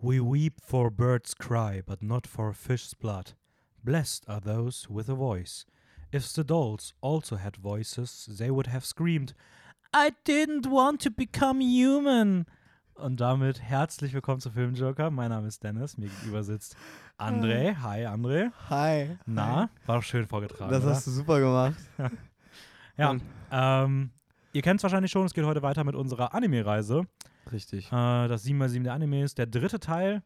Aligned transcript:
We 0.00 0.20
weep 0.20 0.60
for 0.62 0.90
birds' 0.90 1.34
cry, 1.34 1.82
but 1.84 2.00
not 2.02 2.24
for 2.24 2.52
fish's 2.52 2.94
blood. 2.94 3.32
Blessed 3.82 4.24
are 4.28 4.40
those 4.40 4.86
with 4.88 5.08
a 5.08 5.14
voice. 5.16 5.66
If 6.12 6.32
the 6.32 6.44
dolls 6.44 6.94
also 7.00 7.34
had 7.34 7.56
voices, 7.56 8.28
they 8.30 8.48
would 8.48 8.68
have 8.68 8.84
screamed, 8.84 9.34
I 9.92 10.12
didn't 10.24 10.66
want 10.66 11.00
to 11.00 11.10
become 11.10 11.60
human. 11.60 12.46
Und 12.94 13.20
damit 13.20 13.60
herzlich 13.60 14.12
willkommen 14.12 14.40
zu 14.40 14.52
Filmjoker. 14.52 15.10
Mein 15.10 15.30
Name 15.30 15.48
ist 15.48 15.64
Dennis, 15.64 15.98
mir 15.98 16.08
gegenüber 16.08 16.44
sitzt 16.44 16.76
André. 17.18 17.74
Hi, 17.82 18.06
André. 18.06 18.52
Hi. 18.70 19.18
Na, 19.26 19.68
war 19.86 19.96
doch 19.96 20.04
schön 20.04 20.28
vorgetragen. 20.28 20.70
Das 20.70 20.84
oder? 20.84 20.92
hast 20.94 21.08
du 21.08 21.10
super 21.10 21.40
gemacht. 21.40 21.76
Ja, 22.96 23.14
ähm, 23.52 24.10
ihr 24.52 24.60
kennt 24.62 24.80
es 24.80 24.82
wahrscheinlich 24.82 25.12
schon, 25.12 25.24
es 25.24 25.32
geht 25.32 25.44
heute 25.44 25.62
weiter 25.62 25.84
mit 25.84 25.94
unserer 25.94 26.34
Anime-Reise. 26.34 27.04
Richtig. 27.52 27.86
Äh, 27.88 28.28
das 28.28 28.44
7x7 28.44 28.82
der 28.84 28.92
Animes, 28.94 29.34
der 29.34 29.46
dritte 29.46 29.80
Teil. 29.80 30.22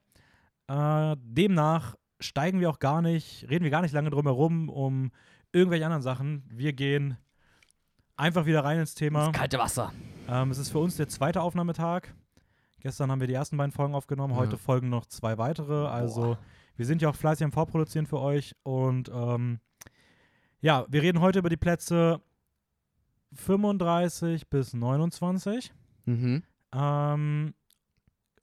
Äh, 0.69 1.17
demnach 1.21 1.97
steigen 2.21 2.61
wir 2.61 2.71
auch 2.71 2.79
gar 2.79 3.03
nicht, 3.03 3.49
reden 3.51 3.65
wir 3.65 3.71
gar 3.71 3.83
nicht 3.83 3.93
lange 3.93 4.11
drum 4.11 4.27
herum 4.27 4.69
um 4.69 5.11
irgendwelche 5.53 5.85
anderen 5.85 6.03
Sachen. 6.03 6.45
Wir 6.49 6.73
gehen 6.73 7.17
einfach 8.17 8.47
wieder 8.47 8.65
rein 8.65 8.79
ins 8.79 8.95
Thema. 8.95 9.33
kalte 9.33 9.59
Wasser. 9.59 9.93
Ähm, 10.29 10.51
es 10.51 10.59
ist 10.59 10.71
für 10.71 10.79
uns 10.79 10.97
der 10.97 11.09
zweite 11.09 11.43
Aufnahmetag. 11.43 12.15
Gestern 12.81 13.11
haben 13.11 13.21
wir 13.21 13.29
die 13.29 13.35
ersten 13.35 13.57
beiden 13.57 13.73
Folgen 13.73 13.95
aufgenommen, 13.95 14.35
heute 14.37 14.53
Ja. 14.53 14.59
folgen 14.59 14.89
noch 14.89 15.07
zwei 15.07 15.39
weitere. 15.39 15.87
Also 15.87 16.37
wir 16.77 16.87
sind 16.87 17.03
ja 17.03 17.11
auch 17.11 17.15
fleißig 17.17 17.45
am 17.45 17.53
Vorproduzieren 17.53 18.07
für 18.07 18.19
euch. 18.21 18.55
Und 18.63 19.11
ähm, 19.15 19.61
ja, 20.61 20.87
wir 20.89 21.03
reden 21.03 21.21
heute 21.21 21.39
über 21.41 21.49
die 21.49 21.57
Plätze 21.57 22.21
35 23.35 24.49
bis 24.49 24.75
29. 24.75 25.73
Mhm. 26.07 26.43
Ähm, 26.75 27.55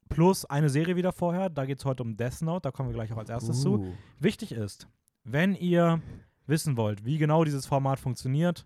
plus 0.09 0.45
eine 0.45 0.69
Serie 0.69 0.95
wieder 0.95 1.11
vorher. 1.11 1.49
Da 1.49 1.65
geht 1.65 1.79
es 1.79 1.85
heute 1.85 2.03
um 2.03 2.17
Death 2.17 2.41
Note. 2.41 2.61
Da 2.61 2.71
kommen 2.71 2.89
wir 2.89 2.93
gleich 2.95 3.11
auch 3.13 3.17
als 3.17 3.29
erstes 3.29 3.61
zu. 3.61 3.79
Uh. 3.79 3.93
Wichtig 4.19 4.51
ist, 4.51 4.87
wenn 5.23 5.55
ihr 5.55 6.01
wissen 6.47 6.77
wollt, 6.77 7.05
wie 7.05 7.17
genau 7.17 7.43
dieses 7.43 7.65
Format 7.67 7.99
funktioniert, 7.99 8.65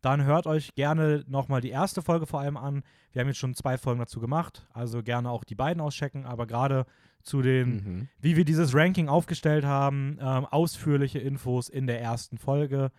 dann 0.00 0.24
hört 0.24 0.48
euch 0.48 0.74
gerne 0.74 1.22
nochmal 1.28 1.60
die 1.60 1.70
erste 1.70 2.02
Folge 2.02 2.26
vor 2.26 2.40
allem 2.40 2.56
an. 2.56 2.82
Wir 3.12 3.20
haben 3.20 3.28
jetzt 3.28 3.38
schon 3.38 3.54
zwei 3.54 3.78
Folgen 3.78 4.00
dazu 4.00 4.18
gemacht, 4.20 4.66
also 4.72 5.02
gerne 5.04 5.30
auch 5.30 5.44
die 5.44 5.54
beiden 5.54 5.80
auschecken, 5.80 6.26
aber 6.26 6.48
gerade 6.48 6.86
zu 7.22 7.40
den, 7.40 7.68
Mhm. 7.70 8.08
wie 8.18 8.36
wir 8.36 8.44
dieses 8.44 8.74
Ranking 8.74 9.08
aufgestellt 9.08 9.64
haben, 9.64 10.18
ähm, 10.20 10.44
ausführliche 10.46 11.20
Infos 11.20 11.68
in 11.68 11.86
der 11.86 12.00
ersten 12.00 12.36
Folge. 12.36 12.90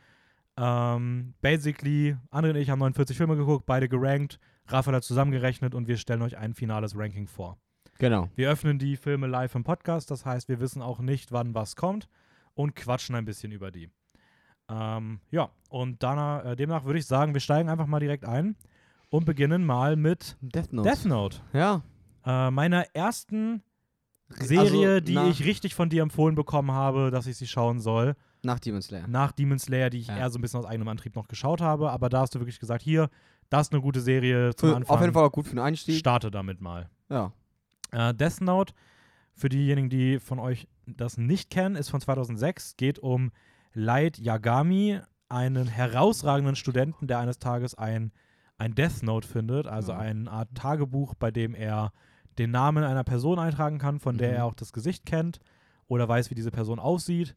Ähm, 0.55 1.33
basically, 1.41 2.15
André 2.31 2.51
und 2.51 2.55
ich 2.55 2.69
haben 2.69 2.79
49 2.79 3.17
Filme 3.17 3.35
geguckt, 3.35 3.65
beide 3.65 3.89
gerankt, 3.89 4.39
Raphael 4.67 4.95
hat 4.95 5.03
zusammengerechnet 5.03 5.75
und 5.75 5.87
wir 5.87 5.97
stellen 5.97 6.21
euch 6.21 6.37
ein 6.37 6.53
finales 6.53 6.97
Ranking 6.97 7.27
vor. 7.27 7.57
Genau. 7.99 8.29
Wir 8.35 8.49
öffnen 8.49 8.79
die 8.79 8.97
Filme 8.97 9.27
live 9.27 9.55
im 9.55 9.63
Podcast, 9.63 10.09
das 10.11 10.25
heißt, 10.25 10.49
wir 10.49 10.59
wissen 10.59 10.81
auch 10.81 10.99
nicht, 10.99 11.31
wann 11.31 11.53
was 11.53 11.75
kommt 11.75 12.09
und 12.53 12.75
quatschen 12.75 13.15
ein 13.15 13.25
bisschen 13.25 13.51
über 13.51 13.71
die. 13.71 13.89
Ähm, 14.69 15.19
ja, 15.29 15.49
und 15.69 16.01
danach, 16.01 16.45
äh, 16.45 16.55
demnach 16.55 16.85
würde 16.85 16.99
ich 16.99 17.05
sagen, 17.05 17.33
wir 17.33 17.41
steigen 17.41 17.69
einfach 17.69 17.87
mal 17.87 17.99
direkt 17.99 18.25
ein 18.25 18.55
und 19.09 19.25
beginnen 19.25 19.65
mal 19.65 19.95
mit 19.95 20.37
Death 20.41 20.73
Note. 20.73 20.89
Death 20.89 21.05
Note. 21.05 21.37
Ja. 21.53 21.83
Äh, 22.25 22.51
meiner 22.51 22.85
ersten 22.95 23.61
Serie, 24.29 24.95
Also, 24.95 24.99
die 25.01 25.29
ich 25.29 25.45
richtig 25.45 25.75
von 25.75 25.89
dir 25.89 26.01
empfohlen 26.01 26.35
bekommen 26.35 26.71
habe, 26.71 27.11
dass 27.11 27.27
ich 27.27 27.37
sie 27.37 27.47
schauen 27.47 27.79
soll. 27.79 28.15
Nach 28.43 28.59
Demon 28.59 28.81
Slayer. 28.81 29.07
Nach 29.07 29.31
Demon 29.31 29.57
Slayer, 29.59 29.89
die 29.89 29.99
ich 29.99 30.07
Ja. 30.07 30.17
eher 30.17 30.29
so 30.29 30.37
ein 30.37 30.41
bisschen 30.41 30.59
aus 30.59 30.65
eigenem 30.65 30.87
Antrieb 30.89 31.15
noch 31.15 31.27
geschaut 31.27 31.61
habe. 31.61 31.89
Aber 31.91 32.09
da 32.09 32.21
hast 32.21 32.35
du 32.35 32.39
wirklich 32.39 32.59
gesagt, 32.59 32.81
hier, 32.83 33.09
das 33.49 33.67
ist 33.67 33.73
eine 33.73 33.81
gute 33.81 34.01
Serie 34.01 34.53
zum 34.55 34.69
Für, 34.69 34.75
Anfang. 34.75 34.95
auf 34.95 35.01
jeden 35.01 35.13
Fall 35.13 35.23
auch 35.25 35.31
gut 35.31 35.45
für 35.45 35.55
den 35.55 35.59
Einstieg. 35.59 35.95
Starte 35.97 36.29
damit 36.29 36.59
mal. 36.61 36.89
Ja. 37.09 37.31
Äh, 37.91 38.13
Death 38.13 38.41
Note, 38.41 38.73
für 39.33 39.49
diejenigen, 39.49 39.89
die 39.89 40.19
von 40.19 40.39
euch 40.39 40.67
das 40.85 41.17
nicht 41.17 41.49
kennen, 41.49 41.75
ist 41.75 41.89
von 41.89 42.01
2006. 42.01 42.75
Geht 42.75 42.99
um 42.99 43.31
Light 43.73 44.17
Yagami, 44.17 44.99
einen 45.29 45.67
herausragenden 45.67 46.55
Studenten, 46.55 47.07
der 47.07 47.19
eines 47.19 47.39
Tages 47.39 47.73
ein, 47.75 48.11
ein 48.57 48.75
Death 48.75 49.01
Note 49.03 49.27
findet, 49.27 49.67
also 49.67 49.93
Ja. 49.93 49.99
eine 49.99 50.29
Art 50.29 50.49
Tagebuch, 50.53 51.15
bei 51.15 51.31
dem 51.31 51.55
er 51.55 51.91
den 52.37 52.51
Namen 52.51 52.83
einer 52.83 53.03
Person 53.03 53.39
eintragen 53.39 53.77
kann, 53.79 53.99
von 53.99 54.17
der 54.17 54.29
Mhm. 54.31 54.35
er 54.35 54.45
auch 54.45 54.53
das 54.55 54.73
Gesicht 54.73 55.05
kennt 55.05 55.39
oder 55.87 56.07
weiß, 56.09 56.29
wie 56.29 56.35
diese 56.35 56.51
Person 56.51 56.79
aussieht. 56.79 57.35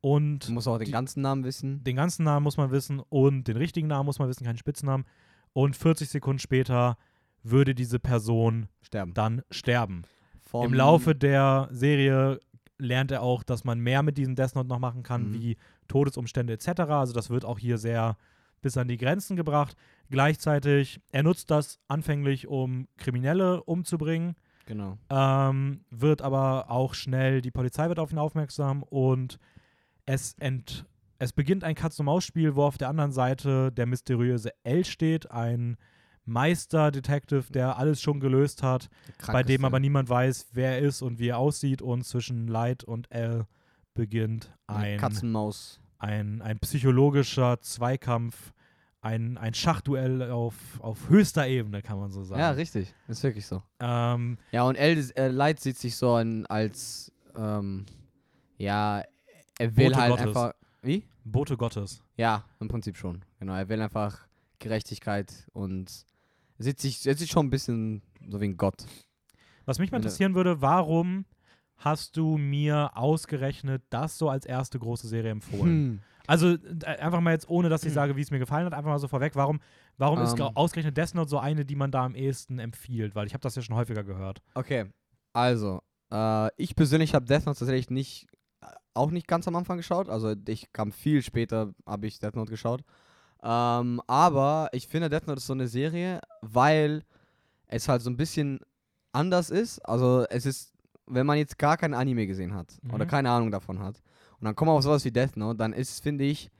Und 0.00 0.48
Du 0.48 0.52
musst 0.52 0.68
auch 0.68 0.78
den 0.78 0.86
Die- 0.86 0.92
ganzen 0.92 1.22
Namen 1.22 1.44
wissen. 1.44 1.82
den 1.84 1.96
ganzen 1.96 2.24
Namen 2.24 2.44
muss 2.44 2.56
man 2.56 2.70
wissen 2.70 3.00
und 3.00 3.44
den 3.48 3.56
richtigen 3.56 3.88
Namen 3.88 4.06
muss 4.06 4.18
man 4.18 4.28
wissen, 4.28 4.44
keinen 4.44 4.58
Spitznamen. 4.58 5.04
Und 5.52 5.74
40 5.76 6.08
Sekunden 6.08 6.38
später 6.38 6.96
würde 7.42 7.74
diese 7.74 7.98
Person 7.98 8.68
Sterben. 8.80 9.14
dann 9.14 9.42
sterben. 9.50 10.02
Vom- 10.40 10.66
Im 10.66 10.74
Laufe 10.74 11.14
der 11.14 11.68
Serie 11.72 12.38
lernt 12.78 13.10
er 13.10 13.22
auch, 13.22 13.42
dass 13.42 13.64
man 13.64 13.80
mehr 13.80 14.02
mit 14.02 14.18
diesem 14.18 14.36
Death 14.36 14.54
Note 14.54 14.68
noch 14.68 14.78
machen 14.78 15.02
kann, 15.02 15.30
Mhm. 15.30 15.34
wie 15.34 15.56
Todesumstände 15.88 16.52
etc. 16.52 16.80
Also 17.00 17.12
das 17.12 17.28
wird 17.30 17.44
auch 17.44 17.58
hier 17.58 17.76
sehr 17.78 18.16
bis 18.60 18.76
an 18.76 18.88
die 18.88 18.96
Grenzen 18.98 19.36
gebracht. 19.36 19.76
Gleichzeitig, 20.10 21.00
er 21.12 21.22
nutzt 21.22 21.50
das 21.50 21.78
anfänglich, 21.88 22.46
um 22.48 22.88
Kriminelle 22.96 23.62
umzubringen, 23.64 24.34
Genau. 24.66 24.98
ähm, 25.10 25.80
wird 25.90 26.22
aber 26.22 26.70
auch 26.70 26.94
schnell, 26.94 27.40
die 27.40 27.50
Polizei 27.50 27.88
wird 27.88 27.98
auf 27.98 28.10
ihn 28.12 28.18
aufmerksam 28.18 28.82
und 28.82 29.38
es, 30.08 30.34
ent, 30.38 30.86
es 31.18 31.32
beginnt 31.32 31.64
ein 31.64 31.74
Katz-und-Maus-Spiel, 31.74 32.54
wo 32.56 32.64
auf 32.64 32.78
der 32.78 32.88
anderen 32.88 33.12
Seite 33.12 33.70
der 33.72 33.86
mysteriöse 33.86 34.52
L 34.64 34.84
steht, 34.84 35.30
ein 35.30 35.76
Meister-Detective, 36.24 37.52
der 37.52 37.78
alles 37.78 38.00
schon 38.00 38.20
gelöst 38.20 38.62
hat 38.62 38.88
bei 39.26 39.42
dem 39.42 39.62
Krankeste. 39.62 39.66
aber 39.66 39.80
niemand 39.80 40.08
weiß, 40.08 40.48
wer 40.52 40.72
er 40.72 40.78
ist 40.80 41.02
und 41.02 41.18
wie 41.18 41.28
er 41.28 41.38
aussieht. 41.38 41.82
Und 41.82 42.04
zwischen 42.04 42.48
Light 42.48 42.84
und 42.84 43.10
L 43.10 43.46
beginnt 43.94 44.52
ein, 44.66 44.98
Katzenmaus. 44.98 45.80
ein, 45.98 46.42
ein 46.42 46.58
psychologischer 46.58 47.60
Zweikampf, 47.60 48.52
ein, 49.00 49.38
ein 49.38 49.54
Schachduell 49.54 50.30
auf, 50.30 50.54
auf 50.80 51.08
höchster 51.08 51.46
Ebene, 51.46 51.82
kann 51.82 51.98
man 51.98 52.10
so 52.10 52.24
sagen. 52.24 52.40
Ja, 52.40 52.50
richtig. 52.50 52.94
Ist 53.08 53.22
wirklich 53.22 53.46
so. 53.46 53.62
ähm, 53.80 54.38
Ja, 54.52 54.64
und 54.64 54.74
El 54.76 54.98
äh, 55.16 55.28
Light 55.28 55.60
sieht 55.60 55.78
sich 55.78 55.96
so 55.96 56.14
an, 56.14 56.46
als, 56.46 57.12
ähm, 57.36 57.86
ja, 58.58 59.02
er 59.58 59.76
will 59.76 59.86
Bote 59.90 59.96
halt 60.00 60.10
Gottes. 60.10 60.26
einfach. 60.28 60.52
Wie? 60.82 61.04
Bote 61.24 61.56
Gottes. 61.56 62.02
Ja, 62.16 62.44
im 62.60 62.68
Prinzip 62.68 62.96
schon. 62.96 63.24
Genau, 63.38 63.54
er 63.54 63.68
will 63.68 63.80
einfach 63.82 64.26
Gerechtigkeit 64.58 65.46
und 65.52 66.06
er 66.58 66.64
sieht 66.64 66.80
sich, 66.80 67.06
er 67.06 67.14
sieht 67.16 67.28
schon 67.28 67.46
ein 67.46 67.50
bisschen 67.50 68.02
so 68.28 68.40
wie 68.40 68.46
ein 68.46 68.56
Gott. 68.56 68.84
Was 69.66 69.78
mich 69.78 69.90
mal 69.90 69.98
interessieren 69.98 70.34
würde, 70.34 70.60
warum 70.62 71.26
hast 71.76 72.16
du 72.16 72.38
mir 72.38 72.90
ausgerechnet 72.96 73.82
das 73.90 74.18
so 74.18 74.28
als 74.30 74.46
erste 74.46 74.78
große 74.78 75.06
Serie 75.06 75.30
empfohlen? 75.30 75.66
Hm. 75.72 76.00
Also 76.26 76.54
äh, 76.54 76.84
einfach 76.98 77.20
mal 77.20 77.32
jetzt, 77.32 77.48
ohne 77.48 77.68
dass 77.68 77.82
ich 77.82 77.88
Hm. 77.88 77.94
sage, 77.94 78.16
wie 78.16 78.20
es 78.22 78.30
mir 78.30 78.38
gefallen 78.38 78.66
hat, 78.66 78.74
einfach 78.74 78.90
mal 78.90 78.98
so 78.98 79.08
vorweg, 79.08 79.34
warum, 79.36 79.60
warum 79.96 80.20
ist 80.20 80.38
Ähm. 80.38 80.50
ausgerechnet 80.54 80.96
Death 80.96 81.14
Note 81.14 81.30
so 81.30 81.38
eine, 81.38 81.64
die 81.64 81.76
man 81.76 81.90
da 81.90 82.04
am 82.04 82.14
ehesten 82.14 82.58
empfiehlt? 82.58 83.14
Weil 83.14 83.26
ich 83.26 83.34
habe 83.34 83.42
das 83.42 83.54
ja 83.54 83.62
schon 83.62 83.76
häufiger 83.76 84.04
gehört. 84.04 84.42
Okay, 84.54 84.86
also, 85.32 85.82
äh, 86.12 86.48
ich 86.56 86.74
persönlich 86.74 87.14
habe 87.14 87.26
Death 87.26 87.46
Note 87.46 87.58
tatsächlich 87.58 87.90
nicht, 87.90 88.26
auch 88.98 89.10
nicht 89.10 89.26
ganz 89.28 89.48
am 89.48 89.56
Anfang 89.56 89.76
geschaut. 89.78 90.08
Also, 90.08 90.34
ich 90.46 90.72
kam 90.72 90.92
viel 90.92 91.22
später, 91.22 91.72
habe 91.86 92.06
ich 92.06 92.18
Death 92.18 92.36
Note 92.36 92.50
geschaut. 92.50 92.82
Ähm, 93.42 94.02
aber 94.06 94.68
ich 94.72 94.88
finde, 94.88 95.08
Death 95.08 95.26
Note 95.26 95.38
ist 95.38 95.46
so 95.46 95.52
eine 95.52 95.68
Serie, 95.68 96.20
weil 96.42 97.02
es 97.66 97.88
halt 97.88 98.02
so 98.02 98.10
ein 98.10 98.16
bisschen 98.16 98.60
anders 99.12 99.50
ist. 99.50 99.78
Also, 99.80 100.24
es 100.28 100.44
ist, 100.46 100.72
wenn 101.06 101.26
man 101.26 101.38
jetzt 101.38 101.58
gar 101.58 101.76
kein 101.76 101.94
Anime 101.94 102.26
gesehen 102.26 102.54
hat 102.54 102.78
oder 102.92 103.04
Mhm. 103.04 103.08
keine 103.08 103.30
Ahnung 103.30 103.50
davon 103.50 103.78
hat 103.78 104.02
und 104.40 104.44
dann 104.44 104.54
kommt 104.56 104.70
auf 104.70 104.82
sowas 104.82 105.04
wie 105.04 105.10
Death 105.10 105.36
Note, 105.36 105.56
dann 105.56 105.72
ist, 105.72 106.02
finde 106.02 106.24
ich, 106.24 106.50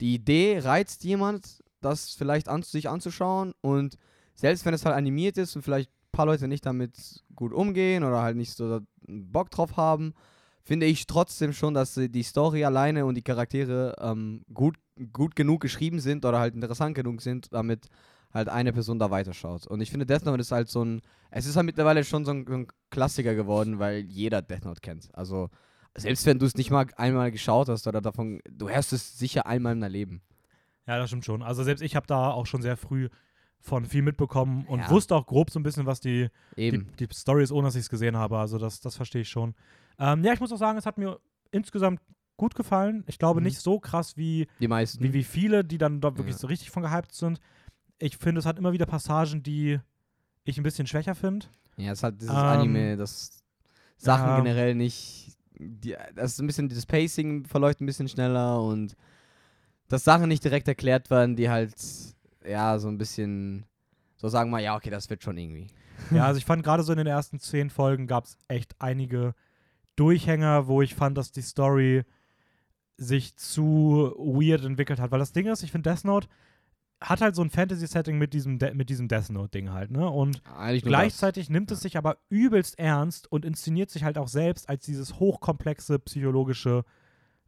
die 0.00 0.14
Idee 0.14 0.58
reizt 0.58 1.04
jemand, 1.04 1.62
das 1.80 2.10
vielleicht 2.14 2.48
an, 2.48 2.62
sich 2.62 2.88
anzuschauen 2.88 3.54
und 3.60 3.96
selbst 4.34 4.64
wenn 4.66 4.74
es 4.74 4.84
halt 4.84 4.96
animiert 4.96 5.38
ist 5.38 5.54
und 5.54 5.62
vielleicht 5.62 5.90
ein 5.90 6.10
paar 6.12 6.26
Leute 6.26 6.48
nicht 6.48 6.66
damit 6.66 7.22
gut 7.36 7.52
umgehen 7.52 8.02
oder 8.04 8.20
halt 8.22 8.36
nicht 8.36 8.52
so 8.54 8.80
Bock 9.06 9.50
drauf 9.50 9.76
haben, 9.76 10.14
finde 10.64 10.86
ich 10.86 11.06
trotzdem 11.06 11.52
schon, 11.52 11.74
dass 11.74 11.96
äh, 11.96 12.08
die 12.08 12.22
Story 12.22 12.64
alleine 12.64 13.06
und 13.06 13.14
die 13.14 13.22
Charaktere 13.22 13.94
ähm, 14.00 14.42
gut, 14.52 14.76
gut 15.12 15.36
genug 15.36 15.60
geschrieben 15.60 16.00
sind 16.00 16.24
oder 16.24 16.38
halt 16.38 16.54
interessant 16.54 16.94
genug 16.94 17.20
sind, 17.20 17.52
damit 17.52 17.88
halt 18.32 18.48
eine 18.48 18.72
Person 18.72 18.98
da 18.98 19.10
weiterschaut. 19.10 19.66
Und 19.66 19.80
ich 19.80 19.90
finde, 19.90 20.06
Death 20.06 20.24
Note 20.24 20.40
ist 20.40 20.50
halt 20.50 20.68
so 20.68 20.84
ein, 20.84 21.02
es 21.30 21.46
ist 21.46 21.54
halt 21.56 21.66
mittlerweile 21.66 22.02
schon 22.02 22.24
so 22.24 22.32
ein, 22.32 22.46
so 22.48 22.54
ein 22.54 22.66
Klassiker 22.90 23.34
geworden, 23.34 23.78
weil 23.78 24.00
jeder 24.00 24.42
Death 24.42 24.64
Note 24.64 24.80
kennt. 24.80 25.08
Also 25.14 25.50
selbst 25.96 26.26
wenn 26.26 26.40
du 26.40 26.46
es 26.46 26.56
nicht 26.56 26.70
mal 26.70 26.86
einmal 26.96 27.30
geschaut 27.30 27.68
hast 27.68 27.86
oder 27.86 28.00
davon, 28.00 28.40
du 28.50 28.68
hörst 28.68 28.92
es 28.92 29.16
sicher 29.18 29.46
einmal 29.46 29.74
in 29.74 29.80
deinem 29.80 29.92
Leben. 29.92 30.22
Ja, 30.86 30.98
das 30.98 31.10
stimmt 31.10 31.24
schon. 31.24 31.42
Also 31.42 31.62
selbst 31.62 31.82
ich 31.82 31.94
habe 31.94 32.06
da 32.06 32.30
auch 32.30 32.46
schon 32.46 32.62
sehr 32.62 32.76
früh 32.76 33.08
von 33.60 33.86
viel 33.86 34.02
mitbekommen 34.02 34.66
und 34.66 34.80
Ja. 34.80 34.90
wusste 34.90 35.14
auch 35.14 35.26
grob 35.26 35.50
so 35.50 35.58
ein 35.58 35.62
bisschen, 35.62 35.86
was 35.86 36.00
die, 36.00 36.28
die, 36.56 36.62
Eben. 36.62 36.88
die 36.98 37.08
Story 37.12 37.42
ist, 37.44 37.52
ohne 37.52 37.68
dass 37.68 37.76
ich 37.76 37.82
es 37.82 37.88
gesehen 37.88 38.16
habe. 38.16 38.36
Also 38.38 38.58
das, 38.58 38.80
das 38.80 38.96
verstehe 38.96 39.22
ich 39.22 39.28
schon. 39.28 39.54
Ähm, 39.98 40.24
ja, 40.24 40.32
ich 40.32 40.40
muss 40.40 40.52
auch 40.52 40.56
sagen, 40.58 40.78
es 40.78 40.86
hat 40.86 40.98
mir 40.98 41.18
insgesamt 41.50 42.00
gut 42.36 42.54
gefallen. 42.54 43.04
Ich 43.06 43.18
glaube 43.18 43.40
Mhm. 43.40 43.46
nicht 43.46 43.60
so 43.60 43.78
krass 43.78 44.16
wie, 44.16 44.46
Die 44.60 44.68
meisten. 44.68 45.02
wie, 45.02 45.12
wie 45.12 45.24
viele, 45.24 45.64
die 45.64 45.78
dann 45.78 46.00
dort 46.00 46.18
wirklich 46.18 46.34
Ja. 46.34 46.40
so 46.40 46.46
richtig 46.48 46.70
von 46.70 46.82
gehypt 46.82 47.12
sind. 47.14 47.38
Ich 47.98 48.16
finde, 48.16 48.40
es 48.40 48.46
hat 48.46 48.58
immer 48.58 48.72
wieder 48.72 48.86
Passagen, 48.86 49.42
die 49.42 49.78
ich 50.44 50.56
ein 50.58 50.62
bisschen 50.64 50.86
schwächer 50.86 51.14
finde. 51.14 51.46
Ja, 51.76 51.92
es 51.92 51.98
ist 52.00 52.02
halt 52.02 52.20
dieses 52.20 52.34
Ähm, 52.34 52.48
Anime, 52.48 52.96
das 52.96 53.42
Sachen 53.96 54.28
Ja. 54.30 54.36
generell 54.36 54.74
nicht. 54.74 55.36
Die, 55.58 55.94
das 56.14 56.32
ist 56.32 56.40
ein 56.40 56.46
bisschen, 56.48 56.68
das 56.68 56.84
Pacing 56.86 57.44
verläuft 57.46 57.80
ein 57.80 57.86
bisschen 57.86 58.08
schneller 58.08 58.60
und 58.60 58.96
dass 59.88 60.02
Sachen 60.02 60.28
nicht 60.28 60.42
direkt 60.42 60.66
erklärt 60.66 61.10
werden, 61.10 61.36
die 61.36 61.48
halt, 61.48 61.74
ja, 62.44 62.78
so 62.80 62.88
ein 62.88 62.98
bisschen, 62.98 63.64
so 64.16 64.28
sagen 64.28 64.50
wir, 64.50 64.58
ja, 64.58 64.74
okay, 64.74 64.90
das 64.90 65.08
wird 65.10 65.22
schon 65.22 65.38
irgendwie. 65.38 65.68
Ja, 66.10 66.24
also 66.26 66.38
ich 66.38 66.44
fand 66.44 66.64
gerade 66.64 66.82
so 66.82 66.92
in 66.92 66.98
den 66.98 67.06
ersten 67.06 67.38
zehn 67.38 67.70
Folgen 67.70 68.08
gab 68.08 68.24
es 68.24 68.36
echt 68.48 68.74
einige 68.80 69.34
Durchhänger, 69.96 70.66
wo 70.66 70.82
ich 70.82 70.94
fand, 70.94 71.16
dass 71.18 71.32
die 71.32 71.42
Story 71.42 72.02
sich 72.96 73.36
zu 73.36 74.14
weird 74.16 74.64
entwickelt 74.64 75.00
hat. 75.00 75.10
Weil 75.10 75.18
das 75.18 75.32
Ding 75.32 75.46
ist, 75.46 75.62
ich 75.62 75.72
finde 75.72 75.90
Death 75.90 76.04
Note 76.04 76.28
hat 77.00 77.20
halt 77.20 77.34
so 77.34 77.42
ein 77.42 77.50
Fantasy-Setting 77.50 78.16
mit 78.16 78.32
diesem, 78.32 78.58
De 78.58 78.72
mit 78.72 78.88
diesem 78.88 79.08
Death 79.08 79.28
Note-Ding 79.28 79.70
halt, 79.72 79.90
ne? 79.90 80.08
Und 80.08 80.40
gleichzeitig 80.88 81.50
nimmt 81.50 81.70
es 81.70 81.80
sich 81.80 81.98
aber 81.98 82.16
übelst 82.30 82.78
ernst 82.78 83.30
und 83.30 83.44
inszeniert 83.44 83.90
sich 83.90 84.04
halt 84.04 84.16
auch 84.16 84.28
selbst 84.28 84.68
als 84.70 84.86
dieses 84.86 85.18
hochkomplexe 85.18 85.98
psychologische 85.98 86.84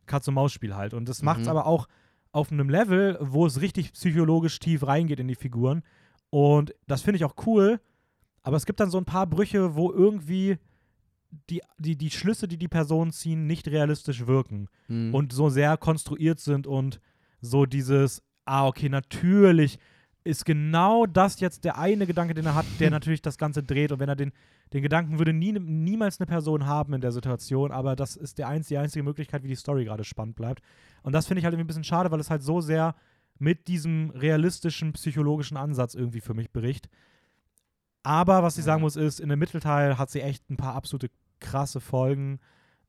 Katz-und-Maus-Spiel 0.06 0.74
halt. 0.76 0.92
Und 0.94 1.08
das 1.08 1.22
macht 1.22 1.38
es 1.40 1.44
Mhm. 1.46 1.50
aber 1.52 1.66
auch 1.66 1.86
auf 2.32 2.52
einem 2.52 2.68
Level, 2.68 3.16
wo 3.20 3.46
es 3.46 3.60
richtig 3.62 3.92
psychologisch 3.94 4.58
tief 4.58 4.86
reingeht 4.86 5.20
in 5.20 5.28
die 5.28 5.36
Figuren. 5.36 5.82
Und 6.28 6.74
das 6.86 7.00
finde 7.02 7.16
ich 7.16 7.24
auch 7.24 7.36
cool. 7.46 7.80
Aber 8.42 8.56
es 8.58 8.66
gibt 8.66 8.78
dann 8.80 8.90
so 8.90 8.98
ein 8.98 9.06
paar 9.06 9.26
Brüche, 9.26 9.74
wo 9.74 9.90
irgendwie 9.90 10.58
die, 11.50 11.62
die, 11.78 11.96
die 11.96 12.10
Schlüsse, 12.10 12.48
die 12.48 12.56
die 12.56 12.68
Personen 12.68 13.12
ziehen, 13.12 13.46
nicht 13.46 13.68
realistisch 13.68 14.26
wirken. 14.26 14.68
Mhm. 14.88 15.14
und 15.14 15.32
so 15.32 15.48
sehr 15.48 15.76
konstruiert 15.76 16.40
sind 16.40 16.66
und 16.66 17.00
so 17.40 17.66
dieses, 17.66 18.22
ah, 18.44 18.66
okay, 18.66 18.88
natürlich 18.88 19.78
ist 20.24 20.44
genau 20.44 21.06
das 21.06 21.38
jetzt 21.40 21.64
der 21.64 21.78
eine 21.78 22.06
Gedanke, 22.06 22.34
den 22.34 22.46
er 22.46 22.54
hat, 22.54 22.66
der 22.80 22.90
natürlich 22.96 23.22
das 23.22 23.38
Ganze 23.38 23.62
dreht. 23.62 23.92
Und 23.92 24.00
wenn 24.00 24.08
er 24.08 24.16
den, 24.16 24.32
den 24.72 24.82
Gedanken 24.82 25.18
würde 25.18 25.32
nie, 25.32 25.52
niemals 25.52 26.20
eine 26.20 26.26
Person 26.26 26.66
haben 26.66 26.94
in 26.94 27.00
der 27.00 27.12
Situation, 27.12 27.70
aber 27.70 27.94
das 27.94 28.16
ist 28.16 28.38
der 28.38 28.48
einz, 28.48 28.68
die 28.68 28.78
einzige 28.78 29.04
Möglichkeit, 29.04 29.44
wie 29.44 29.48
die 29.48 29.54
Story 29.54 29.84
gerade 29.84 30.04
spannend 30.04 30.36
bleibt. 30.36 30.62
Und 31.02 31.12
das 31.12 31.26
finde 31.26 31.38
ich 31.38 31.44
halt 31.44 31.54
irgendwie 31.54 31.64
ein 31.64 31.68
bisschen 31.68 31.84
schade, 31.84 32.10
weil 32.10 32.20
es 32.20 32.30
halt 32.30 32.42
so 32.42 32.60
sehr 32.60 32.96
mit 33.38 33.68
diesem 33.68 34.10
realistischen 34.10 34.92
psychologischen 34.94 35.56
Ansatz 35.56 35.94
irgendwie 35.94 36.20
für 36.20 36.34
mich 36.34 36.50
bricht. 36.50 36.88
Aber 38.02 38.42
was 38.42 38.56
ich 38.56 38.64
sagen 38.64 38.82
muss, 38.82 38.96
ist, 38.96 39.20
in 39.20 39.28
dem 39.28 39.38
Mittelteil 39.38 39.98
hat 39.98 40.10
sie 40.10 40.20
echt 40.20 40.48
ein 40.50 40.56
paar 40.56 40.74
absolute 40.74 41.10
krasse 41.40 41.80
Folgen. 41.80 42.40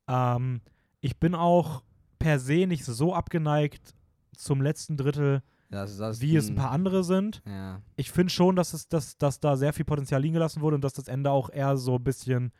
Ähm, 0.06 0.60
ich 1.00 1.18
bin 1.18 1.34
auch 1.34 1.82
per 2.18 2.38
se 2.38 2.66
nicht 2.66 2.84
so 2.84 3.14
abgeneigt 3.14 3.94
zum 4.36 4.62
letzten 4.62 4.96
Drittel, 4.96 5.42
das, 5.70 5.98
das 5.98 6.20
wie 6.20 6.36
es 6.36 6.48
ein 6.48 6.54
paar 6.54 6.70
andere 6.70 7.04
sind. 7.04 7.42
Ja. 7.46 7.82
Ich 7.96 8.10
finde 8.10 8.32
schon, 8.32 8.56
dass, 8.56 8.72
es, 8.72 8.88
dass, 8.88 9.18
dass 9.18 9.40
da 9.40 9.56
sehr 9.56 9.72
viel 9.72 9.84
Potenzial 9.84 10.22
liegen 10.22 10.34
gelassen 10.34 10.62
wurde 10.62 10.76
und 10.76 10.84
dass 10.84 10.94
das 10.94 11.08
Ende 11.08 11.30
auch 11.30 11.50
eher 11.50 11.76
so 11.76 11.96
ein 11.96 12.04
bisschen, 12.04 12.52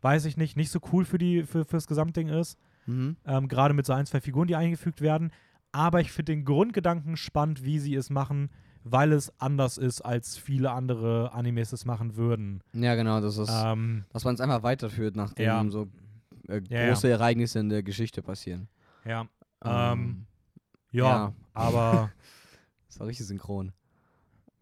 weiß 0.00 0.26
ich 0.26 0.36
nicht, 0.36 0.56
nicht 0.56 0.70
so 0.70 0.80
cool 0.92 1.04
für 1.04 1.18
die, 1.18 1.42
für, 1.42 1.64
fürs 1.64 1.86
Gesamtding 1.86 2.28
ist. 2.28 2.58
Mhm. 2.86 3.16
Ähm, 3.24 3.48
Gerade 3.48 3.74
mit 3.74 3.86
so 3.86 3.92
ein, 3.92 4.06
zwei 4.06 4.20
Figuren, 4.20 4.46
die 4.46 4.56
eingefügt 4.56 5.00
werden. 5.00 5.32
Aber 5.72 6.00
ich 6.00 6.12
finde 6.12 6.32
den 6.32 6.44
Grundgedanken 6.44 7.16
spannend, 7.16 7.64
wie 7.64 7.78
sie 7.78 7.94
es 7.94 8.10
machen, 8.10 8.50
weil 8.84 9.12
es 9.12 9.32
anders 9.40 9.78
ist, 9.78 10.00
als 10.00 10.36
viele 10.36 10.70
andere 10.72 11.32
Animes 11.32 11.72
es 11.72 11.84
machen 11.84 12.16
würden. 12.16 12.62
Ja, 12.72 12.94
genau, 12.94 13.20
das 13.20 13.36
ist, 13.38 13.50
Ähm, 13.52 14.04
dass 14.10 14.24
man 14.24 14.34
es 14.34 14.40
einfach 14.40 14.62
weiterführt, 14.62 15.16
nachdem 15.16 15.44
Ja. 15.46 15.64
so 15.70 15.88
äh, 16.48 16.60
Ja, 16.68 16.88
große 16.88 17.08
Ereignisse 17.08 17.60
in 17.60 17.68
der 17.68 17.82
Geschichte 17.82 18.22
passieren. 18.22 18.68
ja. 19.04 19.26
Ähm, 19.64 20.26
ja, 20.90 21.04
ja. 21.04 21.32
aber 21.54 22.10
Das 22.88 22.98
war 23.00 23.06
richtig 23.06 23.26
synchron. 23.26 23.72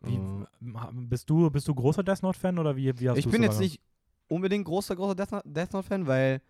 Wie, 0.03 0.15
Äh, 0.17 0.47
bist 0.93 1.29
du, 1.31 1.51
bist 1.51 1.67
du 1.67 1.75
großer 1.75 2.03
Death 2.03 2.23
Note-Fan 2.23 2.59
oder 2.59 2.77
wie, 2.77 2.99
wie 3.01 3.09
hast 3.09 3.17
ich 3.19 3.25
du's 3.25 3.33
bin 3.33 3.43
jetzt 3.43 3.55
lange? 3.55 3.65
nicht 3.65 3.81
unbedingt 4.29 4.65
großer, 4.67 4.95
großer 4.95 5.15
Death 5.15 5.33
Note- 5.33 5.49
Death 5.49 5.73
Note-Fan, 5.73 6.07
weil 6.07 6.41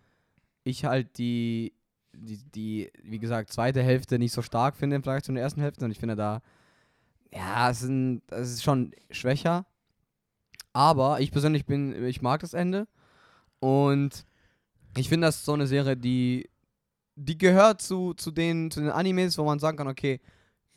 ich 0.63 0.85
halt 0.85 1.17
die, 1.17 1.73
die, 2.13 2.37
die, 2.51 2.91
wie 3.03 3.17
gesagt, 3.19 3.51
zweite 3.51 3.81
Hälfte 3.81 4.19
nicht 4.19 4.33
so 4.33 4.41
stark 4.41 4.75
finde 4.75 4.97
im 4.97 5.03
Vergleich 5.03 5.23
zu 5.23 5.31
der 5.31 5.41
ersten 5.41 5.61
Hälfte. 5.61 5.85
Und 5.85 5.91
ich 5.91 5.99
finde 5.99 6.15
da, 6.17 6.41
ja, 7.33 7.69
es, 7.69 7.79
sind, 7.79 8.21
es 8.29 8.51
ist 8.51 8.63
schon 8.63 8.91
schwächer. 9.09 9.65
Aber 10.73 11.19
ich 11.19 11.31
persönlich 11.31 11.65
bin, 11.65 12.05
ich 12.05 12.21
mag 12.21 12.41
das 12.41 12.53
Ende. 12.53 12.87
Und 13.59 14.25
ich 14.97 15.09
finde, 15.09 15.27
das 15.27 15.37
ist 15.37 15.45
so 15.45 15.53
eine 15.53 15.67
Serie, 15.67 15.97
die, 15.97 16.49
die 17.15 17.37
gehört 17.37 17.81
zu, 17.81 18.13
zu, 18.13 18.31
den, 18.31 18.71
zu 18.71 18.81
den 18.81 18.89
Animes, 18.89 19.37
wo 19.37 19.43
man 19.43 19.59
sagen 19.59 19.77
kann, 19.77 19.87
okay, 19.87 20.19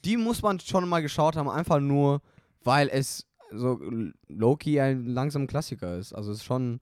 die 0.04 0.16
muss 0.16 0.42
man 0.42 0.60
schon 0.60 0.88
mal 0.88 1.02
geschaut 1.02 1.36
haben, 1.36 1.48
einfach 1.48 1.80
nur, 1.80 2.20
weil 2.62 2.88
es 2.88 3.26
so 3.50 3.80
Loki 4.28 4.80
ein 4.80 5.06
langsam 5.06 5.46
Klassiker 5.46 5.96
ist. 5.96 6.12
Also 6.12 6.32
es 6.32 6.38
ist 6.38 6.44
schon 6.44 6.80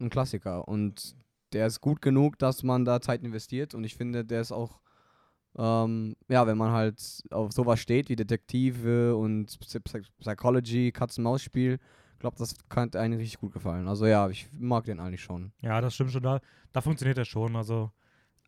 ein 0.00 0.10
Klassiker 0.10 0.66
und 0.66 1.14
der 1.52 1.66
ist 1.66 1.80
gut 1.80 2.02
genug, 2.02 2.38
dass 2.38 2.62
man 2.62 2.84
da 2.84 3.00
Zeit 3.00 3.22
investiert 3.22 3.74
und 3.74 3.84
ich 3.84 3.94
finde, 3.94 4.24
der 4.24 4.40
ist 4.40 4.52
auch, 4.52 4.80
ähm, 5.56 6.16
ja, 6.28 6.46
wenn 6.46 6.58
man 6.58 6.72
halt 6.72 7.00
auf 7.30 7.52
sowas 7.52 7.80
steht 7.80 8.08
wie 8.08 8.16
Detektive 8.16 9.16
und 9.16 9.46
Psy- 9.50 9.80
Psy- 9.80 10.06
Psychology, 10.20 10.92
Katz-und-Maus-Spiel, 10.92 11.78
glaube, 12.18 12.36
das 12.38 12.54
könnte 12.68 12.98
einem 13.00 13.18
richtig 13.18 13.38
gut 13.38 13.52
gefallen. 13.52 13.86
Also 13.88 14.06
ja, 14.06 14.28
ich 14.28 14.48
mag 14.58 14.84
den 14.84 14.98
eigentlich 15.00 15.22
schon. 15.22 15.52
Ja, 15.60 15.80
das 15.80 15.94
stimmt 15.94 16.10
schon. 16.10 16.22
Da, 16.22 16.40
da 16.72 16.80
funktioniert 16.80 17.16
er 17.18 17.24
schon. 17.24 17.54
Also, 17.56 17.92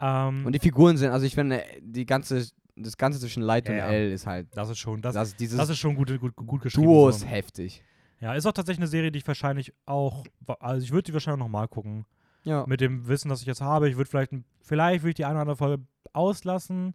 ähm, 0.01 0.45
Und 0.45 0.55
die 0.55 0.59
Figuren 0.59 0.97
sind, 0.97 1.11
also 1.13 1.25
ich 1.25 1.35
finde, 1.35 1.63
die 1.81 2.05
ganze, 2.05 2.49
das 2.77 2.97
Ganze 2.97 3.21
zwischen 3.21 3.43
Light 3.43 3.69
Ja, 3.69 3.87
und. 3.87 3.93
L 3.93 4.13
ist 4.13 4.27
halt, 4.27 4.49
das 4.57 4.71
ist 4.71 4.79
schon, 4.79 5.01
das, 5.03 5.15
das, 5.15 5.37
dieses 5.37 5.57
das 5.59 5.69
ist 5.69 5.79
schon 5.79 5.95
gut, 5.95 6.19
gut, 6.19 6.35
gut 6.35 6.63
geschrieben. 6.63 6.87
Duo 6.87 7.11
so. 7.11 7.17
ist 7.19 7.31
heftig. 7.31 7.85
Ja, 8.21 8.35
ist 8.35 8.45
auch 8.47 8.53
tatsächlich 8.53 8.81
eine 8.81 8.89
Serie, 8.89 9.11
die 9.13 9.19
ich 9.19 9.27
wahrscheinlich 9.27 9.73
auch, 9.87 10.25
also 10.59 10.85
ich 10.85 10.91
würde 10.93 11.05
die 11.05 11.13
wahrscheinlich 11.15 11.39
nochmal 11.39 11.69
gucken. 11.69 12.05
Ja. 12.45 12.65
Mit 12.67 12.81
dem 12.81 13.07
Wissen, 13.07 13.29
das 13.29 13.41
ich 13.41 13.47
jetzt 13.47 13.61
habe. 13.61 13.89
Ich 13.89 13.97
würde 13.97 14.09
vielleicht, 14.09 14.33
vielleicht 14.63 15.03
würde 15.03 15.11
ich 15.11 15.15
die 15.17 15.25
eine 15.25 15.35
oder 15.35 15.41
andere 15.43 15.57
Folge 15.57 15.85
auslassen 16.13 16.95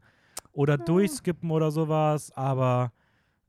oder 0.51 0.77
durchskippen 0.77 1.51
oder 1.51 1.71
sowas, 1.71 2.31
aber 2.31 2.91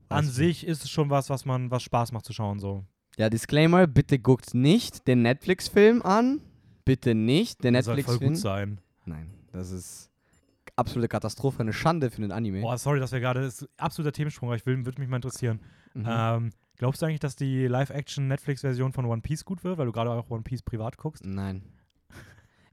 an 0.09 0.25
ich 0.25 0.31
sich 0.31 0.67
ist 0.67 0.83
es 0.83 0.89
schon 0.89 1.09
was, 1.09 1.29
was 1.29 1.45
man, 1.45 1.71
was 1.71 1.83
Spaß 1.83 2.11
macht 2.11 2.25
zu 2.25 2.33
schauen, 2.33 2.59
so. 2.59 2.83
Ja, 3.17 3.29
Disclaimer, 3.29 3.87
bitte 3.87 4.19
guckt 4.19 4.53
nicht 4.53 5.07
den 5.07 5.23
Netflix-Film 5.23 6.01
an. 6.03 6.41
Bitte 6.85 7.15
nicht 7.15 7.63
den 7.63 7.73
Der 7.73 7.83
soll 7.83 7.95
voll 7.95 8.13
Netflix-Film. 8.13 8.33
gut 8.33 8.41
sein. 8.41 8.81
Nein, 9.05 9.33
das 9.51 9.71
ist 9.71 10.11
absolute 10.75 11.07
Katastrophe, 11.07 11.61
eine 11.61 11.73
Schande 11.73 12.11
für 12.11 12.21
den 12.21 12.31
Anime. 12.31 12.61
Boah, 12.61 12.77
sorry, 12.77 12.99
dass 12.99 13.11
wir 13.11 13.19
gerade, 13.19 13.41
das 13.41 13.61
ist 13.63 13.69
absoluter 13.77 14.13
Themensprung, 14.13 14.49
aber 14.49 14.55
ich 14.55 14.65
will, 14.65 14.85
würde 14.85 15.01
mich 15.01 15.09
mal 15.09 15.17
interessieren. 15.17 15.59
Mhm. 15.93 16.05
Ähm, 16.07 16.49
glaubst 16.77 17.01
du 17.01 17.07
eigentlich, 17.07 17.19
dass 17.19 17.35
die 17.35 17.67
Live-Action-Netflix-Version 17.67 18.93
von 18.93 19.05
One 19.05 19.21
Piece 19.21 19.43
gut 19.43 19.63
wird, 19.63 19.77
weil 19.77 19.87
du 19.87 19.91
gerade 19.91 20.11
auch 20.11 20.29
One 20.29 20.43
Piece 20.43 20.61
privat 20.61 20.97
guckst? 20.97 21.25
Nein. 21.25 21.63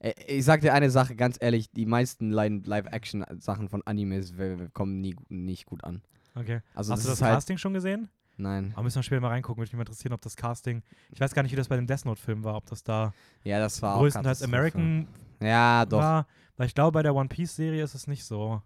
Äh, 0.05 0.13
Ich 0.27 0.45
sag 0.45 0.61
dir 0.61 0.73
eine 0.75 0.91
Sache, 0.91 1.17
ganz 1.17 1.37
ehrlich, 1.41 1.71
die 1.71 1.87
meisten 1.87 2.31
Li- 2.31 2.63
Live-Action-Sachen 2.65 3.69
von 3.69 3.83
Animes 3.87 4.35
kommen 4.73 5.01
nie, 5.01 5.17
nicht 5.29 5.67
gut 5.67 5.83
an. 5.85 6.03
Okay. 6.35 6.61
Also 6.75 6.93
Hast 6.93 7.05
du 7.05 7.09
das 7.09 7.13
das 7.13 7.19
ist 7.19 7.23
halt, 7.23 7.35
Casting 7.35 7.59
schon 7.59 7.75
gesehen? 7.75 8.09
nein. 8.37 8.73
Aber 8.75 8.83
müssen 8.83 8.97
wir 8.97 9.03
später 9.05 9.21
mal 9.21 9.29
reingucken, 9.29 9.61
würde 9.61 9.69
mich 9.71 9.77
mal 9.77 9.83
interessieren, 9.83 10.13
ob 10.13 10.21
das 10.23 10.37
Casting, 10.37 10.83
ich 11.13 11.21
weiß 11.21 11.33
gar 11.35 11.43
nicht, 11.45 11.53
wie 11.53 11.57
das 11.57 11.69
bei 11.69 11.77
dem 11.77 11.87
Death 11.87 12.05
Note-Film 12.05 12.43
war, 12.45 12.57
ob 12.57 12.67
das 12.67 12.83
da 12.83 13.13
Ja, 13.45 13.59
das 13.61 13.81
war 13.83 13.99
größtenteils. 13.99 14.43
American 14.43 15.07
Ja, 15.41 15.87
doch. 15.87 15.99
war, 15.99 16.27
weil 16.57 16.67
ich 16.67 16.75
glaube, 16.75 16.93
bei 16.93 17.03
der 17.03 17.15
One 17.15 17.29
Piece-Serie 17.29 17.83
ist 17.83 17.95
es 17.95 18.07
nicht 18.07 18.25
so. 18.25 18.61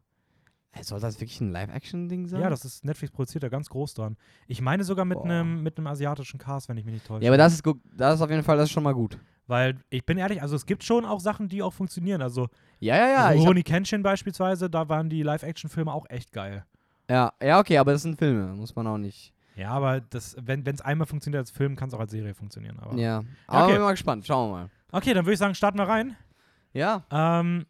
Soll 0.80 1.00
das 1.00 1.20
wirklich 1.20 1.40
ein 1.40 1.50
Live-Action-Ding 1.50 2.26
sein? 2.28 2.40
Ja, 2.40 2.50
das 2.50 2.64
ist 2.64 2.84
Netflix 2.84 3.12
produziert, 3.12 3.42
da 3.42 3.48
ganz 3.48 3.68
groß 3.68 3.94
dran. 3.94 4.16
Ich 4.46 4.60
meine 4.60 4.84
sogar 4.84 5.04
mit 5.04 5.18
einem 5.18 5.62
mit 5.62 5.76
einem 5.76 5.86
asiatischen 5.88 6.38
Cast, 6.38 6.68
wenn 6.68 6.76
ich 6.76 6.84
mich 6.84 6.94
nicht 6.94 7.06
täusche. 7.06 7.24
Ja, 7.24 7.30
aber 7.30 7.36
das 7.38 7.54
ist, 7.54 7.62
gu- 7.64 7.74
das 7.96 8.16
ist 8.16 8.20
auf 8.22 8.30
jeden 8.30 8.42
Fall, 8.44 8.56
das 8.56 8.66
ist 8.68 8.72
schon 8.72 8.82
mal 8.84 8.94
gut. 8.94 9.18
Weil 9.48 9.76
ich 9.90 10.04
bin 10.06 10.18
ehrlich, 10.18 10.40
also 10.42 10.54
es 10.54 10.66
gibt 10.66 10.84
schon 10.84 11.04
auch 11.04 11.20
Sachen, 11.20 11.48
die 11.48 11.62
auch 11.62 11.72
funktionieren. 11.72 12.22
Also 12.22 12.48
Ja, 12.78 12.96
ja, 12.96 13.08
ja. 13.08 13.28
Hab, 13.30 13.34
Rurouni 13.36 13.62
Kenshin 13.64 14.02
beispielsweise, 14.02 14.70
da 14.70 14.88
waren 14.88 15.08
die 15.08 15.22
Live-Action-Filme 15.22 15.92
auch 15.92 16.06
echt 16.08 16.32
geil. 16.32 16.64
ja, 17.10 17.32
ja, 17.42 17.58
okay, 17.58 17.78
aber 17.78 17.92
das 17.92 18.02
sind 18.02 18.18
Filme, 18.18 18.54
muss 18.54 18.76
man 18.76 18.86
auch 18.86 18.98
nicht. 18.98 19.32
Ja, 19.56 19.70
aber 19.70 20.00
das, 20.00 20.36
wenn 20.40 20.64
es 20.64 20.80
einmal 20.82 21.06
funktioniert 21.06 21.40
als 21.40 21.50
Film, 21.50 21.74
kann 21.74 21.88
es 21.88 21.94
auch 21.94 21.98
als 21.98 22.12
Serie 22.12 22.32
funktionieren. 22.32 22.78
Aber. 22.78 22.94
Ja. 22.96 23.24
Aber 23.48 23.64
okay. 23.64 23.72
bin 23.72 23.82
mal 23.82 23.90
gespannt, 23.90 24.24
schauen 24.24 24.50
wir 24.50 24.56
mal. 24.56 24.70
Okay, 24.92 25.14
dann 25.14 25.24
würde 25.24 25.32
ich 25.32 25.38
sagen, 25.40 25.54
starten 25.54 25.78
wir 25.78 25.88
rein. 25.88 26.14
Ja. 26.72 27.04
Ähm, 27.10 27.66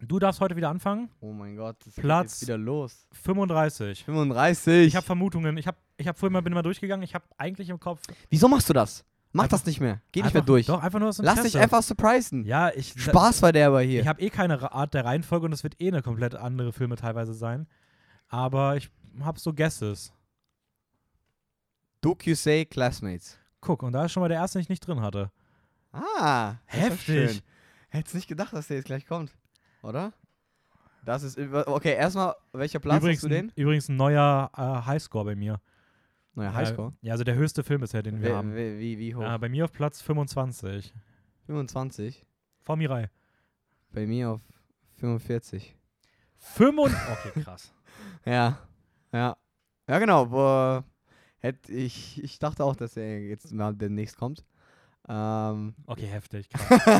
du 0.00 0.18
darfst 0.18 0.40
heute 0.40 0.54
wieder 0.56 0.68
anfangen. 0.68 1.08
Oh 1.20 1.32
mein 1.32 1.56
Gott, 1.56 1.76
das 1.84 1.94
Platz- 1.94 2.40
geht 2.40 2.48
wieder 2.48 2.58
los. 2.58 3.06
35. 3.12 4.04
35. 4.04 4.86
Ich 4.88 4.96
habe 4.96 5.06
Vermutungen. 5.06 5.56
Ich 5.56 5.66
habe 5.66 5.78
ich 5.96 6.06
hab 6.06 6.18
vorhin 6.18 6.32
mal, 6.34 6.42
bin 6.42 6.52
mal 6.52 6.62
durchgegangen. 6.62 7.02
Ich 7.04 7.14
habe 7.14 7.24
eigentlich 7.38 7.70
im 7.70 7.80
Kopf. 7.80 8.02
Wieso 8.28 8.48
machst 8.48 8.68
du 8.68 8.72
das? 8.74 9.04
Mach 9.32 9.44
Einfach- 9.44 9.58
das 9.58 9.66
nicht 9.66 9.80
mehr. 9.80 10.00
Geh 10.12 10.20
nicht 10.20 10.26
einfach, 10.26 10.34
mehr 10.34 10.42
durch. 10.42 10.66
Doch, 10.66 10.82
einfach 10.82 10.98
nur 10.98 11.08
aus 11.10 11.18
Lass 11.18 11.36
Interesse. 11.36 11.52
dich 11.56 11.60
einfach 11.62 11.82
surprisen. 11.82 12.44
Ja, 12.44 12.70
ich. 12.74 12.94
Spaßverderber 12.96 13.80
hier. 13.82 14.00
Ich 14.00 14.08
habe 14.08 14.20
eh 14.22 14.30
keine 14.30 14.72
Art 14.72 14.94
der 14.94 15.04
Reihenfolge 15.04 15.46
und 15.46 15.52
es 15.52 15.62
wird 15.62 15.80
eh 15.80 15.88
eine 15.88 16.02
komplett 16.02 16.34
andere 16.34 16.72
Filme 16.72 16.96
teilweise 16.96 17.34
sein. 17.34 17.66
Aber 18.28 18.76
ich 18.76 18.90
habe 19.20 19.38
so 19.38 19.52
Guesses. 19.52 20.12
Dokusei 22.00 22.64
Classmates. 22.64 23.38
Guck, 23.60 23.82
und 23.82 23.92
da 23.92 24.04
ist 24.04 24.12
schon 24.12 24.20
mal 24.22 24.28
der 24.28 24.38
erste, 24.38 24.58
den 24.58 24.62
ich 24.62 24.68
nicht 24.68 24.86
drin 24.86 25.00
hatte. 25.00 25.30
Ah, 25.92 26.54
Heftig. 26.66 27.42
Hättest 27.90 28.14
nicht 28.14 28.28
gedacht, 28.28 28.52
dass 28.52 28.68
der 28.68 28.76
jetzt 28.76 28.86
gleich 28.86 29.06
kommt. 29.06 29.34
Oder? 29.82 30.12
Das 31.04 31.22
ist. 31.22 31.36
über- 31.38 31.66
Okay, 31.68 31.94
erstmal, 31.94 32.34
welcher 32.52 32.78
Platz 32.78 32.98
übrigens, 32.98 33.18
hast 33.18 33.24
du 33.24 33.28
den? 33.28 33.46
Ein, 33.48 33.52
übrigens 33.56 33.88
ein 33.88 33.96
neuer 33.96 34.50
äh, 34.56 34.86
Highscore 34.86 35.24
bei 35.24 35.36
mir. 35.36 35.60
Neuer 36.38 36.54
Highscore. 36.54 36.92
Ja, 37.02 37.12
also 37.12 37.24
der 37.24 37.34
höchste 37.34 37.64
Film 37.64 37.80
bisher, 37.80 38.02
den 38.02 38.22
wir 38.22 38.30
Wie, 38.30 38.32
haben. 38.32 38.54
wie, 38.54 38.98
wie, 38.98 39.14
hoch? 39.14 39.22
Äh, 39.22 39.38
bei 39.38 39.48
mir 39.48 39.64
auf 39.64 39.72
Platz 39.72 40.00
25. 40.00 40.94
25. 41.46 42.24
Frau 42.60 42.76
Mirai. 42.76 43.10
Bei 43.92 44.06
mir 44.06 44.30
auf 44.30 44.40
45. 44.94 45.76
35. 46.36 46.96
Okay, 47.12 47.40
krass. 47.42 47.74
Ja, 48.24 48.58
ja. 49.12 49.36
Ja, 49.88 49.98
genau. 49.98 50.26
Boah, 50.26 50.84
hätt 51.38 51.68
ich, 51.68 52.22
ich 52.22 52.38
dachte 52.38 52.62
auch, 52.62 52.76
dass 52.76 52.96
er 52.96 53.20
jetzt 53.20 53.52
mal 53.52 53.74
demnächst 53.74 54.16
kommt. 54.16 54.44
Ähm, 55.08 55.74
Okay, 55.86 56.06
heftig. 56.10 56.48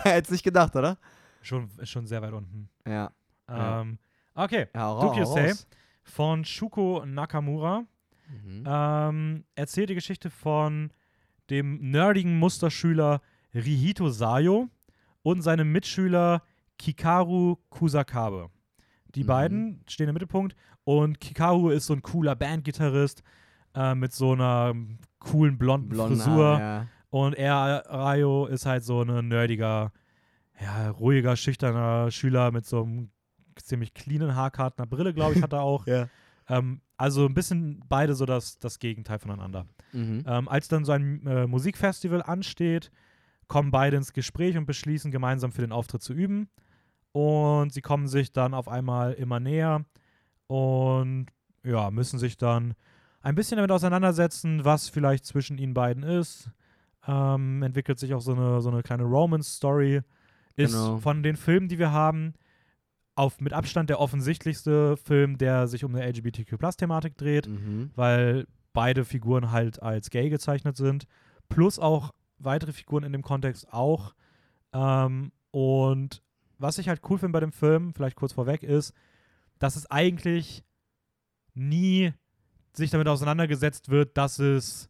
Hättest 0.03 0.33
nicht 0.33 0.45
gedacht, 0.45 0.75
oder? 0.75 0.99
schon, 1.43 1.71
ist 1.79 1.91
schon 1.91 2.07
sehr 2.09 2.21
weit 2.23 2.33
unten. 2.33 2.69
Ja. 2.85 3.13
Ja. 3.49 3.83
Ähm, 3.83 3.99
okay, 4.35 4.67
ja 4.75 4.81
hau 4.81 5.25
Say? 5.25 5.55
von 6.03 6.45
Shuko 6.45 7.05
Nakamura. 7.07 7.87
Mhm. 8.29 8.65
Ähm, 8.67 9.45
erzählt 9.55 9.91
die 9.91 9.95
Geschichte 9.95 10.31
von 10.31 10.93
dem 11.51 11.91
nerdigen 11.91 12.39
Musterschüler 12.39 13.21
Rihito 13.55 14.11
Sayo 14.11 14.69
und 15.23 15.43
seinem 15.43 15.73
Mitschüler 15.73 16.43
Kikaru 16.79 17.57
Kusakabe. 17.71 18.51
Die 19.15 19.23
Mhm. 19.25 19.27
beiden 19.27 19.85
stehen 19.89 20.09
im 20.09 20.13
Mittelpunkt 20.15 20.55
und 20.85 21.21
Kikaru 21.21 21.71
ist 21.71 21.87
so 21.87 21.95
ein 21.95 22.03
cooler 22.03 22.37
Bandgitarrist 22.37 23.23
äh, 23.75 23.95
mit 23.95 24.13
so 24.13 24.33
einer 24.33 24.75
coolen 25.19 25.57
blonden 25.59 25.89
Blonden 25.89 26.17
Frisur. 26.17 26.59
Ja. 26.59 26.87
Und 27.11 27.35
er, 27.35 27.85
Rayo, 27.89 28.47
ist 28.47 28.67
halt 28.67 28.85
so 28.85 29.03
ein 29.03 29.29
nerdiger, 29.29 29.93
ja, 30.61 30.91
ruhiger, 30.91 31.37
schüchterner 31.37 32.11
Schüler 32.11 32.51
mit 32.51 32.67
so 32.67 32.83
einem 32.83 33.11
ziemlich 33.57 33.95
cleanen 33.95 34.35
Haarkart, 34.37 34.79
einer 34.79 34.87
Brille, 34.87 35.15
glaube 35.15 35.35
ich, 35.35 35.43
hat 35.43 35.53
er 35.55 35.63
auch. 35.63 35.87
Ja. 35.87 36.09
Ähm, 36.49 36.81
also 36.97 37.27
ein 37.27 37.35
bisschen 37.35 37.83
beide 37.89 38.15
so 38.15 38.27
das, 38.27 38.59
das 38.59 38.79
Gegenteil 38.79 39.19
voneinander. 39.19 39.67
Mhm. 39.93 40.25
Ähm, 40.27 40.49
als 40.49 40.69
dann 40.69 40.85
so 40.85 40.93
ein 40.93 41.27
äh, 41.27 41.47
Musikfestival 41.47 42.23
ansteht, 42.23 42.91
kommen 43.47 43.71
beide 43.71 43.97
ins 43.97 44.13
Gespräch 44.13 44.57
und 44.57 44.67
beschließen, 44.67 45.11
gemeinsam 45.11 45.53
für 45.53 45.63
den 45.63 45.73
Auftritt 45.73 46.03
zu 46.03 46.13
üben. 46.13 46.49
Und 47.13 47.73
sie 47.73 47.81
kommen 47.81 48.07
sich 48.09 48.33
dann 48.33 48.53
auf 48.55 48.69
einmal 48.69 49.13
immer 49.15 49.41
näher 49.41 49.85
und 50.47 51.27
ja, 51.65 51.91
müssen 51.91 52.19
sich 52.19 52.37
dann 52.37 52.75
ein 53.23 53.35
bisschen 53.35 53.57
damit 53.57 53.73
auseinandersetzen, 53.73 54.65
was 54.65 54.89
vielleicht 54.89 55.25
zwischen 55.27 55.59
ihnen 55.59 55.75
beiden 55.75 56.03
ist. 56.03 56.51
Ähm, 57.07 57.63
entwickelt 57.63 57.99
sich 57.99 58.15
auch 58.15 58.21
so 58.21 58.35
eine, 58.35 58.61
so 58.61 58.71
eine 58.71 58.83
kleine 58.83 59.05
Romance-Story. 59.05 60.03
Ist 60.57 60.73
Genau. 60.73 60.99
von 60.99 61.23
den 61.23 61.37
Filmen, 61.37 61.69
die 61.69 61.79
wir 61.79 61.93
haben, 61.93 62.35
auf 63.19 63.41
mit 63.41 63.53
Abstand 63.53 63.91
der 63.91 64.01
offensichtlichste 64.01 64.97
Film, 64.97 65.37
der 65.39 65.67
sich 65.69 65.85
um 65.85 65.95
eine 65.95 66.05
LGBTQ-Plus-Thematik 66.07 67.17
dreht 67.17 67.47
Mhm. 67.49 67.91
weil 67.97 68.47
beide 68.73 69.05
Figuren 69.05 69.51
halt 69.51 69.83
als 69.83 70.11
gay 70.11 70.29
gezeichnet 70.31 70.77
sind, 70.77 71.07
plus 71.49 71.79
auch 71.79 72.13
weitere 72.39 72.73
Figuren 72.73 73.03
in 73.05 73.13
dem 73.13 73.23
Kontext 73.23 73.73
auch. 73.73 74.15
Ähm, 74.73 75.33
und 75.51 76.23
was 76.59 76.79
ich 76.79 76.89
halt 76.89 77.01
cool 77.11 77.19
finde 77.19 77.33
bei 77.33 77.41
dem 77.41 77.53
Film, 77.53 77.93
vielleicht 77.95 78.17
kurz 78.17 78.33
vorweg, 78.33 78.63
ist, 78.63 78.93
dass 79.59 79.75
es 79.77 79.91
eigentlich 79.91 80.63
nie 81.55 82.13
sich 82.73 82.91
damit 82.91 83.09
auseinandergesetzt 83.09 83.89
wird, 83.89 84.17
dass 84.17 84.39
es, 84.39 84.89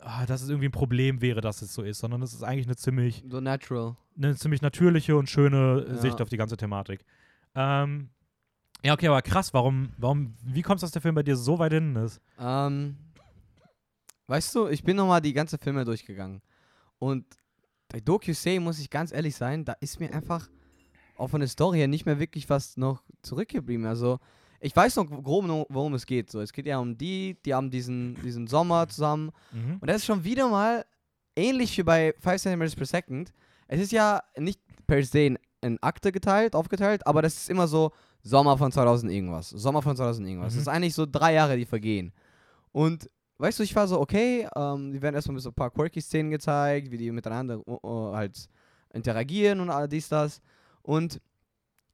ah, 0.00 0.26
dass 0.26 0.42
es 0.42 0.48
irgendwie 0.48 0.68
ein 0.68 0.72
Problem 0.72 1.20
wäre, 1.20 1.40
dass 1.40 1.62
es 1.62 1.72
so 1.74 1.82
ist, 1.82 1.98
sondern 2.00 2.22
es 2.22 2.32
ist 2.32 2.42
eigentlich 2.42 2.66
eine 2.66 2.76
ziemlich 2.76 3.22
So 3.28 3.40
natural. 3.40 3.96
eine 4.16 4.34
ziemlich 4.36 4.62
natürliche 4.62 5.16
und 5.16 5.28
schöne 5.28 5.84
Ja. 5.88 5.94
Sicht 5.98 6.20
auf 6.20 6.28
die 6.28 6.36
ganze 6.36 6.56
Thematik. 6.56 7.04
Ähm, 7.54 8.10
ja, 8.82 8.94
okay, 8.94 9.08
aber 9.08 9.22
krass, 9.22 9.52
warum, 9.52 9.90
warum, 9.98 10.34
wie 10.42 10.62
kommt 10.62 10.78
es, 10.78 10.82
dass 10.82 10.92
der 10.92 11.02
Film 11.02 11.14
bei 11.14 11.22
dir 11.22 11.36
so 11.36 11.58
weit 11.58 11.72
hinten 11.72 11.96
ist? 11.96 12.20
Ähm, 12.38 12.96
weißt 14.26 14.54
du, 14.54 14.68
ich 14.68 14.82
bin 14.82 14.96
nochmal 14.96 15.20
die 15.20 15.32
ganze 15.32 15.58
Filme 15.58 15.84
durchgegangen. 15.84 16.40
Und 16.98 17.26
bei 17.88 18.00
Say 18.32 18.58
muss 18.58 18.78
ich 18.78 18.88
ganz 18.88 19.12
ehrlich 19.12 19.36
sein, 19.36 19.64
da 19.64 19.72
ist 19.80 20.00
mir 20.00 20.12
einfach 20.14 20.48
auch 21.16 21.28
von 21.28 21.40
der 21.40 21.48
Story 21.48 21.78
her 21.78 21.88
nicht 21.88 22.06
mehr 22.06 22.18
wirklich 22.18 22.48
was 22.48 22.76
noch 22.76 23.02
zurückgeblieben. 23.22 23.84
Also, 23.84 24.18
ich 24.60 24.74
weiß 24.74 24.96
noch 24.96 25.06
grob, 25.06 25.46
worum 25.68 25.94
es 25.94 26.06
geht. 26.06 26.30
So, 26.30 26.40
es 26.40 26.52
geht 26.52 26.66
ja 26.66 26.78
um 26.78 26.96
die, 26.96 27.36
die 27.44 27.54
haben 27.54 27.70
diesen, 27.70 28.16
diesen 28.22 28.46
Sommer 28.46 28.88
zusammen. 28.88 29.30
Mhm. 29.52 29.78
Und 29.80 29.88
das 29.88 29.98
ist 29.98 30.06
schon 30.06 30.24
wieder 30.24 30.48
mal 30.48 30.84
ähnlich 31.36 31.76
wie 31.78 31.82
bei 31.82 32.14
5 32.20 32.42
cm 32.42 32.70
per 32.76 32.86
second. 32.86 33.32
Es 33.68 33.80
ist 33.80 33.92
ja 33.92 34.22
nicht 34.36 34.60
per 34.86 35.02
se 35.02 35.20
in, 35.20 35.38
in 35.62 35.82
Akte 35.82 36.12
geteilt, 36.12 36.54
aufgeteilt, 36.54 37.06
aber 37.06 37.22
das 37.22 37.36
ist 37.36 37.50
immer 37.50 37.68
so 37.68 37.92
Sommer 38.22 38.56
von 38.58 38.72
2000 38.72 39.10
irgendwas, 39.12 39.50
Sommer 39.50 39.82
von 39.82 39.96
2000 39.96 40.26
irgendwas. 40.28 40.52
Mhm. 40.52 40.56
Das 40.56 40.62
ist 40.62 40.68
eigentlich 40.68 40.94
so 40.94 41.06
drei 41.06 41.34
Jahre, 41.34 41.56
die 41.56 41.66
vergehen. 41.66 42.12
Und 42.72 43.10
weißt 43.38 43.58
du, 43.58 43.62
ich 43.62 43.74
war 43.74 43.88
so, 43.88 44.00
okay, 44.00 44.46
ähm, 44.54 44.92
die 44.92 45.00
werden 45.00 45.14
erstmal 45.14 45.38
ein 45.38 45.54
paar 45.54 45.70
quirky 45.70 46.00
Szenen 46.00 46.30
gezeigt, 46.30 46.90
wie 46.90 46.98
die 46.98 47.10
miteinander 47.10 47.66
uh, 47.66 47.78
uh, 47.82 48.14
halt 48.14 48.48
interagieren 48.92 49.60
und 49.60 49.70
all 49.70 49.88
dies, 49.88 50.08
das. 50.08 50.40
Und 50.82 51.20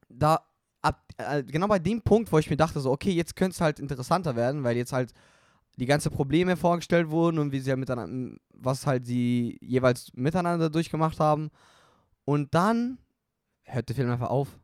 da, 0.08 0.40
ab, 0.82 1.02
äh, 1.18 1.42
genau 1.42 1.68
bei 1.68 1.78
dem 1.78 2.02
Punkt, 2.02 2.32
wo 2.32 2.38
ich 2.38 2.50
mir 2.50 2.56
dachte, 2.56 2.80
so, 2.80 2.90
okay, 2.90 3.10
jetzt 3.10 3.36
könnte 3.36 3.54
es 3.54 3.60
halt 3.60 3.80
interessanter 3.80 4.36
werden, 4.36 4.64
weil 4.64 4.76
jetzt 4.76 4.92
halt 4.92 5.12
die 5.76 5.86
ganzen 5.86 6.10
Probleme 6.10 6.56
vorgestellt 6.56 7.10
wurden 7.10 7.38
und 7.38 7.52
wie 7.52 7.60
sie 7.60 7.70
halt 7.70 7.80
miteinander, 7.80 8.36
was 8.54 8.86
halt 8.86 9.04
sie 9.04 9.58
jeweils 9.60 10.10
miteinander 10.14 10.70
durchgemacht 10.70 11.20
haben. 11.20 11.50
Und 12.24 12.54
dann 12.54 12.98
hört 13.66 13.88
der 13.88 13.96
Film 13.96 14.10
einfach 14.10 14.30
auf. 14.30 14.58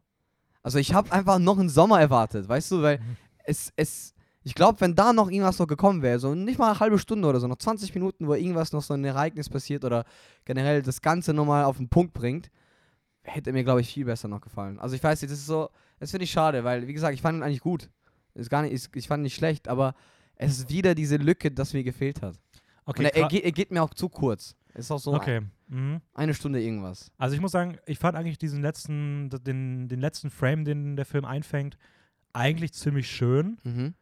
Also 0.63 0.79
ich 0.79 0.95
habe 0.95 1.11
einfach 1.13 1.39
noch 1.39 1.59
einen 1.59 1.69
Sommer 1.69 2.01
erwartet, 2.01 2.49
weißt 2.49 2.71
du, 2.71 2.83
weil 2.83 2.99
Mhm. 2.99 3.17
es, 3.45 3.73
es, 3.77 4.15
ich 4.45 4.55
glaube, 4.55 4.81
wenn 4.81 4.95
da 4.95 5.13
noch 5.13 5.31
irgendwas 5.31 5.59
noch 5.59 5.67
gekommen 5.67 6.03
wäre, 6.03 6.19
so 6.19 6.35
nicht 6.35 6.59
mal 6.59 6.71
eine 6.71 6.81
halbe 6.81 6.99
Stunde 6.99 7.27
oder 7.29 7.41
so, 7.41 7.49
noch 7.49 7.57
20 7.59 7.95
Minuten, 7.95 8.27
wo 8.29 8.35
irgendwas 8.35 8.73
noch 8.73 8.83
so 8.83 8.95
ein 8.95 9.05
Ereignis 9.05 9.49
passiert 9.49 9.85
oder 9.85 10.05
generell 10.45 10.83
das 10.83 11.01
Ganze 11.03 11.33
nochmal 11.35 11.65
auf 11.65 11.77
den 11.79 11.89
Punkt 11.89 12.13
bringt, 12.15 12.51
hätte 13.23 13.53
mir, 13.53 13.65
glaube 13.65 13.81
ich, 13.81 13.93
viel 13.93 14.05
besser 14.05 14.29
noch 14.29 14.41
gefallen. 14.41 14.79
Also 14.79 14.95
ich 14.97 15.03
weiß 15.03 15.21
nicht, 15.23 15.33
das 15.33 15.39
ist 15.41 15.47
so, 15.47 15.69
das 15.99 16.11
finde 16.11 16.25
ich 16.25 16.31
schade, 16.31 16.65
weil, 16.65 16.87
wie 16.87 16.93
gesagt, 16.93 17.15
ich 17.15 17.23
fand 17.23 17.39
ihn 17.39 17.43
eigentlich 17.43 17.61
gut. 17.61 17.89
Ist 18.35 18.51
gar 18.51 18.63
nicht, 18.63 18.89
ich 18.95 19.09
fand 19.09 19.21
ihn 19.21 19.25
nicht 19.25 19.35
schlecht, 19.35 19.69
aber 19.69 19.95
es 20.37 20.59
ist 20.59 20.71
wieder 20.71 20.95
diese 20.95 21.17
Lücke, 21.17 21.51
das 21.51 21.73
mir 21.73 21.85
gefehlt 21.85 22.23
hat. 22.23 22.37
Okay, 22.85 23.05
er, 23.05 23.15
er, 23.17 23.29
geht, 23.29 23.45
er 23.45 23.53
geht 23.53 23.71
mir 23.71 23.83
auch 23.83 23.95
zu 23.95 24.09
kurz. 24.09 24.57
Ist 24.75 24.91
auch 24.91 24.99
so 24.99 25.13
okay. 25.15 25.43
Mhm. 25.73 26.03
eine 26.13 26.35
Stunde 26.35 26.61
irgendwas. 26.61 27.11
Also 27.17 27.35
ich 27.35 27.41
muss 27.41 27.53
sagen, 27.53 27.79
ich 27.87 27.99
fand 27.99 28.17
eigentlich 28.17 28.39
diesen 28.39 28.61
letzten, 28.61 29.31
den, 29.31 29.89
den 29.89 30.01
letzten 30.01 30.29
Frame, 30.31 30.65
den 30.65 30.97
der 30.97 31.07
Film 31.07 31.25
einfängt, 31.25 31.79
eigentlich 32.35 32.75
ziemlich 32.75 33.11
schön. 33.11 33.59
Mhm. 33.65 33.95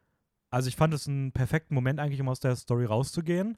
Also 0.50 0.68
ich 0.68 0.74
fand 0.74 0.92
es 0.92 1.06
einen 1.06 1.30
perfekten 1.30 1.74
Moment 1.74 2.00
eigentlich, 2.00 2.20
um 2.20 2.28
aus 2.28 2.40
der 2.40 2.56
Story 2.56 2.86
rauszugehen. 2.86 3.56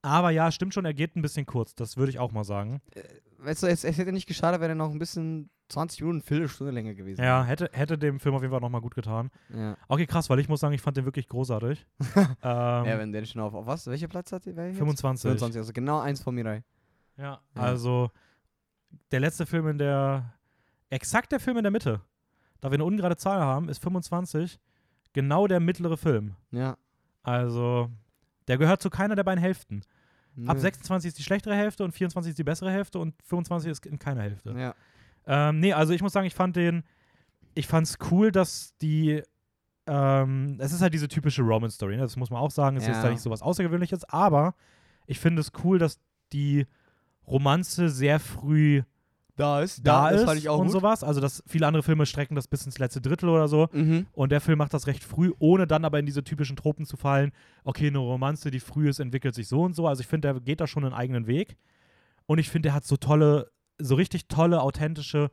Aber 0.00 0.30
ja, 0.30 0.50
stimmt 0.50 0.72
schon, 0.72 0.86
er 0.86 0.94
geht 0.94 1.14
ein 1.14 1.22
bisschen 1.22 1.44
kurz. 1.46 1.74
Das 1.74 1.96
würde 1.96 2.10
ich 2.10 2.18
auch 2.18 2.32
mal 2.32 2.44
sagen. 2.44 2.80
Weißt 3.38 3.62
du, 3.62 3.66
es, 3.66 3.84
es 3.84 3.98
hätte 3.98 4.12
nicht 4.12 4.26
geschadet, 4.26 4.60
wenn 4.60 4.70
er 4.70 4.74
noch 4.74 4.90
ein 4.90 4.98
bisschen 4.98 5.50
20 5.68 6.00
Minuten, 6.00 6.22
Viertelstunde 6.22 6.72
länger 6.72 6.94
gewesen 6.94 7.22
Ja, 7.22 7.44
hätte, 7.44 7.68
hätte 7.72 7.98
dem 7.98 8.18
Film 8.18 8.34
auf 8.34 8.42
jeden 8.42 8.52
Fall 8.52 8.60
nochmal 8.60 8.80
gut 8.80 8.94
getan. 8.94 9.30
Ja. 9.54 9.76
Okay, 9.88 10.06
krass, 10.06 10.28
weil 10.30 10.38
ich 10.38 10.48
muss 10.48 10.60
sagen, 10.60 10.74
ich 10.74 10.80
fand 10.80 10.96
den 10.96 11.04
wirklich 11.04 11.28
großartig. 11.28 11.86
ähm, 12.16 12.24
ja, 12.42 12.98
wenn 12.98 13.12
der 13.12 13.24
schon 13.24 13.42
auf, 13.42 13.54
auf 13.54 13.66
was? 13.66 13.86
Welcher 13.86 14.08
Platz 14.08 14.32
hat 14.32 14.46
der? 14.46 14.56
wer 14.56 14.68
jetzt? 14.68 14.78
25. 14.78 15.22
25, 15.22 15.58
also 15.58 15.72
genau 15.72 16.00
eins 16.00 16.20
von 16.20 16.34
mir 16.34 16.44
rein. 16.46 16.64
Ja, 17.16 17.40
Ja. 17.54 17.62
also 17.62 18.10
der 19.10 19.20
letzte 19.20 19.46
Film 19.46 19.68
in 19.68 19.78
der, 19.78 20.34
exakt 20.90 21.32
der 21.32 21.40
Film 21.40 21.56
in 21.56 21.62
der 21.64 21.70
Mitte, 21.72 22.00
da 22.60 22.70
wir 22.70 22.74
eine 22.74 22.84
ungerade 22.84 23.16
Zahl 23.16 23.40
haben, 23.40 23.68
ist 23.68 23.82
25, 23.82 24.58
genau 25.12 25.46
der 25.46 25.60
mittlere 25.60 25.96
Film. 25.96 26.34
Ja. 26.50 26.76
Also 27.22 27.90
der 28.48 28.58
gehört 28.58 28.82
zu 28.82 28.90
keiner 28.90 29.14
der 29.14 29.24
beiden 29.24 29.40
Hälften. 29.40 29.82
Ab 30.46 30.56
Nö. 30.56 30.60
26 30.60 31.08
ist 31.08 31.18
die 31.18 31.22
schlechtere 31.22 31.54
Hälfte 31.54 31.84
und 31.84 31.92
24 31.92 32.30
ist 32.30 32.38
die 32.38 32.44
bessere 32.44 32.70
Hälfte 32.70 32.98
und 32.98 33.14
25 33.24 33.70
ist 33.70 33.86
in 33.86 33.98
keiner 33.98 34.22
Hälfte. 34.22 34.52
Ja. 34.58 34.74
Ähm, 35.26 35.60
nee, 35.60 35.72
also 35.72 35.92
ich 35.92 36.02
muss 36.02 36.12
sagen, 36.12 36.26
ich 36.26 36.34
fand 36.34 36.56
den, 36.56 36.82
ich 37.54 37.66
fand's 37.66 37.98
cool, 38.10 38.32
dass 38.32 38.74
die, 38.78 39.22
ähm, 39.86 40.56
es 40.58 40.72
ist 40.72 40.80
halt 40.80 40.94
diese 40.94 41.08
typische 41.08 41.42
Romance-Story, 41.42 41.96
ne? 41.96 42.02
das 42.02 42.16
muss 42.16 42.30
man 42.30 42.40
auch 42.40 42.50
sagen, 42.50 42.76
es 42.76 42.84
ist 42.84 42.88
Ja. 42.88 42.94
jetzt 42.94 43.04
da 43.04 43.10
nicht 43.10 43.20
so 43.20 43.30
was 43.30 43.42
Außergewöhnliches, 43.42 44.04
aber 44.04 44.54
ich 45.06 45.20
finde 45.20 45.40
es 45.40 45.52
cool, 45.62 45.78
dass 45.78 46.00
die 46.32 46.66
Romanze 47.26 47.88
sehr 47.88 48.18
früh 48.20 48.82
Da 49.36 49.60
ist, 49.62 49.86
da 49.86 50.10
das 50.10 50.20
ist 50.20 50.26
fand 50.26 50.38
ich 50.38 50.48
auch 50.48 50.58
und 50.58 50.66
gut. 50.66 50.72
sowas. 50.72 51.02
Also, 51.02 51.20
dass 51.20 51.42
viele 51.46 51.66
andere 51.66 51.82
Filme 51.82 52.04
strecken 52.06 52.34
das 52.34 52.48
bis 52.48 52.66
ins 52.66 52.78
letzte 52.78 53.00
Drittel 53.00 53.28
oder 53.28 53.48
so. 53.48 53.68
Mhm. 53.72 54.06
Und 54.12 54.30
der 54.32 54.40
Film 54.40 54.58
macht 54.58 54.74
das 54.74 54.86
recht 54.86 55.02
früh, 55.04 55.32
ohne 55.38 55.66
dann 55.66 55.84
aber 55.84 55.98
in 55.98 56.06
diese 56.06 56.22
typischen 56.24 56.56
Tropen 56.56 56.84
zu 56.84 56.96
fallen. 56.96 57.32
Okay, 57.64 57.86
eine 57.86 57.98
Romanze, 57.98 58.50
die 58.50 58.60
früh 58.60 58.88
ist, 58.88 58.98
entwickelt 59.00 59.34
sich 59.34 59.48
so 59.48 59.62
und 59.62 59.74
so. 59.74 59.86
Also 59.86 60.00
ich 60.02 60.06
finde, 60.06 60.32
der 60.32 60.40
geht 60.40 60.60
da 60.60 60.66
schon 60.66 60.84
einen 60.84 60.94
eigenen 60.94 61.26
Weg. 61.26 61.56
Und 62.26 62.38
ich 62.38 62.50
finde, 62.50 62.68
der 62.68 62.74
hat 62.74 62.84
so 62.84 62.96
tolle, 62.96 63.50
so 63.78 63.94
richtig 63.94 64.28
tolle, 64.28 64.60
authentische, 64.60 65.30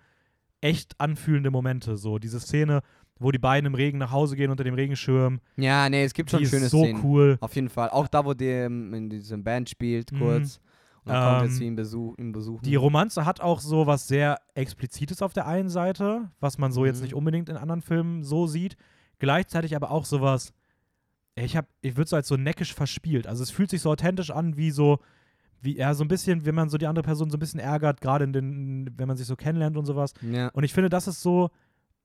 echt 0.61 0.99
anfühlende 0.99 1.51
Momente. 1.51 1.97
So 1.97 2.19
diese 2.19 2.39
Szene, 2.39 2.81
wo 3.19 3.31
die 3.31 3.37
beiden 3.37 3.67
im 3.67 3.75
Regen 3.75 3.97
nach 3.97 4.11
Hause 4.11 4.35
gehen 4.37 4.49
unter 4.49 4.63
dem 4.63 4.73
Regenschirm. 4.75 5.39
Ja, 5.57 5.89
nee, 5.89 6.03
es 6.03 6.13
gibt 6.13 6.29
schon 6.31 6.39
die 6.39 6.45
schöne 6.47 6.65
ist 6.65 6.71
so 6.71 6.83
Szenen. 6.83 7.01
cool. 7.03 7.37
Auf 7.41 7.53
jeden 7.55 7.69
Fall. 7.69 7.89
Auch 7.89 8.07
da, 8.07 8.23
wo 8.25 8.33
der 8.33 8.67
in 8.67 9.09
diesem 9.09 9.43
Band 9.43 9.69
spielt, 9.69 10.11
Mhm. 10.13 10.19
kurz. 10.19 10.55
Und 10.55 10.68
dann 11.09 11.23
kommt 11.23 11.41
Ähm, 11.43 11.47
jetzt 11.49 11.57
zu 11.57 11.63
ihm, 11.63 11.75
Besuch, 11.75 12.17
ihn 12.17 12.31
besuchen. 12.31 12.63
Die 12.63 12.75
Romanze 12.75 13.25
hat 13.25 13.41
auch 13.41 13.59
so 13.59 13.87
was 13.87 14.07
sehr 14.07 14.39
Explizites 14.55 15.21
auf 15.21 15.33
der 15.33 15.47
einen 15.47 15.69
Seite, 15.69 16.29
was 16.39 16.57
man 16.57 16.71
so 16.71 16.85
jetzt 16.85 16.97
Mhm. 16.97 17.03
nicht 17.03 17.13
unbedingt 17.15 17.49
in 17.49 17.57
anderen 17.57 17.81
Filmen 17.81 18.23
so 18.23 18.47
sieht. 18.47 18.77
Gleichzeitig 19.19 19.75
aber 19.75 19.91
auch 19.91 20.05
sowas, 20.05 20.53
ich 21.35 21.55
hab, 21.57 21.67
ich 21.81 21.97
würde 21.97 22.09
so 22.09 22.15
als 22.15 22.27
so 22.27 22.37
neckisch 22.37 22.73
verspielt. 22.73 23.27
Also 23.27 23.43
es 23.43 23.51
fühlt 23.51 23.69
sich 23.69 23.81
so 23.81 23.91
authentisch 23.91 24.31
an 24.31 24.57
wie 24.57 24.71
so 24.71 24.99
wie 25.61 25.75
er 25.77 25.93
so 25.93 26.05
ein 26.05 26.07
bisschen, 26.07 26.45
wenn 26.45 26.55
man 26.55 26.69
so 26.69 26.77
die 26.77 26.87
andere 26.87 27.03
Person 27.03 27.29
so 27.29 27.35
ein 27.35 27.39
bisschen 27.41 27.59
ärgert, 27.59 27.99
gerade 27.99 28.23
in 28.23 28.31
den, 28.31 28.89
wenn 28.97 29.09
man 29.09 29.17
sich 29.17 29.27
so 29.27 29.35
kennenlernt 29.35 29.75
und 29.75 29.85
sowas. 29.85 30.13
Ja. 30.21 30.47
Und 30.53 30.63
ich 30.63 30.71
finde, 30.73 30.89
das 30.89 31.05
ist 31.09 31.21
so 31.21 31.49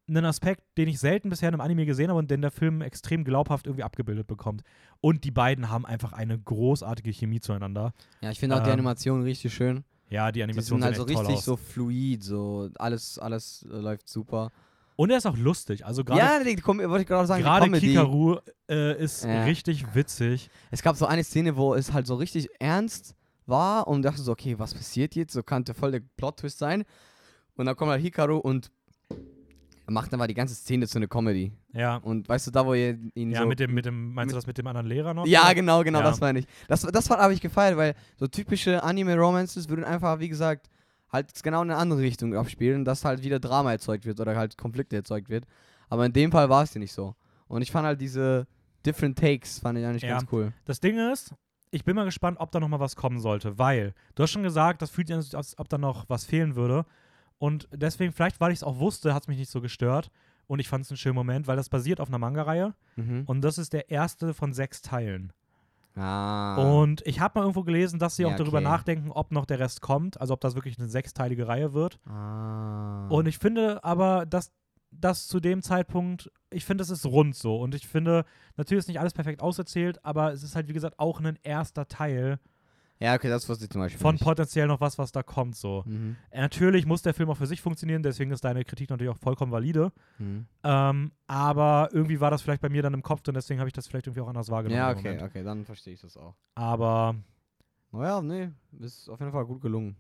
ein 0.08 0.24
Aspekt, 0.24 0.62
den 0.76 0.88
ich 0.88 0.98
selten 0.98 1.30
bisher 1.30 1.48
in 1.48 1.54
einem 1.54 1.60
Anime 1.62 1.86
gesehen 1.86 2.08
habe 2.10 2.18
und 2.18 2.30
den 2.30 2.42
der 2.42 2.50
Film 2.50 2.82
extrem 2.82 3.24
glaubhaft 3.24 3.66
irgendwie 3.66 3.84
abgebildet 3.84 4.26
bekommt. 4.26 4.62
Und 5.00 5.24
die 5.24 5.30
beiden 5.30 5.70
haben 5.70 5.86
einfach 5.86 6.12
eine 6.12 6.38
großartige 6.38 7.10
Chemie 7.12 7.40
zueinander. 7.40 7.92
ja, 8.20 8.30
ich 8.30 8.38
finde 8.38 8.56
auch 8.56 8.60
die 8.62 8.68
Ähm, 8.68 8.74
Animation 8.74 9.22
richtig 9.22 9.54
schön. 9.54 9.84
Ja, 10.10 10.30
die 10.30 10.38
Die 10.40 10.42
Animation 10.44 10.80
sind 10.80 10.84
halt 10.84 10.96
sieht 10.96 11.02
so 11.06 11.08
echt 11.08 11.16
toll 11.16 11.26
richtig 11.26 11.44
so 11.44 11.56
fluid, 11.56 12.22
so 12.22 12.68
alles, 12.78 13.18
alles 13.18 13.66
äh, 13.70 13.76
läuft 13.76 14.08
super. 14.08 14.52
Und 14.96 15.10
er 15.10 15.16
ist 15.16 15.26
auch 15.26 15.36
lustig. 15.36 15.84
Also 15.84 16.04
gerade 16.04 16.20
Ja, 16.20 16.38
die, 16.44 16.62
wollte 16.64 17.00
ich 17.00 17.08
gerade 17.08 17.26
sagen, 17.26 17.42
die 17.42 17.48
gerade. 17.48 17.70
Kikaru 17.80 18.36
äh, 18.70 19.02
ist 19.02 19.24
Ja. 19.24 19.42
richtig 19.44 19.94
witzig. 19.94 20.50
Es 20.70 20.82
gab 20.82 20.94
so 20.96 21.06
eine 21.06 21.24
Szene, 21.24 21.56
wo 21.56 21.74
es 21.74 21.92
halt 21.92 22.06
so 22.06 22.14
richtig 22.14 22.48
ernst 22.60 23.16
war 23.46 23.88
und 23.88 24.02
dachte 24.02 24.22
so, 24.22 24.30
okay, 24.32 24.56
was 24.58 24.72
passiert 24.74 25.16
jetzt? 25.16 25.32
So 25.32 25.42
könnte 25.42 25.74
voll 25.74 25.90
der 25.90 26.00
Plot-Twist 26.16 26.58
sein. 26.58 26.84
Und 27.56 27.66
dann 27.66 27.74
kommt 27.74 27.90
halt 27.90 28.02
Hikaru 28.02 28.36
und 28.36 28.70
macht 29.86 30.12
dann 30.12 30.18
mal 30.18 30.26
die 30.26 30.34
ganze 30.34 30.54
Szene 30.54 30.86
zu 30.88 30.98
einer 30.98 31.06
Comedy. 31.08 31.52
Ja. 31.72 31.96
Und 31.96 32.28
weißt 32.28 32.46
du, 32.46 32.50
da 32.50 32.64
wo 32.64 32.74
ihr 32.74 32.98
ihn 33.14 33.30
Ja, 33.32 33.40
so... 33.42 33.46
mit 33.46 33.60
dem, 33.60 33.74
mit 33.74 33.84
dem, 33.84 34.14
meinst 34.14 34.32
du 34.32 34.36
mit- 34.36 34.42
das 34.42 34.46
mit 34.46 34.56
dem 34.58 34.66
anderen 34.66 34.86
Lehrer 34.86 35.12
noch? 35.14 35.26
ja, 35.26 35.52
genau, 35.52 35.82
genau, 35.84 35.98
Ja. 36.00 36.04
das 36.06 36.20
meine 36.20 36.38
ich. 36.40 36.46
Das, 36.68 36.82
das 36.82 37.10
habe 37.10 37.32
ich 37.34 37.40
gefeiert, 37.40 37.76
weil 37.76 37.94
so 38.16 38.26
typische 38.26 38.82
Anime-Romances 38.82 39.68
würden 39.68 39.84
einfach, 39.84 40.18
wie 40.20 40.28
gesagt, 40.28 40.68
halt 41.12 41.30
genau 41.42 41.62
in 41.62 41.70
eine 41.70 41.78
andere 41.78 42.00
Richtung 42.00 42.34
abspielen, 42.34 42.84
dass 42.84 43.04
halt 43.04 43.22
wieder 43.22 43.38
Drama 43.38 43.72
erzeugt 43.72 44.04
wird 44.06 44.18
oder 44.20 44.34
halt 44.36 44.56
Konflikte 44.58 44.96
erzeugt 44.96 45.28
wird. 45.28 45.44
Aber 45.88 46.06
in 46.06 46.12
dem 46.12 46.32
Fall 46.32 46.48
war 46.48 46.62
es 46.62 46.74
ja 46.74 46.78
nicht 46.80 46.92
so. 46.92 47.14
Und 47.46 47.62
ich 47.62 47.70
fand 47.70 47.86
halt 47.86 48.00
diese 48.00 48.46
different 48.86 49.18
takes, 49.18 49.58
fand 49.60 49.78
ich 49.78 49.84
eigentlich 49.84 50.02
Ja. 50.02 50.16
ganz 50.18 50.26
cool. 50.32 50.52
Das 50.64 50.80
Ding 50.80 50.98
ist, 51.12 51.34
ich 51.70 51.84
bin 51.84 51.94
mal 51.94 52.04
gespannt, 52.04 52.38
ob 52.40 52.50
da 52.52 52.58
noch 52.60 52.68
mal 52.68 52.80
was 52.80 52.96
kommen 52.96 53.20
sollte, 53.20 53.58
weil 53.58 53.94
du 54.14 54.22
hast 54.22 54.30
schon 54.30 54.42
gesagt, 54.42 54.80
das 54.82 54.90
fühlt 54.90 55.08
sich 55.08 55.16
an, 55.16 55.24
als 55.36 55.58
ob 55.58 55.68
da 55.68 55.76
noch 55.78 56.08
was 56.08 56.24
fehlen 56.24 56.56
würde. 56.56 56.84
Und 57.38 57.68
deswegen, 57.72 58.12
vielleicht 58.12 58.40
weil 58.40 58.52
ich 58.52 58.58
es 58.58 58.62
auch 58.62 58.78
wusste, 58.78 59.14
hat 59.14 59.22
es 59.24 59.28
mich 59.28 59.38
nicht 59.38 59.50
so 59.50 59.60
gestört. 59.60 60.10
Und 60.46 60.58
ich 60.58 60.68
fand 60.68 60.84
es 60.84 60.90
einen 60.90 60.98
schönen 60.98 61.14
Moment, 61.14 61.46
weil 61.46 61.56
das 61.56 61.68
basiert 61.68 62.00
auf 62.00 62.08
einer 62.08 62.18
Manga-Reihe. 62.18 62.74
Mhm. 62.96 63.22
Und 63.26 63.40
das 63.40 63.58
ist 63.58 63.72
der 63.72 63.90
erste 63.90 64.34
von 64.34 64.52
sechs 64.52 64.82
Teilen. 64.82 65.32
Ah. 65.96 66.56
Und 66.56 67.02
ich 67.06 67.20
habe 67.20 67.38
mal 67.38 67.44
irgendwo 67.44 67.62
gelesen, 67.62 67.98
dass 67.98 68.16
sie 68.16 68.22
Ja, 68.24 68.28
auch 68.30 68.36
darüber 68.36 68.58
okay. 68.58 68.64
nachdenken, 68.64 69.10
ob 69.12 69.30
noch 69.30 69.46
der 69.46 69.58
Rest 69.60 69.80
kommt. 69.80 70.20
Also 70.20 70.34
ob 70.34 70.40
das 70.40 70.54
wirklich 70.54 70.78
eine 70.78 70.88
sechsteilige 70.88 71.46
Reihe 71.46 71.72
wird. 71.72 71.98
ah. 72.06 73.06
Und 73.08 73.26
ich 73.26 73.38
finde 73.38 73.82
aber, 73.84 74.26
dass 74.26 74.50
das 74.90 75.26
zu 75.26 75.40
dem 75.40 75.62
Zeitpunkt, 75.62 76.30
ich 76.50 76.64
finde, 76.64 76.82
es 76.82 76.90
ist 76.90 77.04
rund 77.06 77.34
so. 77.34 77.56
Und 77.60 77.74
ich 77.74 77.88
finde, 77.88 78.24
natürlich 78.56 78.80
ist 78.80 78.88
nicht 78.88 79.00
alles 79.00 79.12
perfekt 79.12 79.40
auserzählt, 79.42 80.04
aber 80.04 80.32
es 80.32 80.42
ist 80.42 80.54
halt, 80.56 80.68
wie 80.68 80.72
gesagt, 80.72 80.98
auch 80.98 81.20
ein 81.20 81.38
erster 81.42 81.88
Teil 81.88 82.38
ja, 83.00 83.14
okay, 83.14 83.28
das 83.28 83.48
wusste 83.48 83.64
ich 83.64 83.70
zum 83.70 83.80
Beispiel 83.80 84.00
von 84.00 84.14
nicht. 84.14 84.24
potenziell 84.24 84.66
noch 84.66 84.80
was, 84.80 84.96
was 84.98 85.12
da 85.12 85.22
kommt. 85.22 85.56
So. 85.56 85.82
Mhm. 85.86 86.16
Äh, 86.30 86.40
Natürlich 86.42 86.86
muss 86.86 87.02
der 87.02 87.12
Film 87.14 87.28
auch 87.30 87.36
für 87.36 87.46
sich 87.46 87.60
funktionieren, 87.60 88.02
deswegen 88.02 88.30
ist 88.30 88.44
deine 88.44 88.64
Kritik 88.64 88.90
natürlich 88.90 89.12
auch 89.12 89.18
vollkommen 89.18 89.52
valide. 89.52 89.92
Mhm. 90.18 90.46
Ähm, 90.62 91.12
aber 91.26 91.88
irgendwie 91.92 92.20
war 92.20 92.30
das 92.30 92.42
vielleicht 92.42 92.62
bei 92.62 92.68
mir 92.68 92.82
dann 92.82 92.94
im 92.94 93.02
Kopf 93.02 93.22
drin, 93.22 93.34
deswegen 93.34 93.60
habe 93.60 93.68
ich 93.68 93.74
das 93.74 93.86
vielleicht 93.88 94.06
irgendwie 94.06 94.20
auch 94.22 94.28
anders 94.28 94.48
wahrgenommen. 94.50 94.78
Ja, 94.78 94.90
okay, 94.90 95.20
okay, 95.22 95.42
dann 95.42 95.64
verstehe 95.64 95.94
ich 95.94 96.00
das 96.00 96.16
auch. 96.16 96.34
Aber 96.54 97.14
Naja, 97.92 98.20
nee, 98.22 98.50
ist 98.80 99.08
auf 99.08 99.20
jeden 99.20 99.32
Fall 99.32 99.44
gut 99.44 99.60
gelungen. 99.60 99.96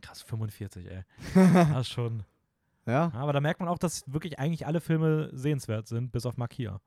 krass, 0.00 0.22
45, 0.22 0.86
ey. 0.90 1.02
Das 1.34 1.80
ist 1.82 1.88
schon. 1.88 2.22
Ja? 2.86 3.10
Aber 3.14 3.32
da 3.32 3.40
merkt 3.40 3.60
man 3.60 3.68
auch, 3.70 3.78
dass 3.78 4.04
wirklich 4.06 4.38
eigentlich 4.38 4.66
alle 4.66 4.80
Filme 4.82 5.30
sehenswert 5.32 5.88
sind, 5.88 6.12
bis 6.12 6.26
auf 6.26 6.36
Makia. 6.36 6.80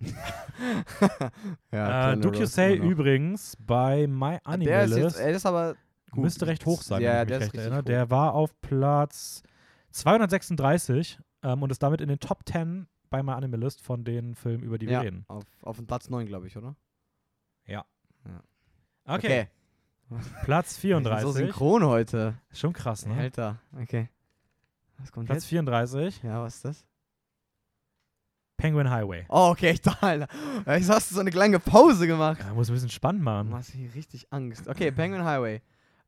ja 1.72 2.12
äh, 2.12 2.16
Dokusei 2.18 2.74
übrigens 2.76 3.56
bei 3.58 4.06
My 4.06 4.32
Der 4.32 4.40
Anime 4.44 4.82
ist 4.82 4.90
jetzt, 4.90 5.04
List 5.04 5.20
er 5.20 5.30
ist 5.30 5.46
aber 5.46 5.76
gut. 6.10 6.24
müsste 6.24 6.46
recht 6.46 6.66
hoch 6.66 6.82
sein, 6.82 7.02
Ja, 7.02 7.24
der 7.24 7.40
ist. 7.40 7.54
Der 7.88 8.10
war 8.10 8.34
auf 8.34 8.58
Platz 8.60 9.42
236 9.90 11.18
ähm, 11.42 11.62
und 11.62 11.70
ist 11.70 11.82
damit 11.82 12.00
in 12.00 12.08
den 12.08 12.20
Top 12.20 12.40
10 12.46 12.86
bei 13.10 13.22
My 13.22 13.32
Anime 13.32 13.56
List 13.56 13.80
von 13.80 14.04
den 14.04 14.34
Filmen, 14.34 14.62
über 14.62 14.78
die 14.78 14.86
ja, 14.86 15.00
wir 15.00 15.06
reden. 15.06 15.24
auf, 15.28 15.44
auf 15.62 15.76
dem 15.76 15.86
Platz 15.86 16.10
9, 16.10 16.26
glaube 16.26 16.46
ich, 16.46 16.56
oder? 16.56 16.76
Okay, 19.06 19.48
Platz 20.44 20.76
Wir 20.82 20.96
sind 20.96 21.04
34. 21.04 21.22
So 21.22 21.32
synchron 21.32 21.84
heute. 21.84 22.34
Schon 22.52 22.72
krass, 22.72 23.06
ne? 23.06 23.14
Alter, 23.14 23.60
okay. 23.80 24.08
Platz 25.12 25.28
jetzt? 25.28 25.44
34, 25.46 26.22
Ja, 26.22 26.42
was 26.42 26.56
ist 26.56 26.64
das? 26.64 26.86
Penguin 28.56 28.90
Highway. 28.90 29.24
Oh, 29.28 29.48
okay, 29.50 29.70
ich 29.72 29.80
dachte, 29.82 30.02
Alter. 30.06 30.28
Jetzt 30.66 30.88
hast 30.88 31.10
du 31.10 31.14
so 31.16 31.20
eine 31.20 31.30
kleine 31.30 31.58
Pause 31.58 32.06
gemacht. 32.06 32.38
Ja, 32.40 32.54
muss 32.54 32.68
ein 32.70 32.74
bisschen 32.74 32.88
spannend 32.90 33.20
Du 33.20 33.24
machen. 33.24 33.50
machst 33.50 33.70
hier 33.72 33.94
richtig 33.94 34.26
Angst. 34.32 34.66
Okay, 34.68 34.90
Penguin 34.92 35.24
Highway. 35.24 35.60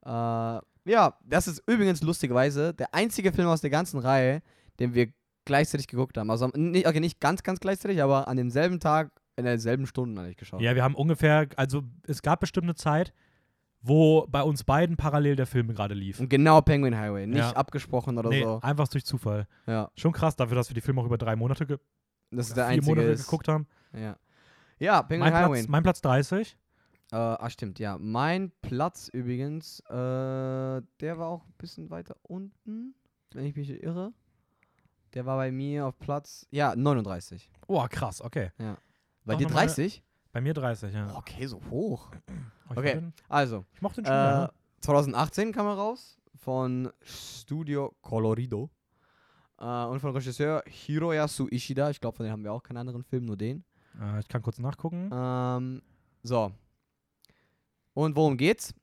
Äh, 0.05 0.11
ja, 0.11 1.15
das 1.25 1.49
ist 1.49 1.63
übrigens 1.67 2.03
lustigerweise 2.03 2.73
der 2.75 2.95
einzige 2.95 3.33
Film 3.33 3.49
aus 3.49 3.61
der 3.61 3.71
ganzen 3.71 3.99
Reihe, 4.01 4.41
den 4.81 4.95
wir 4.95 5.09
gleichzeitig 5.45 5.87
geguckt 5.89 6.17
haben. 6.17 6.31
Also 6.31 6.49
nicht, 6.55 6.87
okay, 6.87 7.01
nicht 7.01 7.21
ganz, 7.21 7.43
ganz 7.43 7.61
gleichzeitig, 7.61 8.03
aber 8.03 8.29
an 8.29 8.37
demselben 8.37 8.81
Tag, 8.81 9.11
in 9.37 9.45
derselben 9.45 9.87
Stunde 9.87 10.21
eigentlich 10.21 10.37
geschaut. 10.37 10.61
Ja, 10.61 10.75
wir 10.75 10.83
haben 10.83 10.95
ungefähr, 10.95 11.47
also 11.57 11.83
es 12.07 12.23
gab 12.23 12.41
bestimmt 12.41 12.65
eine 12.65 12.75
Zeit, 12.75 13.13
wo 13.81 14.27
bei 14.29 14.43
uns 14.43 14.65
beiden 14.65 14.97
parallel 14.97 15.37
der 15.37 15.47
Film 15.47 15.69
gerade 15.69 15.95
lief. 15.95 16.19
Und 16.19 16.29
genau 16.29 16.61
Penguin 16.61 16.97
Highway, 16.99 17.27
nicht 17.27 17.39
Ja. 17.39 17.53
abgesprochen 17.53 18.19
oder 18.19 18.29
Nee, 18.31 18.43
so. 18.43 18.59
einfach 18.63 18.89
durch 18.89 19.05
Zufall. 19.05 19.47
Ja, 19.67 19.91
Schon 19.95 20.13
krass 20.13 20.35
dafür, 20.35 20.57
dass 20.57 20.69
wir 20.69 20.75
die 20.75 20.81
Filme 20.81 21.01
auch 21.01 21.07
über 21.07 21.19
drei 21.19 21.37
Monate, 21.37 21.65
ge 21.67 21.79
das 22.31 22.49
ist 22.49 22.57
der 22.57 22.67
vier 22.67 22.75
einzige. 22.75 22.95
Monate 22.97 23.09
Ist, 23.13 23.25
geguckt 23.25 23.49
haben. 23.49 23.67
Ja, 23.93 24.17
ja 24.79 25.03
Penguin 25.03 25.33
Mein 25.33 25.43
Highway. 25.43 25.59
Platz, 25.61 25.69
mein 25.69 25.83
Platz 25.83 26.01
30. 26.03 26.59
Äh, 27.11 27.17
ah, 27.17 27.49
stimmt, 27.51 27.79
ja. 27.79 27.97
Mein 27.99 28.51
Platz 28.61 29.09
übrigens, 29.09 29.81
äh, 29.89 29.93
der 29.95 31.19
war 31.19 31.29
auch 31.29 31.45
ein 31.47 31.55
bisschen 31.59 31.89
weiter 31.91 32.17
unten, 32.23 32.95
wenn 33.33 33.47
ich 33.47 33.57
mich 33.57 33.71
irre. 33.83 34.13
Der 35.15 35.25
war 35.25 35.37
bei 35.39 35.51
mir 35.51 35.87
auf 35.87 35.99
Platz, 35.99 36.47
ja, 36.51 36.77
39. 36.77 37.51
Oh, 37.67 37.85
krass, 37.89 38.21
okay. 38.21 38.51
Bei 39.25 39.35
Auch 39.35 39.39
dir 39.39 39.45
noch 39.47 39.55
mal- 39.55 39.61
30? 39.67 40.03
Bei 40.33 40.43
mir 40.43 40.53
30, 40.53 40.93
ja. 40.93 41.17
Okay, 41.17 41.47
so 41.47 41.61
hoch. 41.71 42.11
Oh, 42.71 42.75
okay. 42.77 42.97
den- 42.97 43.15
Also, 43.31 43.65
Ich 43.73 43.81
mochte 43.81 44.03
den 44.03 44.07
schon 44.09 44.15
äh, 44.15 44.19
gerne. 44.19 44.53
2018 44.83 45.53
kam 45.53 45.65
er 45.69 45.73
raus 45.73 46.21
von 46.35 46.91
Studio 47.03 47.97
Colorido 48.03 48.69
äh, 49.59 49.85
und 49.85 50.01
von 50.01 50.13
Regisseur 50.13 50.63
Hiroyasu 50.67 51.49
Ishida. 51.51 51.91
Ich 51.91 52.01
glaube, 52.01 52.17
von 52.17 52.25
dem 52.25 52.33
haben 52.33 52.45
wir 52.45 52.53
auch 52.53 52.63
keinen 52.63 52.79
anderen 52.79 53.05
Film, 53.05 53.25
nur 53.25 53.37
den. 53.37 53.65
Äh, 54.01 54.21
ich 54.21 54.29
kann 54.29 54.43
kurz 54.43 54.59
nachgucken. 54.59 55.11
Ähm, 55.13 55.83
so. 56.23 56.53
Und 57.95 58.17
worum 58.17 58.37
geht's? 58.37 58.75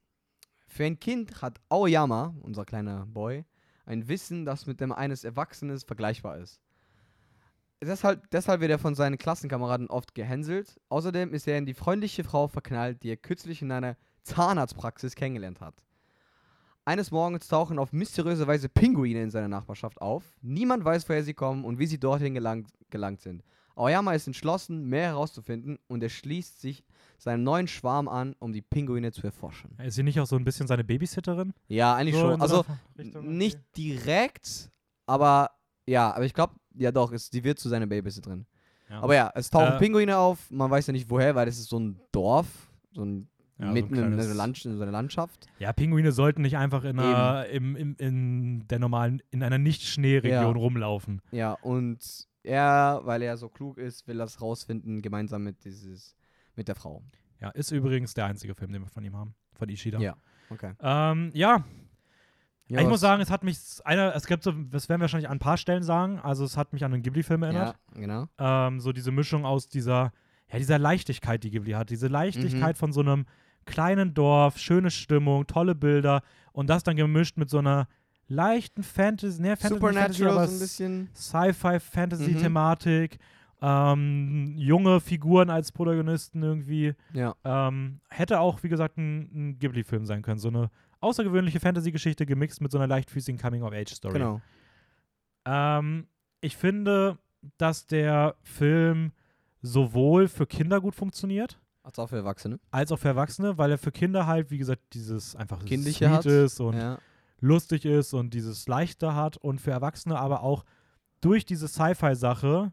Für 0.67 0.85
ein 0.85 0.99
Kind 0.99 1.41
hat 1.41 1.61
Aoyama, 1.69 2.35
unser 2.41 2.65
kleiner 2.65 3.05
Boy, 3.05 3.45
ein 3.85 4.07
Wissen, 4.07 4.45
das 4.45 4.65
mit 4.65 4.81
dem 4.81 4.91
eines 4.91 5.23
Erwachsenen 5.23 5.79
vergleichbar 5.79 6.37
ist. 6.37 6.59
Deshalb, 7.81 8.29
deshalb 8.31 8.61
wird 8.61 8.71
er 8.71 8.79
von 8.79 8.95
seinen 8.95 9.17
Klassenkameraden 9.17 9.89
oft 9.89 10.15
gehänselt. 10.15 10.79
Außerdem 10.89 11.33
ist 11.33 11.47
er 11.47 11.57
in 11.57 11.65
die 11.65 11.73
freundliche 11.73 12.23
Frau 12.23 12.47
verknallt, 12.47 13.03
die 13.03 13.09
er 13.09 13.17
kürzlich 13.17 13.61
in 13.61 13.71
einer 13.71 13.95
Zahnarztpraxis 14.23 15.15
kennengelernt 15.15 15.61
hat. 15.61 15.84
Eines 16.87 17.09
Morgens 17.09 17.47
tauchen 17.47 17.79
auf 17.79 17.91
mysteriöse 17.93 18.45
Weise 18.45 18.69
Pinguine 18.69 19.23
in 19.23 19.31
seiner 19.31 19.47
Nachbarschaft 19.47 19.99
auf. 20.01 20.23
Niemand 20.41 20.85
weiß, 20.85 21.09
woher 21.09 21.23
sie 21.23 21.33
kommen 21.33 21.65
und 21.65 21.79
wie 21.79 21.87
sie 21.87 21.99
dorthin 21.99 22.35
gelangt, 22.35 22.69
gelangt 22.91 23.21
sind. 23.21 23.43
Aoyama 23.75 24.13
ist 24.13 24.27
entschlossen, 24.27 24.87
mehr 24.87 25.07
herauszufinden 25.07 25.79
und 25.87 26.03
er 26.03 26.09
schließt 26.09 26.61
sich 26.61 26.85
seinem 27.17 27.43
neuen 27.43 27.67
Schwarm 27.67 28.07
an, 28.07 28.35
um 28.39 28.53
die 28.53 28.61
Pinguine 28.61 29.11
zu 29.11 29.23
erforschen. 29.23 29.71
Ist 29.83 29.95
sie 29.95 30.03
nicht 30.03 30.19
auch 30.19 30.27
so 30.27 30.35
ein 30.35 30.45
bisschen 30.45 30.67
seine 30.67 30.83
Babysitterin? 30.83 31.53
Ja, 31.67 31.95
eigentlich 31.95 32.15
So 32.15 32.21
schon. 32.21 32.41
Also 32.41 32.63
Richtung, 32.97 33.35
nicht 33.35 33.59
direkt, 33.75 34.69
aber 35.07 35.49
ja, 35.87 36.13
aber 36.13 36.25
ich 36.25 36.33
glaube, 36.33 36.53
ja 36.75 36.91
doch, 36.91 37.11
es, 37.11 37.31
die 37.31 37.43
wird 37.43 37.57
zu 37.59 37.67
seiner 37.67 37.87
Babysitterin. 37.87 38.45
Ja. 38.89 39.01
Aber 39.01 39.15
ja, 39.15 39.31
es 39.33 39.49
tauchen 39.49 39.73
Äh, 39.73 39.79
Pinguine 39.79 40.17
auf, 40.17 40.51
man 40.51 40.69
weiß 40.69 40.87
ja 40.87 40.93
nicht 40.93 41.09
woher, 41.09 41.33
weil 41.33 41.47
das 41.47 41.57
ist 41.57 41.69
so 41.69 41.79
ein 41.79 41.99
Dorf, 42.11 42.47
so 42.93 43.03
ein 43.03 43.27
Ja, 43.57 43.65
so 43.65 43.69
ein 43.69 43.73
mitten 43.73 43.95
in, 43.95 44.03
einer 44.03 44.33
Land, 44.33 44.65
in 44.65 44.75
so 44.75 44.81
einer 44.83 44.91
Landschaft. 44.91 45.47
Ja, 45.59 45.71
Pinguine 45.71 46.11
sollten 46.11 46.41
nicht 46.41 46.57
einfach 46.57 46.83
in 46.83 46.99
einer, 46.99 47.45
im, 47.47 47.75
im, 47.75 47.95
in 47.97 48.67
der 48.67 48.79
normalen, 48.79 49.21
in 49.31 49.43
einer 49.43 49.57
Nicht-Schneeregion 49.57 50.31
Ja. 50.55 50.61
rumlaufen. 50.61 51.21
Ja, 51.31 51.53
und 51.53 51.99
er, 52.43 53.01
weil 53.05 53.21
er 53.21 53.37
so 53.37 53.47
klug 53.49 53.77
ist, 53.77 54.07
will 54.07 54.17
das 54.17 54.41
rausfinden, 54.41 55.01
gemeinsam 55.01 55.43
mit 55.43 55.63
dieses, 55.63 56.15
mit 56.55 56.67
der 56.67 56.75
Frau. 56.75 57.01
Ja, 57.39 57.49
ist 57.51 57.71
übrigens 57.71 58.13
der 58.13 58.25
einzige 58.25 58.55
Film, 58.55 58.73
den 58.73 58.81
wir 58.81 58.89
von 58.89 59.03
ihm 59.03 59.15
haben. 59.15 59.35
Von 59.53 59.69
Ishida. 59.69 59.99
Ja. 59.99 60.15
Okay. 60.49 60.73
Ähm, 60.81 61.31
ja, 61.33 61.63
Ja, 62.67 62.81
ich 62.81 62.87
muss 62.87 62.99
sagen, 62.99 63.21
es 63.21 63.29
hat 63.31 63.43
mich, 63.43 63.57
einer, 63.85 64.13
es 64.15 64.25
gibt 64.27 64.43
so, 64.43 64.51
das 64.51 64.89
werden 64.89 64.99
wir 64.99 65.03
wahrscheinlich 65.03 65.29
an 65.29 65.37
ein 65.37 65.39
paar 65.39 65.57
Stellen 65.57 65.83
sagen, 65.83 66.19
also 66.19 66.43
es 66.43 66.57
hat 66.57 66.73
mich 66.73 66.83
an 66.83 66.93
einen 66.93 67.03
Ghibli-Film 67.03 67.43
erinnert. 67.43 67.77
Ja, 67.93 67.99
genau. 68.01 68.27
Ähm, 68.37 68.79
so 68.81 68.91
diese 68.91 69.11
Mischung 69.11 69.45
aus 69.45 69.67
dieser, 69.69 70.11
ja, 70.51 70.57
dieser 70.59 70.77
Leichtigkeit, 70.77 71.43
die 71.43 71.51
Ghibli 71.51 71.71
hat. 71.71 71.89
Diese 71.89 72.07
Mhm. 72.07 72.11
Leichtigkeit 72.13 72.77
von 72.77 72.91
so 72.91 73.01
einem 73.01 73.25
kleinen 73.65 74.13
Dorf, 74.13 74.57
schöne 74.57 74.91
Stimmung, 74.91 75.47
tolle 75.47 75.75
Bilder 75.75 76.21
und 76.53 76.69
das 76.69 76.83
dann 76.83 76.95
gemischt 76.95 77.37
mit 77.37 77.49
so 77.49 77.59
einer 77.59 77.87
leichten 78.27 78.83
Fantasy, 78.83 79.41
ne, 79.41 79.55
Fantasy, 79.55 79.61
Fantasy, 79.61 79.75
Supernatural 79.75 80.37
aber 80.37 80.47
so 80.47 80.55
ein 80.55 80.59
bisschen. 80.59 81.09
Sci-Fi-Fantasy-Thematik. 81.13 83.19
Ähm, 83.61 84.53
junge 84.57 84.99
Figuren 84.99 85.49
als 85.49 85.71
Protagonisten 85.71 86.43
irgendwie. 86.43 86.93
Ja. 87.13 87.35
Ähm, 87.43 88.01
hätte 88.09 88.39
auch, 88.39 88.63
wie 88.63 88.69
gesagt, 88.69 88.97
ein, 88.97 89.29
ein 89.33 89.59
Ghibli-Film 89.59 90.05
sein 90.05 90.21
können. 90.21 90.39
So 90.39 90.49
eine 90.49 90.69
außergewöhnliche 90.99 91.59
Fantasy-Geschichte 91.59 92.25
gemixt 92.25 92.61
mit 92.61 92.71
so 92.71 92.77
einer 92.77 92.87
leichtfüßigen 92.87 93.39
Coming-of-Age-Story. 93.39 94.13
Genau. 94.13 94.41
Ähm, 95.45 96.07
ich 96.41 96.57
finde, 96.57 97.17
dass 97.57 97.85
der 97.85 98.35
Film 98.43 99.11
sowohl 99.61 100.27
für 100.27 100.45
Kinder 100.45 100.81
gut 100.81 100.95
funktioniert, 100.95 101.59
Als 101.85 101.99
auch 101.99 102.09
für 102.09 102.17
Erwachsene. 102.17 102.59
als 102.71 102.91
auch 102.91 102.97
für 102.99 103.07
Erwachsene, 103.09 103.57
weil 103.57 103.71
er 103.71 103.77
für 103.77 103.91
Kinder 103.91 104.25
halt, 104.27 104.49
wie 104.51 104.57
gesagt, 104.57 104.81
dieses 104.93 105.35
einfach 105.35 105.63
Kindliche 105.63 106.09
hat. 106.09 106.25
ist 106.25 106.59
und 106.59 106.75
ja. 106.77 106.97
lustig 107.39 107.85
ist 107.85 108.13
und 108.13 108.33
dieses 108.33 108.67
Leichte 108.67 109.13
hat 109.15 109.37
und 109.37 109.61
für 109.61 109.71
Erwachsene 109.71 110.17
aber 110.19 110.41
auch 110.41 110.65
durch 111.21 111.45
diese 111.45 111.67
Sci-Fi-Sache, 111.67 112.71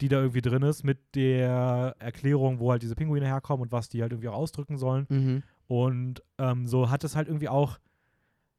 die 0.00 0.08
da 0.08 0.18
irgendwie 0.20 0.40
drin 0.42 0.62
ist, 0.62 0.84
mit 0.84 0.98
der 1.14 1.94
Erklärung, 1.98 2.58
wo 2.58 2.70
halt 2.70 2.82
diese 2.82 2.94
Pinguine 2.94 3.26
herkommen 3.26 3.62
und 3.62 3.72
was 3.72 3.88
die 3.88 4.02
halt 4.02 4.12
irgendwie 4.12 4.28
auch 4.28 4.34
ausdrücken 4.36 4.76
sollen. 4.78 5.06
Mhm. 5.08 5.42
Und 5.66 6.22
ähm, 6.38 6.66
so 6.66 6.90
hat 6.90 7.04
es 7.04 7.16
halt 7.16 7.28
irgendwie 7.28 7.48
auch, 7.48 7.78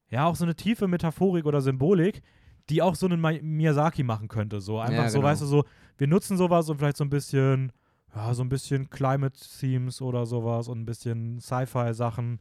ja, 0.10 0.26
auch 0.26 0.36
so 0.36 0.46
eine 0.46 0.56
tiefe 0.56 0.88
Metaphorik 0.88 1.46
oder 1.46 1.62
Symbolik, 1.62 2.22
die 2.70 2.82
auch 2.82 2.96
so 2.96 3.06
einen 3.08 3.20
Mi- 3.20 3.42
Miyazaki 3.42 4.04
machen 4.04 4.28
könnte. 4.28 4.62
So 4.62 4.80
einfach 4.80 5.04
Ja, 5.04 5.10
so, 5.10 5.20
genau. 5.20 5.30
weißt 5.30 5.42
du, 5.42 5.46
so, 5.46 5.64
wir 5.98 6.08
nutzen 6.08 6.38
sowas 6.38 6.70
und 6.70 6.78
vielleicht 6.78 6.98
so 6.98 7.04
ein 7.04 7.10
bisschen, 7.10 7.72
ja, 8.16 8.34
so 8.34 8.44
ein 8.44 8.50
bisschen 8.50 8.90
Climate-Themes 8.90 10.02
oder 10.02 10.26
sowas 10.26 10.68
und 10.68 10.82
ein 10.82 10.86
bisschen 10.86 11.40
Sci-Fi-Sachen. 11.40 12.40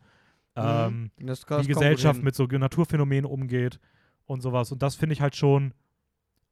Ähm, 0.57 1.11
Mhm. 1.17 1.27
Das 1.27 1.47
kommt 1.47 1.69
Gesellschaft 1.69 2.23
mit 2.23 2.35
so 2.35 2.47
Naturphänomenen 2.47 3.25
umgeht 3.25 3.79
und 4.27 4.41
sowas. 4.41 4.73
Und 4.73 4.83
das 4.83 4.97
finde 4.97 5.13
ich 5.13 5.21
halt 5.21 5.37
schon, 5.37 5.75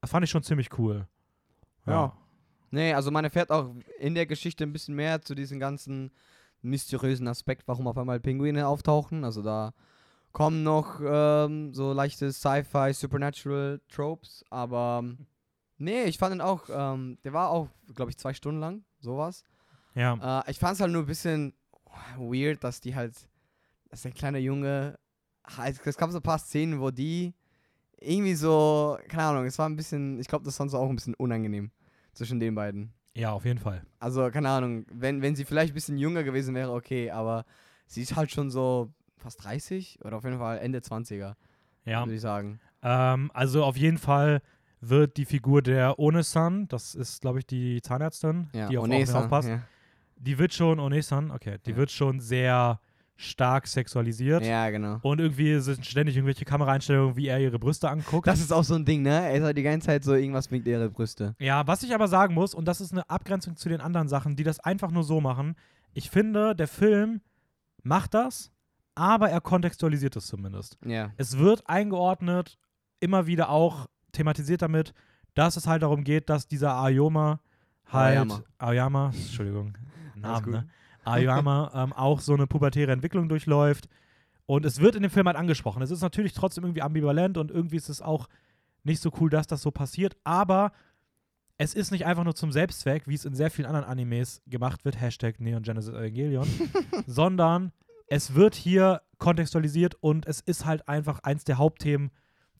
fand 0.04 0.24
ich 0.24 0.30
schon 0.30 0.42
ziemlich 0.42 0.78
cool. 0.78 1.06
Ja. 1.86 2.12
Nee, 2.70 2.92
also 2.92 3.10
man 3.10 3.24
erfährt 3.24 3.50
auch 3.50 3.74
in 3.98 4.14
der 4.14 4.26
Geschichte 4.26 4.64
ein 4.64 4.72
bisschen 4.72 4.94
mehr 4.94 5.22
zu 5.22 5.34
diesem 5.34 5.58
ganzen 5.58 6.10
mysteriösen 6.60 7.26
Aspekt, 7.26 7.66
warum 7.66 7.86
auf 7.86 7.96
einmal 7.96 8.20
Pinguine 8.20 8.66
auftauchen. 8.66 9.24
Also 9.24 9.42
da 9.42 9.72
kommen 10.32 10.62
noch 10.62 11.00
ähm, 11.02 11.72
so 11.72 11.92
leichte 11.92 12.30
Sci-Fi, 12.32 12.92
Supernatural 12.92 13.80
Tropes, 13.88 14.44
aber 14.50 15.00
ähm, 15.02 15.26
nee, 15.78 16.04
ich 16.04 16.18
fand 16.18 16.34
ihn 16.34 16.40
auch, 16.40 16.64
ähm, 16.70 17.18
der 17.24 17.32
war 17.32 17.50
auch, 17.50 17.68
glaube 17.94 18.10
ich, 18.10 18.18
zwei 18.18 18.34
Stunden 18.34 18.60
lang, 18.60 18.84
sowas. 19.00 19.44
Ja. 19.94 20.42
Äh, 20.46 20.50
ich 20.50 20.58
fand 20.58 20.74
es 20.74 20.80
halt 20.80 20.92
nur 20.92 21.02
ein 21.02 21.06
bisschen 21.06 21.54
weird, 22.16 22.62
dass 22.62 22.80
die 22.80 22.94
halt, 22.94 23.14
dass 23.88 24.02
der 24.02 24.12
kleine 24.12 24.38
Junge, 24.38 24.98
halt, 25.46 25.80
es 25.84 25.96
gab 25.96 26.10
so 26.10 26.18
ein 26.18 26.22
paar 26.22 26.38
Szenen, 26.38 26.80
wo 26.80 26.90
die 26.90 27.34
irgendwie 28.00 28.34
so, 28.34 28.98
keine 29.08 29.24
Ahnung, 29.24 29.44
es 29.46 29.58
war 29.58 29.68
ein 29.68 29.76
bisschen, 29.76 30.20
ich 30.20 30.28
glaube, 30.28 30.44
das 30.44 30.56
fand 30.56 30.70
sie 30.70 30.78
auch 30.78 30.88
ein 30.88 30.94
bisschen 30.94 31.14
unangenehm 31.14 31.70
zwischen 32.12 32.38
den 32.38 32.54
beiden. 32.54 32.92
ja, 33.14 33.32
auf 33.32 33.44
jeden 33.44 33.58
Fall. 33.58 33.82
Also, 33.98 34.30
keine 34.30 34.48
Ahnung, 34.50 34.86
wenn, 34.92 35.22
wenn 35.22 35.34
sie 35.34 35.44
vielleicht 35.44 35.72
ein 35.72 35.74
bisschen 35.74 35.98
jünger 35.98 36.22
gewesen 36.22 36.54
wäre, 36.54 36.72
okay, 36.72 37.10
aber 37.10 37.44
sie 37.86 38.02
ist 38.02 38.14
halt 38.14 38.30
schon 38.30 38.50
so 38.50 38.92
fast 39.16 39.42
30 39.42 39.98
oder 40.04 40.16
auf 40.18 40.24
jeden 40.24 40.38
Fall 40.38 40.58
Ende 40.58 40.78
20er, 40.80 41.34
Ja. 41.84 42.00
würde 42.04 42.14
ich 42.14 42.20
sagen. 42.20 42.60
Ähm, 42.82 43.32
also 43.34 43.64
auf 43.64 43.76
jeden 43.76 43.98
Fall 43.98 44.40
wird 44.80 45.16
die 45.16 45.24
Figur 45.24 45.62
der 45.62 45.98
One-san, 45.98 46.68
das 46.68 46.94
ist, 46.94 47.20
glaube 47.20 47.40
ich, 47.40 47.46
die 47.46 47.80
Zahnärztin, 47.82 48.48
Ja, 48.52 48.68
die 48.68 48.78
auf 48.78 48.84
Onesa, 48.84 48.96
Onesa 49.14 49.18
aufpasst, 49.24 49.48
Ja. 49.48 49.60
die 50.16 50.38
wird 50.38 50.54
schon, 50.54 50.78
One-san, 50.78 51.30
okay, 51.30 51.58
die 51.66 51.70
Ja. 51.72 51.76
wird 51.76 51.90
schon 51.90 52.20
sehr 52.20 52.80
stark 53.20 53.66
sexualisiert. 53.66 54.44
ja, 54.46 54.70
genau. 54.70 54.98
Und 55.02 55.20
irgendwie 55.20 55.58
sind 55.58 55.84
ständig 55.84 56.14
irgendwelche 56.14 56.44
Kameraeinstellungen, 56.44 57.16
wie 57.16 57.26
er 57.26 57.40
ihre 57.40 57.58
Brüste 57.58 57.90
anguckt. 57.90 58.28
Das 58.28 58.38
ist 58.38 58.52
auch 58.52 58.62
so 58.62 58.76
ein 58.76 58.84
Ding, 58.84 59.02
ne? 59.02 59.10
Er 59.10 59.34
ist 59.34 59.42
halt 59.42 59.58
die 59.58 59.64
ganze 59.64 59.86
Zeit 59.88 60.04
so 60.04 60.14
irgendwas 60.14 60.52
mit 60.52 60.64
ihre 60.68 60.88
Brüste. 60.88 61.34
Ja, 61.40 61.66
was 61.66 61.82
ich 61.82 61.92
aber 61.92 62.06
sagen 62.06 62.32
muss, 62.34 62.54
und 62.54 62.66
das 62.66 62.80
ist 62.80 62.92
eine 62.92 63.10
Abgrenzung 63.10 63.56
zu 63.56 63.68
den 63.68 63.80
anderen 63.80 64.06
Sachen, 64.06 64.36
die 64.36 64.44
das 64.44 64.60
einfach 64.60 64.92
nur 64.92 65.02
so 65.02 65.20
machen, 65.20 65.56
ich 65.94 66.10
finde, 66.10 66.54
der 66.54 66.68
Film 66.68 67.20
macht 67.82 68.14
das, 68.14 68.52
aber 68.94 69.30
er 69.30 69.40
kontextualisiert 69.40 70.14
es 70.14 70.26
zumindest. 70.28 70.78
Ja. 70.84 71.10
Es 71.16 71.38
wird 71.38 71.68
eingeordnet, 71.68 72.56
immer 73.00 73.26
wieder 73.26 73.48
auch 73.50 73.88
thematisiert 74.18 74.62
damit, 74.62 74.92
dass 75.34 75.56
es 75.56 75.66
halt 75.66 75.82
darum 75.82 76.04
geht, 76.04 76.28
dass 76.28 76.48
dieser 76.48 76.74
Ayoma 76.74 77.40
halt. 77.86 78.18
Aoyama. 78.18 78.42
Aoyama, 78.58 79.06
Entschuldigung, 79.14 79.78
Namen, 80.16 80.44
gut. 80.44 80.52
ne? 80.54 80.68
Aoyama 81.04 81.70
ähm, 81.74 81.92
auch 81.92 82.20
so 82.20 82.34
eine 82.34 82.46
pubertäre 82.46 82.92
Entwicklung 82.92 83.28
durchläuft. 83.28 83.88
Und 84.46 84.64
es 84.64 84.80
wird 84.80 84.96
in 84.96 85.02
dem 85.02 85.10
Film 85.10 85.26
halt 85.26 85.36
angesprochen. 85.36 85.82
Es 85.82 85.90
ist 85.90 86.00
natürlich 86.00 86.32
trotzdem 86.32 86.64
irgendwie 86.64 86.82
ambivalent 86.82 87.36
und 87.36 87.50
irgendwie 87.50 87.76
ist 87.76 87.90
es 87.90 88.00
auch 88.00 88.28
nicht 88.82 89.02
so 89.02 89.10
cool, 89.20 89.28
dass 89.28 89.46
das 89.46 89.60
so 89.62 89.70
passiert, 89.70 90.16
aber 90.24 90.72
es 91.58 91.74
ist 91.74 91.90
nicht 91.90 92.06
einfach 92.06 92.24
nur 92.24 92.34
zum 92.34 92.52
Selbstzweck, 92.52 93.06
wie 93.06 93.14
es 93.14 93.24
in 93.24 93.34
sehr 93.34 93.50
vielen 93.50 93.66
anderen 93.66 93.86
Animes 93.86 94.40
gemacht 94.46 94.84
wird, 94.84 95.00
Hashtag 95.00 95.40
Neon 95.40 95.62
Genesis 95.62 95.92
Evangelion, 95.92 96.48
sondern 97.06 97.72
es 98.06 98.34
wird 98.34 98.54
hier 98.54 99.02
kontextualisiert 99.18 99.96
und 100.00 100.26
es 100.26 100.40
ist 100.40 100.64
halt 100.64 100.88
einfach 100.88 101.18
eins 101.20 101.44
der 101.44 101.58
Hauptthemen 101.58 102.10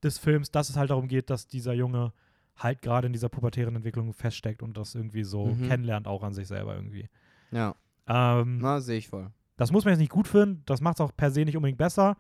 des 0.05 0.19
Films, 0.19 0.51
dass 0.51 0.69
es 0.71 0.77
halt 0.77 0.91
darum 0.91 1.09
geht, 1.09 1.31
dass 1.31 1.47
dieser 1.47 1.73
Junge 1.75 2.13
halt 2.57 2.83
gerade 2.83 3.07
in 3.07 3.13
dieser 3.13 3.29
pubertären 3.29 3.77
Entwicklung 3.77 4.13
feststeckt 4.13 4.63
und 4.63 4.77
das 4.77 4.95
irgendwie 4.95 5.25
so 5.25 5.47
Mhm. 5.47 5.69
kennenlernt, 5.69 6.07
auch 6.09 6.23
an 6.23 6.33
sich 6.35 6.49
selber 6.49 6.75
irgendwie. 6.75 7.09
Ja. 7.51 7.75
Ähm, 8.07 8.59
Na, 8.59 8.81
sehe 8.81 8.99
ich 8.99 9.09
voll. 9.09 9.31
das 9.57 9.71
muss 9.73 9.85
man 9.85 9.93
jetzt 9.93 10.01
nicht 10.01 10.11
gut 10.13 10.27
finden, 10.29 10.63
das 10.67 10.81
macht 10.81 10.97
es 10.97 11.01
auch 11.01 11.13
per 11.17 11.31
se 11.31 11.45
nicht 11.45 11.57
unbedingt 11.57 11.79
besser, 11.79 12.17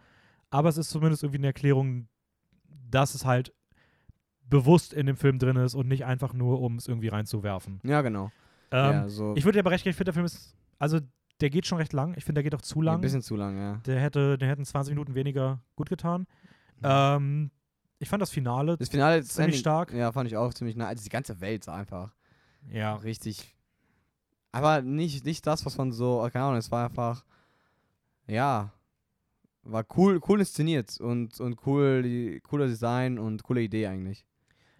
aber 0.50 0.68
es 0.68 0.76
ist 0.78 0.90
zumindest 0.90 1.22
irgendwie 1.22 1.38
eine 1.38 1.46
Erklärung, 1.48 2.08
dass 2.90 3.14
es 3.14 3.24
halt 3.24 3.52
bewusst 4.48 4.92
in 4.94 5.06
dem 5.06 5.16
Film 5.16 5.38
drin 5.38 5.56
ist 5.56 5.74
und 5.74 5.88
nicht 5.88 6.04
einfach 6.04 6.32
nur, 6.32 6.60
um 6.60 6.76
es 6.76 6.88
irgendwie 6.88 7.08
reinzuwerfen. 7.08 7.80
Ja, 7.84 8.00
genau. 8.02 8.30
Ähm, 8.70 8.92
ja, 8.92 9.08
so 9.08 9.34
Ich 9.36 9.44
würde 9.44 9.56
dir 9.56 9.60
aber 9.60 9.70
recht 9.72 9.84
geben, 9.84 9.90
ich 9.90 9.96
finde, 9.96 10.06
der 10.12 10.14
Film 10.14 10.26
ist, 10.26 10.54
also 10.78 11.00
der 11.40 11.50
geht 11.50 11.66
schon 11.66 11.78
recht 11.78 11.92
lang. 11.92 12.14
Ich 12.16 12.24
finde, 12.24 12.40
der 12.40 12.44
geht 12.44 12.54
auch 12.54 12.62
zu 12.62 12.80
lang. 12.82 12.96
ein 12.96 13.00
bisschen 13.00 13.22
zu 13.22 13.36
lang, 13.36 13.56
ja. 13.58 13.76
Der 13.86 14.00
hätte, 14.00 14.38
der 14.38 14.48
hätten 14.48 14.64
20 14.64 14.92
Minuten 14.94 15.14
weniger 15.14 15.60
gut 15.76 15.88
getan. 15.88 16.26
Ähm, 16.82 17.50
ich 17.98 18.08
fand 18.08 18.22
das 18.22 18.30
Finale, 18.30 18.76
Das 18.76 18.88
Finale 18.88 19.22
ziemlich 19.24 19.58
stark. 19.58 19.92
Ja, 19.92 20.12
fand 20.12 20.28
ich 20.28 20.36
auch 20.36 20.52
ziemlich 20.54 20.76
nice. 20.76 20.88
Also 20.88 21.02
die 21.04 21.10
ganze 21.10 21.40
Welt 21.40 21.62
ist 21.62 21.68
einfach 21.68 22.14
ja, 22.70 22.94
richtig. 22.96 23.54
Aber 24.52 24.82
nicht, 24.82 25.24
nicht 25.24 25.46
das, 25.46 25.64
was 25.66 25.76
man 25.78 25.92
so, 25.92 26.28
keine 26.32 26.44
Ahnung, 26.46 26.58
es 26.58 26.70
war 26.70 26.86
einfach, 26.86 27.24
ja, 28.26 28.72
war 29.62 29.84
cool, 29.96 30.20
cool 30.28 30.40
inszeniert 30.40 30.98
und, 31.00 31.38
und 31.40 31.66
cool, 31.66 32.02
die, 32.02 32.40
cooler 32.40 32.66
Design 32.66 33.18
und 33.18 33.42
coole 33.42 33.60
Idee 33.62 33.86
eigentlich. 33.86 34.24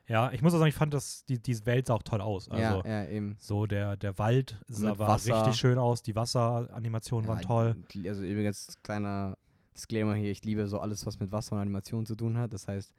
ja, 0.07 0.31
ich 0.33 0.40
muss 0.42 0.54
auch 0.54 0.59
sagen, 0.59 0.70
ich 0.70 0.74
fand 0.74 0.94
das, 0.94 1.24
die, 1.26 1.38
die 1.38 1.64
Welt 1.66 1.87
sah 1.87 1.94
auch 1.94 2.02
toll 2.02 2.20
aus. 2.20 2.48
Also 2.48 2.62
ja, 2.62 3.02
ja, 3.04 3.09
eben. 3.09 3.37
so 3.38 3.66
der, 3.66 3.96
der 3.96 4.18
Wald 4.18 4.59
sah, 4.68 4.98
war 4.98 5.09
Wasser. 5.09 5.35
richtig 5.37 5.57
schön 5.61 5.78
aus, 5.78 6.02
die 6.02 6.16
Wasseranimationen 6.16 7.28
waren 7.28 7.40
Ja, 7.40 7.46
toll. 7.46 7.76
die- 7.92 8.09
Also 8.09 8.22
übrigens, 8.22 8.76
kleiner 8.83 9.37
Disclaimer 9.78 10.14
hier, 10.14 10.30
ich 10.30 10.44
liebe 10.44 10.66
so 10.66 10.80
alles, 10.80 11.06
was 11.06 11.20
mit 11.20 11.30
Wasser 11.30 11.54
und 11.54 11.62
Animation 11.62 12.04
zu 12.04 12.16
tun 12.16 12.36
hat. 12.36 12.52
Das 12.52 12.66
heißt, 12.66 12.92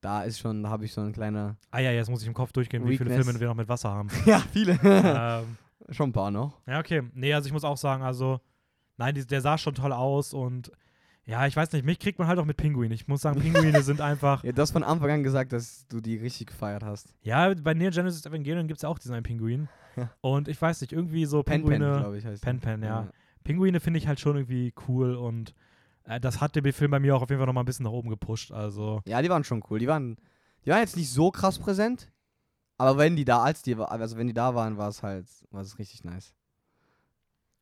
da 0.00 0.24
ist 0.24 0.38
schon, 0.38 0.62
da 0.62 0.68
habe 0.68 0.84
ich 0.84 0.92
so 0.92 1.00
ein 1.00 1.12
kleiner. 1.12 1.56
Ah 1.70 1.78
ja, 1.78 1.92
jetzt 1.92 2.10
muss 2.10 2.22
ich 2.22 2.28
im 2.28 2.34
Kopf 2.34 2.52
durchgehen, 2.52 2.82
wie 2.82 2.98
viele 2.98 3.10
Weakness. 3.10 3.24
Filme 3.24 3.40
wir 3.40 3.48
noch 3.48 3.54
mit 3.54 3.68
Wasser 3.68 3.90
haben. 3.90 4.08
ja, 4.26 4.40
viele. 4.52 4.78
ähm, 4.82 5.56
schon 5.90 6.10
ein 6.10 6.12
paar 6.12 6.30
noch. 6.30 6.60
ja, 6.66 6.80
okay. 6.80 7.02
Nee, 7.14 7.32
also 7.32 7.46
ich 7.46 7.52
muss 7.52 7.64
auch 7.64 7.76
sagen, 7.76 8.02
also, 8.02 8.40
nein, 8.96 9.14
die, 9.14 9.26
der 9.26 9.40
sah 9.40 9.56
schon 9.56 9.74
toll 9.74 9.92
aus 9.92 10.34
und 10.34 10.70
ja, 11.26 11.46
ich 11.46 11.56
weiß 11.56 11.72
nicht, 11.72 11.86
mich 11.86 11.98
kriegt 11.98 12.18
man 12.18 12.28
halt 12.28 12.38
auch 12.38 12.44
mit 12.44 12.58
Pinguinen. 12.58 12.92
Ich 12.92 13.08
muss 13.08 13.22
sagen, 13.22 13.40
Pinguine 13.40 13.82
sind 13.82 14.00
einfach. 14.00 14.44
Ja, 14.44 14.52
du 14.52 14.60
hast 14.60 14.72
von 14.72 14.82
Anfang 14.82 15.10
an 15.10 15.22
gesagt, 15.22 15.52
dass 15.52 15.86
du 15.88 16.00
die 16.00 16.16
richtig 16.16 16.48
gefeiert 16.48 16.82
hast. 16.82 17.14
Ja, 17.22 17.54
bei 17.54 17.72
Neon 17.72 17.92
Genesis 17.92 18.26
Evangelion 18.26 18.66
gibt 18.66 18.78
es 18.78 18.82
ja 18.82 18.90
auch 18.90 18.98
diesen 18.98 19.14
einen 19.14 19.22
Pinguin. 19.22 19.68
Ja. 19.96 20.10
Und 20.20 20.48
ich 20.48 20.60
weiß 20.60 20.80
nicht, 20.80 20.92
irgendwie 20.92 21.24
so 21.24 21.42
Pen 21.42 21.62
Pen, 21.62 21.70
Pinguine. 21.70 21.98
glaube 22.00 22.18
ich, 22.18 22.26
heißt 22.26 22.42
Pen. 22.42 22.60
Pen, 22.60 22.82
ja. 22.82 23.08
Pinguine 23.42 23.80
finde 23.80 23.98
ich 23.98 24.08
halt 24.08 24.20
schon 24.20 24.36
irgendwie 24.36 24.74
cool 24.88 25.14
und 25.14 25.54
äh, 26.04 26.20
das 26.20 26.40
hat 26.40 26.54
den 26.56 26.72
Film 26.72 26.90
bei 26.90 27.00
mir 27.00 27.16
auch 27.16 27.22
auf 27.22 27.30
jeden 27.30 27.40
Fall 27.40 27.46
nochmal 27.46 27.62
ein 27.64 27.66
bisschen 27.66 27.84
nach 27.84 27.92
oben 27.92 28.08
gepusht. 28.10 28.52
Also, 28.52 29.00
Ja, 29.06 29.20
die 29.22 29.28
waren 29.30 29.44
schon 29.44 29.62
cool. 29.70 29.78
Die 29.78 29.88
waren, 29.88 30.16
die 30.64 30.70
waren 30.70 30.80
jetzt 30.80 30.96
nicht 30.96 31.10
so 31.10 31.30
krass 31.30 31.58
präsent, 31.58 32.10
aber 32.78 32.98
wenn 32.98 33.16
die 33.16 33.24
da, 33.24 33.42
als 33.42 33.62
die, 33.62 33.76
also 33.76 34.16
wenn 34.16 34.26
die 34.26 34.34
da 34.34 34.54
waren, 34.54 34.76
war 34.76 34.88
es 34.88 35.02
halt, 35.02 35.26
war 35.50 35.62
es 35.62 35.78
richtig 35.78 36.04
nice. 36.04 36.34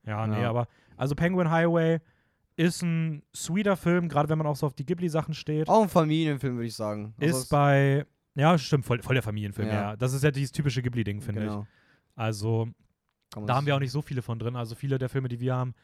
ja, 0.04 0.26
nee, 0.26 0.40
Ja. 0.42 0.50
aber. 0.50 0.68
Also, 0.96 1.14
Penguin 1.14 1.50
Highway 1.50 2.00
ist 2.56 2.82
ein 2.82 3.22
sweeter 3.34 3.76
Film, 3.76 4.08
gerade 4.08 4.28
wenn 4.28 4.38
man 4.38 4.46
auch 4.46 4.56
so 4.56 4.66
auf 4.66 4.74
die 4.74 4.84
Ghibli-Sachen 4.84 5.34
steht. 5.34 5.68
Auch 5.68 5.82
ein 5.82 5.88
Familienfilm, 5.88 6.56
würde 6.56 6.66
ich 6.66 6.76
sagen. 6.76 7.14
Also 7.20 7.38
ist 7.38 7.48
bei. 7.48 8.06
Ja, 8.34 8.56
stimmt, 8.58 8.84
voll, 8.86 9.02
voll 9.02 9.14
der 9.14 9.22
Familienfilm, 9.22 9.68
ja. 9.68 9.74
Ja. 9.74 9.96
Das 9.96 10.12
ist 10.12 10.22
ja 10.24 10.30
dieses 10.30 10.52
typische 10.52 10.80
Ghibli-Ding, 10.82 11.20
finde 11.20 11.42
ich. 11.44 11.48
genau. 11.48 11.66
Also, 12.14 12.68
Kann 13.30 13.42
man 13.42 13.46
da 13.46 13.54
haben 13.56 13.66
wir 13.66 13.74
auch 13.74 13.80
nicht 13.80 13.90
so 13.92 14.00
viele 14.02 14.22
von 14.22 14.38
drin. 14.38 14.54
Also, 14.56 14.74
viele 14.74 14.98
der 14.98 15.08
Filme, 15.08 15.28
die 15.28 15.40
wir 15.40 15.54
haben, 15.54 15.74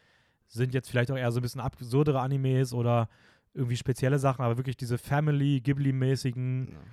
sind 0.49 0.73
jetzt 0.73 0.89
vielleicht 0.89 1.11
auch 1.11 1.17
eher 1.17 1.31
so 1.31 1.39
ein 1.39 1.43
bisschen 1.43 1.61
absurdere 1.61 2.19
Animes 2.19 2.73
oder 2.73 3.07
irgendwie 3.53 3.77
spezielle 3.77 4.19
Sachen, 4.19 4.43
aber 4.43 4.57
wirklich 4.57 4.77
diese 4.77 4.97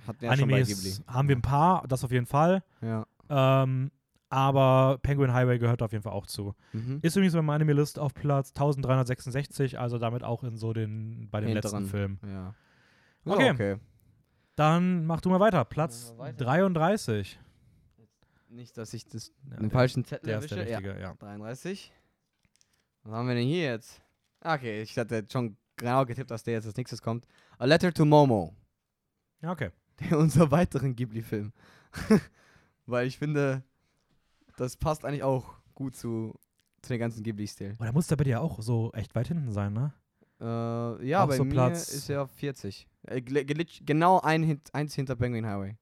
Hatten 0.07 0.21
wir 0.21 0.29
ja 0.29 0.37
schon 0.37 0.49
bei 0.49 0.55
Animes 0.61 0.83
Ghibli. 0.83 1.05
haben 1.13 1.27
wir 1.27 1.35
ein 1.35 1.41
paar, 1.41 1.87
das 1.87 2.03
auf 2.03 2.11
jeden 2.11 2.25
Fall. 2.25 2.63
Ja. 2.81 3.05
Ähm, 3.29 3.91
aber 4.29 4.97
Penguin 5.01 5.33
Highway 5.33 5.57
gehört 5.59 5.81
auf 5.81 5.91
jeden 5.91 6.03
Fall 6.03 6.13
auch 6.13 6.25
zu. 6.27 6.53
Mhm. 6.73 6.99
Ist 7.01 7.15
übrigens 7.15 7.33
bei 7.33 7.41
meiner 7.41 7.55
Anime-List 7.63 7.97
auf 7.99 8.13
Platz 8.13 8.49
1366, 8.49 9.79
also 9.79 9.97
damit 9.99 10.23
auch 10.23 10.43
in 10.43 10.57
so 10.57 10.73
den, 10.73 11.29
bei 11.29 11.39
den 11.39 11.49
Hinteren. 11.49 11.83
letzten 11.83 11.89
Filmen. 11.89 12.19
Ja. 12.25 12.53
Okay. 13.25 13.51
okay. 13.51 13.75
Dann 14.55 15.05
mach 15.05 15.21
du 15.21 15.29
mal 15.29 15.39
weiter. 15.39 15.63
Platz 15.65 16.11
wir 16.15 16.19
weiter. 16.19 16.43
33. 16.45 17.39
Nicht, 18.49 18.77
dass 18.77 18.93
ich 18.93 19.05
das 19.05 19.31
Ja, 19.49 19.57
den 19.57 19.69
der- 19.69 19.71
falschen 19.71 20.03
Zettel 20.03 20.27
Der 20.29 20.39
ist 20.39 20.49
der 20.51 20.57
erwische. 20.57 20.71
Ja, 20.71 20.77
richtige, 20.79 21.01
ja. 21.01 21.13
33. 21.13 21.93
Was 23.07 23.15
haben 23.15 23.27
wir 23.29 23.35
denn 23.35 23.47
hier 23.47 23.63
jetzt? 23.63 24.01
Ah, 24.41 24.55
Okay, 24.55 24.81
ich 24.81 24.97
hatte 24.97 25.25
schon 25.31 25.55
genau 25.77 26.05
getippt, 26.05 26.29
dass 26.29 26.43
der 26.43 26.55
jetzt 26.55 26.65
als 26.65 26.75
nächstes 26.75 27.01
kommt. 27.01 27.25
A 27.57 27.63
Letter 27.65 27.93
to 27.93 28.03
Momo. 28.05 28.53
Ja, 29.41 29.51
okay. 29.51 29.69
Der 30.01 30.17
unser 30.19 30.51
weiteren 30.51 30.93
Ghibli-Film. 30.95 31.53
Weil 32.85 33.07
ich 33.07 33.17
finde, 33.17 33.63
das 34.57 34.75
passt 34.77 35.05
eigentlich 35.05 35.23
auch 35.23 35.55
gut 35.73 35.95
zu, 35.95 36.37
zu 36.81 36.89
den 36.89 36.99
ganzen 36.99 37.23
Ghibli-Stil. 37.23 37.75
Aber 37.77 37.85
da 37.85 37.91
muss 37.93 38.07
der 38.07 38.17
bei 38.17 38.25
dir 38.25 38.41
auch 38.41 38.61
so 38.61 38.91
echt 38.93 39.15
weit 39.15 39.27
hinten 39.29 39.51
sein, 39.51 39.73
ne? 39.73 39.93
Äh, 40.39 41.07
ja, 41.07 41.23
Auch 41.23 41.27
bei 41.29 41.37
so 41.37 41.45
mir 41.45 41.51
Platz- 41.53 41.89
ist 41.89 42.09
er 42.09 42.23
auf 42.23 42.31
40. 42.31 42.87
Äh, 43.03 43.21
genau 43.21 44.19
ein, 44.19 44.61
eins 44.73 44.93
hinter 44.93 45.15
Penguin 45.15 45.45
Highway. 45.47 45.77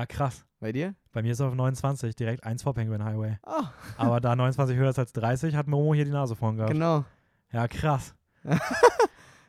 Ah, 0.00 0.06
krass. 0.06 0.46
Bei 0.60 0.72
dir? 0.72 0.94
Bei 1.12 1.20
mir 1.22 1.32
ist 1.32 1.40
er 1.40 1.48
auf 1.48 1.54
29, 1.54 2.14
direkt 2.16 2.44
eins 2.44 2.62
vor 2.62 2.72
Penguin 2.74 3.04
Highway. 3.04 3.36
Ah, 3.42 3.70
Aber 3.98 4.20
da 4.20 4.34
29 4.34 4.76
höher 4.76 4.88
ist 4.90 4.98
als 4.98 5.12
30, 5.12 5.54
hat 5.54 5.66
Momo 5.66 5.92
hier 5.94 6.04
die 6.06 6.10
Nase 6.10 6.34
vorn 6.36 6.56
gehabt. 6.56 6.72
genau. 6.72 7.04
Ja, 7.52 7.66
krass. 7.68 8.14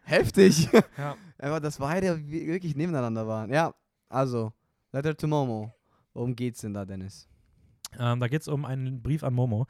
Heftig. 0.04 0.68
Ja. 0.98 1.16
Einfach, 1.38 1.60
dass 1.60 1.78
beide 1.78 2.18
wi- 2.30 2.48
wirklich 2.48 2.76
nebeneinander 2.76 3.26
waren. 3.28 3.52
Ja, 3.52 3.74
also, 4.10 4.52
Letter 4.92 5.16
to 5.16 5.28
Momo. 5.28 5.74
Worum 6.14 6.36
geht's 6.36 6.62
denn 6.62 6.74
da, 6.74 6.86
Dennis? 6.86 7.28
Ähm, 7.98 8.20
da 8.20 8.28
geht 8.28 8.42
es 8.42 8.48
um 8.48 8.66
einen 8.66 9.02
Brief 9.02 9.24
an 9.24 9.34
Momo. 9.34 9.66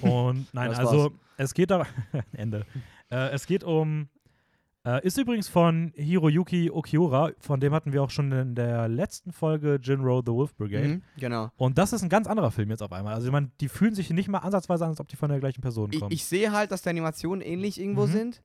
Und 0.00 0.46
nein, 0.54 0.70
Das 0.70 0.78
also 0.78 1.10
es 1.36 1.52
geht 1.52 1.70
da. 1.70 1.84
Ende. 2.32 2.64
Äh, 3.10 3.30
es 3.30 3.46
geht 3.46 3.64
um. 3.64 4.08
Äh, 4.82 5.06
ist 5.06 5.18
übrigens 5.18 5.46
von 5.48 5.92
Hiroyuki 5.94 6.70
Okiura, 6.70 7.32
von 7.38 7.60
dem 7.60 7.74
hatten 7.74 7.92
wir 7.92 8.02
auch 8.02 8.08
schon 8.08 8.32
in 8.32 8.54
der 8.54 8.88
letzten 8.88 9.30
Folge 9.30 9.78
Jinro 9.82 10.22
The 10.24 10.32
Wolf 10.32 10.54
Brigade. 10.54 10.88
Mhm, 10.88 11.02
genau. 11.18 11.50
Und 11.58 11.76
das 11.76 11.92
ist 11.92 12.02
ein 12.02 12.08
ganz 12.08 12.26
anderer 12.26 12.50
Film 12.50 12.70
jetzt 12.70 12.82
auf 12.82 12.90
einmal. 12.92 13.12
Also 13.12 13.26
ich 13.26 13.32
meine, 13.32 13.50
die 13.60 13.68
fühlen 13.68 13.94
sich 13.94 14.08
nicht 14.08 14.28
mal 14.28 14.38
ansatzweise 14.38 14.84
an, 14.84 14.90
als 14.90 15.00
ob 15.00 15.08
die 15.08 15.16
von 15.16 15.28
der 15.28 15.38
gleichen 15.38 15.60
Person 15.60 15.90
Ich, 15.92 16.00
kommen. 16.00 16.12
ich 16.12 16.24
sehe 16.24 16.50
halt, 16.52 16.72
dass 16.72 16.80
die 16.80 16.88
Animationen 16.88 17.42
ähnlich 17.42 17.78
irgendwo 17.78 18.06
Mhm. 18.06 18.12
sind. 18.12 18.42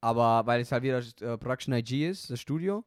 Aber 0.00 0.46
weil 0.46 0.60
es 0.60 0.70
halt 0.70 0.84
wieder 0.84 0.98
äh, 0.98 1.36
Production 1.36 1.74
IG 1.74 2.08
ist, 2.08 2.30
das 2.30 2.38
Studio. 2.40 2.84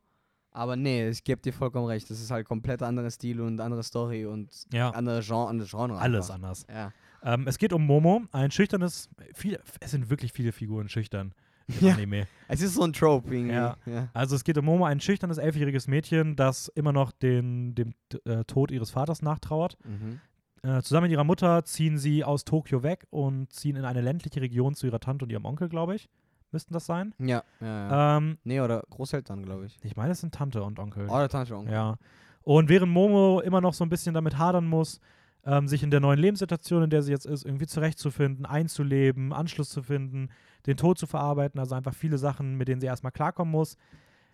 Aber 0.52 0.76
nee, 0.78 1.10
ich 1.10 1.24
gebe 1.24 1.42
dir 1.42 1.52
vollkommen 1.52 1.86
recht. 1.88 2.10
Das 2.10 2.22
ist 2.22 2.32
halt 2.32 2.48
komplett 2.48 2.82
anderer 2.82 3.12
Stil 3.12 3.42
und 3.42 3.60
andere 3.60 3.84
Story 3.84 4.26
und 4.26 4.50
ja, 4.72 4.90
andere 4.92 5.22
Genre, 5.22 5.48
andere 5.50 5.68
Genre. 5.68 5.98
alles 6.00 6.30
einfach. 6.32 6.36
anders. 6.36 6.66
Ja. 6.70 6.94
Ähm, 7.24 7.46
es 7.46 7.58
geht 7.58 7.74
um 7.74 7.86
Momo, 7.86 8.22
ein 8.32 8.50
schüchternes, 8.52 9.10
viel, 9.36 9.60
es 9.82 9.92
sind 9.92 10.10
wirklich 10.10 10.32
viele 10.32 10.54
Figuren 10.54 10.88
schüchtern 10.88 11.34
im 11.80 11.88
Ja. 11.88 11.94
Anime. 11.94 12.28
Es 12.48 12.62
ist 12.62 12.74
so 12.74 12.84
ein 12.84 12.94
Trope 12.94 13.34
irgendwie. 13.34 13.54
Ja. 13.54 13.78
ja. 13.86 14.10
Also 14.14 14.36
es 14.36 14.44
geht 14.44 14.58
um 14.58 14.66
Momo, 14.66 14.86
ein 14.86 15.00
schüchternes 15.00 15.38
elfjähriges 15.38 15.88
Mädchen, 15.88 16.36
das 16.36 16.68
immer 16.70 16.92
noch 16.92 17.12
den, 17.12 17.76
dem 17.76 17.94
äh, 18.26 18.44
Tod 18.46 18.72
ihres 18.72 18.92
Vaters 18.92 19.22
nachtrauert. 19.22 19.78
Mhm. 19.86 20.20
Äh, 20.64 20.82
zusammen 20.82 21.04
mit 21.04 21.12
ihrer 21.12 21.24
Mutter 21.24 21.64
ziehen 21.64 21.98
sie 21.98 22.24
aus 22.24 22.44
Tokio 22.44 22.84
weg 22.84 23.06
und 23.12 23.52
ziehen 23.54 23.76
in 23.76 23.86
eine 23.86 24.02
ländliche 24.02 24.42
Region 24.42 24.74
zu 24.76 24.88
ihrer 24.88 25.00
Tante 25.00 25.24
und 25.26 25.32
ihrem 25.32 25.46
Onkel, 25.46 25.70
glaube 25.70 25.96
ich. 25.96 26.10
Müssten 26.52 26.74
das 26.74 26.86
sein? 26.88 27.14
Ja, 27.20 27.44
ja, 27.62 27.68
ja. 27.68 28.18
Ähm, 28.18 28.40
nee, 28.44 28.60
oder 28.60 28.84
Großeltern, 28.90 29.44
glaube 29.44 29.68
ich. 29.68 29.78
ich 29.84 29.96
meine, 29.96 30.14
es 30.14 30.22
sind 30.22 30.34
Tante 30.34 30.64
und 30.64 30.80
Onkel. 30.80 31.08
Oder 31.08 31.30
Tante 31.30 31.56
Onkel. 31.56 31.74
Ja. 31.74 31.98
Und 32.42 32.70
während 32.70 32.92
Momo 32.92 33.40
immer 33.42 33.62
noch 33.62 33.76
so 33.76 33.86
ein 33.86 33.90
bisschen 33.90 34.16
damit 34.16 34.38
hadern 34.40 34.66
muss, 34.66 35.00
ähm, 35.46 35.68
sich 35.68 35.84
in 35.84 35.92
der 35.92 36.00
neuen 36.00 36.20
Lebenssituation, 36.20 36.84
in 36.84 36.90
der 36.90 37.02
sie 37.02 37.12
jetzt 37.12 37.26
ist, 37.26 37.46
irgendwie 37.46 37.68
zurechtzufinden, 37.68 38.46
einzuleben, 38.46 39.34
Anschluss 39.34 39.70
zu 39.70 39.82
finden, 39.84 40.30
den 40.66 40.78
Tod 40.78 40.98
zu 40.98 41.08
verarbeiten, 41.08 41.60
also 41.60 41.76
einfach 41.76 41.94
viele 41.94 42.18
Sachen, 42.18 42.56
mit 42.56 42.68
denen 42.68 42.82
sie 42.82 42.88
erstmal 42.88 43.12
klarkommen 43.12 43.52
muss, 43.52 43.78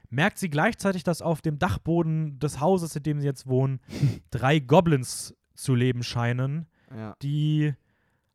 merkt 0.09 0.37
sie 0.37 0.49
gleichzeitig, 0.49 1.03
dass 1.03 1.21
auf 1.21 1.41
dem 1.41 1.59
Dachboden 1.59 2.39
des 2.39 2.59
Hauses, 2.59 2.95
in 2.95 3.03
dem 3.03 3.19
sie 3.19 3.25
jetzt 3.27 3.47
wohnen, 3.47 3.79
drei 4.31 4.59
Goblins 4.59 5.35
zu 5.53 5.75
leben 5.75 6.03
scheinen, 6.03 6.67
Ja. 6.95 7.15
die 7.21 7.73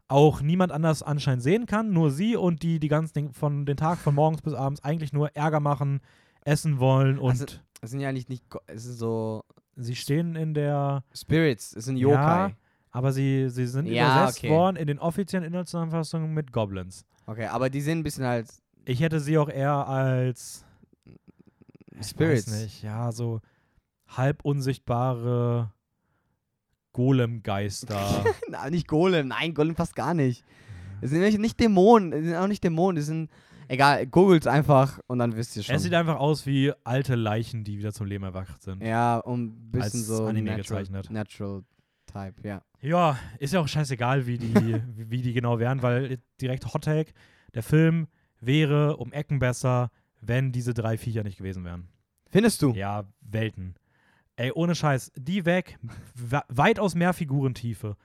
auch 0.08 0.40
niemand 0.40 0.72
anders 0.72 1.02
anscheinend 1.04 1.42
sehen 1.42 1.66
kann, 1.66 1.92
nur 1.92 2.10
sie 2.10 2.34
und 2.36 2.62
die 2.64 2.80
die 2.80 2.88
ganzen 2.88 3.32
von 3.32 3.64
den 3.66 3.76
Tag 3.76 3.98
von 3.98 4.14
morgens 4.14 4.42
bis 4.42 4.54
abends 4.54 4.82
eigentlich 4.82 5.12
nur 5.12 5.36
Ärger 5.36 5.60
machen, 5.60 6.00
essen 6.44 6.78
wollen 6.80 7.18
und 7.18 7.30
Also- 7.30 7.46
Es 7.80 7.90
sind 7.90 8.00
ja 8.00 8.08
eigentlich 8.08 8.28
nicht, 8.28 8.48
Go- 8.50 8.60
es 8.66 8.84
sind 8.84 8.94
so 8.98 9.44
sie 9.76 9.96
stehen 9.96 10.36
in 10.36 10.52
der 10.54 11.04
Spirits, 11.14 11.74
es 11.74 11.86
sind 11.86 11.96
Yokai. 11.96 12.48
Ja, 12.48 12.52
aber 12.90 13.12
sie, 13.12 13.48
sie 13.48 13.66
sind 13.66 13.86
Ja, 13.86 14.16
übersetzt 14.16 14.38
okay. 14.40 14.50
worden 14.50 14.76
in 14.76 14.86
den 14.86 14.98
offiziellen 14.98 15.46
Inhaltszusammenfassungen 15.46 16.34
mit 16.34 16.52
Goblins. 16.52 17.04
Okay, 17.26 17.46
aber 17.46 17.70
die 17.70 17.80
sind 17.80 17.98
ein 17.98 18.02
bisschen 18.02 18.24
halt 18.26 18.48
Ich 18.84 19.00
hätte 19.00 19.20
sie 19.20 19.38
auch 19.38 19.48
eher 19.48 19.86
als 19.86 20.64
ich 21.98 22.06
Spirits. 22.08 22.46
Weiß 22.50 22.62
nicht, 22.62 22.82
ja, 22.82 23.12
so 23.12 23.40
halb 24.08 24.44
unsichtbare 24.44 25.72
Golem-Geister. 26.92 28.24
Nicht 28.70 28.88
Golem, 28.88 29.28
nein, 29.28 29.54
Golem 29.54 29.74
passt 29.74 29.94
gar 29.94 30.14
nicht. 30.14 30.44
Es 31.00 31.10
sind 31.10 31.40
nicht 31.40 31.58
Dämonen, 31.60 32.12
es 32.12 32.24
sind 32.24 32.34
auch 32.36 32.46
nicht 32.48 32.62
Dämonen, 32.62 32.98
es 32.98 33.06
sind, 33.06 33.30
egal, 33.70 34.06
googelt 34.06 34.46
einfach 34.46 35.00
und 35.06 35.18
dann 35.18 35.36
wisst 35.36 35.56
ihr 35.56 35.62
schon. 35.62 35.74
es 35.74 35.82
sieht 35.82 35.94
einfach 35.94 36.16
aus 36.16 36.46
wie 36.46 36.72
alte 36.84 37.14
Leichen, 37.14 37.64
die 37.64 37.78
wieder 37.78 37.92
zum 37.92 38.06
Leben 38.06 38.24
erwacht 38.24 38.62
sind. 38.62 38.82
ja, 38.82 39.18
um 39.18 39.44
ein 39.44 39.70
bisschen 39.72 40.00
Als 40.00 40.06
so 40.06 40.26
Anime 40.26 40.56
natural, 40.56 40.82
gezeichnet. 40.82 41.10
natural 41.10 41.62
Type, 42.06 42.34
ja. 42.46 42.62
Ja, 42.82 43.18
ist 43.38 43.52
ja 43.54 43.60
auch 43.60 43.68
scheißegal, 43.68 44.26
wie 44.26 44.38
die, 44.38 44.54
wie, 44.96 45.22
die 45.22 45.32
genau 45.32 45.58
wären, 45.58 45.82
weil 45.82 46.18
direkt 46.40 46.72
Hot 46.74 46.84
Take, 46.84 47.12
der 47.54 47.62
Film 47.62 48.08
wäre 48.40 48.96
um 48.96 49.12
Ecken 49.12 49.38
besser, 49.38 49.90
wenn 50.20 50.50
diese 50.52 50.74
drei 50.74 50.96
Viecher 50.98 51.22
nicht 51.22 51.38
gewesen 51.38 51.64
wären. 51.64 51.88
Findest 52.30 52.62
du? 52.62 52.72
Ja, 52.72 53.04
Welten. 53.20 53.74
Ey, 54.36 54.50
ohne 54.52 54.74
Scheiß, 54.74 55.12
die 55.16 55.44
weg, 55.44 55.78
we- 56.14 56.42
weitaus 56.48 56.94
mehr 56.94 57.12
Figurentiefe. 57.12 57.96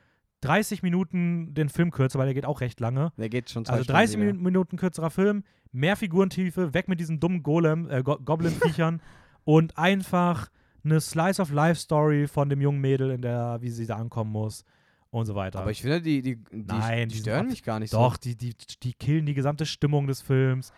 30 0.41 0.83
Minuten 0.83 1.53
den 1.53 1.69
Film 1.69 1.91
kürzer, 1.91 2.19
weil 2.19 2.25
der 2.27 2.33
geht 2.35 2.45
auch 2.45 2.61
recht 2.61 2.79
lange. 2.79 3.11
Der 3.17 3.29
geht 3.29 3.49
schon 3.49 3.65
zwei 3.65 3.73
Also 3.73 3.83
Stunden 3.85 3.97
30 3.97 4.15
wieder. 4.17 4.25
Minuten, 4.25 4.43
Minuten 4.43 4.77
kürzerer 4.77 5.09
Film, 5.09 5.43
mehr 5.71 5.95
Figurentiefe, 5.95 6.73
weg 6.73 6.87
mit 6.87 6.99
diesen 6.99 7.19
dummen 7.19 7.41
Golem, 7.43 7.89
äh, 7.89 8.03
Go 8.03 8.17
Goblin-Viechern 8.17 9.01
und 9.43 9.77
einfach 9.77 10.49
eine 10.83 11.01
Slice 11.01 11.41
of 11.41 11.51
Life 11.51 11.79
Story 11.79 12.27
von 12.27 12.49
dem 12.49 12.61
jungen 12.61 12.79
Mädel, 12.79 13.09
in 13.09 13.21
der, 13.21 13.57
wie 13.61 13.69
sie 13.69 13.87
da 13.87 13.95
ankommen 13.95 14.31
muss 14.31 14.63
und 15.09 15.25
so 15.25 15.33
weiter. 15.33 15.59
Aber 15.59 15.71
ich 15.71 15.81
finde, 15.81 16.01
die, 16.01 16.21
die, 16.21 16.35
die, 16.35 16.63
Nein, 16.67 17.09
die 17.09 17.17
stören 17.17 17.47
mich 17.47 17.63
gar 17.63 17.79
nicht 17.79 17.93
Doch, 17.93 18.15
so. 18.15 18.19
die, 18.21 18.35
die, 18.37 18.53
die 18.83 18.93
killen 18.93 19.25
die 19.25 19.33
gesamte 19.33 19.65
Stimmung 19.65 20.05
des 20.05 20.21
Films. 20.21 20.71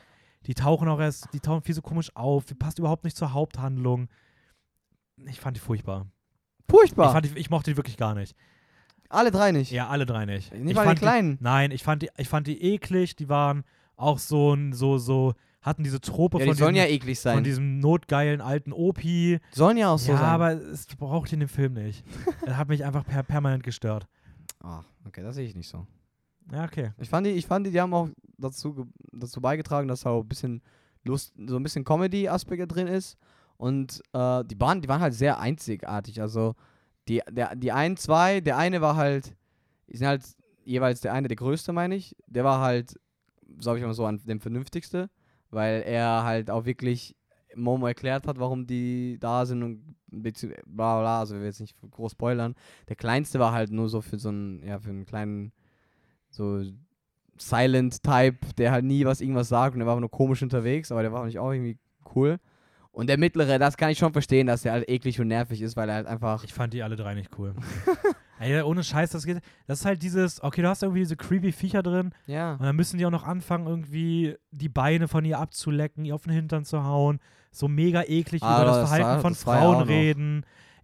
Die 0.45 0.53
tauchen 0.53 0.87
auch 0.87 0.99
erst, 0.99 1.33
die 1.33 1.41
tauchen 1.41 1.61
viel 1.61 1.75
so 1.75 1.81
komisch 1.81 2.15
auf, 2.15 2.45
die 2.45 2.53
passt 2.53 2.79
überhaupt 2.79 3.03
nicht 3.03 3.17
zur 3.17 3.33
Haupthandlung. 3.33 4.07
Ich 5.25 5.41
fand 5.41 5.57
die 5.57 5.61
furchtbar. 5.61 6.05
Ich, 6.59 6.71
Furchtbar. 6.71 7.11
fand 7.11 7.25
die, 7.25 7.37
ich 7.37 7.49
mochte 7.49 7.71
die 7.71 7.77
wirklich 7.77 7.97
gar 7.97 8.13
nicht. 8.13 8.35
Alle 9.09 9.31
drei 9.31 9.51
nicht. 9.51 9.71
Ja, 9.71 9.87
alle 9.87 10.05
drei 10.05 10.25
nicht. 10.25 10.53
Nicht 10.53 10.69
ich 10.71 10.75
mal 10.75 10.93
die 10.93 10.99
Kleinen. 10.99 11.37
nein, 11.41 11.71
ich 11.71 11.83
fand 11.83 12.01
die, 12.01 12.09
ich 12.17 12.27
fand 12.29 12.47
die 12.47 12.61
eklig. 12.61 13.15
Die 13.15 13.29
waren 13.29 13.63
auch 13.95 14.19
so, 14.19 14.53
ein- 14.53 14.73
so, 14.73 14.97
so, 14.97 15.33
hatten 15.61 15.83
diese 15.83 15.99
Trope 16.01 16.37
Ja, 16.37 16.43
die 16.45 16.49
von, 16.51 16.57
sollen 16.57 16.73
diesem, 16.75 16.87
ja 16.89 16.93
eklig 16.93 17.19
von 17.19 17.33
sein. 17.35 17.43
diesem 17.43 17.79
notgeilen 17.79 18.41
alten 18.41 18.71
Opi. 18.73 19.39
sollen 19.51 19.77
ja 19.77 19.89
auch 19.91 19.99
so 19.99 20.11
ja, 20.13 20.17
sein. 20.19 20.27
aber 20.29 20.51
es 20.53 20.85
braucht 20.87 21.31
in 21.33 21.39
dem 21.39 21.49
Film 21.49 21.73
nicht. 21.73 22.03
Er 22.45 22.57
hat 22.57 22.69
mich 22.69 22.85
einfach 22.85 23.05
per 23.05 23.23
permanent 23.23 23.63
gestört. 23.63 24.07
Ah, 24.63 24.81
okay, 25.05 25.21
das 25.21 25.35
sehe 25.35 25.45
ich 25.45 25.55
nicht 25.55 25.67
so. 25.69 25.85
Ja, 26.51 26.63
okay. 26.63 26.91
Ich 26.97 27.09
fand 27.09 27.27
die, 27.27 27.31
ich 27.31 27.45
fand 27.45 27.67
die, 27.67 27.71
die 27.71 27.81
haben 27.81 27.93
auch 27.93 28.07
dazu, 28.37 28.87
dazu 29.11 29.41
beigetragen, 29.41 29.87
dass 29.89 30.05
auch 30.05 30.21
ein 30.21 30.27
bisschen 30.27 30.61
Lust, 31.03 31.33
so 31.45 31.57
ein 31.57 31.63
bisschen 31.63 31.83
Comedy-Aspekte 31.83 32.67
drin 32.67 32.87
ist. 32.87 33.17
Und 33.57 34.01
äh, 34.13 34.43
die 34.45 34.57
waren, 34.59 34.81
die 34.81 34.87
waren 34.87 35.01
halt 35.01 35.13
sehr 35.13 35.39
einzigartig. 35.39 36.21
Also 36.21 36.55
die, 37.07 37.21
der, 37.29 37.55
die 37.55 37.71
ein, 37.71 37.97
zwei, 37.97 38.41
der 38.41 38.57
eine 38.57 38.81
war 38.81 38.95
halt, 38.95 39.35
die 39.87 39.97
sind 39.97 40.07
halt 40.07 40.23
jeweils 40.63 41.01
der 41.01 41.13
eine 41.13 41.27
der 41.27 41.37
größte, 41.37 41.73
meine 41.73 41.95
ich. 41.95 42.15
Der 42.27 42.43
war 42.43 42.59
halt, 42.61 42.99
sag 43.59 43.77
ich 43.77 43.83
mal 43.83 43.93
so, 43.93 44.05
an 44.05 44.21
dem 44.25 44.41
vernünftigste, 44.41 45.09
weil 45.49 45.83
er 45.83 46.23
halt 46.23 46.49
auch 46.49 46.65
wirklich 46.65 47.15
Momo 47.55 47.87
erklärt 47.87 48.27
hat, 48.27 48.39
warum 48.39 48.67
die 48.67 49.17
da 49.19 49.45
sind 49.45 49.63
und 49.63 49.95
bla 50.09 50.99
bla, 50.99 51.19
also 51.19 51.35
wir 51.35 51.45
jetzt 51.45 51.59
nicht 51.61 51.75
groß 51.91 52.11
spoilern. 52.11 52.55
Der 52.87 52.95
kleinste 52.95 53.39
war 53.39 53.51
halt 53.51 53.71
nur 53.71 53.89
so 53.89 54.01
für 54.01 54.19
so 54.19 54.29
einen, 54.29 54.63
ja, 54.63 54.79
für 54.79 54.89
einen 54.89 55.05
kleinen, 55.05 55.51
so 56.29 56.61
Silent-Type, 57.39 58.53
der 58.57 58.71
halt 58.71 58.85
nie 58.85 59.05
was 59.05 59.21
irgendwas 59.21 59.49
sagt 59.49 59.73
und 59.73 59.79
der 59.79 59.87
war 59.87 59.99
nur 59.99 60.11
komisch 60.11 60.41
unterwegs, 60.43 60.91
aber 60.91 61.01
der 61.01 61.13
war 61.13 61.25
nicht 61.25 61.39
auch 61.39 61.51
irgendwie 61.51 61.77
cool. 62.15 62.39
Und 62.97 63.07
der 63.07 63.19
mittlere, 63.19 63.59
das 63.59 63.77
kann 63.77 63.91
ich 63.91 63.99
schon 63.99 64.11
verstehen, 64.11 64.47
dass 64.47 64.63
der 64.63 64.71
halt 64.71 64.89
eklig 64.89 65.19
und 65.21 65.27
nervig 65.27 65.61
ist, 65.61 65.75
weil 65.77 65.87
er 65.87 65.95
halt 65.95 66.07
einfach. 66.07 66.43
Ich 66.43 66.53
fand 66.53 66.73
die 66.73 66.81
alle 66.81 66.95
drei 66.95 67.13
nicht 67.13 67.29
cool. 67.37 67.53
Ey, 68.39 68.61
ohne 68.61 68.83
Scheiß, 68.83 69.11
das 69.11 69.25
geht. 69.25 69.39
Das 69.67 69.79
ist 69.79 69.85
halt 69.85 70.01
dieses, 70.03 70.43
okay, 70.43 70.61
du 70.61 70.67
hast 70.69 70.81
irgendwie 70.83 70.99
diese 71.01 71.15
creepy 71.15 71.51
Viecher 71.51 71.83
drin 71.83 72.11
Ja. 72.25 72.53
und 72.53 72.63
dann 72.63 72.75
müssen 72.75 72.97
die 72.97 73.05
auch 73.05 73.11
noch 73.11 73.23
anfangen, 73.23 73.67
irgendwie 73.67 74.35
die 74.51 74.69
Beine 74.69 75.07
von 75.07 75.25
ihr 75.25 75.39
abzulecken, 75.39 76.05
ihr 76.05 76.15
auf 76.15 76.23
den 76.23 76.33
Hintern 76.33 76.65
zu 76.65 76.83
hauen, 76.83 77.19
so 77.51 77.67
mega 77.67 78.03
eklig 78.03 78.41
Aber 78.43 78.63
über 78.63 78.65
das 78.65 78.77
das 78.81 78.89
Verhalten 78.89 79.07
war- 79.15 79.21
von 79.21 79.33
das 79.33 79.43
Frauen 79.43 79.75
auch 79.75 79.79
noch. 79.81 79.87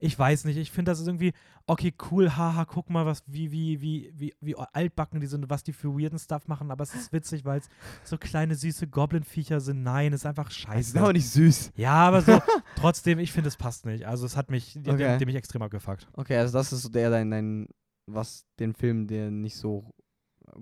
Ich 0.04 0.20
weiß 0.20 0.44
nicht, 0.46 0.58
ich 0.58 0.70
finde 0.72 0.92
das 0.92 1.00
ist 1.00 1.08
irgendwie, 1.08 1.32
okay, 1.66 1.94
cool, 2.12 2.36
haha, 2.36 2.66
guck 2.66 2.90
mal, 2.90 3.06
was, 3.06 3.24
wie, 3.26 3.52
wie, 3.52 3.80
wie, 3.82 4.12
wie, 4.16 4.34
wie 4.42 4.56
altbacken 4.58 5.22
die 5.22 5.28
sind, 5.28 5.50
was 5.50 5.64
die 5.64 5.72
für 5.72 5.90
weirden 5.98 6.20
Stuff 6.20 6.48
machen, 6.48 6.72
aber 6.72 6.84
es 6.84 6.94
ist 6.94 7.14
witzig, 7.14 7.46
weil 7.46 7.60
es 7.60 7.70
so 8.04 8.18
kleine, 8.18 8.56
süße 8.56 8.88
Goblin-Viecher 8.88 9.62
sind. 9.62 9.82
Nein, 9.84 10.12
ist 10.12 10.26
einfach 10.26 10.46
Das 10.50 10.54
ist 10.58 10.60
scheiße. 10.62 11.00
aber 11.00 11.14
nicht 11.14 11.30
süß. 11.30 11.72
Ja, 11.78 11.94
aber 11.94 12.22
so, 12.22 12.38
trotzdem, 12.76 13.20
ich 13.20 13.32
finde, 13.32 13.48
es 13.48 13.56
passt 13.56 13.86
nicht. 13.86 14.06
Also 14.06 14.26
es 14.26 14.36
hat 14.36 14.52
mich, 14.52 14.74
die, 14.74 14.90
Okay. 14.90 15.14
die, 15.14 15.20
die 15.20 15.26
mich 15.26 15.36
extrem 15.36 15.62
abgefuckt. 15.62 16.08
Okay, 16.14 16.38
also 16.38 16.58
das 16.58 16.74
ist 16.74 16.82
so 16.82 16.90
der, 16.90 17.10
dein, 17.10 17.32
dein, 17.32 17.68
was 18.06 18.46
den 18.60 18.74
Film, 18.74 19.08
der 19.08 19.32
nicht 19.32 19.56
so 19.56 19.90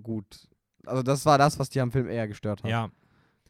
gut. 0.03 0.47
Also 0.85 1.01
das 1.03 1.25
war 1.25 1.37
das, 1.39 1.57
was 1.57 1.69
dir 1.69 1.81
am 1.83 1.91
Film 1.91 2.07
eher 2.07 2.27
gestört 2.27 2.63
hat. 2.63 2.69
Ja. 2.69 2.89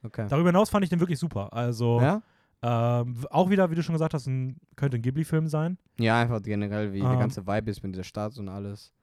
Okay. 0.04 0.26
Darüber 0.30 0.50
hinaus 0.50 0.70
fand 0.70 0.84
ich 0.84 0.90
den 0.90 1.00
wirklich 1.00 1.20
super. 1.20 1.52
Also 1.54 2.00
Ja? 2.02 2.22
Ähm, 2.64 3.26
auch 3.32 3.50
wieder, 3.50 3.72
wie 3.72 3.76
du 3.76 3.84
schon 3.84 3.94
gesagt 3.94 4.14
hast, 4.14 4.28
ein, 4.28 4.58
könnte 4.76 4.98
ein 4.98 5.02
Ghibli-Film 5.02 5.48
sein. 5.48 5.78
Ja, 6.00 6.20
einfach 6.22 6.42
generell, 6.42 6.94
wie 6.94 7.00
der 7.02 7.12
Ähm. 7.12 7.20
ganze 7.20 7.46
Vibe 7.48 7.72
ist 7.72 7.82
mit 7.84 7.94
dieser 7.94 8.04
Stadt 8.04 8.38
und 8.38 8.50
alles. 8.50 8.94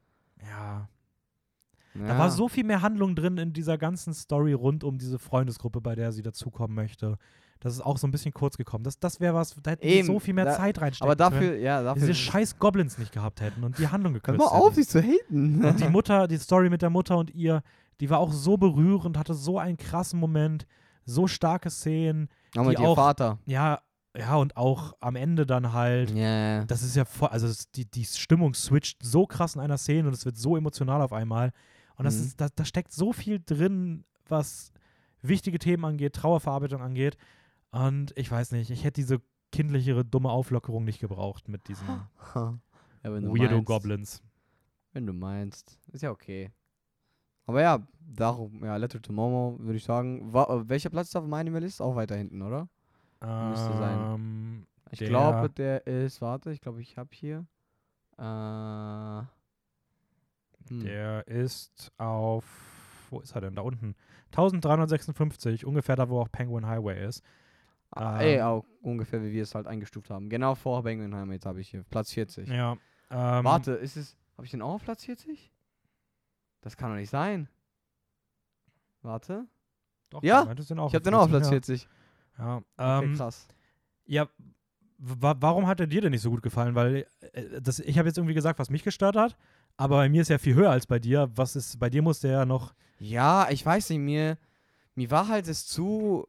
Ja. 0.43 0.89
Ja. 1.95 2.07
Da 2.07 2.19
war 2.19 2.31
so 2.31 2.49
viel 2.49 2.65
mehr 2.65 2.83
Handlung 2.83 3.17
drin 3.17 3.39
in 3.39 3.53
dieser 3.53 3.77
ganzen 3.79 4.15
Story 4.15 4.53
rund 4.53 4.85
um 4.85 4.99
diese 4.99 5.19
Freundesgruppe, 5.19 5.81
bei 5.81 5.95
der 5.97 6.13
sie 6.13 6.23
dazukommen 6.23 6.75
möchte. 6.77 7.17
Das 7.61 7.73
ist 7.75 7.81
auch 7.81 7.99
so 7.99 8.07
ein 8.07 8.13
bisschen 8.13 8.33
kurz 8.33 8.57
gekommen. 8.57 8.85
Das, 8.85 9.01
das 9.01 9.19
wäre 9.19 9.35
was, 9.35 9.57
da 9.61 9.73
hätten 9.73 9.85
Eben, 9.85 10.07
so 10.07 10.21
viel 10.21 10.35
mehr 10.35 10.45
da- 10.45 10.53
Zeit 10.57 10.81
reinstecken 10.81 11.11
Aber 11.11 11.17
können. 11.31 11.35
dafür, 11.41 11.57
ja, 11.59 11.79
wenn 11.79 11.85
dafür. 11.87 12.01
diese 12.03 12.15
scheiß 12.15 12.59
Goblins 12.61 12.99
nicht 12.99 13.11
gehabt 13.11 13.41
hätten 13.41 13.65
und 13.65 13.79
die 13.79 13.89
Handlung 13.89 14.13
Hör 14.13 14.21
gekürzt 14.21 14.39
mal 14.39 14.45
auf, 14.47 14.67
hätten. 14.67 14.75
sich 14.77 14.89
zu 14.89 15.03
haten. 15.03 15.65
Und 15.65 15.81
die 15.81 15.89
Mutter, 15.89 16.29
die 16.29 16.37
Story 16.39 16.71
mit 16.71 16.83
der 16.83 16.91
Mutter 16.91 17.19
und 17.19 17.35
ihr, 17.35 17.63
die 17.99 18.09
war 18.11 18.21
auch 18.21 18.31
so 18.33 18.57
berührend, 18.57 19.19
hatte 19.19 19.35
so 19.35 19.59
einen 19.59 19.77
krassen 19.77 20.21
Moment, 20.21 20.69
so 21.05 21.27
starke 21.27 21.69
Szenen. 21.71 22.29
Aber 22.57 22.75
die 22.75 22.83
ihr 22.83 22.89
auch- 22.89 22.95
Vater. 22.97 23.39
Ja, 23.47 23.81
ja, 24.17 24.37
und 24.37 24.57
auch 24.57 24.95
am 25.01 25.15
Ende 25.17 25.47
dann 25.47 25.73
halt. 25.73 26.11
Ja. 26.11 26.65
Das 26.65 26.83
ist 26.83 26.97
ja 26.97 27.05
voll, 27.05 27.29
also 27.29 27.53
die, 27.77 27.85
die 27.89 28.05
Stimmung 28.05 28.55
switcht 28.55 29.03
so 29.03 29.27
krass 29.27 29.55
in 29.55 29.61
einer 29.61 29.79
Szene 29.79 30.09
und 30.09 30.15
es 30.15 30.25
wird 30.25 30.37
so 30.37 30.57
emotional 30.57 31.03
auf 31.03 31.13
einmal. 31.13 31.53
Und 31.97 32.05
das 32.05 32.17
Mhm. 32.17 32.23
ist, 32.23 32.41
da, 32.41 32.49
da 32.55 32.65
steckt 32.65 32.93
so 32.93 33.13
viel 33.13 33.41
drin, 33.45 34.05
was 34.29 34.73
wichtige 35.23 35.59
Themen 35.59 35.85
angeht, 35.85 36.15
Trauerverarbeitung 36.15 36.81
angeht. 36.83 37.17
Und 37.71 38.13
ich 38.17 38.31
weiß 38.31 38.53
nicht, 38.53 38.71
ich 38.71 38.83
hätte 38.85 39.01
diese 39.01 39.21
kindlichere, 39.53 40.05
dumme 40.05 40.31
Auflockerung 40.31 40.85
nicht 40.85 41.01
gebraucht 41.01 41.49
mit 41.49 41.69
diesen 41.69 41.87
ja, 42.35 42.59
Weirdo 43.05 43.31
meinst. 43.31 43.65
Goblins. 43.67 44.23
Wenn 44.93 45.07
du 45.07 45.13
meinst. 45.13 45.79
Ist 45.93 46.03
ja 46.03 46.11
okay. 46.11 46.51
Aber 47.49 47.63
ja, 47.63 47.79
darum, 48.15 48.63
ja, 48.65 48.77
Letter 48.77 49.01
to 49.03 49.13
Momo, 49.13 49.57
würde 49.59 49.77
ich 49.79 49.85
sagen. 49.85 50.33
Wa 50.33 50.45
äh, 50.45 50.69
welcher 50.69 50.91
Platz 50.91 51.09
ist 51.09 51.17
auf 51.17 51.25
meinem 51.25 51.41
Animalist? 51.49 51.81
Auch 51.83 51.97
weiter 51.97 52.15
hinten, 52.17 52.43
oder? 52.43 52.69
Müsste 53.21 53.73
sein. 53.77 53.99
Ähm, 54.15 54.67
Ich 54.91 55.01
Der- 55.01 55.09
glaube, 55.09 55.51
der 55.51 55.87
ist, 55.87 56.21
warte, 56.23 56.53
ich 56.53 56.61
glaube, 56.61 56.81
ich 56.81 56.97
habe 56.97 57.11
hier. 57.13 57.45
Äh, 58.19 59.23
hm. 60.69 60.81
Der 60.85 61.27
ist 61.27 61.91
auf, 61.99 62.45
wo 63.11 63.21
ist 63.21 63.35
er 63.35 63.41
denn? 63.41 63.55
Da 63.55 63.63
unten. 63.63 63.95
1356, 64.33 65.65
ungefähr 65.65 65.97
da, 65.97 66.09
wo 66.09 66.21
auch 66.21 66.31
Penguin 66.31 66.67
Highway 66.67 67.07
ist. 67.07 67.23
Ah, 67.91 68.21
ey, 68.21 68.37
ähm, 68.37 68.43
auch 68.45 68.65
ungefähr 68.83 69.23
wie 69.23 69.33
wir 69.33 69.43
es 69.43 69.55
halt 69.55 69.67
eingestuft 69.67 70.11
haben. 70.11 70.29
Genau 70.29 70.55
vor 70.55 70.83
Bengenheim 70.83 71.33
jetzt 71.33 71.47
habe 71.47 71.61
ich 71.61 71.71
hier. 71.71 71.85
Platz 71.85 72.13
40. 72.13 72.49
Ja. 72.49 72.73
Ähm, 73.11 73.45
Warte, 73.45 73.73
ist 73.73 73.97
es. 73.97 74.17
Habe 74.37 74.45
ich 74.45 74.51
den 74.51 74.61
auch 74.63 74.75
auf 74.75 74.85
Platz 74.85 75.05
40? 75.05 75.51
Das 76.61 76.77
kann 76.77 76.91
doch 76.91 76.97
nicht 76.97 77.11
sein. 77.11 77.49
Warte. 79.03 79.47
Doch, 80.11 80.23
Ja, 80.23 80.43
ich 80.43 80.49
habe 80.49 80.65
den 80.65 81.15
auch 81.15 81.23
auf 81.23 81.29
Platz 81.31 81.45
ja. 81.45 81.51
40. 81.51 81.89
Ja, 82.39 82.57
Okay, 82.57 83.05
ähm, 83.07 83.15
krass. 83.17 83.47
ja 84.07 84.29
wa 84.99 85.35
warum 85.39 85.67
hat 85.69 85.81
er 85.81 85.87
dir 85.87 86.01
denn 86.01 86.11
nicht 86.11 86.23
so 86.23 86.31
gut 86.31 86.43
gefallen? 86.43 86.75
Weil 86.75 87.07
äh, 87.33 87.61
das, 87.61 87.79
ich 87.79 87.99
habe 87.99 88.09
jetzt 88.09 88.19
irgendwie 88.19 88.35
gesagt, 88.35 88.59
was 88.59 88.71
mich 88.71 88.83
gestört 88.83 89.17
hat, 89.17 89.37
aber 89.77 89.97
bei 89.97 90.09
mir 90.09 90.23
ist 90.23 90.31
er 90.31 90.39
viel 90.39 90.55
höher 90.55 90.71
als 90.71 90.87
bei 90.87 90.99
dir. 90.99 91.31
Was 91.35 91.55
ist, 91.57 91.79
bei 91.79 91.89
dir 91.89 92.03
muss 92.03 92.21
der 92.21 92.33
ja 92.33 92.45
noch. 92.45 92.75
Ja, 92.99 93.49
ich 93.51 93.65
weiß 93.65 93.91
nicht, 93.91 94.01
mir, 94.01 94.39
mir 94.95 95.11
war 95.11 95.29
halt 95.29 95.47
es 95.47 95.67
zu. 95.67 96.27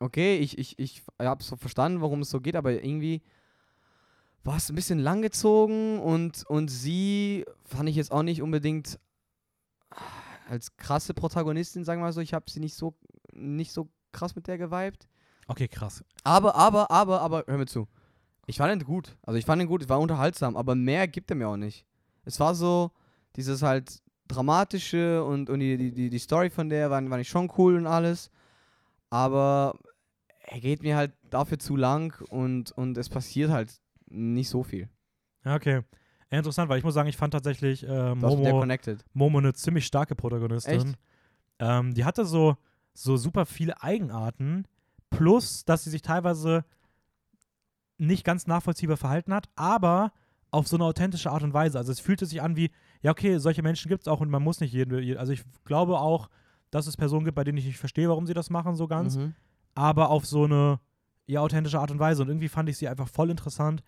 Okay, 0.00 0.38
ich, 0.38 0.56
ich, 0.58 0.78
ich 0.78 1.02
habe 1.18 1.42
so 1.42 1.56
verstanden, 1.56 2.00
warum 2.00 2.20
es 2.22 2.30
so 2.30 2.40
geht, 2.40 2.56
aber 2.56 2.72
irgendwie 2.72 3.20
war 4.44 4.56
es 4.56 4.70
ein 4.70 4.76
bisschen 4.76 5.00
langgezogen 5.00 5.98
und, 5.98 6.44
und 6.46 6.68
sie 6.68 7.44
fand 7.64 7.88
ich 7.88 7.96
jetzt 7.96 8.12
auch 8.12 8.22
nicht 8.22 8.40
unbedingt 8.40 8.98
als 10.48 10.76
krasse 10.76 11.14
Protagonistin, 11.14 11.84
sagen 11.84 12.00
wir 12.00 12.06
mal 12.06 12.12
so. 12.12 12.20
Ich 12.20 12.34
habe 12.34 12.50
sie 12.50 12.60
nicht 12.60 12.74
so, 12.74 12.94
nicht 13.32 13.72
so 13.72 13.90
krass 14.12 14.34
mit 14.34 14.46
der 14.46 14.58
geweibt. 14.58 15.08
Okay, 15.46 15.68
krass. 15.68 16.04
Aber, 16.24 16.54
aber, 16.54 16.90
aber, 16.90 17.20
aber, 17.20 17.44
hör 17.46 17.58
mir 17.58 17.66
zu. 17.66 17.88
Ich 18.46 18.58
fand 18.58 18.72
ihn 18.72 18.86
gut. 18.86 19.16
Also 19.22 19.38
ich 19.38 19.44
fand 19.44 19.60
ihn 19.60 19.68
gut, 19.68 19.82
es 19.82 19.88
war 19.88 20.00
unterhaltsam, 20.00 20.56
aber 20.56 20.74
mehr 20.74 21.06
gibt 21.08 21.30
er 21.30 21.36
mir 21.36 21.48
auch 21.48 21.56
nicht. 21.56 21.84
Es 22.24 22.40
war 22.40 22.54
so, 22.54 22.90
dieses 23.36 23.62
halt 23.62 24.02
dramatische 24.26 25.24
und, 25.24 25.50
und 25.50 25.60
die, 25.60 25.92
die, 25.92 26.10
die, 26.10 26.18
Story 26.18 26.50
von 26.50 26.68
der 26.68 26.90
war, 26.90 27.10
war 27.10 27.18
nicht 27.18 27.30
schon 27.30 27.50
cool 27.56 27.76
und 27.76 27.86
alles. 27.86 28.30
Aber 29.10 29.78
er 30.42 30.60
geht 30.60 30.82
mir 30.82 30.96
halt 30.96 31.12
dafür 31.22 31.58
zu 31.58 31.76
lang 31.76 32.14
und, 32.28 32.72
und 32.72 32.96
es 32.98 33.08
passiert 33.08 33.50
halt 33.50 33.80
nicht 34.06 34.48
so 34.48 34.62
viel. 34.62 34.88
Okay. 35.44 35.82
Ja, 36.30 36.38
interessant, 36.38 36.68
weil 36.68 36.78
ich 36.78 36.84
muss 36.84 36.94
sagen, 36.94 37.08
ich 37.08 37.16
fand 37.16 37.32
tatsächlich 37.32 37.84
äh, 37.88 38.14
Momo. 38.14 38.44
Momo 39.14 39.38
eine 39.38 39.54
ziemlich 39.54 39.86
starke 39.86 40.14
Protagonistin. 40.14 40.96
Ähm, 41.58 41.94
die 41.94 42.04
hatte 42.04 42.24
so, 42.24 42.56
so 42.94 43.16
super 43.16 43.46
viele 43.46 43.82
Eigenarten, 43.82 44.66
plus, 45.10 45.64
dass 45.64 45.84
sie 45.84 45.90
sich 45.90 46.02
teilweise 46.02 46.64
nicht 47.98 48.24
ganz 48.24 48.46
nachvollziehbar 48.46 48.96
verhalten 48.96 49.34
hat, 49.34 49.48
aber 49.56 50.12
auf 50.50 50.68
so 50.68 50.76
eine 50.76 50.84
authentische 50.84 51.30
Art 51.30 51.42
und 51.42 51.52
Weise. 51.52 51.78
Also 51.78 51.92
es 51.92 52.00
fühlte 52.00 52.26
sich 52.26 52.40
an 52.40 52.56
wie, 52.56 52.70
ja, 53.02 53.10
okay, 53.10 53.38
solche 53.38 53.62
Menschen 53.62 53.88
gibt 53.88 54.02
es 54.02 54.08
auch 54.08 54.20
und 54.20 54.30
man 54.30 54.42
muss 54.42 54.60
nicht 54.60 54.72
jeden, 54.72 54.98
jeden. 55.02 55.18
Also 55.18 55.32
ich 55.32 55.42
glaube 55.64 55.98
auch, 55.98 56.28
dass 56.70 56.86
es 56.86 56.96
Personen 56.96 57.24
gibt, 57.24 57.34
bei 57.34 57.44
denen 57.44 57.58
ich 57.58 57.64
nicht 57.66 57.78
verstehe, 57.78 58.08
warum 58.08 58.26
sie 58.26 58.34
das 58.34 58.50
machen, 58.50 58.76
so 58.76 58.86
ganz, 58.86 59.16
Mhm. 59.16 59.34
aber 59.74 60.10
auf 60.10 60.26
so 60.26 60.44
eine 60.44 60.80
ja, 61.26 61.40
authentische 61.40 61.78
Art 61.80 61.90
und 61.90 61.98
Weise. 61.98 62.22
Und 62.22 62.28
irgendwie 62.28 62.48
fand 62.48 62.68
ich 62.68 62.78
sie 62.78 62.88
einfach 62.88 63.08
voll 63.08 63.30
interessant, 63.30 63.82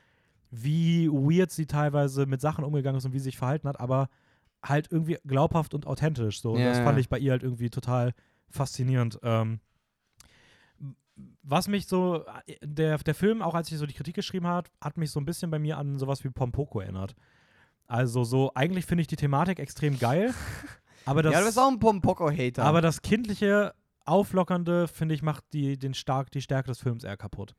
wie 0.50 1.08
weird 1.08 1.50
sie 1.50 1.66
teilweise 1.66 2.26
mit 2.26 2.40
Sachen 2.40 2.64
umgegangen 2.64 2.98
ist 2.98 3.04
und 3.04 3.12
wie 3.12 3.18
sie 3.18 3.24
sich 3.24 3.38
verhalten 3.38 3.68
hat, 3.68 3.80
aber 3.80 4.08
halt 4.62 4.88
irgendwie 4.90 5.18
glaubhaft 5.24 5.74
und 5.74 5.86
authentisch. 5.86 6.40
So. 6.40 6.52
Und 6.52 6.60
Ja, 6.60 6.68
das 6.68 6.80
fand 6.80 6.98
ich 6.98 7.08
bei 7.08 7.18
ihr 7.18 7.32
halt 7.32 7.42
irgendwie 7.42 7.70
total 7.70 8.12
faszinierend. 8.50 9.18
Ähm, 9.22 9.60
was 11.42 11.68
mich 11.68 11.86
so, 11.86 12.24
der, 12.62 12.98
der 12.98 13.14
Film, 13.14 13.42
auch 13.42 13.54
als 13.54 13.70
ich 13.70 13.78
so 13.78 13.86
die 13.86 13.94
Kritik 13.94 14.14
geschrieben 14.14 14.46
habe, 14.46 14.70
hat 14.80 14.96
mich 14.96 15.10
so 15.10 15.20
ein 15.20 15.24
bisschen 15.26 15.50
bei 15.50 15.58
mir 15.58 15.78
an 15.78 15.98
sowas 15.98 16.24
wie 16.24 16.30
Pompoko 16.30 16.80
erinnert. 16.80 17.14
Also 17.86 18.24
so, 18.24 18.52
eigentlich 18.54 18.86
finde 18.86 19.02
ich 19.02 19.08
die 19.08 19.16
Thematik 19.16 19.58
extrem 19.58 19.98
geil, 19.98 20.32
aber 21.04 21.22
das, 21.22 21.32
ja, 21.32 21.40
du 21.40 21.46
bist 21.46 21.58
auch 21.58 21.68
ein 21.68 21.78
Pompoko-Hater. 21.78 22.62
aber 22.64 22.80
das 22.80 23.02
kindliche, 23.02 23.74
auflockernde, 24.04 24.88
finde 24.88 25.14
ich, 25.14 25.22
macht 25.22 25.44
die, 25.52 25.78
den 25.78 25.94
stark, 25.94 26.30
die 26.30 26.40
Stärke 26.40 26.68
des 26.68 26.80
Films 26.80 27.04
eher 27.04 27.16
kaputt. 27.16 27.54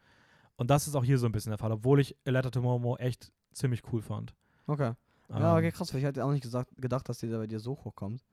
Und 0.58 0.70
das 0.70 0.88
ist 0.88 0.96
auch 0.96 1.04
hier 1.04 1.18
so 1.18 1.26
ein 1.26 1.32
bisschen 1.32 1.52
der 1.52 1.58
Fall, 1.58 1.72
obwohl 1.72 2.00
ich 2.00 2.16
A 2.28 2.32
Letter 2.32 2.52
to 2.52 2.62
Momo 2.62 2.98
echt 2.98 3.32
ziemlich 3.54 3.82
cool 3.92 4.02
fand. 4.02 4.34
Okay. 4.68 4.94
Ja, 5.30 5.54
Ähm, 5.54 5.58
okay, 5.58 5.72
krass. 5.72 5.94
Ich 5.94 6.04
hätte 6.04 6.24
auch 6.24 6.32
nicht 6.32 6.44
gesagt, 6.44 6.70
gedacht, 6.78 7.08
dass 7.10 7.20
der 7.20 7.38
bei 7.38 7.48
dir 7.48 7.60
so 7.60 7.72
hochkommt. 7.72 8.24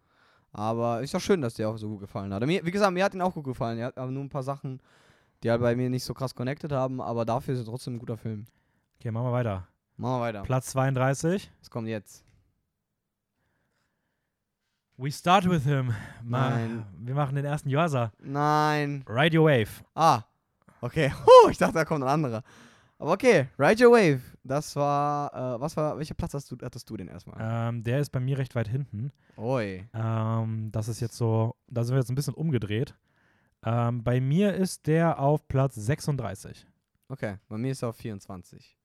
Aber 0.52 1.02
ist 1.02 1.14
doch 1.14 1.20
schön, 1.20 1.40
dass 1.40 1.54
der 1.54 1.68
auch 1.68 1.76
so 1.76 1.88
gut 1.88 2.00
gefallen 2.00 2.32
hat. 2.32 2.44
Mir, 2.46 2.64
wie 2.64 2.70
gesagt, 2.70 2.92
mir 2.92 3.04
hat 3.04 3.14
ihn 3.14 3.20
auch 3.22 3.34
gut 3.34 3.44
gefallen. 3.44 3.78
Er 3.78 3.86
hat 3.88 3.98
aber 3.98 4.10
nur 4.10 4.24
ein 4.24 4.28
paar 4.30 4.42
Sachen, 4.42 4.80
die 5.42 5.50
halt 5.50 5.60
bei 5.60 5.76
mir 5.76 5.90
nicht 5.90 6.04
so 6.04 6.14
krass 6.14 6.34
connected 6.34 6.72
haben, 6.72 7.00
aber 7.00 7.24
dafür 7.24 7.54
ist 7.54 7.60
er 7.60 7.66
trotzdem 7.66 7.94
ein 7.94 7.98
guter 7.98 8.16
Film. 8.16 8.46
Okay, 8.98 9.10
machen 9.10 9.26
wir 9.26 9.32
weiter. 9.32 9.68
Machen 9.96 10.16
wir 10.16 10.20
weiter. 10.20 10.42
Platz 10.42 10.66
32. 10.70 11.50
Was 11.60 11.70
kommt 11.70 11.88
jetzt? 11.88 12.24
We 14.96 15.12
start 15.12 15.48
with 15.48 15.62
him. 15.64 15.94
Ma 16.24 16.50
Nein. 16.50 16.86
Wir 16.98 17.14
machen 17.14 17.36
den 17.36 17.44
ersten 17.44 17.68
Yosa. 17.68 18.10
Nein. 18.18 19.04
Ride 19.08 19.38
Your 19.38 19.46
Wave. 19.46 19.84
Ah. 19.94 20.22
Okay. 20.80 21.12
Huh, 21.26 21.50
ich 21.50 21.58
dachte, 21.58 21.74
da 21.74 21.84
kommt 21.84 22.02
ein 22.04 22.08
anderer. 22.08 22.42
Aber 22.98 23.12
okay, 23.12 23.46
Ride 23.58 23.84
Your 23.86 23.92
Wave. 23.92 24.20
Das 24.42 24.74
war, 24.74 25.32
äh, 25.32 25.60
was 25.60 25.76
war, 25.76 25.96
welcher 25.98 26.14
Platz 26.14 26.34
hast 26.34 26.50
du, 26.50 26.56
hattest 26.62 26.88
du 26.90 26.96
denn 26.96 27.08
erstmal? 27.08 27.36
Ähm, 27.40 27.84
der 27.84 28.00
ist 28.00 28.10
bei 28.10 28.18
mir 28.20 28.38
recht 28.38 28.54
weit 28.54 28.66
hinten. 28.68 29.12
Oi. 29.36 29.88
Ähm, 29.94 30.70
das 30.72 30.88
ist 30.88 31.00
jetzt 31.00 31.16
so, 31.16 31.54
da 31.68 31.84
sind 31.84 31.94
wir 31.94 32.00
jetzt 32.00 32.10
ein 32.10 32.16
bisschen 32.16 32.34
umgedreht. 32.34 32.96
Ähm, 33.64 34.02
bei 34.02 34.20
mir 34.20 34.54
ist 34.54 34.86
der 34.86 35.18
auf 35.20 35.46
Platz 35.46 35.74
36. 35.76 36.66
Okay, 37.08 37.36
bei 37.48 37.56
mir 37.56 37.72
ist 37.72 37.82
er 37.82 37.90
auf 37.90 37.96
24. 37.96 38.76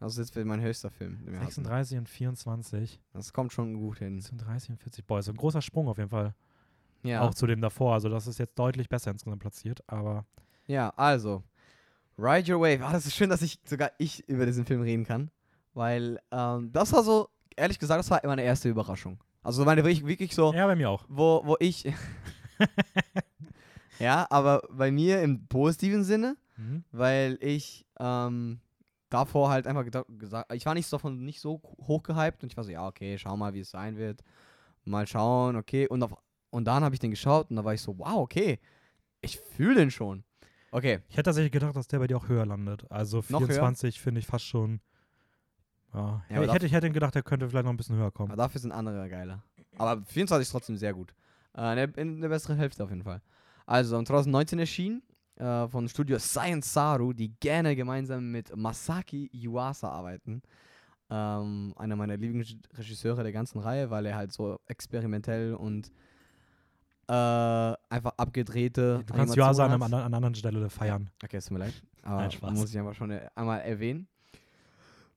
Das 0.00 0.16
ist 0.16 0.34
jetzt 0.34 0.46
mein 0.46 0.60
höchster 0.60 0.90
Film. 0.90 1.18
den 1.24 1.32
wir 1.32 1.40
hatten. 1.40 1.46
36 1.50 1.98
und 1.98 2.08
24. 2.08 3.00
Das 3.12 3.32
kommt 3.32 3.52
schon 3.52 3.74
gut 3.74 3.98
hin. 3.98 4.20
36 4.20 4.70
und 4.70 4.76
40. 4.78 5.06
Boah, 5.06 5.18
ist 5.18 5.28
ein 5.28 5.36
großer 5.36 5.62
Sprung 5.62 5.88
auf 5.88 5.98
jeden 5.98 6.10
Fall. 6.10 6.34
Ja. 7.02 7.22
Auch 7.22 7.34
zu 7.34 7.46
dem 7.46 7.60
davor. 7.60 7.94
Also 7.94 8.08
das 8.08 8.26
ist 8.26 8.38
jetzt 8.38 8.56
deutlich 8.58 8.88
besser 8.88 9.10
insgesamt 9.10 9.40
platziert. 9.40 9.82
Aber 9.88 10.24
Ja, 10.68 10.92
also. 10.96 11.42
Ride 12.16 12.52
Your 12.54 12.60
Wave. 12.60 12.84
Ah, 12.84 12.92
das 12.92 13.06
ist 13.06 13.14
schön, 13.16 13.30
dass 13.30 13.42
ich 13.42 13.58
sogar 13.64 13.90
ich 13.98 14.28
über 14.28 14.46
diesen 14.46 14.64
Film 14.64 14.82
reden 14.82 15.04
kann. 15.04 15.30
Weil 15.74 16.20
ähm, 16.30 16.70
das 16.72 16.92
war 16.92 17.02
so, 17.02 17.28
ehrlich 17.56 17.78
gesagt, 17.78 17.98
das 17.98 18.10
war 18.10 18.20
meine 18.24 18.42
erste 18.42 18.68
Überraschung. 18.68 19.18
Also 19.42 19.64
meine 19.64 19.82
wirklich, 19.84 20.06
wirklich 20.06 20.34
so, 20.34 20.52
ja, 20.52 20.66
bei 20.66 20.76
mir 20.76 20.90
auch. 20.90 21.04
wo, 21.08 21.42
wo 21.44 21.56
ich. 21.60 21.84
ja, 23.98 24.26
aber 24.30 24.62
bei 24.70 24.90
mir 24.90 25.22
im 25.22 25.46
positiven 25.48 26.04
Sinne, 26.04 26.36
Mhm. 26.56 26.82
weil 26.90 27.38
ich 27.40 27.86
ähm, 28.00 28.58
davor 29.10 29.48
halt 29.50 29.68
einfach 29.68 29.84
gesagt, 30.18 30.52
ich 30.52 30.66
war 30.66 30.74
nicht 30.74 30.92
davon 30.92 31.24
nicht 31.24 31.40
so 31.40 31.62
hochgehypt 31.86 32.42
und 32.42 32.50
ich 32.50 32.56
war 32.56 32.64
so, 32.64 32.72
ja, 32.72 32.84
okay, 32.84 33.16
schau 33.16 33.36
mal, 33.36 33.54
wie 33.54 33.60
es 33.60 33.70
sein 33.70 33.96
wird. 33.96 34.24
Mal 34.84 35.06
schauen, 35.06 35.54
okay. 35.54 35.86
Und, 35.86 36.02
auf, 36.02 36.14
und 36.50 36.64
dann 36.64 36.82
habe 36.82 36.96
ich 36.96 37.00
den 37.00 37.12
geschaut 37.12 37.48
und 37.50 37.56
da 37.56 37.64
war 37.64 37.74
ich 37.74 37.80
so, 37.80 37.96
wow, 37.96 38.16
okay, 38.16 38.58
ich 39.20 39.38
fühle 39.38 39.76
den 39.76 39.92
schon. 39.92 40.24
Okay. 40.70 41.00
Ich 41.08 41.16
hätte 41.16 41.24
tatsächlich 41.24 41.52
gedacht, 41.52 41.76
dass 41.76 41.88
der 41.88 41.98
bei 41.98 42.06
dir 42.06 42.16
auch 42.16 42.28
höher 42.28 42.44
landet. 42.44 42.84
Also 42.90 43.24
Noch 43.28 43.40
höher? 43.40 43.48
24 43.48 44.00
finde 44.00 44.20
ich 44.20 44.26
fast 44.26 44.44
schon. 44.44 44.80
Ja, 45.94 46.22
Ja, 46.28 46.42
ich, 46.42 46.52
hätte, 46.52 46.66
ich 46.66 46.72
hätte 46.72 46.90
gedacht, 46.90 47.14
der 47.14 47.22
könnte 47.22 47.48
vielleicht 47.48 47.64
noch 47.64 47.72
ein 47.72 47.76
bisschen 47.76 47.96
höher 47.96 48.10
kommen. 48.10 48.30
Aber 48.30 48.42
dafür 48.42 48.60
sind 48.60 48.72
andere 48.72 49.08
geiler. 49.08 49.42
Aber 49.78 50.02
24 50.04 50.46
ist 50.46 50.52
trotzdem 50.52 50.76
sehr 50.76 50.92
gut. 50.92 51.14
Äh, 51.56 51.70
in, 51.70 51.76
der, 51.76 51.98
in 51.98 52.20
der 52.20 52.28
besseren 52.28 52.56
Hälfte 52.56 52.84
auf 52.84 52.90
jeden 52.90 53.02
Fall. 53.04 53.22
Also, 53.66 53.96
2019 53.96 54.58
erschien 54.58 55.02
äh, 55.36 55.68
von 55.68 55.88
Studio 55.88 56.18
Science 56.18 56.72
Saru, 56.72 57.12
die 57.12 57.34
gerne 57.40 57.74
gemeinsam 57.76 58.30
mit 58.30 58.54
Masaki 58.54 59.30
Yuasa 59.32 59.88
arbeiten. 59.88 60.42
Ähm, 61.10 61.72
einer 61.76 61.96
meiner 61.96 62.18
Lieblingsregisseure 62.18 63.22
der 63.22 63.32
ganzen 63.32 63.60
Reihe, 63.60 63.90
weil 63.90 64.04
er 64.04 64.16
halt 64.16 64.32
so 64.32 64.60
experimentell 64.66 65.54
und 65.54 65.90
äh, 67.08 67.12
einfach 67.12 68.12
abgedrehte. 68.16 69.02
Du 69.06 69.14
kannst 69.14 69.36
Yuasa 69.36 69.64
an, 69.66 69.72
andern- 69.72 69.94
an 69.94 70.02
einer 70.04 70.16
anderen 70.16 70.34
Stelle 70.34 70.68
feiern. 70.70 71.10
Okay, 71.24 71.38
es 71.38 71.46
tut 71.46 71.52
mir 71.58 71.64
leid. 71.64 71.74
Aber 72.02 72.16
Nein, 72.18 72.30
Spaß. 72.30 72.52
muss 72.52 72.70
ich 72.70 72.78
einfach 72.78 72.94
schon 72.94 73.10
einmal 73.34 73.60
erwähnen. 73.60 74.08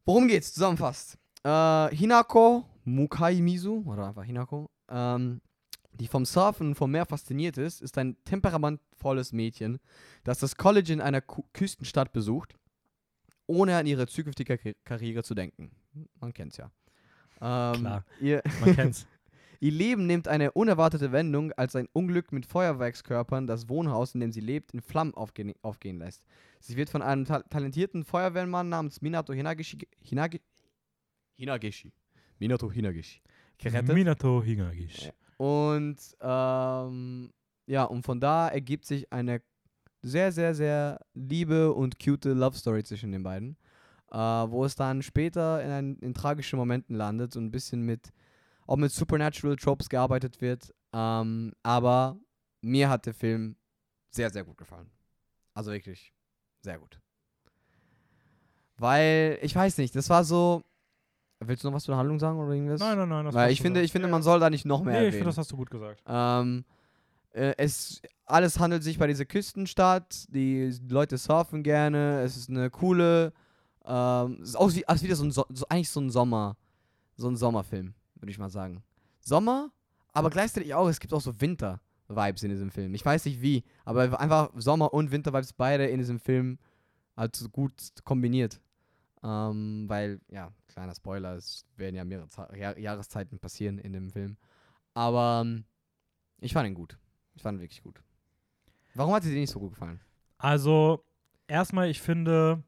Worum 0.06 0.28
geht's? 0.28 0.54
Zusammenfasst. 0.54 1.18
Äh, 1.44 1.96
Hinako 1.96 2.66
Mukaimizu, 2.86 3.84
oder 3.86 4.08
einfach 4.08 4.24
Hinako, 4.24 4.70
ähm, 4.90 5.42
die 5.94 6.08
vom 6.08 6.26
Surfen 6.26 6.68
und 6.70 6.76
vom 6.76 6.90
Meer 6.92 7.06
fasziniert 7.06 7.58
ist, 7.58 7.82
ist 7.82 7.98
ein 7.98 8.16
temperamentvolles 8.24 9.34
Mädchen, 9.34 9.80
das 10.24 10.40
das 10.40 10.56
College 10.56 10.94
in 10.94 11.02
einer 11.02 11.22
Ku 11.22 11.44
Küstenstadt 11.54 12.14
besucht, 12.14 12.56
ohne 13.48 13.76
an 13.78 13.86
ihre 13.86 14.08
zukünftige 14.08 14.58
Ka- 14.58 14.72
Karriere 14.86 15.24
zu 15.24 15.36
denken. 15.36 15.72
Man 16.20 16.34
kennt's 16.34 16.58
ja. 16.58 16.72
Ähm, 17.42 17.82
Klar. 17.82 18.06
Ihr, 18.20 18.42
Man 18.62 18.76
kennt's. 18.76 19.06
Ihr 19.64 19.72
Leben 19.72 20.08
nimmt 20.08 20.28
eine 20.28 20.52
unerwartete 20.54 21.12
Wendung, 21.12 21.52
als 21.52 21.76
ein 21.76 21.88
Unglück 21.94 22.32
mit 22.32 22.48
Feuerwerkskörpern 22.48 23.46
das 23.46 23.70
Wohnhaus, 23.70 24.16
in 24.16 24.20
dem 24.20 24.32
sie 24.32 24.40
lebt, 24.40 24.74
in 24.74 24.82
Flammen 24.82 25.14
aufgehen, 25.14 25.54
aufgehen 25.62 26.00
lässt. 26.00 26.26
Sie 26.60 26.78
wird 26.78 26.90
von 26.90 27.04
einem 27.04 27.26
ta 27.26 27.42
talentierten 27.44 28.04
Feuerwehrmann 28.04 28.70
namens 28.70 29.02
Minato 29.02 29.34
Hinagishi, 29.34 29.88
Hinage, 30.02 30.42
Hinagishi, 31.38 31.94
Minato 32.40 32.72
Hinagishi, 32.72 33.22
gerettet. 33.60 33.94
Minato 33.94 34.42
Hingagish. 34.42 35.06
Ja. 35.06 35.12
Und 35.38 35.98
ähm, 36.22 37.32
ja, 37.68 37.84
und 37.84 38.04
von 38.04 38.20
da 38.20 38.48
ergibt 38.48 38.86
sich 38.86 39.14
eine 39.14 39.44
sehr, 40.02 40.32
sehr, 40.32 40.56
sehr 40.56 41.06
liebe 41.14 41.72
und 41.72 42.00
cute 42.00 42.34
Love 42.34 42.58
Story 42.58 42.84
zwischen 42.84 43.12
den 43.12 43.22
beiden, 43.22 43.58
äh, 44.12 44.18
wo 44.18 44.66
es 44.66 44.74
dann 44.74 45.04
später 45.04 45.64
in, 45.64 45.70
ein, 45.70 45.96
in 45.98 46.16
tragischen 46.16 46.58
Momenten 46.58 46.96
landet 46.96 47.36
und 47.36 47.46
ein 47.46 47.52
bisschen 47.52 47.84
mit, 47.84 48.12
auch 48.72 48.78
mit 48.78 48.92
Supernatural 48.92 49.58
Tropes 49.58 49.90
gearbeitet 49.90 50.40
wird. 50.40 50.74
Ähm, 50.94 51.54
aber 51.62 52.18
mir 52.62 52.90
hat 52.90 53.06
der 53.06 53.14
Film 53.14 53.58
sehr, 54.12 54.30
sehr 54.30 54.46
gut 54.46 54.58
gefallen. 54.58 54.90
Also 55.54 55.72
wirklich 55.72 56.14
sehr 56.62 56.80
gut. 56.80 57.00
Weil, 58.78 59.38
ich 59.42 59.54
weiß 59.56 59.78
nicht, 59.78 59.96
das 59.96 60.10
war 60.10 60.24
so. 60.24 60.64
Willst 61.40 61.64
du 61.64 61.68
noch 61.68 61.76
was 61.76 61.84
zur 61.84 61.98
Handlung 61.98 62.20
sagen 62.20 62.40
oder 62.40 62.54
irgendwas? 62.54 62.80
Nein, 62.80 62.98
nein, 62.98 63.10
nein. 63.10 63.26
Das 63.26 63.34
Weil 63.36 63.52
ich 63.52 63.62
finde, 63.62 63.82
ich 63.82 63.92
finde, 63.92 64.08
man 64.08 64.22
soll 64.22 64.40
da 64.40 64.50
nicht 64.50 64.66
noch 64.66 64.84
mehr 64.84 64.94
Nee, 64.94 65.00
ich 65.00 65.06
erwähnen. 65.06 65.14
finde, 65.14 65.30
das 65.30 65.38
hast 65.38 65.52
du 65.52 65.58
gut 65.58 65.70
gesagt. 65.72 66.02
Ähm, 66.08 66.64
äh, 67.32 67.54
es, 67.58 68.02
alles 68.26 68.60
handelt 68.60 68.84
sich 68.84 68.98
bei 69.00 69.08
dieser 69.08 69.26
Küstenstadt. 69.26 70.26
Die 70.30 70.72
Leute 70.88 71.18
surfen 71.18 71.64
gerne. 71.64 72.22
Es 72.22 72.38
ist 72.38 72.50
eine 72.50 72.70
coole. 72.70 73.34
Ähm, 73.86 74.40
es 74.42 74.50
ist 74.50 74.56
aus 74.56 74.76
wie, 74.76 74.88
als 74.88 75.04
wieder 75.04 75.16
so 75.16 75.26
ein, 75.26 75.32
so, 75.32 75.46
so, 75.50 75.66
eigentlich 75.68 75.90
so 75.90 76.00
ein 76.00 76.10
Sommer, 76.12 76.56
so 77.18 77.28
ein 77.28 77.36
Sommerfilm, 77.36 77.96
würde 78.22 78.32
ich 78.32 78.40
mal 78.40 78.50
sagen. 78.50 78.84
Sommer, 79.20 79.72
aber 80.14 80.30
gleichzeitig 80.30 80.74
auch. 80.74 80.88
Es 80.88 81.00
gibt 81.00 81.14
auch 81.14 81.22
so 81.22 81.40
Winter-Vibes 81.40 82.44
in 82.44 82.50
diesem 82.50 82.72
Film. 82.72 82.94
Ich 82.94 83.06
weiß 83.06 83.26
nicht 83.26 83.42
wie, 83.42 83.64
aber 83.86 84.20
einfach 84.20 84.52
Sommer 84.56 84.94
und 84.94 85.12
Winter-Vibes 85.12 85.54
beide 85.54 85.88
in 85.88 86.00
diesem 86.00 86.20
Film 86.20 86.60
halt 87.16 87.36
so 87.36 87.50
gut 87.50 87.74
kombiniert. 88.04 88.60
Ähm, 89.24 89.86
weil, 89.88 90.20
ja, 90.30 90.52
kleiner 90.68 90.96
Spoiler, 90.96 91.36
es 91.36 91.66
werden 91.78 91.96
ja 91.96 92.04
mehrere 92.04 92.58
Jahr 92.58 92.78
Jahreszeiten 92.78 93.40
passieren 93.40 93.78
in 93.78 93.94
dem 93.94 94.10
Film. 94.10 94.38
Aber 94.94 95.44
ähm, 95.46 95.66
ich 96.40 96.54
fand 96.54 96.68
ihn 96.68 96.74
gut. 96.74 96.98
Ich 97.36 97.44
fand 97.44 97.58
ihn 97.58 97.62
wirklich 97.62 97.84
gut. 97.84 98.02
Warum 98.96 99.14
hat 99.14 99.24
dir 99.24 99.30
nicht 99.30 99.52
so 99.52 99.60
gut 99.60 99.74
gefallen? 99.74 100.02
Also, 100.38 101.06
erstmal, 101.48 101.90
ich 101.90 102.02
finde, 102.02 102.64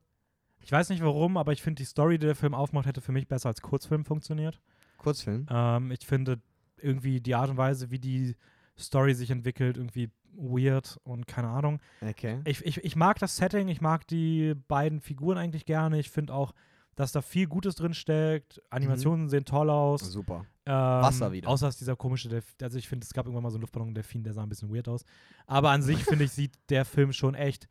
ich 0.59 0.71
weiß 0.71 0.89
nicht 0.89 1.03
warum, 1.03 1.37
aber 1.37 1.51
ich 1.51 1.61
finde, 1.61 1.81
die 1.81 1.85
Story, 1.85 2.19
die 2.19 2.27
der 2.27 2.35
Film 2.35 2.53
aufmacht, 2.53 2.85
hätte 2.85 3.01
für 3.01 3.11
mich 3.11 3.27
besser 3.27 3.49
als 3.49 3.61
Kurzfilm 3.61 4.05
funktioniert. 4.05 4.61
Kurzfilm? 5.03 5.45
Ähm, 5.49 5.91
ich 5.91 6.05
finde 6.07 6.41
irgendwie 6.77 7.21
die 7.21 7.35
Art 7.35 7.49
und 7.49 7.57
Weise, 7.57 7.91
wie 7.91 7.99
die 7.99 8.35
Story 8.77 9.13
sich 9.13 9.29
entwickelt, 9.29 9.77
irgendwie 9.77 10.09
weird 10.35 10.97
und 11.03 11.27
keine 11.27 11.49
Ahnung. 11.49 11.79
Okay. 12.01 12.39
Ich, 12.45 12.65
ich, 12.65 12.83
ich 12.83 12.95
mag 12.95 13.19
das 13.19 13.37
Setting, 13.37 13.67
ich 13.67 13.81
mag 13.81 14.07
die 14.07 14.55
beiden 14.67 14.99
Figuren 14.99 15.37
eigentlich 15.37 15.65
gerne. 15.65 15.99
Ich 15.99 16.09
finde 16.09 16.33
auch, 16.33 16.53
dass 16.95 17.11
da 17.11 17.21
viel 17.21 17.47
Gutes 17.47 17.75
drin 17.75 17.93
steckt. 17.93 18.61
Animationen 18.69 19.29
sehen 19.29 19.45
toll 19.45 19.69
aus. 19.69 20.01
Super. 20.01 20.45
Ähm, 20.65 20.73
Wasser 20.73 21.31
wieder. 21.31 21.49
Außer 21.49 21.65
dass 21.67 21.77
dieser 21.77 21.95
komische, 21.95 22.29
Delf 22.29 22.55
also 22.61 22.77
ich 22.77 22.87
finde, 22.87 23.05
es 23.05 23.13
gab 23.13 23.25
irgendwann 23.25 23.43
mal 23.43 23.49
so 23.49 23.57
einen 23.57 23.61
Luftballon-Delfin, 23.61 24.23
der 24.23 24.33
sah 24.33 24.43
ein 24.43 24.49
bisschen 24.49 24.73
weird 24.73 24.87
aus. 24.87 25.03
Aber 25.45 25.71
an 25.71 25.81
sich, 25.81 26.03
finde 26.03 26.25
ich, 26.25 26.31
sieht 26.31 26.53
der 26.69 26.85
Film 26.85 27.13
schon 27.13 27.35
echt 27.35 27.67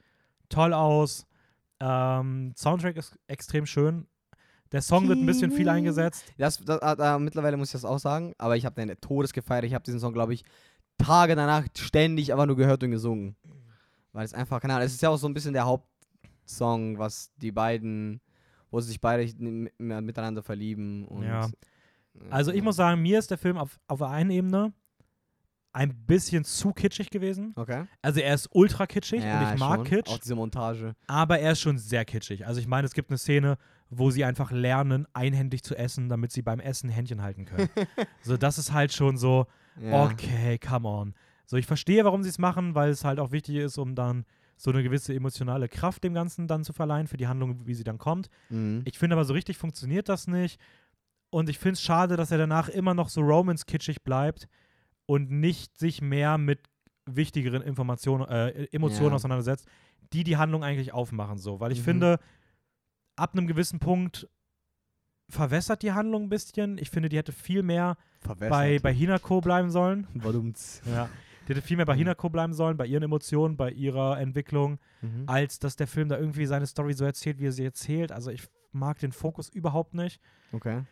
toll 0.49 0.73
aus. 0.73 1.27
Ähm, 1.81 2.53
Soundtrack 2.57 2.97
ist 2.97 3.19
extrem 3.27 3.67
schön. 3.67 4.07
Der 4.73 4.83
Song 4.83 5.09
wird 5.09 5.19
ein 5.19 5.27
bisschen 5.27 5.53
viel 5.53 5.69
eingesetzt. 5.69 6.25
Das, 6.39 6.59
das, 6.59 6.81
da, 6.81 7.19
mittlerweile 7.19 7.57
muss 7.57 7.69
ich 7.69 7.73
das 7.73 7.85
auch 7.85 7.99
sagen, 7.99 8.35
aber 8.39 8.57
ich 8.57 8.65
habe 8.65 8.75
den 8.75 8.99
Todes 9.01 9.33
gefeiert. 9.33 9.65
Ich 9.65 9.75
habe 9.75 9.85
diesen 9.85 10.01
Song, 10.01 10.13
glaube 10.13 10.35
ich, 10.35 10.45
Tage 10.99 11.37
danach 11.37 11.67
ständig 11.77 12.33
einfach 12.33 12.47
nur 12.47 12.57
gehört 12.57 12.83
und 12.83 12.91
gesungen. 12.91 13.37
Weil 14.13 14.25
es 14.25 14.35
einfach, 14.35 14.61
keine 14.61 14.75
Ahnung, 14.75 14.87
es 14.87 14.95
ist 14.95 15.03
ja 15.03 15.09
auch 15.09 15.17
so 15.17 15.27
ein 15.27 15.35
bisschen 15.35 15.53
der 15.53 15.65
Hauptsong, 15.65 16.99
was 16.99 17.33
die 17.37 17.53
beiden, 17.53 18.21
wo 18.71 18.81
sie 18.81 18.89
sich 18.89 19.01
beide 19.01 19.31
miteinander 19.79 20.43
verlieben. 20.43 21.07
Ja. 21.23 21.51
Also 22.31 22.53
ich 22.53 22.63
muss 22.63 22.77
sagen, 22.77 23.01
mir 23.01 23.19
ist 23.19 23.31
der 23.31 23.39
Film 23.39 23.57
auf, 23.57 23.79
auf 23.89 23.99
der 23.99 24.09
einen 24.09 24.31
Ebene 24.31 24.73
ein 25.73 25.95
bisschen 26.07 26.45
zu 26.45 26.73
kitschig 26.73 27.11
gewesen. 27.11 27.53
Okay. 27.57 27.87
Also 28.03 28.21
er 28.21 28.35
ist 28.35 28.49
ultra 28.53 28.87
kitschig 28.87 29.23
ja, 29.25 29.49
und 29.49 29.55
ich 29.55 29.61
mag 29.61 29.77
schon. 29.77 29.85
Kitsch, 29.85 30.11
Auch 30.11 30.19
diese 30.19 30.35
Montage. 30.35 30.95
aber 31.07 31.39
er 31.39 31.53
ist 31.53 31.61
schon 31.61 31.79
sehr 31.79 32.05
kitschig. 32.05 32.47
Also 32.47 32.61
ich 32.61 32.67
meine, 32.67 32.87
es 32.87 32.93
gibt 32.93 33.11
eine 33.11 33.19
Szene, 33.19 33.57
wo 33.95 34.11
sie 34.11 34.25
einfach 34.25 34.51
lernen, 34.51 35.07
einhändig 35.13 35.63
zu 35.63 35.77
essen, 35.77 36.09
damit 36.09 36.33
sie 36.33 36.41
beim 36.43 36.61
Essen 36.61 36.89
Händchen 36.89 37.21
halten 37.23 37.45
können. 37.45 37.69
so, 38.23 38.37
das 38.39 38.57
ist 38.59 38.73
halt 38.73 38.93
schon 38.93 39.17
so, 39.19 39.47
Ja. 39.77 40.05
okay, 40.05 40.59
come 40.59 40.89
on. 40.89 41.15
So, 41.47 41.57
ich 41.59 41.67
verstehe, 41.67 42.03
warum 42.05 42.23
sie 42.23 42.31
es 42.31 42.39
machen, 42.39 42.75
weil 42.75 42.91
es 42.91 43.05
halt 43.05 43.19
auch 43.21 43.33
wichtig 43.33 43.57
ist, 43.57 43.77
um 43.77 43.95
dann 43.95 44.25
so 44.57 44.71
eine 44.71 44.83
gewisse 44.83 45.15
emotionale 45.15 45.69
Kraft 45.69 46.05
dem 46.05 46.15
Ganzen 46.15 46.47
dann 46.47 46.65
zu 46.65 46.73
verleihen 46.73 47.07
für 47.07 47.17
die 47.19 47.27
Handlung, 47.27 47.67
wie 47.67 47.75
sie 47.75 47.85
dann 47.85 47.99
kommt. 47.99 48.29
Mhm. 48.49 48.81
Ich 48.87 48.99
finde 48.99 49.15
aber 49.17 49.25
so 49.25 49.35
richtig 49.35 49.59
funktioniert 49.59 50.09
das 50.09 50.27
nicht. 50.27 50.59
Und 51.31 51.49
ich 51.51 51.59
finde 51.59 51.75
es 51.75 51.83
schade, 51.83 52.17
dass 52.17 52.31
er 52.31 52.39
danach 52.39 52.69
immer 52.71 52.95
noch 52.95 53.09
so 53.11 53.21
Romance-kitschig 53.21 54.03
bleibt 54.03 54.49
und 55.07 55.31
nicht 55.31 55.77
sich 55.79 56.01
mehr 56.01 56.39
mit 56.39 56.61
wichtigeren 57.07 57.61
Informationen, 57.63 58.27
äh, 58.29 58.67
Emotionen 58.73 59.11
Ja. 59.11 59.17
auseinandersetzt, 59.17 59.67
die 60.13 60.25
die 60.25 60.37
Handlung 60.37 60.63
eigentlich 60.65 60.93
aufmachen. 60.95 61.37
So. 61.39 61.59
Weil 61.61 61.73
ich 61.73 61.81
Mhm. 61.81 61.85
finde, 61.85 62.19
ab 63.17 63.33
einem 63.35 63.47
gewissen 63.47 63.79
Punkt 63.79 64.29
verwässert 65.29 65.83
die 65.83 65.93
Handlung 65.93 66.25
ein 66.25 66.29
bisschen. 66.29 66.79
Ich 66.79 66.91
finde, 66.91 67.09
die 67.09 67.17
hätte 67.17 67.33
viel 67.33 67.63
mehr 67.63 67.97
bei, 68.39 68.79
bei 68.81 68.93
Hinako 68.93 69.41
bleiben 69.41 69.71
sollen. 69.71 70.07
Badumts. 70.15 70.83
Ja. 70.87 71.09
Die 71.47 71.55
hätte 71.55 71.63
viel 71.63 71.77
mehr 71.77 71.87
bei 71.87 71.95
Mhm. 71.95 71.99
Hinako 71.99 72.29
bleiben 72.31 72.53
sollen, 72.55 72.77
bei 72.77 72.87
ihren 72.87 73.03
Emotionen, 73.03 73.57
bei 73.57 73.71
ihrer 73.71 74.21
Entwicklung, 74.21 74.79
Mhm. 75.01 75.25
als 75.27 75.59
dass 75.59 75.75
der 75.77 75.87
Film 75.87 76.09
da 76.09 76.19
irgendwie 76.19 76.47
seine 76.47 76.67
Story 76.67 76.93
so 76.93 77.05
erzählt, 77.05 77.39
wie 77.41 77.47
er 77.47 77.53
sie 77.53 77.65
erzählt. 77.65 78.13
Also 78.13 78.31
ich 78.31 78.43
mag 78.73 78.99
den 78.99 79.13
Fokus 79.13 79.49
überhaupt 79.49 79.95
nicht. 79.95 80.21
Okay. 80.53 80.85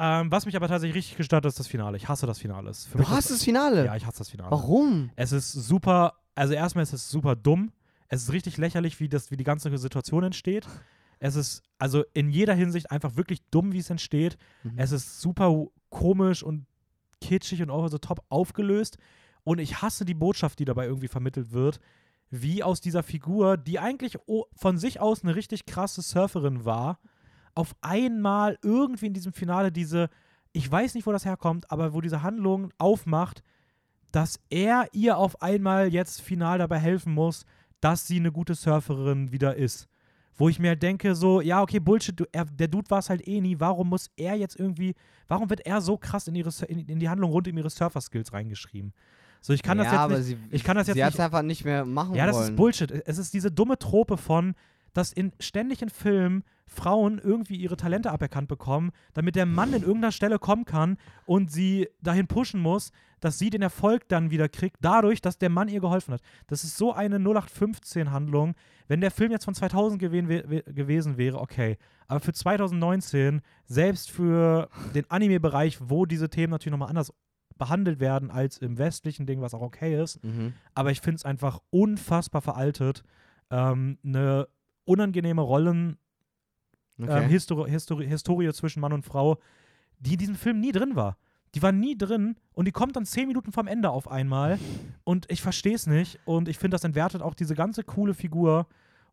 Ähm, 0.00 0.30
was 0.30 0.46
mich 0.46 0.56
aber 0.56 0.68
tatsächlich 0.68 0.96
richtig 0.96 1.16
gestört 1.16 1.44
hat, 1.44 1.48
ist 1.48 1.58
das 1.58 1.66
Finale. 1.66 1.96
Ich 1.96 2.08
hasse 2.08 2.26
das 2.26 2.38
Finale. 2.38 2.72
Für 2.72 2.98
Du 2.98 3.08
hast 3.08 3.30
das 3.30 3.42
Finale? 3.44 3.84
Ja, 3.84 3.96
ich 3.96 4.06
hasse 4.06 4.18
das 4.18 4.30
Finale. 4.30 4.50
Warum? 4.50 5.10
Es 5.16 5.32
ist 5.32 5.52
super, 5.52 6.14
also 6.34 6.54
erstmal 6.54 6.82
ist 6.84 6.92
es 6.92 7.08
super 7.10 7.34
dumm. 7.36 7.72
Es 8.08 8.22
ist 8.22 8.32
richtig 8.32 8.56
lächerlich, 8.56 9.00
wie, 9.00 9.08
das, 9.08 9.30
wie 9.30 9.36
die 9.36 9.44
ganze 9.44 9.76
Situation 9.76 10.22
entsteht. 10.24 10.66
Es 11.18 11.36
ist 11.36 11.62
also 11.78 12.04
in 12.12 12.30
jeder 12.30 12.54
Hinsicht 12.54 12.90
einfach 12.90 13.16
wirklich 13.16 13.42
dumm, 13.50 13.72
wie 13.72 13.78
es 13.78 13.90
entsteht. 13.90 14.36
Mhm. 14.62 14.74
Es 14.76 14.92
ist 14.92 15.20
super 15.20 15.66
komisch 15.90 16.42
und 16.42 16.66
kitschig 17.20 17.62
und 17.62 17.70
over 17.70 17.88
the 17.88 17.98
top 17.98 18.24
aufgelöst. 18.28 18.98
Und 19.44 19.58
ich 19.58 19.80
hasse 19.80 20.04
die 20.04 20.14
Botschaft, 20.14 20.58
die 20.58 20.64
dabei 20.64 20.86
irgendwie 20.86 21.08
vermittelt 21.08 21.52
wird, 21.52 21.80
wie 22.30 22.62
aus 22.62 22.80
dieser 22.80 23.02
Figur, 23.02 23.56
die 23.56 23.78
eigentlich 23.78 24.18
von 24.54 24.76
sich 24.76 25.00
aus 25.00 25.22
eine 25.22 25.34
richtig 25.34 25.64
krasse 25.66 26.02
Surferin 26.02 26.64
war, 26.64 26.98
auf 27.54 27.74
einmal 27.80 28.58
irgendwie 28.62 29.06
in 29.06 29.14
diesem 29.14 29.32
Finale 29.32 29.72
diese, 29.72 30.10
ich 30.52 30.70
weiß 30.70 30.94
nicht, 30.94 31.06
wo 31.06 31.12
das 31.12 31.24
herkommt, 31.24 31.70
aber 31.70 31.94
wo 31.94 32.00
diese 32.00 32.22
Handlung 32.22 32.70
aufmacht, 32.78 33.42
dass 34.12 34.40
er 34.50 34.88
ihr 34.92 35.16
auf 35.16 35.42
einmal 35.42 35.88
jetzt 35.92 36.20
final 36.20 36.58
dabei 36.58 36.78
helfen 36.78 37.14
muss, 37.14 37.44
dass 37.80 38.06
sie 38.06 38.16
eine 38.16 38.32
gute 38.32 38.54
Surferin 38.54 39.32
wieder 39.32 39.56
ist. 39.56 39.88
Wo 40.38 40.48
ich 40.48 40.58
mir 40.58 40.68
halt 40.68 40.82
denke, 40.82 41.14
so, 41.14 41.40
ja, 41.42 41.60
okay, 41.60 41.80
Bullshit, 41.80 42.18
du, 42.18 42.24
er, 42.32 42.44
der 42.46 42.68
Dude 42.68 42.88
war 42.90 43.00
es 43.00 43.10
halt 43.10 43.26
eh 43.28 43.40
nie, 43.40 43.58
warum 43.60 43.88
muss 43.90 44.08
er 44.16 44.34
jetzt 44.36 44.58
irgendwie, 44.58 44.94
warum 45.26 45.50
wird 45.50 45.66
er 45.66 45.80
so 45.82 45.98
krass 45.98 46.28
in, 46.28 46.34
ihre, 46.36 46.50
in, 46.68 46.86
in 46.86 46.98
die 47.00 47.08
Handlung 47.08 47.30
rund 47.32 47.48
um 47.48 47.58
ihre 47.58 47.68
Surfer-Skills 47.68 48.32
reingeschrieben? 48.32 48.92
So, 49.40 49.52
ich 49.52 49.62
kann 49.62 49.78
ja, 49.78 49.84
das 49.84 49.92
jetzt 49.92 50.00
aber 50.00 50.16
nicht, 50.18 50.26
sie, 50.26 50.38
ich 50.50 50.64
kann 50.64 50.76
das 50.76 50.86
jetzt 50.86 50.96
sie 50.96 51.04
nicht- 51.04 51.20
einfach 51.20 51.42
nicht 51.42 51.64
mehr 51.64 51.84
machen 51.84 52.14
ja, 52.14 52.24
das 52.26 52.36
wollen. 52.36 52.48
ist 52.50 52.56
Bullshit. 52.56 52.90
Es 53.06 53.18
ist 53.18 53.34
diese 53.34 53.50
dumme 53.50 53.78
Trope 53.78 54.16
von, 54.16 54.54
dass 54.94 55.12
in 55.12 55.32
ständig 55.38 55.82
in 55.82 55.90
Filmen 55.90 56.42
Frauen 56.68 57.18
irgendwie 57.18 57.56
ihre 57.56 57.76
Talente 57.76 58.10
aberkannt 58.12 58.48
bekommen, 58.48 58.90
damit 59.14 59.34
der 59.36 59.46
Mann 59.46 59.72
in 59.72 59.82
irgendeiner 59.82 60.12
Stelle 60.12 60.38
kommen 60.38 60.64
kann 60.64 60.96
und 61.26 61.50
sie 61.50 61.88
dahin 62.02 62.26
pushen 62.26 62.60
muss, 62.60 62.92
dass 63.20 63.38
sie 63.38 63.50
den 63.50 63.62
Erfolg 63.62 64.08
dann 64.08 64.30
wieder 64.30 64.48
kriegt, 64.48 64.76
dadurch, 64.80 65.20
dass 65.20 65.38
der 65.38 65.48
Mann 65.50 65.68
ihr 65.68 65.80
geholfen 65.80 66.14
hat. 66.14 66.20
Das 66.46 66.62
ist 66.62 66.76
so 66.76 66.92
eine 66.92 67.18
0815-Handlung. 67.18 68.54
Wenn 68.86 69.00
der 69.00 69.10
Film 69.10 69.32
jetzt 69.32 69.44
von 69.44 69.54
2000 69.54 70.00
gewen 70.00 70.28
we 70.28 70.62
gewesen 70.72 71.16
wäre, 71.16 71.38
okay. 71.40 71.76
Aber 72.06 72.20
für 72.20 72.32
2019, 72.32 73.40
selbst 73.64 74.10
für 74.10 74.68
den 74.94 75.10
Anime-Bereich, 75.10 75.78
wo 75.82 76.06
diese 76.06 76.30
Themen 76.30 76.50
natürlich 76.52 76.72
nochmal 76.72 76.88
anders 76.88 77.12
behandelt 77.58 77.98
werden 77.98 78.30
als 78.30 78.58
im 78.58 78.78
westlichen 78.78 79.26
Ding, 79.26 79.40
was 79.40 79.52
auch 79.52 79.62
okay 79.62 80.00
ist, 80.00 80.22
Mhm. 80.24 80.52
aber 80.74 80.92
ich 80.92 81.00
finde 81.00 81.16
es 81.16 81.24
einfach 81.24 81.58
unfassbar 81.70 82.40
veraltet. 82.40 83.02
Ähm, 83.50 83.98
eine 84.04 84.46
unangenehme 84.84 85.42
Rollen, 85.42 85.98
Okay. 87.00 87.24
ähm, 87.24 87.28
Histori 87.28 87.70
Histori 87.70 88.06
Historie 88.06 88.52
zwischen 88.52 88.80
Mann 88.80 88.92
und 88.92 89.04
Frau, 89.04 89.38
die 90.00 90.12
in 90.12 90.18
diesem 90.18 90.34
Film 90.34 90.60
nie 90.60 90.72
drin 90.72 90.96
war. 90.96 91.16
Die 91.54 91.62
war 91.62 91.72
nie 91.72 91.96
drin 91.96 92.36
und 92.52 92.66
die 92.66 92.72
kommt 92.72 92.96
dann 92.96 93.06
zehn 93.06 93.26
Minuten 93.26 93.52
vom 93.52 93.66
Ende 93.66 93.90
auf 93.90 94.10
einmal 94.10 94.58
und 95.04 95.26
ich 95.30 95.40
verstehe 95.40 95.74
es 95.74 95.86
nicht 95.86 96.18
und 96.26 96.46
ich 96.48 96.58
finde, 96.58 96.74
das 96.74 96.84
entwertet 96.84 97.22
auch 97.22 97.34
diese 97.34 97.54
ganze 97.54 97.84
coole 97.84 98.12
Figur 98.12 98.66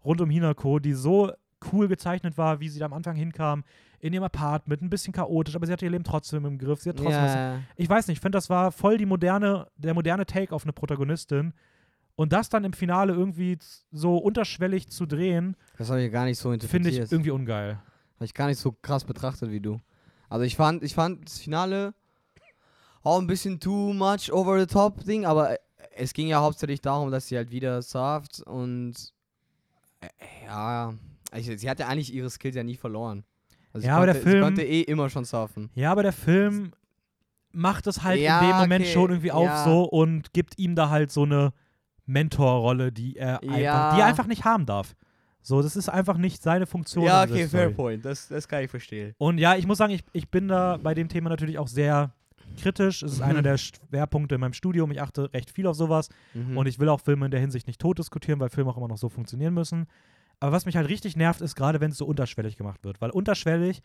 rund 0.04 0.20
um 0.20 0.30
Hinako, 0.30 0.80
die 0.80 0.94
so 0.94 1.32
cool 1.72 1.88
gezeichnet 1.88 2.38
war, 2.38 2.60
wie 2.60 2.70
sie 2.70 2.80
da 2.80 2.86
am 2.86 2.94
Anfang 2.94 3.16
hinkam, 3.16 3.64
in 4.00 4.14
ihrem 4.14 4.26
Apartment, 4.26 4.82
ein 4.82 4.90
bisschen 4.90 5.14
chaotisch, 5.14 5.56
aber 5.56 5.66
sie 5.66 5.74
hat 5.74 5.82
ihr 5.82 5.90
Leben 5.90 6.04
trotzdem 6.04 6.46
im 6.46 6.58
Griff. 6.58 6.82
Sie 6.82 6.90
hat 6.90 6.98
trotzdem 6.98 7.14
ja, 7.14 7.60
ich 7.76 7.90
weiß 7.90 8.08
nicht, 8.08 8.18
ich 8.18 8.22
finde, 8.22 8.36
das 8.36 8.50
war 8.50 8.72
voll 8.72 8.98
die 8.98 9.06
moderne, 9.06 9.68
der 9.78 9.94
moderne 9.94 10.26
Take 10.26 10.54
auf 10.54 10.64
eine 10.64 10.74
Protagonistin. 10.74 11.54
Und 12.16 12.32
das 12.32 12.48
dann 12.50 12.64
im 12.64 12.74
Finale 12.74 13.14
irgendwie 13.14 13.58
so 13.92 14.18
unterschwellig 14.18 14.88
zu 14.90 15.06
drehen, 15.06 15.56
das 15.78 15.90
habe 15.90 16.02
ich 16.04 16.12
gar 16.12 16.26
nicht 16.26 16.40
so 16.40 16.50
finde 16.60 16.90
ich 16.90 16.98
irgendwie 17.12 17.32
ungeil. 17.32 17.80
Habe 18.16 18.26
ich 18.26 18.34
gar 18.34 18.48
nicht 18.48 18.60
so 18.60 18.72
krass 18.72 19.04
betrachtet 19.04 19.52
wie 19.52 19.60
du. 19.60 19.80
Also 20.30 20.46
ich 20.46 20.56
fand, 20.56 20.82
ich 20.84 20.94
fand 20.96 21.26
das 21.26 21.40
Finale 21.40 21.94
auch 23.04 23.20
ein 23.20 23.28
bisschen 23.28 23.60
too 23.60 23.94
much 23.94 24.32
over 24.32 24.60
the 24.60 24.66
top 24.66 25.04
Ding, 25.04 25.26
aber 25.26 25.52
äh, 25.52 25.58
es 25.98 26.14
ging 26.14 26.28
ja 26.28 26.40
hauptsächlich 26.42 26.82
darum, 26.82 27.12
dass 27.12 27.28
sie 27.28 27.36
halt 27.38 27.52
wieder 27.52 27.82
surft 27.82 28.42
und 28.42 28.94
äh, 30.02 30.08
ja, 30.46 30.94
ich, 31.36 31.46
sie 31.60 31.70
hat 31.70 31.80
ja 31.80 31.88
eigentlich 31.88 32.14
ihre 32.14 32.30
Skills 32.30 32.56
ja 32.56 32.64
nie 32.64 32.76
verloren. 32.78 33.24
Also 33.74 33.86
Ja, 33.88 33.94
sie 33.94 33.98
aber 33.98 34.06
der 34.06 34.16
konnte, 34.16 34.30
Film- 34.30 34.42
sie 34.42 34.46
konnte 34.46 34.64
eh 34.64 34.82
immer 34.82 35.10
schon 35.10 35.26
surfen. 35.26 35.70
Ja, 35.76 35.92
aber 35.92 36.04
der 36.04 36.14
Film 36.14 36.72
macht 37.52 37.88
es 37.88 38.04
halt 38.04 38.20
Ja, 38.22 38.40
in 38.42 38.48
dem 38.50 38.58
Moment 38.58 38.84
okay, 38.86 38.94
schon 38.94 39.10
irgendwie 39.12 39.32
auf 39.32 39.48
ja. 39.50 39.64
so 39.64 39.84
und 39.84 40.34
gibt 40.34 40.58
ihm 40.58 40.76
da 40.76 40.90
halt 40.90 41.12
so 41.12 41.24
eine 41.24 41.54
Mentorrolle, 42.06 42.92
die 42.92 43.16
er 43.18 43.42
einfach, 43.42 43.58
Ja. 43.58 43.96
die 43.96 44.02
er 44.02 44.06
einfach 44.08 44.28
nicht 44.28 44.46
haben 44.46 44.66
darf. 44.66 44.96
So, 45.42 45.62
das 45.62 45.76
ist 45.76 45.90
einfach 45.90 46.18
nicht 46.18 46.42
seine 46.42 46.66
Funktion. 46.66 47.06
in 47.06 47.34
dieser 47.36 47.48
Story. 47.60 47.74
point, 47.74 48.06
das, 48.06 48.28
das 48.28 48.48
kann 48.48 48.64
ich 48.64 48.70
verstehen. 48.72 49.14
Und 49.20 49.38
ja, 49.38 49.56
ich 49.56 49.68
muss 49.68 49.78
sagen, 49.78 49.94
ich, 49.94 50.04
ich 50.12 50.30
bin 50.30 50.48
da 50.48 50.78
bei 50.78 50.94
dem 50.96 51.08
Thema 51.08 51.30
natürlich 51.30 51.60
auch 51.60 51.68
sehr 51.68 52.14
kritisch. 52.60 53.04
Es 53.04 53.14
ist 53.14 53.22
einer 53.22 53.42
der 53.44 53.58
Schwerpunkte 53.58 54.36
in 54.36 54.42
meinem 54.42 54.54
Studium. 54.54 54.92
Ich 54.92 55.02
achte 55.02 55.32
recht 55.34 55.52
viel 55.52 55.68
auf 55.68 55.76
sowas. 55.76 56.10
Mhm. 56.34 56.58
Und 56.58 56.68
ich 56.68 56.80
will 56.80 56.90
auch 56.90 57.00
Filme 57.02 57.26
in 57.26 57.32
der 57.32 57.40
Hinsicht 57.40 57.68
nicht 57.68 57.80
tot 57.80 58.00
diskutieren, 58.00 58.40
weil 58.40 58.50
Filme 58.50 58.72
auch 58.72 58.78
immer 58.78 58.88
noch 58.88 58.98
so 58.98 59.10
funktionieren 59.10 59.54
müssen. 59.54 59.86
Aber 60.40 60.52
was 60.52 60.66
mich 60.66 60.76
halt 60.76 60.90
richtig 60.90 61.16
nervt, 61.16 61.42
ist 61.42 61.56
gerade, 61.56 61.80
wenn 61.80 61.92
es 61.92 61.98
so 61.98 62.06
unterschwellig 62.06 62.58
gemacht 62.58 62.84
wird. 62.84 63.00
Weil 63.02 63.12
unterschwellig 63.12 63.82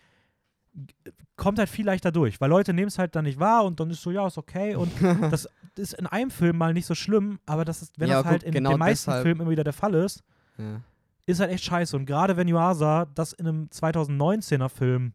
kommt 1.36 1.58
halt 1.58 1.68
viel 1.68 1.86
leichter 1.86 2.12
durch. 2.12 2.40
Weil 2.40 2.50
Leute 2.50 2.72
nehmen 2.72 2.88
es 2.88 2.98
halt 2.98 3.14
dann 3.16 3.24
nicht 3.24 3.38
wahr 3.40 3.64
und 3.64 3.80
dann 3.80 3.90
ist 3.90 4.02
so, 4.02 4.10
ja, 4.10 4.26
ist 4.26 4.38
okay. 4.38 4.74
Und 4.74 4.90
das 5.30 5.48
ist 5.76 5.94
in 5.94 6.06
einem 6.06 6.30
Film 6.30 6.56
mal 6.58 6.72
nicht 6.74 6.86
so 6.86 6.94
schlimm, 6.94 7.38
aber 7.46 7.64
das 7.64 7.82
ist, 7.82 7.98
wenn 7.98 8.08
Ja, 8.08 8.18
das 8.18 8.26
halt 8.26 8.42
in 8.42 8.52
genau 8.52 8.70
den 8.70 8.78
meisten 8.78 9.10
deshalb. 9.10 9.22
Filmen 9.24 9.40
immer 9.42 9.50
wieder 9.50 9.64
der 9.64 9.72
Fall 9.72 9.94
ist, 9.94 10.22
ja. 10.58 10.80
ist 11.26 11.40
halt 11.40 11.50
echt 11.50 11.64
scheiße. 11.64 11.96
Und 11.96 12.06
gerade 12.06 12.36
wenn 12.36 12.48
Yuasa 12.48 13.06
das 13.14 13.32
in 13.32 13.46
einem 13.46 13.64
2019er 13.72 14.68
Film 14.68 15.12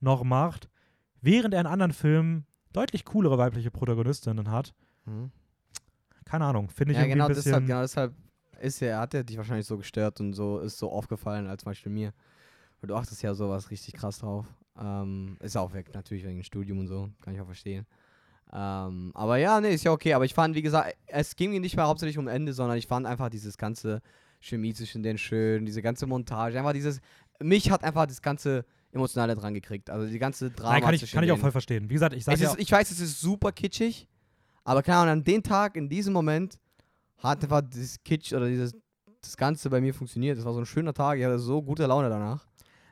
noch 0.00 0.22
macht, 0.24 0.68
während 1.22 1.54
er 1.54 1.60
in 1.60 1.66
anderen 1.66 1.92
Filmen 1.92 2.46
deutlich 2.72 3.04
coolere 3.06 3.38
weibliche 3.38 3.70
Protagonistinnen 3.70 4.50
hat, 4.50 4.74
Mhm. 5.06 5.30
keine 6.24 6.44
Ahnung, 6.46 6.68
finde 6.68 6.92
ich 6.92 6.98
ja, 6.98 7.04
irgendwie 7.04 7.14
genau 7.14 7.26
ein 7.26 7.34
bisschen. 7.34 7.44
deshalb, 7.52 7.66
genau 7.66 7.80
deshalb 7.80 8.14
ist 8.60 8.82
er, 8.82 8.98
hat 8.98 9.14
er 9.14 9.22
dich 9.24 9.36
wahrscheinlich 9.36 9.66
so 9.66 9.78
gestört 9.78 10.18
und 10.20 10.32
so 10.32 10.58
ist 10.58 10.78
so 10.78 10.90
aufgefallen 10.90 11.46
als 11.46 11.62
zum 11.62 11.70
Beispiel 11.70 11.92
mir. 11.92 12.12
Weil 12.80 12.88
du 12.88 12.96
achtest 12.96 13.22
ja 13.22 13.32
sowas 13.34 13.70
richtig 13.70 13.94
krass 13.94 14.18
drauf. 14.18 14.46
Ähm, 14.80 15.36
ist 15.40 15.56
auch 15.56 15.72
weg, 15.72 15.90
natürlich 15.94 16.24
wegen 16.24 16.36
dem 16.36 16.42
Studium 16.42 16.78
und 16.78 16.86
so, 16.86 17.08
kann 17.22 17.34
ich 17.34 17.40
auch 17.40 17.46
verstehen. 17.46 17.86
Ähm, 18.52 19.10
aber 19.14 19.38
ja, 19.38 19.60
nee, 19.60 19.74
ist 19.74 19.84
ja 19.84 19.92
okay. 19.92 20.14
Aber 20.14 20.24
ich 20.24 20.34
fand, 20.34 20.54
wie 20.54 20.62
gesagt, 20.62 20.94
es 21.06 21.34
ging 21.34 21.50
mir 21.50 21.60
nicht 21.60 21.76
mehr 21.76 21.86
hauptsächlich 21.86 22.18
um 22.18 22.28
Ende, 22.28 22.52
sondern 22.52 22.78
ich 22.78 22.86
fand 22.86 23.06
einfach 23.06 23.28
dieses 23.28 23.58
ganze 23.58 24.02
Chemie 24.40 24.74
zwischen 24.74 25.02
den 25.02 25.18
schön, 25.18 25.66
diese 25.66 25.82
ganze 25.82 26.06
Montage, 26.06 26.58
einfach 26.58 26.72
dieses, 26.72 27.00
mich 27.40 27.70
hat 27.70 27.82
einfach 27.82 28.06
das 28.06 28.22
ganze 28.22 28.64
Emotionale 28.92 29.34
dran 29.34 29.54
gekriegt. 29.54 29.90
Also 29.90 30.06
die 30.06 30.18
ganze 30.18 30.50
Drama 30.50 30.72
Nein, 30.72 30.82
kann 30.82 30.94
ich, 30.94 31.10
kann 31.10 31.24
ich 31.24 31.32
auch 31.32 31.38
voll 31.38 31.52
verstehen. 31.52 31.88
Wie 31.90 31.94
gesagt, 31.94 32.14
ich 32.14 32.24
sage 32.24 32.40
ja, 32.40 32.50
ist, 32.50 32.60
ich 32.60 32.70
weiß, 32.70 32.90
es 32.90 33.00
ist 33.00 33.20
super 33.20 33.52
kitschig, 33.52 34.06
aber 34.64 34.82
keine 34.82 34.98
Ahnung, 34.98 35.12
an 35.12 35.24
dem 35.24 35.42
Tag, 35.42 35.76
in 35.76 35.88
diesem 35.88 36.12
Moment, 36.12 36.58
hat 37.18 37.42
einfach 37.42 37.62
dieses 37.62 38.02
Kitsch 38.04 38.32
oder 38.32 38.46
dieses 38.46 38.74
das 39.20 39.36
Ganze 39.36 39.68
bei 39.70 39.80
mir 39.80 39.92
funktioniert. 39.92 40.38
Es 40.38 40.44
war 40.44 40.52
so 40.52 40.60
ein 40.60 40.66
schöner 40.66 40.94
Tag, 40.94 41.18
ich 41.18 41.24
hatte 41.24 41.38
so 41.38 41.62
gute 41.62 41.86
Laune 41.86 42.08
danach. 42.08 42.46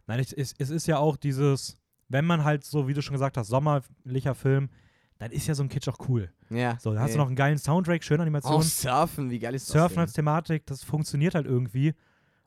Nein, 0.07 0.21
ich, 0.21 0.37
es, 0.37 0.55
es 0.59 0.71
ist 0.71 0.87
ja 0.87 0.99
auch 0.99 1.17
dieses, 1.17 1.77
wenn 2.09 2.25
man 2.25 2.45
halt 2.45 2.65
so, 2.65 2.89
wie 2.89 2.95
du 2.95 3.03
schon 3.03 3.15
gesagt 3.15 3.37
hast, 3.37 3.49
sommerlicher 3.49 4.35
Film, 4.35 4.71
dann 5.19 5.31
ist 5.31 5.47
ja 5.47 5.55
so 5.55 5.63
ein 5.63 5.69
Kitsch 5.69 5.89
auch 5.89 5.99
cool. 6.09 6.33
Ja. 6.51 6.77
So, 6.81 6.93
da 6.93 7.01
hast 7.01 7.11
du 7.11 7.19
ey. 7.19 7.19
noch 7.19 7.29
einen 7.29 7.37
geilen 7.37 7.59
Soundtrack, 7.59 8.03
schöne 8.03 8.21
Auch 8.21 8.27
Animationen, 8.27 8.63
Surfen, 8.63 9.31
wie 9.31 9.39
geil 9.39 9.55
ist 9.55 9.69
das 9.69 9.73
Surfen 9.73 9.99
als 10.01 10.13
Thematik, 10.13 10.67
das 10.67 10.83
funktioniert 10.83 11.35
halt 11.35 11.47
irgendwie. 11.47 11.95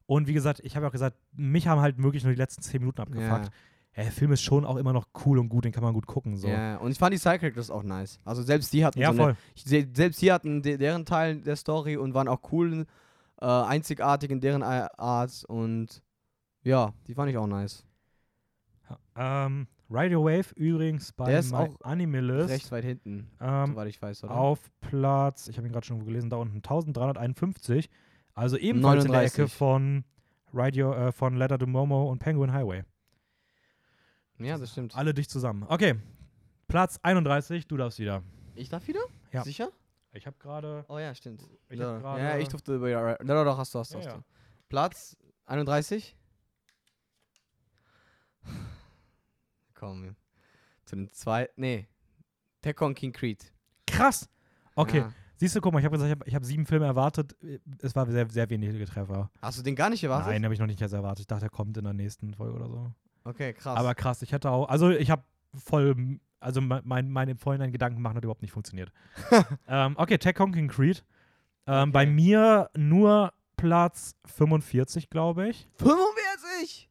Und 0.05 0.27
wie 0.27 0.33
gesagt, 0.33 0.61
ich 0.63 0.75
habe 0.75 0.85
ja 0.85 0.87
auch 0.89 0.93
gesagt, 0.93 1.17
mich 1.33 1.67
haben 1.67 1.81
halt 1.81 2.01
wirklich 2.01 2.23
nur 2.23 2.33
die 2.33 2.39
letzten 2.39 2.61
zehn 2.61 2.79
Minuten 2.81 3.01
abgefuckt. 3.01 3.45
Ja. 3.45 3.51
Der 4.03 4.11
Film 4.11 4.31
ist 4.31 4.43
schon 4.43 4.63
auch 4.63 4.75
immer 4.75 4.93
noch 4.93 5.07
cool 5.25 5.39
und 5.39 5.49
gut, 5.49 5.65
den 5.65 5.71
kann 5.71 5.83
man 5.83 5.93
gut 5.93 6.05
gucken. 6.05 6.37
So. 6.37 6.47
ja, 6.47 6.77
und 6.77 6.91
ich 6.91 6.99
fand 6.99 7.13
die 7.13 7.17
Side-Characters 7.17 7.71
auch 7.71 7.81
nice. 7.81 8.19
Also 8.23 8.43
selbst 8.43 8.71
die 8.71 8.85
hatten 8.85 8.99
Ja, 8.99 9.11
so 9.11 9.23
eine, 9.23 9.35
voll. 9.35 9.87
selbst 9.93 10.21
die 10.21 10.31
hatten 10.31 10.61
de 10.61 10.77
deren 10.77 11.03
Teil 11.03 11.41
der 11.41 11.55
Story 11.55 11.97
und 11.97 12.13
waren 12.13 12.27
auch 12.27 12.41
cool, 12.51 12.85
äh, 13.41 13.45
einzigartig 13.45 14.29
in 14.29 14.39
deren 14.39 14.61
Art 14.61 15.43
und 15.47 16.03
ja, 16.68 16.93
die 17.07 17.13
fand 17.13 17.32
ich 17.32 17.38
auch 17.38 17.47
nice. 17.47 17.86
Ähm, 19.15 19.68
Radio 19.89 20.24
Wave 20.24 20.53
übrigens 20.55 21.11
bei 21.13 21.30
Der 21.30 21.39
ist 21.39 21.51
My 21.51 21.57
auch 21.57 21.82
Anime 21.82 22.20
List 22.22 22.49
Recht 22.49 22.72
weit 22.72 22.84
hinten, 22.84 23.30
ähm, 23.39 23.72
soweit 23.72 23.88
ich 23.88 24.01
weiß, 24.01 24.26
oder? 24.26 24.34
auf 24.36 24.70
Platz, 24.82 25.47
ich 25.47 25.57
habe 25.57 25.68
ihn 25.68 25.72
gerade 25.72 25.86
schon 25.86 26.03
gelesen, 26.05 26.30
da 26.30 26.38
unten 26.38 26.57
1351. 26.57 27.89
Also 28.34 28.57
ebenfalls 28.57 29.05
in 29.05 29.11
der 29.11 29.22
39. 29.22 29.39
Ecke 29.39 29.49
von 29.49 30.03
Radio, 30.53 30.93
äh, 30.93 31.11
von 31.11 31.36
Letter 31.38 31.57
to 31.57 31.68
Momo 31.68 32.11
und 32.11 32.20
Penguin 32.20 32.51
Highway. 32.51 32.84
ja, 34.39 34.57
das 34.57 34.72
stimmt. 34.72 34.95
Alle 34.95 35.13
dicht 35.13 35.32
zusammen. 35.32 35.65
Okay, 35.68 35.95
Platz 36.68 36.99
31, 37.01 37.68
du 37.68 37.78
darfst 37.78 37.97
wieder. 37.99 38.22
Ich 38.55 38.70
darf 38.70 38.88
wieder? 38.88 39.01
Ja. 39.32 39.43
Sicher? 39.43 39.70
Ich 40.13 40.26
habe 40.26 40.36
gerade. 40.39 40.86
Oh 40.89 40.99
ja, 40.99 41.13
stimmt. 41.15 41.43
Ich 41.70 41.80
ja, 41.80 42.18
ja, 42.18 42.38
ich 42.38 42.49
durfte 42.49 42.76
über. 42.76 42.89
Ja, 42.89 43.15
doch, 43.24 43.57
hast 43.57 43.74
du, 43.74 43.80
hast 43.80 43.93
du. 43.93 43.99
Ja, 43.99 44.05
hast 44.05 44.18
du. 44.18 44.24
Platz 44.68 45.18
31. 45.45 46.18
Komm. 49.80 50.15
Zu 50.86 50.95
den 50.95 51.09
zwei. 51.11 51.49
Nee. 51.55 51.88
Tekken 52.61 52.93
King 52.95 53.11
Creed. 53.13 53.53
Krass! 53.86 54.30
Okay, 54.75 54.99
Ja. 54.99 55.11
siehst 55.36 55.55
du, 55.55 55.61
guck 55.61 55.73
mal, 55.73 55.80
ich 55.80 55.86
habe 55.86 55.97
gesagt, 55.97 56.11
ich 56.25 56.34
habe 56.34 56.43
hab 56.43 56.45
sieben 56.45 56.65
Filme 56.65 56.86
erwartet. 56.86 57.36
Es 57.82 57.95
war 57.95 58.05
sehr, 58.09 58.30
sehr 58.30 58.49
wenige 58.49 58.86
Treffer. 58.86 59.30
Hast 59.41 59.59
du 59.59 59.63
den 59.63 59.75
gar 59.75 59.89
nicht 59.89 60.03
erwartet? 60.03 60.28
Nein, 60.32 60.43
habe 60.43 60.53
ich 60.53 60.59
noch 60.59 60.67
nicht 60.67 60.82
erwartet. 60.82 61.19
Ich 61.21 61.28
dachte, 61.28 61.45
er 61.45 61.49
kommt 61.49 61.78
in 61.78 61.84
der 61.84 61.93
nächsten 61.93 62.34
Folge 62.34 62.55
oder 62.55 62.69
so. 62.69 62.91
Okay, 63.23 63.53
krass. 63.53 63.78
Aber 63.78 63.93
krass, 63.95 64.21
ich 64.21 64.32
hätte 64.32 64.49
auch, 64.49 64.67
also 64.69 64.89
ich 64.89 65.09
habe 65.11 65.23
voll, 65.53 66.19
also 66.39 66.61
mein, 66.61 66.82
mein, 66.86 67.09
meine 67.09 67.36
vorhinein 67.36 67.71
Gedanken 67.71 68.01
machen 68.01 68.15
hat 68.17 68.23
überhaupt 68.23 68.41
nicht 68.41 68.51
funktioniert. 68.51 68.91
ähm, 69.67 69.95
okay, 69.97 70.17
Tech 70.17 70.36
King 70.36 70.67
Creed. 70.69 71.03
Ähm, 71.65 71.91
Bei 71.91 72.03
Okay. 72.03 72.11
mir 72.11 72.69
nur 72.78 73.34
Platz 73.57 74.15
45, 74.25 75.09
glaube 75.09 75.49
ich. 75.49 75.67
45! 75.78 76.89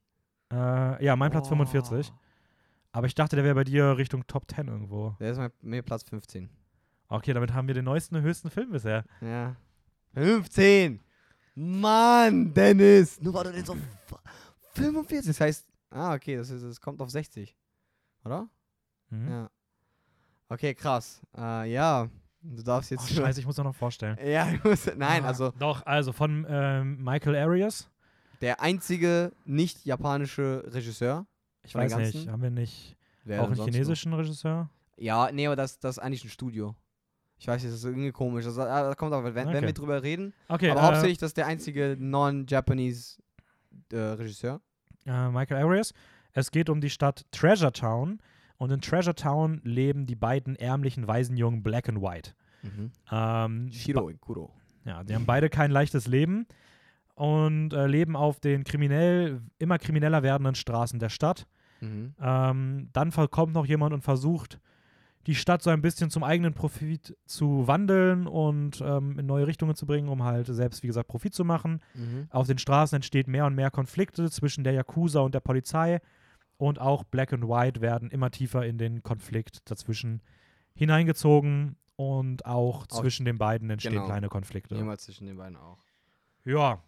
Äh, 0.52 1.04
ja, 1.04 1.16
mein 1.16 1.30
Platz 1.30 1.46
Oh. 1.46 1.50
45. 1.56 2.12
Aber 2.96 3.06
ich 3.06 3.14
dachte, 3.14 3.36
der 3.36 3.44
wäre 3.44 3.54
bei 3.54 3.64
dir 3.64 3.98
Richtung 3.98 4.26
Top 4.26 4.50
10 4.50 4.68
irgendwo. 4.68 5.14
Der 5.20 5.32
ist 5.32 5.36
mein, 5.36 5.50
mir 5.60 5.82
Platz 5.82 6.02
15. 6.04 6.48
Okay, 7.08 7.34
damit 7.34 7.52
haben 7.52 7.68
wir 7.68 7.74
den 7.74 7.84
neuesten, 7.84 8.22
höchsten 8.22 8.48
Film 8.50 8.70
bisher. 8.70 9.04
Ja. 9.20 9.54
15! 10.14 11.00
Mann, 11.54 12.54
Dennis! 12.54 13.20
Nur 13.20 13.34
war 13.34 13.44
du 13.44 13.52
denn 13.52 13.64
so. 13.66 13.74
f- 13.74 14.18
45? 14.74 15.26
Das 15.26 15.40
heißt. 15.40 15.66
Ah, 15.90 16.14
okay, 16.14 16.36
das, 16.36 16.48
ist, 16.48 16.62
das 16.64 16.80
kommt 16.80 17.02
auf 17.02 17.10
60. 17.10 17.54
Oder? 18.24 18.48
Mhm. 19.10 19.28
Ja. 19.30 19.50
Okay, 20.48 20.74
krass. 20.74 21.20
Äh, 21.36 21.72
ja. 21.72 22.08
Du 22.40 22.62
darfst 22.62 22.90
Oh, 22.92 22.94
jetzt. 22.94 23.10
scheiße, 23.14 23.40
ich 23.40 23.46
muss 23.46 23.58
noch 23.58 23.74
vorstellen. 23.74 24.16
Ja, 24.24 24.48
ich 24.50 24.64
muss. 24.64 24.86
Nein, 24.96 25.22
Ah, 25.24 25.28
also. 25.28 25.52
Doch, 25.58 25.84
also 25.84 26.12
von 26.12 26.46
ähm, 26.48 27.02
Michael 27.04 27.36
Arias. 27.36 27.90
Der 28.40 28.62
einzige 28.62 29.32
nicht 29.44 29.84
japanische 29.84 30.64
Regisseur. 30.68 31.26
Ich 31.66 31.74
weiß 31.74 31.96
nicht, 31.96 32.12
ganzen? 32.14 32.32
haben 32.32 32.42
wir 32.42 32.50
nicht 32.50 32.96
Wer 33.24 33.40
auch 33.42 33.46
einen 33.46 33.54
sonst 33.56 33.66
noch? 33.68 33.74
chinesischen 33.74 34.12
Regisseur? 34.14 34.70
Ja, 34.96 35.30
nee, 35.32 35.46
aber 35.46 35.56
das, 35.56 35.78
das 35.78 35.96
ist 35.98 36.02
eigentlich 36.02 36.24
ein 36.24 36.30
Studio. 36.30 36.74
Ich 37.38 37.46
weiß 37.46 37.62
nicht, 37.62 37.70
das 37.72 37.80
ist 37.80 37.84
irgendwie 37.84 38.12
komisch. 38.12 38.44
Das, 38.46 38.56
ah, 38.58 38.88
da 38.88 38.94
kommt 38.94 39.12
aber, 39.12 39.34
wenn, 39.34 39.48
wenn 39.48 39.56
Okay. 39.56 39.66
wir 39.66 39.72
drüber 39.74 40.02
reden. 40.02 40.32
Okay, 40.48 40.70
aber 40.70 40.80
äh, 40.80 40.82
hauptsächlich, 40.84 41.18
das 41.18 41.28
ist 41.30 41.36
der 41.36 41.46
einzige 41.46 41.96
non-Japanese 41.98 43.18
äh, 43.92 43.96
Regisseur. 43.98 44.60
äh, 45.04 45.28
Michael 45.28 45.62
Arias. 45.62 45.92
Es 46.32 46.50
geht 46.50 46.70
um 46.70 46.80
die 46.80 46.88
Stadt 46.90 47.26
Treasure 47.32 47.72
Town 47.72 48.20
und 48.56 48.70
in 48.70 48.80
Treasure 48.80 49.14
Town 49.14 49.60
leben 49.64 50.06
die 50.06 50.16
beiden 50.16 50.56
ärmlichen 50.56 51.06
Waisenjungen 51.06 51.62
Black 51.62 51.88
and 51.90 52.00
White. 52.00 52.32
Ähm, 53.12 53.70
Shiro 53.70 54.10
Ikuro. 54.10 54.50
Ja, 54.84 55.04
die 55.04 55.14
haben 55.14 55.26
beide 55.26 55.48
kein 55.50 55.70
leichtes 55.70 56.06
Leben 56.06 56.46
und 57.14 57.72
äh, 57.72 57.86
leben 57.86 58.16
auf 58.16 58.40
den 58.40 58.64
kriminell, 58.64 59.40
immer 59.58 59.78
krimineller 59.78 60.22
werdenden 60.22 60.54
Straßen 60.54 60.98
der 60.98 61.08
Stadt. 61.08 61.46
Mhm. 61.80 62.14
Ähm, 62.20 62.88
dann 62.92 63.10
kommt 63.30 63.52
noch 63.52 63.66
jemand 63.66 63.92
und 63.94 64.02
versucht, 64.02 64.60
die 65.26 65.34
Stadt 65.34 65.62
so 65.62 65.70
ein 65.70 65.82
bisschen 65.82 66.08
zum 66.08 66.22
eigenen 66.22 66.54
Profit 66.54 67.16
zu 67.26 67.66
wandeln 67.66 68.26
und 68.28 68.80
ähm, 68.80 69.18
in 69.18 69.26
neue 69.26 69.46
Richtungen 69.48 69.74
zu 69.74 69.84
bringen, 69.84 70.08
um 70.08 70.22
halt 70.22 70.46
selbst, 70.46 70.82
wie 70.82 70.86
gesagt, 70.86 71.08
Profit 71.08 71.34
zu 71.34 71.44
machen. 71.44 71.80
Mhm. 71.94 72.28
Auf 72.30 72.46
den 72.46 72.58
Straßen 72.58 72.94
entsteht 72.96 73.26
mehr 73.26 73.46
und 73.46 73.54
mehr 73.56 73.70
Konflikte 73.72 74.30
zwischen 74.30 74.62
der 74.62 74.74
Yakuza 74.74 75.20
und 75.20 75.34
der 75.34 75.40
Polizei 75.40 76.00
und 76.58 76.80
auch 76.80 77.02
Black 77.04 77.32
and 77.32 77.44
White 77.48 77.80
werden 77.80 78.10
immer 78.10 78.30
tiefer 78.30 78.64
in 78.64 78.78
den 78.78 79.02
Konflikt 79.02 79.68
dazwischen 79.70 80.22
hineingezogen 80.74 81.76
und 81.96 82.46
auch 82.46 82.82
Auch- 82.82 82.86
zwischen 82.86 83.24
den 83.24 83.38
beiden 83.38 83.68
entstehen 83.70 83.94
genau. 83.94 84.06
kleine 84.06 84.28
Konflikte. 84.28 84.76
Immer 84.76 84.96
zwischen 84.98 85.26
den 85.26 85.36
beiden 85.36 85.56
auch. 85.56 85.78
Ja. 86.44 86.82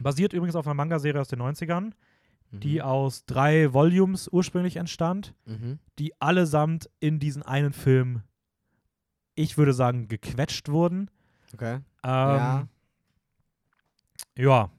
Basiert 0.00 0.32
übrigens 0.32 0.56
auf 0.56 0.66
einer 0.66 0.74
Manga-Serie 0.74 1.20
aus 1.20 1.28
den 1.28 1.40
90ern, 1.40 1.92
die 2.52 2.76
Mhm. 2.76 2.80
aus 2.82 3.24
drei 3.24 3.72
Volumes 3.72 4.28
ursprünglich 4.28 4.76
entstand, 4.76 5.34
Mhm. 5.46 5.78
die 5.98 6.12
allesamt 6.20 6.88
in 7.00 7.18
diesen 7.18 7.42
einen 7.42 7.72
Film, 7.72 8.22
ich 9.34 9.56
würde 9.58 9.72
sagen, 9.72 10.06
gequetscht 10.08 10.68
wurden. 10.68 11.10
Okay. 11.54 11.80
Ähm, 12.04 12.68
ja. 14.36 14.70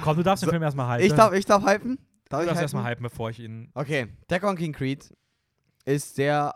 Komm, 0.03 0.17
du 0.17 0.23
darfst 0.23 0.43
den 0.43 0.47
So, 0.49 0.51
Film 0.51 0.63
erstmal 0.63 0.89
halten. 0.89 1.07
Ich 1.07 1.13
darf, 1.13 1.33
ich 1.33 1.45
darf 1.47 1.65
hypen? 1.65 1.99
Darf 2.29 2.41
du 2.41 2.45
ich 2.45 2.49
darfst 2.49 2.63
erstmal 2.63 2.83
hypen? 2.85 2.93
hypen, 2.93 3.03
bevor 3.05 3.31
ich 3.31 3.41
ihn. 3.41 3.71
Okay, 3.75 4.09
Attack 4.23 4.45
on 4.45 4.57
King 4.57 4.73
Creed 4.73 5.15
ist 5.85 6.15
sehr 6.17 6.55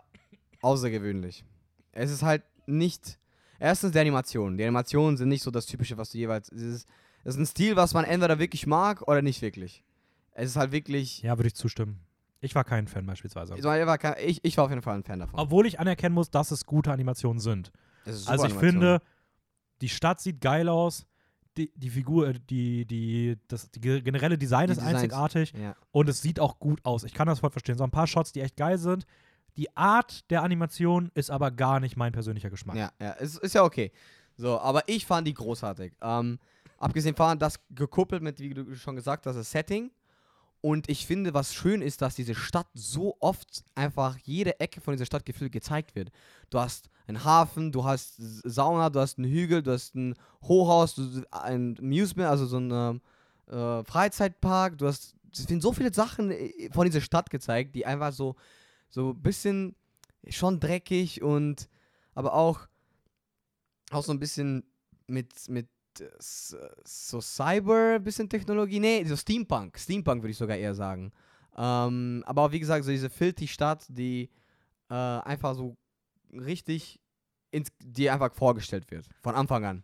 außergewöhnlich. 0.61 1.45
Es 1.91 2.11
ist 2.11 2.21
halt 2.23 2.43
nicht. 2.65 3.17
Erstens 3.59 3.91
die 3.91 3.99
Animationen. 3.99 4.57
Die 4.57 4.63
Animationen 4.63 5.17
sind 5.17 5.29
nicht 5.29 5.43
so 5.43 5.51
das 5.51 5.65
Typische, 5.65 5.97
was 5.97 6.11
du 6.11 6.17
jeweils. 6.17 6.49
Es 6.51 6.61
ist, 6.61 6.87
es 7.29 7.35
ist 7.35 7.41
ein 7.41 7.45
Stil, 7.45 7.75
was 7.75 7.93
man 7.93 8.05
entweder 8.05 8.39
wirklich 8.39 8.67
mag 8.67 9.01
oder 9.07 9.21
nicht 9.21 9.41
wirklich. 9.41 9.83
Es 10.33 10.49
ist 10.51 10.55
halt 10.55 10.71
wirklich. 10.71 11.21
Ja, 11.21 11.37
würde 11.37 11.47
ich 11.47 11.55
zustimmen. 11.55 11.99
Ich 12.41 12.55
war 12.55 12.63
kein 12.63 12.87
Fan 12.87 13.05
beispielsweise. 13.05 13.55
Ich, 13.57 13.63
war 13.63 13.97
kein- 13.97 14.15
ich, 14.25 14.43
ich 14.45 14.55
war 14.57 14.63
auf 14.65 14.69
jeden 14.69 14.81
Fall 14.81 14.95
ein 14.95 15.03
Fan 15.03 15.19
davon. 15.19 15.37
Obwohl 15.39 15.65
ich 15.65 15.79
anerkennen 15.79 16.15
muss, 16.15 16.29
dass 16.31 16.51
es 16.51 16.65
gute 16.65 16.91
Animationen 16.91 17.39
sind. 17.41 17.71
Es 18.05 18.15
ist 18.21 18.27
Also 18.29 18.43
super 18.43 18.55
ich 18.55 18.57
Animation. 18.69 18.81
finde, 18.81 19.01
die 19.81 19.89
Stadt 19.89 20.21
sieht 20.21 20.39
geil 20.39 20.69
aus, 20.69 21.05
die, 21.57 21.71
die 21.75 21.89
Figur, 21.89 22.29
äh, 22.29 22.39
die, 22.49 22.85
die, 22.85 23.37
das 23.49 23.69
die 23.71 23.81
ge- 23.81 24.01
generelle 24.01 24.37
Design 24.37 24.67
Die 24.67 24.71
ist 24.71 24.77
Designs. 24.79 24.95
einzigartig 24.95 25.53
Ja. 25.59 25.75
und 25.91 26.07
es 26.07 26.21
sieht 26.21 26.39
auch 26.39 26.59
gut 26.59 26.79
aus. 26.85 27.03
Ich 27.03 27.13
kann 27.13 27.27
das 27.27 27.39
voll 27.39 27.49
verstehen. 27.51 27.77
So 27.77 27.83
ein 27.83 27.91
paar 27.91 28.07
Shots, 28.07 28.31
die 28.31 28.39
echt 28.39 28.55
geil 28.55 28.77
sind. 28.77 29.05
Die 29.57 29.75
Art 29.75 30.29
der 30.31 30.43
Animation 30.43 31.11
ist 31.15 31.29
aber 31.31 31.51
gar 31.51 31.81
nicht 31.81 31.97
mein 31.97 32.13
persönlicher 32.13 32.49
Geschmack. 32.49 32.77
Ja, 32.77 32.91
ja, 33.01 33.15
es 33.19 33.35
ist 33.37 33.53
ja 33.53 33.63
okay. 33.65 33.91
So, 34.37 34.57
aber 34.61 34.83
ich 34.87 35.05
fand 35.05 35.27
die 35.27 35.33
großartig. 35.33 35.91
Ähm, 36.01 36.39
abgesehen 36.79 37.15
von 37.15 37.37
das 37.37 37.59
gekuppelt 37.69 38.23
mit, 38.23 38.39
wie 38.39 38.53
du 38.53 38.75
schon 38.75 38.95
gesagt 38.95 39.25
hast, 39.25 39.35
das 39.35 39.51
Setting. 39.51 39.91
Und 40.61 40.89
ich 40.89 41.05
finde, 41.05 41.33
was 41.33 41.53
schön 41.53 41.81
ist, 41.81 42.01
dass 42.01 42.15
diese 42.15 42.35
Stadt 42.35 42.67
so 42.73 43.15
oft 43.19 43.63
einfach 43.75 44.17
jede 44.23 44.59
Ecke 44.59 44.81
von 44.81 44.93
dieser 44.93 45.05
Stadt 45.05 45.25
gefühlt 45.25 45.53
gezeigt 45.53 45.95
wird. 45.95 46.11
Du 46.49 46.59
hast 46.59 46.89
einen 47.07 47.23
Hafen, 47.23 47.71
du 47.71 47.85
hast 47.85 48.15
Sauna, 48.17 48.89
du 48.89 48.99
hast 48.99 49.17
einen 49.17 49.31
Hügel, 49.31 49.63
du 49.63 49.71
hast 49.71 49.95
ein 49.95 50.15
Hochhaus, 50.43 50.95
du, 50.95 51.23
ein 51.31 51.77
Amusement, 51.79 52.29
also 52.29 52.45
so 52.45 52.57
ein 52.57 52.71
ähm, 52.71 53.01
äh, 53.47 53.83
Freizeitpark. 53.85 54.77
Du 54.77 54.87
hast, 54.87 55.15
es 55.31 55.47
werden 55.47 55.61
so 55.61 55.71
viele 55.71 55.93
Sachen 55.93 56.31
äh, 56.31 56.69
von 56.73 56.85
dieser 56.85 57.01
Stadt 57.01 57.29
gezeigt, 57.29 57.73
die 57.75 57.85
einfach 57.85 58.11
so, 58.11 58.35
so 58.89 59.11
ein 59.11 59.21
bisschen 59.21 59.75
schon 60.27 60.59
dreckig 60.59 61.21
und 61.21 61.69
aber 62.13 62.33
auch 62.33 62.67
auch 63.91 64.03
so 64.03 64.11
ein 64.11 64.19
bisschen 64.19 64.63
mit, 65.07 65.49
mit 65.49 65.67
äh, 65.99 66.09
so 66.83 67.21
Cyber, 67.21 67.99
bisschen 67.99 68.29
Technologie. 68.29 68.79
Nee, 68.79 69.03
so 69.05 69.15
Steampunk. 69.15 69.77
Steampunk 69.77 70.21
würde 70.21 70.31
ich 70.31 70.37
sogar 70.37 70.57
eher 70.57 70.75
sagen. 70.75 71.11
Ähm, 71.57 72.23
aber 72.25 72.51
wie 72.51 72.59
gesagt, 72.59 72.85
so 72.85 72.91
diese 72.91 73.09
filthy 73.09 73.47
Stadt, 73.47 73.85
die 73.89 74.29
äh, 74.89 74.93
einfach 74.93 75.55
so 75.55 75.75
richtig, 76.33 76.99
ins, 77.51 77.69
die 77.79 78.09
einfach 78.09 78.33
vorgestellt 78.33 78.89
wird. 78.91 79.05
Von 79.21 79.35
Anfang 79.35 79.65
an. 79.65 79.83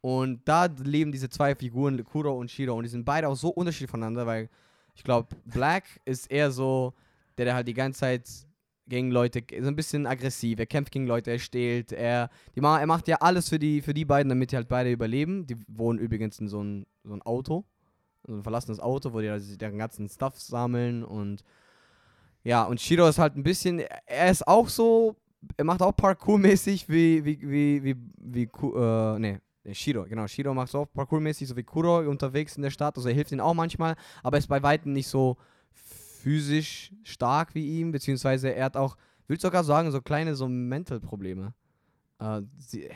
Und 0.00 0.46
da 0.46 0.66
leben 0.66 1.10
diese 1.12 1.28
zwei 1.28 1.54
Figuren, 1.54 2.02
Kuro 2.04 2.38
und 2.38 2.50
Shiro, 2.50 2.74
und 2.74 2.84
die 2.84 2.88
sind 2.88 3.04
beide 3.04 3.28
auch 3.28 3.34
so 3.34 3.48
unterschiedlich 3.48 3.90
voneinander, 3.90 4.26
weil 4.26 4.48
ich 4.94 5.02
glaube, 5.02 5.28
Black 5.44 5.84
ist 6.04 6.30
eher 6.30 6.50
so, 6.50 6.94
der, 7.36 7.46
der 7.46 7.54
halt 7.54 7.68
die 7.68 7.74
ganze 7.74 8.00
Zeit 8.00 8.28
gegen 8.88 9.10
Leute, 9.10 9.42
so 9.60 9.68
ein 9.68 9.76
bisschen 9.76 10.06
aggressiv, 10.06 10.58
er 10.58 10.66
kämpft 10.66 10.92
gegen 10.92 11.06
Leute, 11.06 11.30
er 11.30 11.38
stehlt, 11.38 11.92
er, 11.92 12.30
die 12.54 12.60
er 12.60 12.86
macht 12.86 13.08
ja 13.08 13.16
alles 13.16 13.48
für 13.48 13.58
die, 13.58 13.82
für 13.82 13.94
die 13.94 14.04
beiden, 14.04 14.28
damit 14.28 14.52
die 14.52 14.56
halt 14.56 14.68
beide 14.68 14.90
überleben. 14.90 15.46
Die 15.46 15.56
wohnen 15.68 15.98
übrigens 15.98 16.38
in 16.38 16.48
so 16.48 16.62
ein, 16.62 16.86
so 17.04 17.14
ein 17.14 17.22
Auto, 17.22 17.64
so 18.26 18.34
ein 18.34 18.42
verlassenes 18.42 18.80
Auto, 18.80 19.12
wo 19.12 19.20
die 19.20 19.28
also 19.28 19.56
deren 19.56 19.78
ganzen 19.78 20.08
Stuff 20.08 20.40
sammeln 20.40 21.04
und 21.04 21.44
ja, 22.44 22.64
und 22.64 22.80
Shiro 22.80 23.06
ist 23.08 23.18
halt 23.18 23.36
ein 23.36 23.42
bisschen, 23.42 23.80
er 24.06 24.30
ist 24.30 24.46
auch 24.46 24.68
so, 24.68 25.16
er 25.56 25.64
macht 25.64 25.82
auch 25.82 25.92
Parkour-mäßig 25.92 26.88
wie, 26.88 27.24
wie, 27.24 27.40
wie, 27.42 27.84
wie, 27.84 27.96
wie, 28.16 28.42
äh, 28.42 29.18
nee, 29.18 29.40
Shiro, 29.72 30.04
genau, 30.04 30.26
Shiro 30.26 30.54
macht 30.54 30.70
so 30.70 30.80
auch 30.80 30.86
Parkour-mäßig, 30.86 31.48
so 31.48 31.56
wie 31.56 31.64
Kuro 31.64 32.08
unterwegs 32.08 32.56
in 32.56 32.62
der 32.62 32.70
Stadt, 32.70 32.96
also 32.96 33.08
er 33.08 33.14
hilft 33.14 33.32
ihnen 33.32 33.40
auch 33.40 33.54
manchmal, 33.54 33.96
aber 34.22 34.36
er 34.36 34.38
ist 34.38 34.46
bei 34.46 34.62
Weitem 34.62 34.92
nicht 34.92 35.08
so 35.08 35.36
physisch 36.28 36.92
stark 37.04 37.54
wie 37.54 37.80
ihm, 37.80 37.90
beziehungsweise 37.90 38.54
er 38.54 38.66
hat 38.66 38.76
auch, 38.76 38.96
würde 39.26 39.40
sogar 39.40 39.64
sagen, 39.64 39.90
so 39.90 40.02
kleine 40.02 40.34
so 40.34 40.46
Mental-Probleme. 40.46 41.54
Äh, 42.18 42.42
sie, 42.58 42.90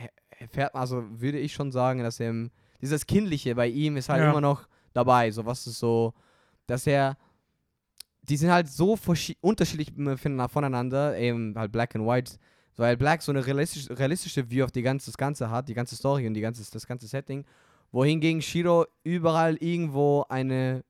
fährt, 0.51 0.75
also 0.75 1.03
würde 1.19 1.39
ich 1.39 1.51
schon 1.53 1.71
sagen, 1.71 2.03
dass 2.03 2.19
er 2.19 2.29
im, 2.29 2.51
dieses 2.79 3.07
Kindliche 3.07 3.55
bei 3.55 3.67
ihm 3.67 3.97
ist 3.97 4.09
halt 4.09 4.21
Ja. 4.21 4.29
immer 4.29 4.41
noch 4.41 4.67
dabei, 4.93 5.31
so 5.31 5.45
was 5.47 5.65
ist 5.65 5.79
so, 5.79 6.13
dass 6.67 6.85
er, 6.85 7.17
die 8.21 8.37
sind 8.37 8.51
halt 8.51 8.69
so 8.69 8.95
unterschiedlich 9.41 9.97
m- 9.97 10.15
von- 10.17 10.49
voneinander, 10.49 11.17
eben 11.17 11.55
halt 11.57 11.71
Black 11.71 11.95
and 11.95 12.05
White, 12.05 12.33
weil 12.75 12.97
Black 12.97 13.23
so 13.23 13.31
eine 13.31 13.43
realistisch, 13.45 13.89
realistische 13.89 14.47
View 14.47 14.63
auf 14.65 14.71
die 14.71 14.83
ganze, 14.83 15.07
das 15.09 15.17
Ganze 15.17 15.49
hat, 15.49 15.69
die 15.69 15.73
ganze 15.73 15.95
Story 15.95 16.27
und 16.27 16.35
die 16.35 16.41
ganze, 16.41 16.69
das 16.71 16.85
ganze 16.85 17.07
Setting, 17.07 17.45
wohingegen 17.91 18.41
Shiro 18.43 18.85
überall 19.03 19.55
irgendwo 19.55 20.23
eine 20.29 20.83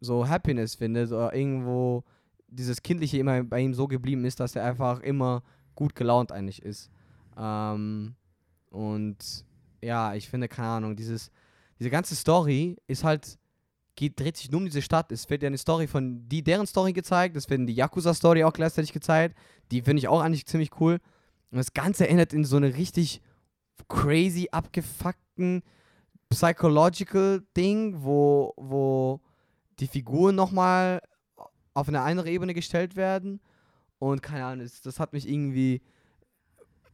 so 0.00 0.28
Happiness 0.28 0.74
findet 0.74 1.12
oder 1.12 1.34
irgendwo 1.34 2.04
dieses 2.48 2.82
Kindliche 2.82 3.18
immer 3.18 3.42
bei 3.44 3.60
ihm 3.60 3.74
so 3.74 3.86
geblieben 3.86 4.24
ist, 4.24 4.40
dass 4.40 4.56
er 4.56 4.64
einfach 4.64 5.00
immer 5.00 5.42
gut 5.74 5.94
gelaunt 5.94 6.32
eigentlich 6.32 6.62
ist. 6.62 6.90
Ähm, 7.36 8.14
und 8.70 9.44
ja, 9.82 10.14
ich 10.14 10.28
finde, 10.28 10.48
keine 10.48 10.68
Ahnung, 10.68 10.96
dieses, 10.96 11.30
diese 11.78 11.90
ganze 11.90 12.14
Story 12.14 12.76
ist 12.86 13.04
halt, 13.04 13.38
geht, 13.94 14.18
dreht 14.18 14.36
sich 14.36 14.50
nur 14.50 14.58
um 14.58 14.64
diese 14.66 14.82
Stadt. 14.82 15.12
Es 15.12 15.28
wird 15.30 15.42
ja 15.42 15.46
eine 15.46 15.58
Story 15.58 15.86
von 15.86 16.28
die, 16.28 16.42
deren 16.42 16.66
Story 16.66 16.92
gezeigt, 16.92 17.36
es 17.36 17.48
wird 17.48 17.68
die 17.68 17.74
Yakuza-Story 17.74 18.44
auch 18.44 18.52
gleichzeitig 18.52 18.92
gezeigt. 18.92 19.36
Die 19.70 19.82
finde 19.82 20.00
ich 20.00 20.08
auch 20.08 20.20
eigentlich 20.20 20.46
ziemlich 20.46 20.70
cool. 20.80 20.98
Und 21.50 21.58
das 21.58 21.72
Ganze 21.72 22.08
endet 22.08 22.32
in 22.32 22.44
so 22.44 22.56
eine 22.56 22.76
richtig 22.76 23.20
crazy, 23.88 24.48
abgefuckten 24.50 25.62
Psychological 26.28 27.42
Ding, 27.56 28.02
wo, 28.02 28.54
wo 28.56 29.20
die 29.80 29.86
Figuren 29.86 30.34
nochmal 30.34 31.00
auf 31.74 31.88
eine 31.88 32.00
andere 32.02 32.30
Ebene 32.30 32.54
gestellt 32.54 32.96
werden. 32.96 33.40
Und 33.98 34.22
keine 34.22 34.44
Ahnung, 34.44 34.64
das, 34.64 34.80
das 34.82 34.98
hat 35.00 35.12
mich 35.12 35.28
irgendwie 35.28 35.82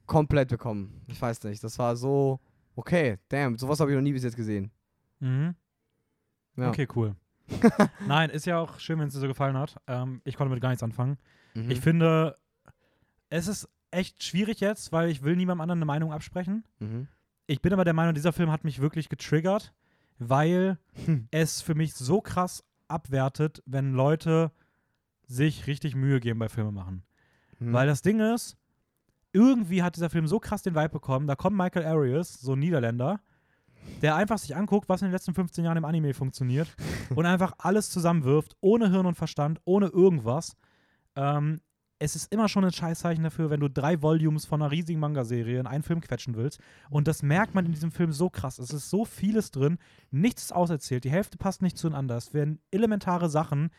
komplett 0.06 0.48
bekommen. 0.48 1.02
Ich 1.08 1.20
weiß 1.20 1.42
nicht. 1.44 1.62
Das 1.62 1.78
war 1.78 1.96
so, 1.96 2.40
okay, 2.74 3.18
damn, 3.28 3.58
sowas 3.58 3.80
habe 3.80 3.90
ich 3.90 3.94
noch 3.96 4.02
nie 4.02 4.12
bis 4.12 4.24
jetzt 4.24 4.36
gesehen. 4.36 4.70
Mhm. 5.20 5.54
Ja. 6.56 6.68
Okay, 6.68 6.86
cool. 6.94 7.14
Nein, 8.06 8.30
ist 8.30 8.46
ja 8.46 8.58
auch 8.58 8.78
schön, 8.80 8.98
wenn 8.98 9.08
es 9.08 9.14
dir 9.14 9.20
so 9.20 9.28
gefallen 9.28 9.56
hat. 9.56 9.76
Ähm, 9.86 10.20
ich 10.24 10.36
konnte 10.36 10.52
mit 10.52 10.60
gar 10.60 10.70
nichts 10.70 10.82
anfangen. 10.82 11.18
Mhm. 11.54 11.70
Ich 11.70 11.80
finde, 11.80 12.36
es 13.30 13.46
ist 13.46 13.68
echt 13.90 14.22
schwierig 14.24 14.60
jetzt, 14.60 14.92
weil 14.92 15.10
ich 15.10 15.22
will 15.22 15.36
niemandem 15.36 15.60
anderen 15.62 15.78
eine 15.78 15.86
Meinung 15.86 16.12
absprechen. 16.12 16.64
Mhm. 16.80 17.08
Ich 17.46 17.62
bin 17.62 17.72
aber 17.72 17.84
der 17.84 17.94
Meinung, 17.94 18.14
dieser 18.14 18.32
Film 18.32 18.50
hat 18.50 18.64
mich 18.64 18.80
wirklich 18.80 19.08
getriggert, 19.08 19.72
weil 20.18 20.78
Hm. 21.04 21.28
es 21.30 21.62
für 21.62 21.74
mich 21.74 21.94
so 21.94 22.20
krass 22.20 22.64
abwertet, 22.88 23.62
wenn 23.66 23.92
Leute 23.92 24.52
sich 25.26 25.66
richtig 25.66 25.94
Mühe 25.94 26.20
geben 26.20 26.38
bei 26.38 26.48
Filme 26.48 26.72
machen. 26.72 27.02
Mhm. 27.58 27.72
Weil 27.72 27.86
das 27.86 28.02
Ding 28.02 28.20
ist, 28.20 28.56
irgendwie 29.32 29.82
hat 29.82 29.96
dieser 29.96 30.10
Film 30.10 30.26
so 30.26 30.38
krass 30.38 30.62
den 30.62 30.74
Vibe 30.74 30.88
bekommen, 30.88 31.26
da 31.26 31.36
kommt 31.36 31.56
Michael 31.56 31.86
Arias, 31.86 32.34
so 32.34 32.52
ein 32.52 32.58
Niederländer, 32.58 33.20
der 34.02 34.16
einfach 34.16 34.38
sich 34.38 34.56
anguckt, 34.56 34.88
was 34.88 35.02
in 35.02 35.08
den 35.08 35.12
letzten 35.12 35.34
15 35.34 35.64
Jahren 35.64 35.76
im 35.76 35.84
Anime 35.84 36.14
funktioniert 36.14 36.74
und 37.14 37.26
einfach 37.26 37.52
alles 37.58 37.90
zusammenwirft, 37.90 38.56
ohne 38.60 38.90
Hirn 38.90 39.06
und 39.06 39.14
Verstand, 39.14 39.60
ohne 39.64 39.86
irgendwas. 39.86 40.56
Ähm, 41.16 41.60
es 41.98 42.14
ist 42.14 42.32
immer 42.32 42.48
schon 42.48 42.64
ein 42.64 42.72
Scheißzeichen 42.72 43.24
dafür, 43.24 43.48
wenn 43.50 43.60
du 43.60 43.68
drei 43.68 44.02
Volumes 44.02 44.44
von 44.44 44.60
einer 44.60 44.70
riesigen 44.70 45.00
Manga-Serie 45.00 45.60
in 45.60 45.66
einen 45.66 45.82
Film 45.82 46.00
quetschen 46.00 46.36
willst. 46.36 46.60
Und 46.90 47.08
das 47.08 47.22
merkt 47.22 47.54
man 47.54 47.64
in 47.64 47.72
diesem 47.72 47.90
Film 47.90 48.12
so 48.12 48.28
krass. 48.28 48.58
Es 48.58 48.70
ist 48.70 48.90
so 48.90 49.04
vieles 49.04 49.50
drin, 49.50 49.78
nichts 50.10 50.44
ist 50.44 50.52
auserzählt, 50.52 51.04
die 51.04 51.10
Hälfte 51.10 51.38
passt 51.38 51.62
nicht 51.62 51.78
zueinander. 51.78 52.16
Es 52.16 52.34
werden 52.34 52.60
elementare 52.70 53.30
Sachen 53.30 53.70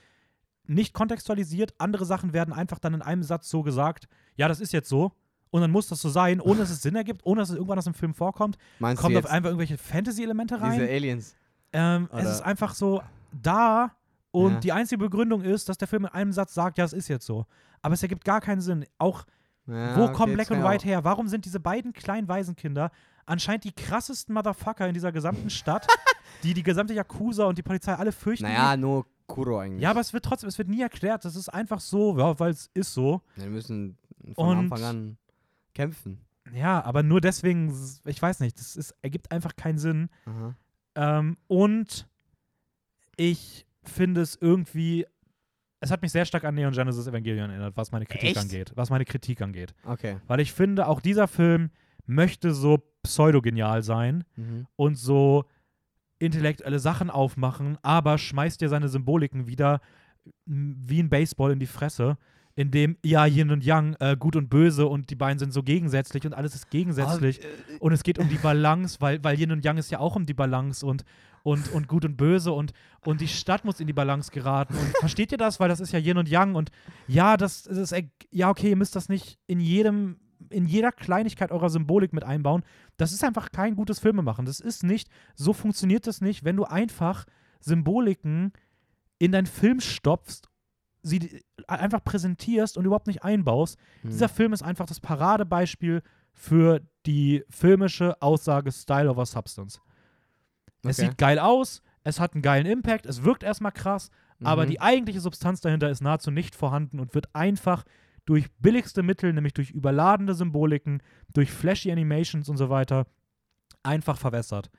nicht 0.66 0.94
kontextualisiert, 0.94 1.76
andere 1.78 2.06
Sachen 2.06 2.34
werden 2.34 2.54
einfach 2.54 2.80
dann 2.80 2.94
in 2.94 3.02
einem 3.02 3.24
Satz 3.24 3.50
so 3.50 3.62
gesagt, 3.62 4.08
ja, 4.36 4.48
das 4.48 4.60
ist 4.60 4.74
jetzt 4.74 4.90
so. 4.90 5.14
Und 5.50 5.62
dann 5.62 5.72
muss 5.72 5.88
das 5.88 6.02
so 6.02 6.10
sein, 6.10 6.42
ohne 6.42 6.60
dass 6.60 6.70
es 6.70 6.82
Sinn 6.82 6.96
ergibt, 6.96 7.22
ohne 7.24 7.40
dass 7.42 7.50
es 7.50 7.56
irgendwann 7.56 7.78
aus 7.78 7.86
dem 7.86 7.94
Film 7.94 8.14
vorkommt. 8.14 8.58
Meinst 8.80 9.02
Kommt 9.02 9.16
auf 9.16 9.26
einfach 9.26 9.50
irgendwelche 9.50 9.78
Fantasy-Elemente 9.78 10.60
rein. 10.60 10.80
diese 10.80 10.92
Aliens? 10.92 11.36
Ähm, 11.72 12.10
es 12.12 12.30
ist 12.30 12.42
einfach 12.42 12.74
so 12.74 13.02
da 13.32 13.92
und 14.32 14.54
Ja. 14.54 14.60
die 14.60 14.72
einzige 14.74 15.00
Begründung 15.00 15.42
ist, 15.42 15.70
dass 15.70 15.78
der 15.78 15.88
Film 15.88 16.06
in 16.06 16.12
einem 16.12 16.32
Satz 16.32 16.54
sagt, 16.54 16.78
ja, 16.78 16.86
es 16.86 16.94
ist 16.94 17.08
jetzt 17.08 17.26
so. 17.26 17.46
Aber 17.82 17.94
es 17.94 18.02
ergibt 18.04 18.24
gar 18.26 18.42
keinen 18.42 18.62
Sinn. 18.62 18.86
Auch, 18.98 19.26
Ja, 19.66 19.96
wo 19.98 20.04
okay, 20.06 20.14
kommen 20.14 20.34
Black 20.34 20.50
und 20.52 20.64
White 20.64 20.86
her? 20.86 21.04
Warum 21.04 21.28
sind 21.28 21.46
diese 21.46 21.60
beiden 21.60 21.94
kleinen 21.94 22.28
Waisenkinder 22.28 22.92
anscheinend 23.26 23.66
die 23.66 23.74
krassesten 23.74 24.34
Motherfucker 24.34 24.88
in 24.88 24.94
dieser 24.94 25.12
gesamten 25.12 25.50
Stadt, 25.50 25.86
die 26.44 26.54
die 26.54 26.64
gesamte 26.64 26.94
Yakuza 26.94 27.44
und 27.46 27.58
die 27.58 27.64
Polizei 27.64 27.94
alle 27.94 28.12
fürchten? 28.14 28.46
naja, 28.46 28.78
nur 28.78 29.06
Kuro 29.28 29.60
eigentlich. 29.60 29.82
Ja, 29.82 29.90
aber 29.92 30.00
es 30.00 30.14
wird 30.14 30.24
trotzdem, 30.24 30.48
es 30.48 30.58
wird 30.58 30.70
nie 30.70 30.82
erklärt. 30.82 31.26
Das 31.26 31.36
ist 31.36 31.50
einfach 31.50 31.82
so, 31.82 32.18
ja, 32.18 32.40
weil 32.40 32.52
es 32.52 32.70
ist 32.74 32.94
so. 32.94 33.22
Ja, 33.36 33.44
Wir 33.44 33.50
müssen 33.50 33.98
von 34.36 34.50
Und- 34.50 34.58
Anfang 34.72 34.84
an 34.84 35.18
kämpfen. 35.74 36.22
Ja, 36.54 36.82
aber 36.86 37.04
nur 37.04 37.20
deswegen, 37.20 37.78
ich 38.06 38.22
weiß 38.22 38.40
nicht, 38.40 38.58
das 38.58 38.78
ist, 38.78 38.96
ergibt 39.02 39.32
einfach 39.34 39.58
keinen 39.58 39.78
Sinn. 39.80 40.10
Ähm, 40.96 41.36
und 41.48 42.08
ich 43.18 43.66
finde 43.90 44.22
es 44.22 44.38
irgendwie, 44.40 45.06
es 45.80 45.92
hat 45.92 46.02
mich 46.02 46.12
sehr 46.12 46.26
stark 46.26 46.44
an 46.44 46.56
Neon 46.56 46.74
Genesis 46.74 47.08
Evangelion 47.08 47.50
erinnert, 47.50 47.76
was 47.78 47.92
meine 47.92 48.06
Kritik 48.06 48.30
Echt? 48.30 48.38
angeht. 48.38 48.72
Was 48.76 48.90
meine 48.90 49.06
Kritik 49.06 49.42
angeht. 49.42 49.74
Okay. 49.86 50.18
Weil 50.28 50.40
ich 50.40 50.54
finde, 50.54 50.88
auch 50.88 51.02
dieser 51.02 51.28
Film 51.28 51.70
möchte 52.06 52.54
so 52.54 52.84
pseudogenial 53.04 53.84
sein 53.84 54.24
Mhm. 54.36 54.68
und 54.76 54.96
so 54.96 55.46
intellektuelle 56.20 56.80
Sachen 56.80 57.10
aufmachen, 57.10 57.78
aber 57.84 58.18
schmeißt 58.18 58.60
dir 58.62 58.70
seine 58.70 58.90
Symboliken 58.90 59.48
wieder 59.48 59.82
wie 60.46 61.00
ein 61.02 61.10
Baseball 61.10 61.52
in 61.52 61.60
die 61.60 61.68
Fresse, 61.68 62.18
in 62.56 62.72
dem 62.72 62.98
ja 63.06 63.26
Yin 63.28 63.52
und 63.52 63.64
Yang, 63.64 63.96
äh, 64.00 64.18
gut 64.18 64.36
und 64.36 64.50
böse 64.50 64.88
und 64.88 65.12
die 65.12 65.16
beiden 65.16 65.38
sind 65.38 65.54
so 65.54 65.62
gegensätzlich 65.62 66.26
und 66.26 66.34
alles 66.34 66.56
ist 66.56 66.72
gegensätzlich. 66.72 67.40
Ah, 67.44 67.78
Und 67.80 67.92
es 67.94 68.02
geht 68.02 68.18
um 68.18 68.28
die 68.30 68.38
Balance, 68.40 68.98
weil, 69.00 69.24
weil 69.24 69.40
Yin 69.40 69.52
und 69.52 69.64
Yang 69.64 69.78
ist 69.78 69.92
ja 69.92 70.00
auch 70.00 70.16
um 70.16 70.26
die 70.26 70.34
Balance 70.34 70.84
und, 70.86 71.04
und, 71.48 71.72
und 71.72 71.88
gut 71.88 72.04
und 72.04 72.18
böse 72.18 72.52
und, 72.52 72.74
und 73.06 73.22
die 73.22 73.28
Stadt 73.30 73.64
muss 73.64 73.80
in 73.80 73.88
die 73.88 73.94
Balance 73.94 74.32
geraten. 74.32 74.76
Und 74.76 74.98
versteht 75.00 75.32
ihr 75.32 75.38
das? 75.38 75.62
Weil 75.62 75.70
das 75.70 75.80
ist 75.80 75.94
ja 75.94 76.00
Yin 76.00 76.18
und 76.18 76.28
Yang 76.28 76.56
und 76.56 76.72
ja, 77.08 77.38
das, 77.38 77.64
das 77.64 77.78
ist, 77.78 77.96
ja, 78.32 78.50
okay, 78.50 78.72
ihr 78.72 78.76
müsst 78.76 78.98
das 78.98 79.08
nicht 79.08 79.40
in 79.48 79.62
jedem, 79.62 80.20
in 80.50 80.66
jeder 80.66 80.92
Kleinigkeit 80.92 81.54
eurer 81.54 81.70
Symbolik 81.70 82.12
mit 82.12 82.26
einbauen. 82.26 82.64
Das 82.98 83.14
ist 83.14 83.24
einfach 83.24 83.50
kein 83.54 83.78
gutes 83.78 84.00
Filmemachen. 84.00 84.46
Das 84.46 84.60
ist 84.60 84.84
nicht, 84.84 85.08
so 85.36 85.54
funktioniert 85.54 86.06
das 86.06 86.20
nicht, 86.20 86.44
wenn 86.44 86.58
du 86.58 86.66
einfach 86.66 87.24
Symboliken 87.62 88.52
in 89.18 89.32
deinen 89.32 89.48
Film 89.48 89.80
stopfst, 89.80 90.50
sie 91.02 91.44
einfach 91.66 92.04
präsentierst 92.04 92.78
und 92.78 92.84
überhaupt 92.84 93.08
nicht 93.08 93.24
einbaust. 93.24 93.78
Mhm. 94.04 94.10
Dieser 94.10 94.28
Film 94.28 94.52
ist 94.52 94.64
einfach 94.64 94.86
das 94.86 95.00
Paradebeispiel 95.00 96.04
für 96.34 96.82
die 97.06 97.46
filmische 97.50 98.22
Aussage 98.22 98.74
Style 98.74 99.10
over 99.10 99.26
Substance. 99.26 99.80
Es 100.84 101.00
Okay. 101.00 101.10
sieht 101.10 101.18
geil 101.18 101.40
aus, 101.40 101.82
es 102.04 102.20
hat 102.20 102.34
einen 102.34 102.42
geilen 102.42 102.66
Impact, 102.66 103.06
es 103.06 103.24
wirkt 103.24 103.44
erstmal 103.44 103.72
krass, 103.72 104.10
aber 104.44 104.66
Mhm. 104.66 104.70
die 104.70 104.82
eigentliche 104.82 105.20
Substanz 105.20 105.62
dahinter 105.62 105.90
ist 105.90 106.02
nahezu 106.02 106.32
nicht 106.32 106.56
vorhanden 106.56 107.00
und 107.00 107.14
wird 107.16 107.34
einfach 107.34 107.84
durch 108.26 108.52
billigste 108.60 109.04
Mittel, 109.04 109.34
nämlich 109.34 109.54
durch 109.54 109.72
überladene 109.72 110.34
Symboliken, 110.34 111.02
durch 111.34 111.52
flashy 111.52 111.92
Animations 111.92 112.50
und 112.50 112.58
so 112.58 112.70
weiter, 112.70 113.08
einfach 113.84 114.18
verwässert. 114.18 114.70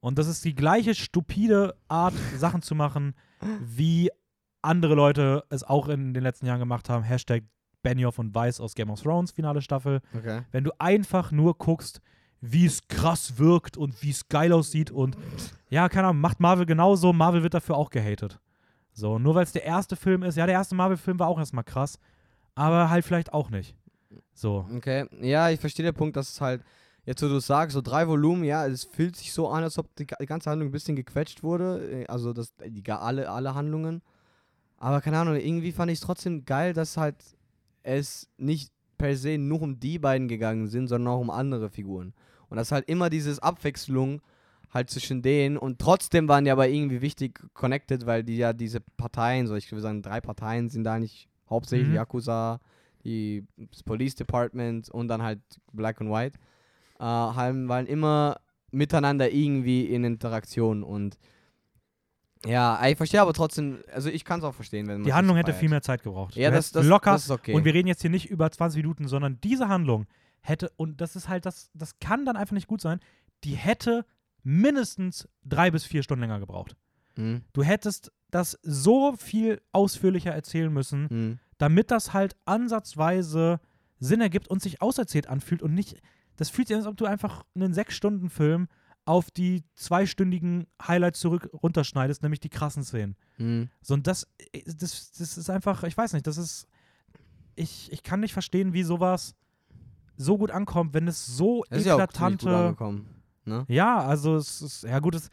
Und 0.00 0.18
das 0.18 0.28
ist 0.28 0.44
die 0.44 0.54
gleiche 0.54 0.94
stupide 0.94 1.74
Art, 1.88 2.14
Sachen 2.36 2.62
zu 2.62 2.74
machen, 2.74 3.14
wie 3.60 4.10
andere 4.62 4.94
Leute 4.94 5.44
es 5.50 5.62
auch 5.64 5.88
in 5.88 6.12
den 6.14 6.22
letzten 6.22 6.46
Jahren 6.46 6.58
gemacht 6.60 6.88
haben. 6.88 7.02
Hashtag 7.04 7.44
Benioff 7.82 8.18
und 8.18 8.34
Weiss 8.34 8.60
aus 8.60 8.74
Game 8.74 8.90
of 8.90 9.00
Thrones, 9.02 9.30
finale 9.32 9.62
Staffel. 9.62 10.00
Okay. 10.14 10.42
Wenn 10.52 10.64
du 10.64 10.70
einfach 10.78 11.32
nur 11.32 11.56
guckst, 11.56 12.00
wie 12.40 12.64
es 12.66 12.86
krass 12.88 13.38
wirkt 13.38 13.76
und 13.76 14.02
wie 14.02 14.10
es 14.10 14.28
geil 14.28 14.52
aussieht 14.52 14.90
und 14.90 15.16
ja, 15.68 15.88
keine 15.88 16.08
Ahnung, 16.08 16.20
macht 16.20 16.40
Marvel 16.40 16.66
genauso. 16.66 17.12
Marvel 17.12 17.42
wird 17.42 17.54
dafür 17.54 17.76
auch 17.76 17.90
gehatet. 17.90 18.40
So, 18.92 19.18
nur 19.18 19.34
weil 19.34 19.44
es 19.44 19.52
der 19.52 19.64
erste 19.64 19.94
Film 19.94 20.22
ist. 20.22 20.36
Ja, 20.36 20.46
der 20.46 20.54
erste 20.56 20.74
Marvel-Film 20.74 21.18
war 21.18 21.28
auch 21.28 21.38
erstmal 21.38 21.64
krass, 21.64 21.98
aber 22.54 22.90
halt 22.90 23.04
vielleicht 23.04 23.32
auch 23.32 23.50
nicht. 23.50 23.76
So. 24.34 24.66
Okay. 24.74 25.06
Ja, 25.20 25.48
ich 25.50 25.60
verstehe 25.60 25.84
den 25.84 25.94
Punkt, 25.94 26.16
dass 26.16 26.28
es 26.30 26.40
halt, 26.40 26.62
jetzt 27.04 27.22
wo 27.22 27.28
du 27.28 27.38
sagst, 27.38 27.74
so 27.74 27.80
drei 27.82 28.08
Volumen, 28.08 28.42
ja, 28.42 28.66
es 28.66 28.84
fühlt 28.84 29.14
sich 29.16 29.32
so 29.32 29.48
an, 29.48 29.62
als 29.62 29.78
ob 29.78 29.94
die, 29.94 30.06
ga- 30.06 30.16
die 30.20 30.26
ganze 30.26 30.50
Handlung 30.50 30.70
ein 30.70 30.72
bisschen 30.72 30.96
gequetscht 30.96 31.42
wurde. 31.44 32.02
äh, 32.02 32.06
Also 32.06 32.32
das, 32.32 32.52
die, 32.66 32.82
alle, 32.90 33.30
alle 33.30 33.54
Handlungen. 33.54 34.02
Aber 34.78 35.00
keine 35.00 35.18
Ahnung, 35.18 35.36
irgendwie 35.36 35.72
fand 35.72 35.92
ich 35.92 35.98
es 36.00 36.04
trotzdem 36.04 36.44
geil, 36.44 36.72
dass 36.72 36.96
halt 36.96 37.16
es 37.82 38.28
nicht 38.38 38.72
per 38.98 39.16
se 39.16 39.38
nur 39.38 39.62
um 39.62 39.78
die 39.78 39.98
beiden 39.98 40.26
gegangen 40.26 40.66
sind, 40.66 40.88
sondern 40.88 41.14
auch 41.14 41.20
um 41.20 41.30
andere 41.30 41.70
Figuren. 41.70 42.12
Und 42.50 42.56
dass 42.56 42.72
halt 42.72 42.88
immer 42.88 43.08
dieses 43.08 43.38
Abwechslung 43.38 44.20
halt 44.72 44.90
zwischen 44.90 45.22
denen 45.22 45.56
und 45.56 45.78
trotzdem 45.78 46.28
waren 46.28 46.44
die 46.44 46.50
aber 46.50 46.68
irgendwie 46.68 47.00
wichtig 47.00 47.40
connected, 47.54 48.06
weil 48.06 48.22
die 48.22 48.36
ja 48.36 48.52
diese 48.52 48.80
Parteien, 48.80 49.46
so 49.46 49.54
ich 49.56 49.70
würde 49.72 49.82
sagen, 49.82 50.02
drei 50.02 50.20
Parteien 50.20 50.68
sind 50.68 50.84
da 50.84 50.98
nicht 50.98 51.28
hauptsächlich 51.48 51.88
Mhm. 51.88 51.94
Yakuza, 51.94 52.60
die 53.04 53.44
das 53.56 53.82
Police 53.82 54.14
Department 54.14 54.88
und 54.90 55.08
dann 55.08 55.22
halt 55.22 55.40
Black 55.72 56.00
and 56.00 56.10
White, 56.10 56.38
äh, 56.98 57.02
haben, 57.02 57.68
waren 57.68 57.86
immer 57.86 58.40
miteinander 58.70 59.32
irgendwie 59.32 59.86
in 59.86 60.04
Interaktion 60.04 60.84
und 60.84 61.18
ja, 62.46 62.86
ich 62.86 62.96
verstehe 62.96 63.20
aber 63.20 63.34
trotzdem, 63.34 63.80
also 63.92 64.08
ich 64.08 64.24
kann 64.24 64.38
es 64.38 64.44
auch 64.44 64.54
verstehen, 64.54 64.86
wenn 64.86 64.98
man 64.98 65.04
Die 65.04 65.12
Handlung 65.12 65.36
hätte 65.36 65.52
viel 65.52 65.68
mehr 65.68 65.82
Zeit 65.82 66.02
gebraucht. 66.02 66.36
Ja, 66.36 66.50
das, 66.50 66.72
das, 66.72 66.86
locker. 66.86 67.12
das 67.12 67.24
ist 67.24 67.30
okay. 67.30 67.52
Und 67.52 67.64
wir 67.66 67.74
reden 67.74 67.88
jetzt 67.88 68.00
hier 68.00 68.08
nicht 68.08 68.30
über 68.30 68.50
20 68.50 68.78
Minuten, 68.82 69.08
sondern 69.08 69.38
diese 69.42 69.68
Handlung 69.68 70.06
hätte, 70.42 70.70
und 70.76 71.00
das 71.00 71.16
ist 71.16 71.28
halt, 71.28 71.46
das, 71.46 71.70
das 71.74 71.98
kann 71.98 72.24
dann 72.24 72.36
einfach 72.36 72.54
nicht 72.54 72.66
gut 72.68 72.80
sein, 72.80 73.00
die 73.44 73.54
hätte 73.54 74.04
mindestens 74.42 75.28
drei 75.44 75.70
bis 75.70 75.84
vier 75.84 76.02
Stunden 76.02 76.22
länger 76.22 76.40
gebraucht. 76.40 76.76
Mhm. 77.16 77.42
Du 77.52 77.62
hättest 77.62 78.12
das 78.30 78.58
so 78.62 79.16
viel 79.16 79.60
ausführlicher 79.72 80.32
erzählen 80.32 80.72
müssen, 80.72 81.08
Mhm. 81.10 81.38
damit 81.58 81.90
das 81.90 82.12
halt 82.12 82.36
ansatzweise 82.46 83.60
Sinn 83.98 84.20
ergibt 84.20 84.48
und 84.48 84.62
sich 84.62 84.80
auserzählt 84.80 85.26
anfühlt 85.26 85.62
und 85.62 85.74
nicht, 85.74 86.00
das 86.36 86.48
fühlt 86.48 86.68
sich 86.68 86.74
an, 86.76 86.80
als 86.82 86.88
ob 86.88 86.96
du 86.96 87.04
einfach 87.04 87.44
einen 87.54 87.74
Sechs-Stunden-Film 87.74 88.68
auf 89.04 89.30
die 89.30 89.64
zweistündigen 89.74 90.66
Highlights 90.80 91.20
zurück 91.20 91.50
runterschneidest, 91.52 92.22
nämlich 92.22 92.40
die 92.40 92.48
krassen 92.48 92.84
Szenen. 92.84 93.16
Mhm. 93.38 93.68
So, 93.82 93.94
und 93.94 94.06
das, 94.06 94.26
das, 94.64 95.10
das 95.12 95.36
ist 95.36 95.50
einfach, 95.50 95.82
ich 95.82 95.96
weiß 95.96 96.12
nicht, 96.12 96.26
das 96.26 96.38
ist, 96.38 96.66
ich, 97.56 97.90
ich 97.92 98.02
kann 98.02 98.20
nicht 98.20 98.32
verstehen, 98.32 98.72
wie 98.72 98.84
sowas 98.84 99.34
so 100.20 100.36
gut 100.38 100.50
ankommt, 100.50 100.94
wenn 100.94 101.08
es 101.08 101.24
so 101.26 101.64
Das 101.70 101.80
ist 101.80 101.86
ja 101.86 101.94
auch 101.94 101.98
gut 102.00 102.08
eklatante. 102.10 102.48
Ne? 103.44 103.64
Ja, 103.68 103.98
also 104.04 104.36
es 104.36 104.60
ist, 104.60 104.82
ja 104.84 104.98
gut, 104.98 105.14
es, 105.14 105.30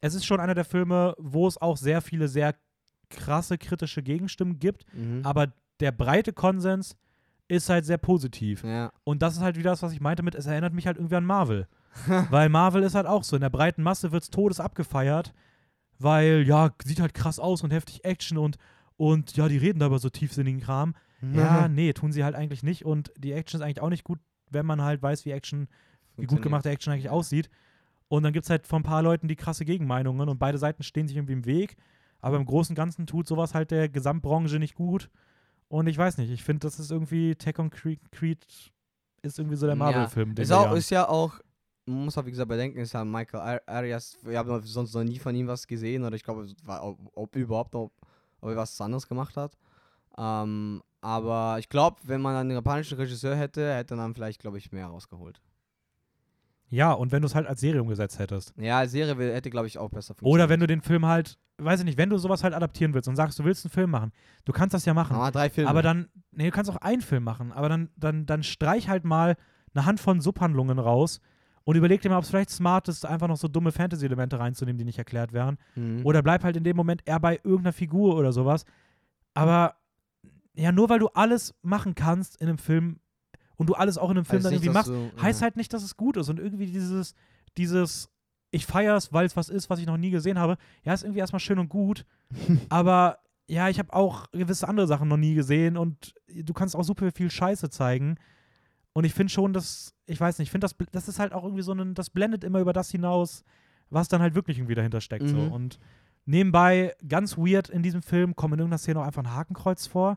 es 0.00 0.14
ist 0.14 0.24
schon 0.24 0.40
einer 0.40 0.54
der 0.54 0.64
Filme, 0.64 1.14
wo 1.18 1.46
es 1.46 1.60
auch 1.60 1.76
sehr 1.76 2.00
viele 2.00 2.28
sehr 2.28 2.54
krasse 3.10 3.58
kritische 3.58 4.02
Gegenstimmen 4.02 4.58
gibt, 4.58 4.86
Mhm. 4.94 5.20
aber 5.24 5.52
der 5.80 5.92
breite 5.92 6.32
Konsens 6.32 6.96
ist 7.48 7.68
halt 7.68 7.84
sehr 7.84 7.98
positiv. 7.98 8.64
Ja. 8.64 8.90
Und 9.04 9.20
das 9.20 9.34
ist 9.34 9.42
halt 9.42 9.56
wieder 9.58 9.70
das, 9.70 9.82
was 9.82 9.92
ich 9.92 10.00
meinte 10.00 10.22
mit, 10.22 10.34
es 10.34 10.46
erinnert 10.46 10.72
mich 10.72 10.86
halt 10.86 10.96
irgendwie 10.96 11.16
an 11.16 11.26
Marvel. 11.26 11.68
weil 12.30 12.48
Marvel 12.48 12.82
ist 12.82 12.94
halt 12.94 13.06
auch 13.06 13.22
so, 13.22 13.36
in 13.36 13.42
der 13.42 13.50
breiten 13.50 13.82
Masse 13.82 14.10
wird 14.10 14.22
es 14.22 14.30
todes 14.30 14.58
abgefeiert, 14.60 15.32
weil, 15.98 16.44
ja, 16.46 16.70
sieht 16.84 17.00
halt 17.00 17.14
krass 17.14 17.38
aus 17.38 17.62
und 17.62 17.70
heftig 17.72 18.04
Action 18.04 18.38
und, 18.38 18.56
und 18.96 19.36
ja, 19.36 19.48
die 19.48 19.58
reden 19.58 19.78
da 19.78 19.86
über 19.86 19.98
so 19.98 20.08
tiefsinnigen 20.08 20.60
Kram. 20.60 20.94
Ja, 21.32 21.68
nee, 21.68 21.92
tun 21.92 22.12
sie 22.12 22.24
halt 22.24 22.34
eigentlich 22.34 22.62
nicht 22.62 22.84
und 22.84 23.12
die 23.16 23.32
Action 23.32 23.60
ist 23.60 23.64
eigentlich 23.64 23.80
auch 23.80 23.90
nicht 23.90 24.04
gut, 24.04 24.18
wenn 24.50 24.66
man 24.66 24.82
halt 24.82 25.02
weiß, 25.02 25.24
wie 25.24 25.30
Action, 25.30 25.68
wie 26.16 26.26
gut 26.26 26.42
gemachte 26.42 26.68
Action 26.70 26.92
eigentlich 26.92 27.10
aussieht. 27.10 27.48
Und 28.08 28.22
dann 28.22 28.32
gibt 28.32 28.44
es 28.44 28.50
halt 28.50 28.66
von 28.66 28.80
ein 28.80 28.84
paar 28.84 29.02
Leuten 29.02 29.28
die 29.28 29.36
krasse 29.36 29.64
Gegenmeinungen 29.64 30.28
und 30.28 30.38
beide 30.38 30.58
Seiten 30.58 30.82
stehen 30.82 31.08
sich 31.08 31.16
irgendwie 31.16 31.32
im 31.32 31.46
Weg. 31.46 31.76
Aber 32.20 32.36
im 32.36 32.44
Großen 32.46 32.72
und 32.72 32.76
Ganzen 32.76 33.06
tut 33.06 33.26
sowas 33.26 33.54
halt 33.54 33.70
der 33.70 33.88
Gesamtbranche 33.88 34.58
nicht 34.58 34.74
gut. 34.74 35.10
Und 35.68 35.86
ich 35.88 35.98
weiß 35.98 36.18
nicht, 36.18 36.30
ich 36.30 36.44
finde, 36.44 36.60
das 36.60 36.78
ist 36.78 36.90
irgendwie 36.90 37.34
Tech 37.34 37.58
on 37.58 37.70
Creed, 37.70 38.46
ist 39.22 39.38
irgendwie 39.38 39.56
so 39.56 39.66
der 39.66 39.74
Ja. 39.74 39.78
Marvel-Film. 39.78 40.34
den 40.34 40.42
Ist, 40.42 40.52
auch, 40.52 40.72
ist 40.74 40.90
ja 40.90 41.08
auch, 41.08 41.40
man 41.86 42.04
muss 42.04 42.16
auch 42.16 42.24
wie 42.26 42.30
gesagt 42.30 42.48
bedenken, 42.48 42.78
ist 42.78 42.92
ja 42.92 43.04
Michael 43.04 43.40
Ar- 43.40 43.62
Arias, 43.66 44.16
wir 44.22 44.38
haben 44.38 44.62
sonst 44.62 44.94
noch 44.94 45.04
nie 45.04 45.18
von 45.18 45.34
ihm 45.34 45.46
was 45.48 45.66
gesehen 45.66 46.04
oder 46.04 46.14
ich 46.14 46.22
glaube, 46.22 46.46
ob, 46.66 46.98
ob 47.14 47.36
überhaupt 47.36 47.74
noch, 47.74 47.90
ob 48.40 48.50
er 48.50 48.56
was 48.56 48.80
anderes 48.80 49.08
gemacht 49.08 49.36
hat. 49.36 49.56
Ähm, 50.16 50.82
aber 51.04 51.56
ich 51.58 51.68
glaube, 51.68 51.98
wenn 52.04 52.22
man 52.22 52.34
einen 52.34 52.52
japanischen 52.52 52.96
Regisseur 52.96 53.36
hätte, 53.36 53.74
hätte 53.74 53.94
man 53.94 54.06
dann 54.06 54.14
vielleicht, 54.14 54.40
glaube 54.40 54.56
ich, 54.56 54.72
mehr 54.72 54.86
rausgeholt. 54.86 55.38
Ja, 56.70 56.92
und 56.92 57.12
wenn 57.12 57.20
du 57.20 57.26
es 57.26 57.34
halt 57.34 57.46
als 57.46 57.60
Serie 57.60 57.82
umgesetzt 57.82 58.18
hättest. 58.18 58.54
Ja, 58.56 58.78
als 58.78 58.92
Serie 58.92 59.34
hätte, 59.34 59.50
glaube 59.50 59.66
ich, 59.66 59.76
auch 59.76 59.90
besser 59.90 60.14
funktioniert. 60.14 60.34
Oder 60.34 60.48
wenn 60.48 60.60
du 60.60 60.66
den 60.66 60.80
Film 60.80 61.04
halt, 61.04 61.38
weiß 61.58 61.80
ich 61.80 61.84
nicht, 61.84 61.98
wenn 61.98 62.08
du 62.08 62.16
sowas 62.16 62.42
halt 62.42 62.54
adaptieren 62.54 62.94
willst 62.94 63.06
und 63.06 63.16
sagst, 63.16 63.38
du 63.38 63.44
willst 63.44 63.66
einen 63.66 63.70
Film 63.70 63.90
machen, 63.90 64.12
du 64.46 64.52
kannst 64.52 64.72
das 64.72 64.86
ja 64.86 64.94
machen. 64.94 65.14
Ah, 65.14 65.30
drei 65.30 65.50
Filme. 65.50 65.68
Aber 65.68 65.82
dann, 65.82 66.08
nee, 66.32 66.46
du 66.46 66.50
kannst 66.50 66.70
auch 66.70 66.76
einen 66.76 67.02
Film 67.02 67.22
machen, 67.22 67.52
aber 67.52 67.68
dann, 67.68 67.90
dann, 67.96 68.24
dann 68.24 68.42
streich 68.42 68.88
halt 68.88 69.04
mal 69.04 69.36
eine 69.74 69.84
Hand 69.84 70.00
von 70.00 70.22
Subhandlungen 70.22 70.78
raus 70.78 71.20
und 71.64 71.76
überleg 71.76 72.00
dir 72.00 72.08
mal, 72.08 72.16
ob 72.16 72.24
es 72.24 72.30
vielleicht 72.30 72.50
smart 72.50 72.88
ist, 72.88 73.04
einfach 73.04 73.28
noch 73.28 73.36
so 73.36 73.46
dumme 73.46 73.72
Fantasy-Elemente 73.72 74.38
reinzunehmen, 74.38 74.78
die 74.78 74.84
nicht 74.86 74.98
erklärt 74.98 75.34
werden. 75.34 75.58
Mhm. 75.74 76.00
Oder 76.04 76.22
bleib 76.22 76.44
halt 76.44 76.56
in 76.56 76.64
dem 76.64 76.76
Moment 76.76 77.02
eher 77.04 77.20
bei 77.20 77.40
irgendeiner 77.44 77.74
Figur 77.74 78.16
oder 78.16 78.32
sowas. 78.32 78.64
Aber 79.34 79.74
ja, 80.54 80.72
nur 80.72 80.88
weil 80.88 80.98
du 80.98 81.08
alles 81.08 81.54
machen 81.62 81.94
kannst 81.94 82.36
in 82.40 82.48
einem 82.48 82.58
Film 82.58 83.00
und 83.56 83.68
du 83.68 83.74
alles 83.74 83.98
auch 83.98 84.10
in 84.10 84.16
einem 84.16 84.24
Film 84.24 84.38
Heißt 84.38 84.46
dann 84.46 84.52
nicht, 84.52 84.64
irgendwie 84.64 84.78
dass 84.78 84.88
machst, 84.88 85.12
du- 85.16 85.22
heißt 85.22 85.40
ja. 85.40 85.44
halt 85.44 85.56
nicht, 85.56 85.72
dass 85.72 85.82
es 85.82 85.96
gut 85.96 86.16
ist. 86.16 86.28
Und 86.28 86.38
irgendwie 86.38 86.66
dieses, 86.66 87.14
dieses, 87.56 88.08
ich 88.50 88.66
feier's, 88.66 89.12
weil 89.12 89.26
es 89.26 89.36
was 89.36 89.48
ist, 89.48 89.70
was 89.70 89.78
ich 89.80 89.86
noch 89.86 89.96
nie 89.96 90.10
gesehen 90.10 90.38
habe, 90.38 90.56
ja, 90.84 90.92
ist 90.92 91.02
irgendwie 91.02 91.20
erstmal 91.20 91.40
schön 91.40 91.58
und 91.58 91.68
gut. 91.68 92.06
aber 92.68 93.18
ja, 93.46 93.68
ich 93.68 93.78
habe 93.78 93.92
auch 93.92 94.30
gewisse 94.30 94.68
andere 94.68 94.86
Sachen 94.86 95.08
noch 95.08 95.16
nie 95.16 95.34
gesehen 95.34 95.76
und 95.76 96.14
du 96.28 96.52
kannst 96.54 96.74
auch 96.74 96.84
super 96.84 97.10
viel 97.12 97.30
Scheiße 97.30 97.68
zeigen. 97.68 98.16
Und 98.92 99.04
ich 99.04 99.12
finde 99.12 99.32
schon, 99.32 99.52
dass, 99.52 99.92
ich 100.06 100.20
weiß 100.20 100.38
nicht, 100.38 100.46
ich 100.46 100.50
finde, 100.52 100.66
das, 100.66 100.76
das 100.92 101.08
ist 101.08 101.18
halt 101.18 101.32
auch 101.32 101.42
irgendwie 101.42 101.62
so 101.62 101.72
ein, 101.72 101.94
das 101.94 102.10
blendet 102.10 102.44
immer 102.44 102.60
über 102.60 102.72
das 102.72 102.90
hinaus, 102.90 103.44
was 103.90 104.08
dann 104.08 104.22
halt 104.22 104.34
wirklich 104.34 104.58
irgendwie 104.58 104.76
dahinter 104.76 105.00
steckt. 105.00 105.28
So. 105.28 105.36
Mhm. 105.36 105.52
Und 105.52 105.78
nebenbei, 106.24 106.94
ganz 107.06 107.36
weird 107.36 107.68
in 107.68 107.82
diesem 107.82 108.02
Film, 108.02 108.34
kommt 108.36 108.54
in 108.54 108.60
irgendeiner 108.60 108.78
Szene 108.78 109.00
auch 109.00 109.04
einfach 109.04 109.22
ein 109.22 109.34
Hakenkreuz 109.34 109.86
vor, 109.86 110.16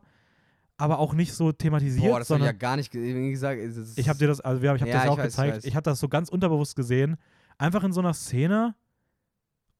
aber 0.77 0.99
auch 0.99 1.13
nicht 1.13 1.33
so 1.33 1.51
thematisiert, 1.51 2.05
Boah, 2.11 2.19
das 2.19 2.29
habe 2.29 2.39
ich 2.41 2.45
ja 2.45 2.51
gar 2.51 2.75
nicht 2.75 2.91
gesagt. 2.91 3.59
ich 3.95 4.07
habe 4.09 4.19
dir 4.19 4.27
das, 4.27 4.41
also 4.41 4.61
wir 4.61 4.69
haben- 4.69 4.75
ich 4.77 4.81
habe 4.83 4.91
Ja, 4.91 4.97
das 4.97 5.05
ich 5.05 5.09
auch 5.09 5.17
weiß, 5.17 5.25
ich 5.25 5.31
gezeigt. 5.31 5.55
weiß. 5.57 5.65
Ich, 5.65 5.75
habe 5.75 5.83
das 5.83 5.99
so 5.99 6.07
ganz 6.07 6.29
unterbewusst 6.29 6.75
gesehen. 6.75 7.17
Einfach 7.57 7.83
in 7.83 7.91
so 7.91 7.99
einer 7.99 8.13
Szene, 8.13 8.75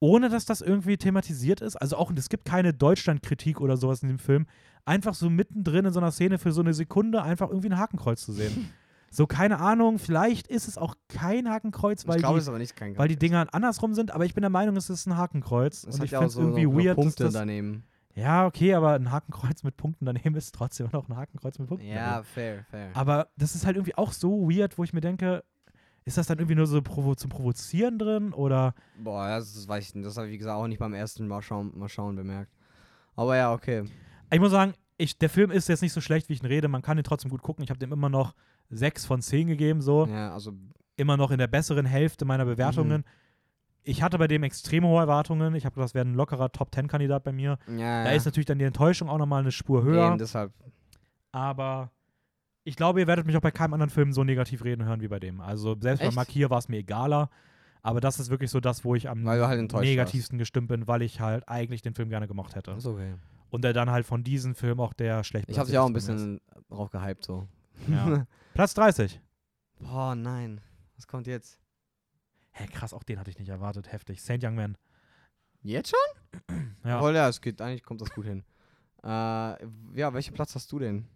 ohne 0.00 0.28
dass 0.28 0.44
das 0.44 0.60
irgendwie 0.60 0.96
thematisiert 0.96 1.60
ist. 1.60 1.76
Also 1.76 1.96
auch, 1.96 2.10
es 2.16 2.28
gibt 2.28 2.44
keine 2.44 2.74
Deutschland-Kritik 2.74 3.60
oder 3.60 3.76
sowas 3.76 4.02
in 4.02 4.08
dem 4.08 4.18
Film. 4.18 4.46
Einfach 4.84 5.14
so 5.14 5.28
mittendrin 5.30 5.84
in 5.84 5.92
so 5.92 6.00
einer 6.00 6.10
Szene 6.12 6.38
für 6.38 6.52
so 6.52 6.60
eine 6.60 6.74
Sekunde 6.74 7.22
einfach 7.22 7.48
irgendwie 7.48 7.68
ein 7.68 7.78
Hakenkreuz 7.78 8.22
zu 8.24 8.32
sehen. 8.32 8.70
so, 9.10 9.26
keine 9.26 9.58
Ahnung, 9.60 9.98
vielleicht 9.98 10.48
ist 10.48 10.66
es 10.66 10.78
auch 10.78 10.94
kein 11.08 11.48
Hakenkreuz, 11.48 12.06
weil 12.06 12.16
ich 12.16 12.22
glaube, 12.22 12.34
die, 12.34 12.38
es 12.38 12.44
ist 12.44 12.48
aber 12.48 12.58
nicht 12.58 12.74
kein 12.76 12.96
weil 12.98 13.08
die. 13.08 13.16
Dinger 13.16 13.46
andersrum 13.52 13.94
sind, 13.94 14.10
aber 14.10 14.24
ich 14.24 14.34
bin 14.34 14.42
der 14.42 14.50
Meinung, 14.50 14.76
es 14.76 14.90
ist 14.90 15.06
ein 15.06 15.16
Hakenkreuz. 15.16 15.82
Das 15.82 15.96
und 15.96 16.04
ich 16.04 16.10
ja 16.12 16.18
finde 16.18 16.28
es 16.28 16.34
so 16.34 16.40
irgendwie 16.42 16.64
noch 16.66 16.74
weird, 16.74 16.98
dass 16.98 17.04
Punkte 17.04 17.24
das, 17.24 17.32
daneben. 17.34 17.84
Ja, 18.18 18.46
okay, 18.46 18.74
aber 18.74 18.94
ein 18.94 19.12
Hakenkreuz 19.12 19.62
mit 19.62 19.76
Punkten 19.76 20.04
daneben 20.04 20.34
ist 20.34 20.52
trotzdem 20.52 20.88
noch 20.92 21.08
ein 21.08 21.16
Hakenkreuz 21.16 21.58
mit 21.58 21.68
Punkten. 21.68 21.86
daneben. 21.86 22.04
Ja, 22.04 22.22
fair, 22.22 22.64
fair. 22.68 22.90
Aber 22.94 23.28
das 23.36 23.54
ist 23.54 23.64
halt 23.64 23.76
irgendwie 23.76 23.94
auch 23.94 24.12
so 24.12 24.50
weird, 24.50 24.76
wo 24.76 24.82
ich 24.82 24.92
mir 24.92 25.00
denke, 25.00 25.44
ist 26.04 26.18
das 26.18 26.26
dann 26.26 26.38
irgendwie 26.38 26.56
nur 26.56 26.66
so 26.66 26.82
provo 26.82 27.14
zum 27.14 27.30
Provozieren 27.30 27.98
drin 27.98 28.32
oder 28.32 28.74
Boah, 28.98 29.28
das, 29.28 29.54
das 29.54 29.68
weiß 29.68 29.88
ich 29.88 29.94
nicht. 29.94 30.06
Das 30.06 30.16
habe 30.16 30.26
ich, 30.26 30.32
wie 30.32 30.38
gesagt, 30.38 30.56
auch 30.56 30.66
nicht 30.66 30.80
beim 30.80 30.94
ersten 30.94 31.28
Mal 31.28 31.42
schauen, 31.42 31.70
mal 31.78 31.88
schauen 31.88 32.16
bemerkt. 32.16 32.52
Aber 33.14 33.36
ja, 33.36 33.52
okay. 33.52 33.84
ich 34.32 34.40
muss 34.40 34.50
sagen, 34.50 34.72
ich, 34.96 35.16
der 35.18 35.30
Film 35.30 35.52
ist 35.52 35.68
jetzt 35.68 35.82
nicht 35.82 35.92
so 35.92 36.00
schlecht, 36.00 36.28
wie 36.28 36.32
ich 36.32 36.42
ihn 36.42 36.46
rede. 36.46 36.66
Man 36.66 36.82
kann 36.82 36.98
ihn 36.98 37.04
trotzdem 37.04 37.30
gut 37.30 37.42
gucken. 37.42 37.62
Ich 37.62 37.70
habe 37.70 37.78
dem 37.78 37.92
immer 37.92 38.08
noch 38.08 38.34
sechs 38.68 39.06
von 39.06 39.22
zehn 39.22 39.46
gegeben, 39.46 39.80
so. 39.80 40.06
Ja, 40.06 40.32
also, 40.32 40.52
Immer 40.96 41.16
noch 41.16 41.30
in 41.30 41.38
der 41.38 41.46
besseren 41.46 41.86
Hälfte 41.86 42.24
meiner 42.24 42.44
Bewertungen. 42.44 43.04
Ich 43.88 44.02
hatte 44.02 44.18
bei 44.18 44.28
dem 44.28 44.42
extrem 44.42 44.84
hohe 44.84 45.00
Erwartungen. 45.00 45.54
Ich 45.54 45.64
habe 45.64 45.74
gedacht, 45.74 45.86
das 45.86 45.94
wäre 45.94 46.06
ein 46.06 46.14
lockerer 46.14 46.52
Top-10-Kandidat 46.52 47.24
bei 47.24 47.32
mir. 47.32 47.58
ja, 47.68 48.04
Da 48.04 48.10
ja. 48.10 48.16
ist 48.16 48.26
natürlich 48.26 48.44
dann 48.44 48.58
die 48.58 48.66
Enttäuschung 48.66 49.08
auch 49.08 49.16
nochmal 49.16 49.40
eine 49.40 49.50
Spur 49.50 49.82
höher. 49.82 50.08
Eben, 50.08 50.18
deshalb. 50.18 50.52
Aber 51.32 51.90
ich 52.64 52.76
glaube, 52.76 53.00
ihr 53.00 53.06
werdet 53.06 53.26
mich 53.26 53.34
auch 53.34 53.40
bei 53.40 53.50
keinem 53.50 53.72
anderen 53.72 53.88
Film 53.88 54.12
so 54.12 54.24
negativ 54.24 54.62
reden 54.62 54.84
hören 54.84 55.00
wie 55.00 55.08
bei 55.08 55.18
dem. 55.18 55.40
Also 55.40 55.74
selbst 55.80 56.02
Echt? 56.02 56.10
bei 56.10 56.14
Mark 56.14 56.28
hier 56.28 56.50
war 56.50 56.58
es 56.58 56.68
mir 56.68 56.76
egaler. 56.76 57.30
Aber 57.80 58.02
das 58.02 58.20
ist 58.20 58.28
wirklich 58.28 58.50
so 58.50 58.60
das, 58.60 58.84
wo 58.84 58.94
ich 58.94 59.08
am 59.08 59.26
halt 59.26 59.72
negativsten 59.72 60.36
gestimmt 60.36 60.68
bin, 60.68 60.86
weil 60.86 61.00
ich 61.00 61.20
halt 61.20 61.48
eigentlich 61.48 61.80
den 61.80 61.94
Film 61.94 62.10
gerne 62.10 62.28
gemocht 62.28 62.56
hätte. 62.56 62.72
Ist 62.72 62.86
okay. 62.86 63.14
Und 63.48 63.64
der 63.64 63.72
dann 63.72 63.90
halt 63.90 64.04
von 64.04 64.22
diesem 64.22 64.54
Film 64.54 64.80
auch 64.80 64.92
der 64.92 65.24
schlecht 65.24 65.48
Ich 65.48 65.58
habe 65.58 65.66
dich 65.66 65.78
auch 65.78 65.86
ein 65.86 65.94
bisschen 65.94 66.42
drauf 66.68 66.90
gehypt, 66.90 67.24
so. 67.24 67.48
Ja. 67.86 68.26
Platz 68.52 68.74
30. 68.74 69.18
Boah, 69.80 70.14
nein. 70.14 70.60
Was 70.96 71.06
kommt 71.06 71.26
jetzt? 71.26 71.58
Hä, 72.58 72.66
krass, 72.66 72.92
auch 72.92 73.04
den 73.04 73.20
hatte 73.20 73.30
ich 73.30 73.38
nicht 73.38 73.50
erwartet. 73.50 73.92
Heftig. 73.92 74.20
Saint 74.20 74.42
Young 74.42 74.56
Man. 74.56 74.76
Jetzt 75.62 75.90
schon? 75.90 76.56
Ja. 76.84 76.98
Obwohl, 76.98 77.14
ja, 77.14 77.28
es 77.28 77.40
geht, 77.40 77.60
eigentlich 77.60 77.82
kommt 77.82 78.00
das 78.00 78.10
gut 78.10 78.24
hin. 78.24 78.44
Äh, 79.02 79.06
ja, 79.08 80.14
welchen 80.14 80.32
Platz 80.32 80.54
hast 80.54 80.72
du 80.72 80.78
denn? 80.78 81.06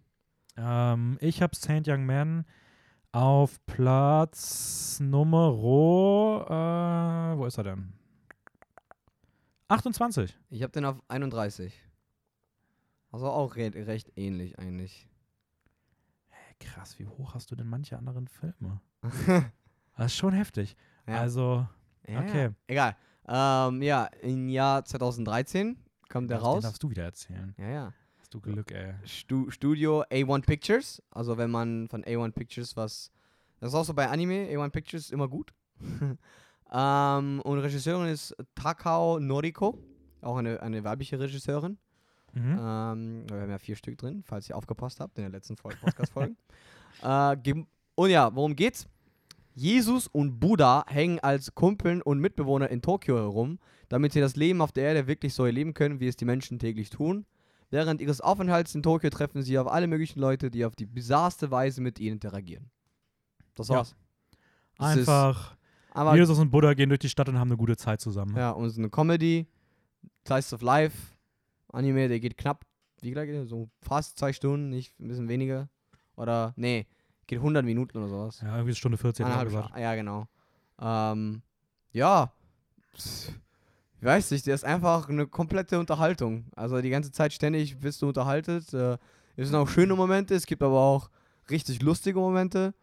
Ähm, 0.55 1.17
ich 1.19 1.41
habe 1.41 1.55
Saint 1.55 1.87
Young 1.87 2.05
Man 2.05 2.45
auf 3.11 3.65
Platz 3.65 4.99
Nummer. 4.99 5.49
Äh, 6.49 7.37
wo 7.37 7.45
ist 7.45 7.57
er 7.57 7.63
denn? 7.63 7.93
28. 9.69 10.37
Ich 10.49 10.61
habe 10.61 10.71
den 10.71 10.85
auf 10.85 11.01
31. 11.07 11.73
Also 13.11 13.29
auch 13.29 13.55
re 13.55 13.71
recht 13.73 14.11
ähnlich 14.15 14.59
eigentlich. 14.59 15.09
Hä, 16.29 16.55
krass, 16.59 16.99
wie 16.99 17.07
hoch 17.07 17.33
hast 17.33 17.49
du 17.51 17.55
denn 17.55 17.67
manche 17.67 17.97
anderen 17.97 18.27
Filme? 18.27 18.81
Das 19.95 20.07
ist 20.07 20.17
schon 20.17 20.33
heftig. 20.33 20.75
Ja. 21.07 21.21
Also, 21.21 21.67
Ja, 22.07 22.19
okay. 22.21 22.49
Egal. 22.67 22.95
Ähm, 23.27 23.81
ja, 23.81 24.05
im 24.21 24.49
Jahr 24.49 24.83
2013 24.83 25.77
kam 26.09 26.27
der 26.27 26.37
den 26.37 26.43
raus. 26.43 26.63
darfst 26.63 26.83
du 26.83 26.89
wieder 26.89 27.03
erzählen. 27.03 27.55
Ja, 27.57 27.69
ja. 27.69 27.93
Hast 28.19 28.33
du 28.33 28.41
Glück, 28.41 28.71
ey. 28.71 28.93
Stu 29.05 29.49
Studio 29.49 30.03
A1 30.03 30.45
Pictures. 30.45 31.01
Also 31.11 31.37
wenn 31.37 31.51
man 31.51 31.87
von 31.87 32.03
A1 32.03 32.31
Pictures 32.31 32.75
was. 32.75 33.11
Das 33.59 33.69
ist 33.69 33.75
auch 33.75 33.85
so 33.85 33.93
bei 33.93 34.09
Anime, 34.09 34.47
A1 34.49 34.69
Pictures 34.71 35.09
immer 35.09 35.29
gut. 35.29 35.53
ähm, 36.71 37.41
und 37.41 37.59
Regisseurin 37.59 38.07
ist 38.07 38.35
Takao 38.55 39.19
Noriko. 39.19 39.77
Auch 40.21 40.37
eine, 40.37 40.61
eine 40.61 40.83
weibliche 40.83 41.19
Regisseurin. 41.19 41.77
Mhm. 42.33 42.57
Ähm, 42.59 43.25
wir 43.29 43.41
haben 43.41 43.49
ja 43.49 43.59
vier 43.59 43.75
Stück 43.75 43.97
drin, 43.97 44.23
falls 44.23 44.49
ihr 44.49 44.57
aufgepasst 44.57 44.99
habt 44.99 45.17
in 45.17 45.23
der 45.23 45.31
letzten 45.31 45.55
Folge, 45.55 45.77
Podcast-Folge. 45.77 46.35
äh, 47.03 47.63
und 47.95 48.09
ja, 48.09 48.35
worum 48.35 48.55
geht's? 48.55 48.87
Jesus 49.55 50.07
und 50.07 50.39
Buddha 50.39 50.83
hängen 50.87 51.19
als 51.19 51.53
Kumpeln 51.55 52.01
und 52.01 52.19
Mitbewohner 52.19 52.69
in 52.69 52.81
Tokio 52.81 53.15
herum, 53.17 53.59
damit 53.89 54.13
sie 54.13 54.19
das 54.19 54.35
Leben 54.35 54.61
auf 54.61 54.71
der 54.71 54.85
Erde 54.85 55.07
wirklich 55.07 55.33
so 55.33 55.45
erleben 55.45 55.73
können, 55.73 55.99
wie 55.99 56.07
es 56.07 56.15
die 56.15 56.25
Menschen 56.25 56.59
täglich 56.59 56.89
tun. 56.89 57.25
Während 57.69 58.01
ihres 58.01 58.21
Aufenthalts 58.21 58.75
in 58.75 58.83
Tokio 58.83 59.09
treffen 59.09 59.41
sie 59.43 59.57
auf 59.57 59.67
alle 59.67 59.87
möglichen 59.87 60.19
Leute, 60.19 60.49
die 60.51 60.65
auf 60.65 60.75
die 60.75 60.85
bizarrste 60.85 61.51
Weise 61.51 61.81
mit 61.81 61.99
ihnen 61.99 62.13
interagieren. 62.13 62.69
Das 63.55 63.67
Ja. 63.67 63.75
war's. 63.77 63.95
Das 64.77 64.91
ist- 64.95 64.99
Einfach, 65.09 65.55
Aber 65.91 66.15
Jesus 66.15 66.39
und 66.39 66.49
Buddha 66.49 66.73
gehen 66.73 66.89
durch 66.89 66.99
die 66.99 67.09
Stadt 67.09 67.29
und 67.29 67.37
haben 67.37 67.49
eine 67.49 67.57
gute 67.57 67.77
Zeit 67.77 68.01
zusammen. 68.01 68.35
Ja, 68.35 68.51
und 68.51 68.65
es 68.65 68.73
ist 68.73 68.79
eine 68.79 68.89
Comedy, 68.89 69.47
Slice 70.27 70.55
of 70.55 70.61
Life, 70.61 71.13
Anime, 71.71 72.07
der 72.07 72.19
geht 72.19 72.37
knapp, 72.37 72.65
wie 73.01 73.11
der? 73.13 73.45
So 73.45 73.69
fast 73.81 74.17
zwei 74.17 74.33
Stunden, 74.33 74.69
nicht 74.69 74.99
ein 74.99 75.07
bisschen 75.07 75.27
weniger. 75.27 75.69
Oder, 76.15 76.53
nee, 76.55 76.87
geht 77.27 77.39
100 77.39 77.65
Minuten 77.65 77.97
oder 77.97 78.07
sowas. 78.07 78.41
Ja, 78.41 78.55
irgendwie 78.55 78.75
Stunde 78.75 78.97
14 78.97 79.25
hat 79.25 79.31
er 79.31 79.39
Eineinhalb 79.39 79.67
gesagt. 79.67 79.79
Ja, 79.79 79.95
genau. 79.95 80.27
Ähm, 80.81 81.41
ja, 81.91 82.31
pff, 82.97 83.31
ich 83.99 84.05
weiß 84.05 84.31
nicht, 84.31 84.45
der 84.47 84.55
ist 84.55 84.65
einfach 84.65 85.07
eine 85.07 85.27
komplette 85.27 85.79
Unterhaltung. 85.79 86.45
Also 86.55 86.81
die 86.81 86.89
ganze 86.89 87.11
Zeit 87.11 87.31
ständig 87.31 87.79
bist 87.79 88.01
du 88.01 88.09
unterhaltet. 88.09 88.73
Äh, 88.73 88.97
es 89.35 89.47
sind 89.47 89.55
auch 89.55 89.69
schöne 89.69 89.95
Momente, 89.95 90.35
es 90.35 90.45
gibt 90.45 90.61
aber 90.61 90.79
auch 90.79 91.09
richtig 91.49 91.81
lustige 91.81 92.19
Momente, 92.19 92.73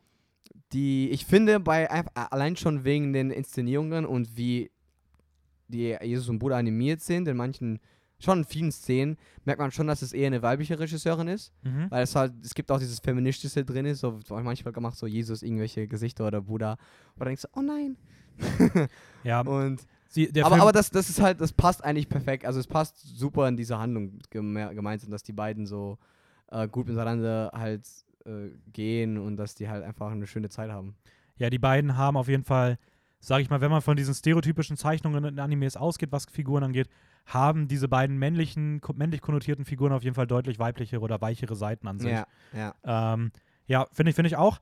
die 0.73 1.11
ich 1.11 1.27
finde, 1.27 1.61
bei 1.61 1.89
allein 2.15 2.57
schon 2.57 2.85
wegen 2.85 3.13
den 3.13 3.31
Inszenierungen 3.31 4.07
und 4.07 4.37
wie 4.37 4.71
die 5.69 5.97
Jesus 6.03 6.29
und 6.29 6.39
Buddha 6.39 6.57
animiert 6.57 7.01
sind, 7.01 7.29
in 7.29 7.37
manchen, 7.37 7.81
schon 8.21 8.39
in 8.39 8.45
vielen 8.45 8.71
Szenen, 8.73 9.17
merkt 9.45 9.61
man 9.61 9.71
schon, 9.71 9.87
dass 9.87 10.03
es 10.03 10.13
eher 10.13 10.27
eine 10.29 10.43
weibliche 10.43 10.79
Regisseurin 10.79 11.29
ist. 11.29 11.53
Mhm. 11.63 11.87
Weil 11.91 12.03
es 12.05 12.15
halt, 12.15 12.33
es 12.43 12.55
gibt 12.55 12.71
auch 12.71 12.79
dieses 12.79 13.01
Feministische 13.01 13.65
drin 13.65 13.87
ist, 13.87 14.01
so 14.01 14.19
manchmal 14.29 14.73
gemacht, 14.73 14.97
so 14.97 15.07
Jesus, 15.07 15.43
irgendwelche 15.43 15.89
Gesichter 15.89 16.27
oder 16.27 16.41
Buddha. 16.43 16.73
Und 16.73 16.79
dann 17.21 17.27
denkst 17.29 17.43
du, 17.43 17.49
oh 17.59 17.63
nein. 17.63 17.97
Ja, 19.25 19.41
Und, 19.41 19.81
sie, 20.09 20.29
aber 20.29 20.51
Film, 20.51 20.61
aber 20.61 20.73
das, 20.73 20.91
das 20.91 21.11
ist 21.11 21.21
halt, 21.21 21.41
das 21.41 21.53
passt 21.53 21.85
eigentlich 21.85 22.09
perfekt. 22.09 22.45
Also 22.45 22.61
es 22.61 22.67
passt 22.67 22.99
super 23.19 23.49
in 23.49 23.57
diese 23.57 23.79
Handlung 23.79 24.19
geme 24.31 24.75
gemeint 24.75 25.03
sind, 25.03 25.11
dass 25.11 25.23
die 25.23 25.33
beiden 25.33 25.67
so 25.67 25.99
äh, 26.51 26.67
gut 26.69 26.89
miteinander 26.89 27.51
halt 27.55 27.87
äh, 28.25 28.51
gehen 28.73 29.19
und 29.19 29.37
dass 29.37 29.55
die 29.55 29.69
halt 29.69 29.85
einfach 29.85 30.11
eine 30.11 30.27
schöne 30.27 30.49
Zeit 30.49 30.71
haben. 30.71 30.95
ja, 31.37 31.51
die 31.51 31.59
beiden 31.59 31.97
haben 31.97 32.17
auf 32.17 32.29
jeden 32.29 32.45
Fall, 32.45 32.79
sag 33.21 33.41
ich 33.43 33.51
mal, 33.51 33.61
wenn 33.61 33.71
man 33.71 33.83
von 33.83 33.97
diesen 33.97 34.15
stereotypischen 34.15 34.77
Zeichnungen 34.77 35.25
in 35.25 35.39
Animes 35.39 35.77
ausgeht, 35.77 36.11
was 36.11 36.25
Figuren 36.27 36.65
angeht, 36.65 36.89
haben 37.27 37.69
diese 37.69 37.87
beiden 37.87 38.19
männlichen, 38.19 38.81
männlich 38.95 39.21
konnotierten 39.21 39.65
Figuren 39.65 39.93
auf 39.93 40.03
jeden 40.03 40.15
Fall 40.15 40.27
deutlich 40.27 40.59
weiblichere 40.59 41.01
oder 41.01 41.21
weichere 41.21 41.55
Seiten 41.55 41.87
an 41.87 41.99
sich. 41.99 42.11
Ja, 42.11 42.27
ja. 42.53 42.75
Ähm, 43.15 43.31
ja, 43.67 43.87
finde 43.93 44.11
ich, 44.11 44.17
finde 44.17 44.29
ich 44.29 44.37
auch. 44.37 44.59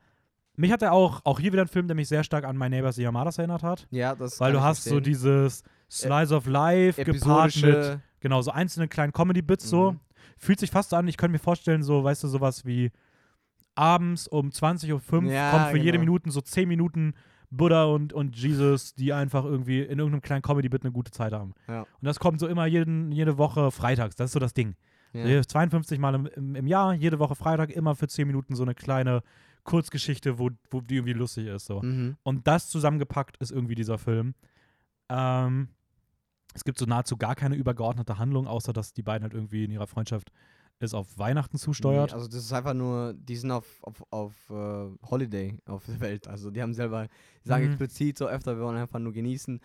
Mich 0.57 0.73
hat 0.73 0.83
er 0.83 0.93
auch, 0.93 1.21
auch 1.25 1.39
hier 1.39 1.53
wieder 1.53 1.63
ein 1.63 1.69
Film, 1.69 1.87
der 1.87 1.95
mich 1.95 2.09
sehr 2.09 2.25
stark 2.25 2.45
an 2.45 2.59
My 2.59 2.69
Neighbors 2.69 2.97
the 2.97 3.03
Yamadas 3.03 3.39
erinnert 3.39 3.63
hat. 3.63 3.87
Ja, 3.91 4.17
das 4.17 4.41
Weil 4.41 4.53
du 4.53 4.61
hast 4.61 4.83
so 4.83 4.91
verstehen. 4.91 5.05
dieses 5.05 5.63
Slice 5.89 6.35
of 6.35 6.47
Life 6.47 7.03
gepaart 7.05 7.57
mit, 7.63 8.01
genau, 8.19 8.43
so 8.43 8.51
einzelne 8.51 8.89
kleinen 8.89 9.13
Comedy-Bits 9.13 9.69
so. 9.69 9.93
Mhm. 9.93 10.01
Fühlt 10.37 10.59
sich 10.59 10.71
fast 10.73 10.91
so 10.91 10.97
an, 10.97 11.07
ich 11.07 11.17
könnte 11.17 11.33
mir 11.33 11.39
vorstellen, 11.39 11.85
so, 11.85 12.03
weißt 12.03 12.25
du, 12.25 12.29
sowas 12.29 12.65
wie 12.67 12.91
abends 13.77 14.27
um 14.27 14.51
20.05 14.51 15.25
Uhr 15.25 15.33
Ja, 15.33 15.53
kommt 15.53 15.69
für 15.69 15.79
jede 15.79 15.93
genau. 15.93 16.13
Minute 16.13 16.31
so 16.33 16.41
10 16.41 16.69
Minuten 16.69 17.15
Buddha 17.51 17.85
und, 17.85 18.13
und 18.13 18.37
Jesus, 18.37 18.95
die 18.95 19.13
einfach 19.13 19.45
irgendwie 19.45 19.81
in 19.81 19.99
irgendeinem 19.99 20.21
kleinen 20.21 20.43
Comedy-Bit 20.43 20.83
eine 20.83 20.93
gute 20.93 21.11
Zeit 21.11 21.33
haben. 21.33 21.55
Ja. 21.67 21.83
Und 21.83 22.03
das 22.03 22.19
kommt 22.19 22.41
so 22.41 22.47
immer 22.47 22.67
jeden, 22.67 23.11
jede 23.13 23.39
Woche 23.39 23.71
freitags. 23.71 24.17
Das 24.17 24.27
ist 24.27 24.33
so 24.33 24.39
das 24.39 24.55
Ding. 24.55 24.75
Ja. 25.13 25.27
So 25.43 25.45
52 25.45 25.99
Mal 25.99 26.15
im, 26.15 26.27
im, 26.27 26.55
im 26.55 26.67
Jahr, 26.67 26.93
jede 26.93 27.19
Woche 27.19 27.35
Freitag, 27.35 27.71
immer 27.71 27.95
für 27.95 28.09
10 28.09 28.27
Minuten 28.27 28.55
so 28.55 28.63
eine 28.63 28.75
kleine 28.75 29.23
Kurzgeschichte, 29.65 30.39
wo, 30.39 30.51
wo 30.71 30.81
die 30.81 30.97
irgendwie 30.97 31.15
lustig 31.15 31.47
ist. 31.47 31.67
So. 31.67 31.81
Mhm. 31.83 32.17
Und 32.23 32.47
das 32.47 32.69
zusammengepackt 32.69 33.37
ist 33.39 33.51
irgendwie 33.51 33.75
dieser 33.75 33.99
Film. 33.99 34.35
Ähm, 35.09 35.69
es 36.55 36.65
gibt 36.65 36.79
so 36.79 36.87
nahezu 36.87 37.17
gar 37.17 37.35
keine 37.35 37.55
übergeordnete 37.55 38.19
Handlung, 38.19 38.47
außer 38.47 38.73
dass 38.73 38.93
die 38.93 39.03
beiden 39.03 39.23
halt 39.23 39.35
irgendwie 39.35 39.65
in 39.65 39.71
ihrer 39.71 39.87
Freundschaft 39.87 40.31
es 40.81 40.95
auf 40.95 41.19
Weihnachten 41.19 41.59
zusteuert. 41.59 42.11
Nee, 42.11 42.15
also 42.15 42.27
das 42.29 42.37
ist 42.45 42.53
einfach 42.53 42.75
nur, 42.75 43.15
die 43.15 43.37
sind 43.37 43.51
auf, 43.51 43.67
auf, 43.83 44.03
auf 44.11 44.33
äh, 44.51 44.89
Holiday 45.11 45.59
auf 45.67 45.85
der 45.87 46.01
Welt. 46.01 46.29
Also 46.29 46.51
die 46.51 46.63
haben 46.63 46.75
selber, 46.75 47.09
die 47.45 47.49
sagen 47.49 47.65
Mhm. 47.65 47.71
explizit 47.71 48.19
so 48.19 48.27
öfter, 48.29 48.57
wir 48.57 48.65
wollen 48.65 48.77
einfach 48.77 48.99
nur 49.01 49.13
genießen. 49.13 49.61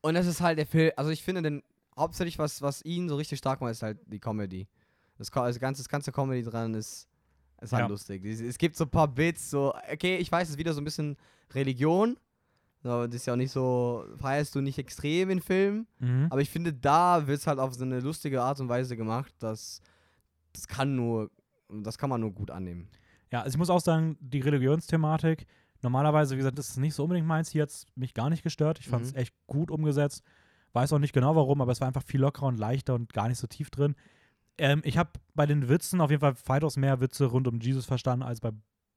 Und 0.00 0.14
das 0.14 0.26
ist 0.26 0.40
halt 0.40 0.58
der 0.58 0.66
Film, 0.66 0.90
also 0.96 1.10
ich 1.10 1.22
finde 1.22 1.42
den, 1.42 1.62
hauptsächlich 1.96 2.38
was, 2.38 2.62
was 2.62 2.84
ihn 2.84 3.08
so 3.08 3.16
richtig 3.16 3.38
stark 3.38 3.60
macht, 3.60 3.70
ist 3.72 3.82
halt 3.82 3.98
die 4.06 4.18
Comedy. 4.18 4.66
Das, 5.18 5.30
das, 5.30 5.58
ganze, 5.60 5.82
das 5.82 5.88
ganze 5.88 6.12
Comedy 6.12 6.42
dran 6.42 6.74
ist, 6.74 7.08
ist 7.60 7.72
halt 7.72 7.82
Ja. 7.84 7.86
lustig. 7.88 8.24
Es, 8.24 8.40
es 8.40 8.58
gibt 8.58 8.76
so 8.76 8.84
ein 8.84 8.90
paar 8.90 9.08
Bits, 9.08 9.50
so, 9.50 9.72
okay, 9.92 10.16
ich 10.18 10.30
weiß, 10.30 10.48
es 10.48 10.54
ist 10.54 10.58
wieder 10.58 10.74
so 10.74 10.80
ein 10.80 10.84
bisschen 10.84 11.16
Religion. 11.54 12.18
So, 12.82 13.06
das 13.06 13.16
ist 13.16 13.26
ja 13.26 13.32
auch 13.32 13.38
nicht 13.38 13.50
so, 13.50 14.04
feierst 14.16 14.54
du 14.54 14.60
nicht 14.60 14.78
extrem 14.78 15.30
in 15.30 15.40
Filmen. 15.40 15.86
Mhm. 15.98 16.26
Aber 16.30 16.40
ich 16.40 16.50
finde, 16.50 16.72
da 16.74 17.26
wird 17.26 17.38
es 17.38 17.46
halt 17.46 17.58
auf 17.58 17.72
so 17.74 17.84
eine 17.84 18.00
lustige 18.00 18.42
Art 18.42 18.60
und 18.60 18.68
Weise 18.68 18.96
gemacht, 18.96 19.32
dass 19.38 19.80
das 20.56 20.66
kann 20.68 20.94
nur, 20.96 21.30
das 21.68 21.98
kann 21.98 22.10
man 22.10 22.20
nur 22.20 22.32
gut 22.32 22.50
annehmen. 22.50 22.88
Ja, 23.32 23.42
also 23.42 23.54
ich 23.54 23.58
muss 23.58 23.70
auch 23.70 23.80
sagen, 23.80 24.16
die 24.20 24.40
Religionsthematik, 24.40 25.46
normalerweise, 25.82 26.34
wie 26.34 26.38
gesagt, 26.38 26.58
das 26.58 26.70
ist 26.70 26.76
nicht 26.78 26.94
so 26.94 27.02
unbedingt 27.04 27.26
meins. 27.26 27.50
Hier 27.50 27.62
hat 27.62 27.70
es 27.70 27.86
mich 27.94 28.14
gar 28.14 28.30
nicht 28.30 28.42
gestört. 28.42 28.78
Ich 28.78 28.88
fand 28.88 29.04
es 29.04 29.12
Mhm. 29.12 29.18
echt 29.18 29.34
gut 29.46 29.70
umgesetzt. 29.70 30.22
Weiß 30.72 30.92
auch 30.92 30.98
nicht 30.98 31.12
genau 31.12 31.34
warum, 31.36 31.60
aber 31.60 31.72
es 31.72 31.80
war 31.80 31.88
einfach 31.88 32.02
viel 32.04 32.20
lockerer 32.20 32.46
und 32.46 32.58
leichter 32.58 32.94
und 32.94 33.12
gar 33.12 33.28
nicht 33.28 33.38
so 33.38 33.46
tief 33.46 33.70
drin. 33.70 33.94
Ähm, 34.58 34.80
ich 34.84 34.96
habe 34.98 35.10
bei 35.34 35.44
den 35.46 35.68
Witzen 35.68 36.00
auf 36.00 36.10
jeden 36.10 36.20
Fall 36.20 36.34
weitaus 36.46 36.76
mehr 36.76 37.00
Witze 37.00 37.26
rund 37.26 37.46
um 37.48 37.60
Jesus 37.60 37.84
verstanden 37.86 38.22
als 38.24 38.40
bei 38.40 38.52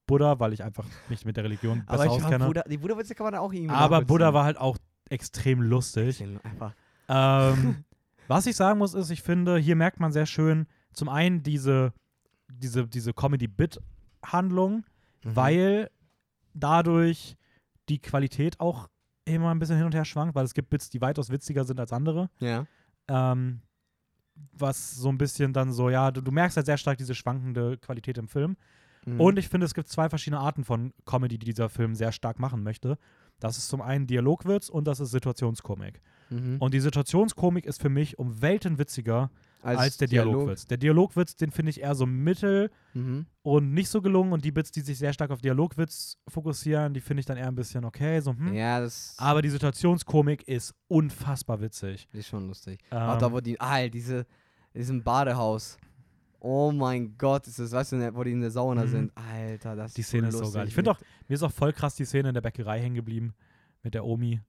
Buddha, 0.07 0.39
weil 0.39 0.53
ich 0.53 0.63
einfach 0.63 0.85
mich 1.09 1.25
mit 1.25 1.37
der 1.37 1.43
Religion 1.43 1.79
besser 1.85 2.03
Aber 2.03 2.11
auskenne. 2.11 2.45
Buddha, 2.45 2.63
die 2.69 2.77
Buddha-Witze 2.77 3.15
kann 3.15 3.25
man 3.25 3.35
auch 3.35 3.51
irgendwie 3.53 3.73
aber. 3.73 4.01
Buddha 4.03 4.33
war 4.33 4.43
halt 4.43 4.57
auch 4.57 4.77
extrem 5.09 5.61
lustig. 5.61 6.23
Ähm, 7.07 7.83
was 8.27 8.45
ich 8.45 8.55
sagen 8.55 8.79
muss, 8.79 8.93
ist, 8.93 9.09
ich 9.09 9.21
finde, 9.21 9.57
hier 9.57 9.75
merkt 9.75 9.99
man 9.99 10.11
sehr 10.11 10.25
schön 10.25 10.67
zum 10.93 11.09
einen 11.09 11.43
diese, 11.43 11.93
diese, 12.47 12.87
diese 12.87 13.13
Comedy-Bit-Handlung, 13.13 14.85
Mhm. 15.23 15.35
weil 15.35 15.89
dadurch 16.53 17.35
die 17.89 17.99
Qualität 17.99 18.59
auch 18.59 18.87
immer 19.25 19.51
ein 19.51 19.59
bisschen 19.59 19.75
hin 19.77 19.85
und 19.85 19.93
her 19.93 20.05
schwankt, 20.05 20.35
weil 20.35 20.45
es 20.45 20.53
gibt 20.53 20.69
Bits, 20.69 20.89
die 20.89 21.01
weitaus 21.01 21.29
witziger 21.29 21.63
sind 21.65 21.79
als 21.79 21.91
andere. 21.91 22.29
Ja. 22.39 22.65
Ähm, 23.07 23.61
was 24.53 24.95
so 24.95 25.09
ein 25.09 25.17
bisschen 25.17 25.51
dann 25.51 25.73
so, 25.73 25.89
ja, 25.89 26.11
du, 26.11 26.21
du 26.21 26.31
merkst 26.31 26.55
halt 26.55 26.65
sehr 26.65 26.77
stark 26.77 26.97
diese 26.97 27.13
schwankende 27.13 27.77
Qualität 27.77 28.17
im 28.17 28.27
Film. 28.29 28.55
Mhm. 29.05 29.19
Und 29.19 29.37
ich 29.37 29.49
finde, 29.49 29.65
es 29.65 29.73
gibt 29.73 29.89
zwei 29.89 30.07
verschiedene 30.09 30.39
Arten 30.39 30.63
von 30.63 30.93
Comedy, 31.05 31.37
die 31.37 31.47
dieser 31.47 31.67
Film 31.69 31.95
sehr 31.95 32.11
stark 32.13 32.39
machen 32.39 32.63
möchte. 32.63 32.97
Das 33.39 33.57
ist 33.57 33.67
zum 33.67 33.81
einen 33.81 34.07
Dialogwitz 34.07 34.69
und 34.69 34.85
das 34.85 34.99
ist 35.01 35.11
Situationskomik. 35.11 36.01
Mhm. 36.29 36.57
Und 36.59 36.73
die 36.73 36.79
Situationskomik 36.79 37.65
ist 37.65 37.81
für 37.81 37.89
mich 37.89 38.17
um 38.17 38.41
Welten 38.41 38.77
witziger 38.77 39.29
als, 39.61 39.97
der 39.97 40.07
Dialog. 40.07 40.33
Dialogwitz. 40.33 40.65
Der 40.65 40.77
Dialogwitz, 40.77 41.35
den 41.35 41.51
finde 41.51 41.69
ich 41.71 41.81
eher 41.81 41.95
so 41.95 42.05
mittel 42.05 42.69
Mhm. 42.93 43.25
und 43.41 43.73
nicht 43.73 43.89
so 43.89 44.01
gelungen. 44.01 44.31
Und 44.33 44.43
die 44.45 44.51
Bits, 44.51 44.71
die 44.71 44.81
sich 44.81 44.97
sehr 44.97 45.13
stark 45.13 45.31
auf 45.31 45.41
Dialogwitz 45.41 46.17
fokussieren, 46.27 46.93
die 46.93 47.01
finde 47.01 47.19
ich 47.21 47.25
dann 47.25 47.37
eher 47.37 47.47
ein 47.47 47.55
bisschen 47.55 47.83
okay. 47.85 48.19
So, 48.21 48.31
hm. 48.31 48.53
Ja, 48.53 48.79
das 48.79 49.15
Aber 49.17 49.41
die 49.41 49.49
Situationskomik 49.49 50.47
ist 50.47 50.73
unfassbar 50.87 51.59
witzig. 51.61 52.07
ist 52.13 52.27
schon 52.27 52.47
lustig. 52.47 52.79
Ähm, 52.91 52.97
Auch 52.99 53.17
da, 53.17 53.31
wo 53.31 53.39
die, 53.41 53.59
ah, 53.59 53.87
diese, 53.89 54.25
diesem 54.73 55.03
Badehaus. 55.03 55.77
Oh 56.41 56.71
mein 56.71 57.17
Gott, 57.17 57.47
ist 57.47 57.59
das, 57.59 57.73
weißt 57.73 57.91
du, 57.91 58.15
wo 58.15 58.23
die 58.23 58.31
in 58.31 58.39
der 58.41 58.51
Sauna 58.51 58.85
Mhm. 58.85 58.89
sind. 58.89 59.11
Alter, 59.15 59.75
das 59.75 59.93
die 59.93 60.03
Szene 60.03 60.29
ist 60.29 60.37
so 60.37 60.49
geil. 60.51 60.67
Ich 60.69 60.73
finde 60.73 60.91
auch, 60.91 60.99
mir 61.27 61.35
ist 61.35 61.43
auch 61.43 61.51
voll 61.51 61.73
krass 61.73 61.95
die 61.95 62.05
Szene 62.05 62.29
in 62.29 62.33
der 62.33 62.41
Bäckerei 62.41 62.79
hängen 62.79 62.95
geblieben 62.95 63.33
mit 63.83 63.93
der 63.93 64.05
Omi. 64.05 64.39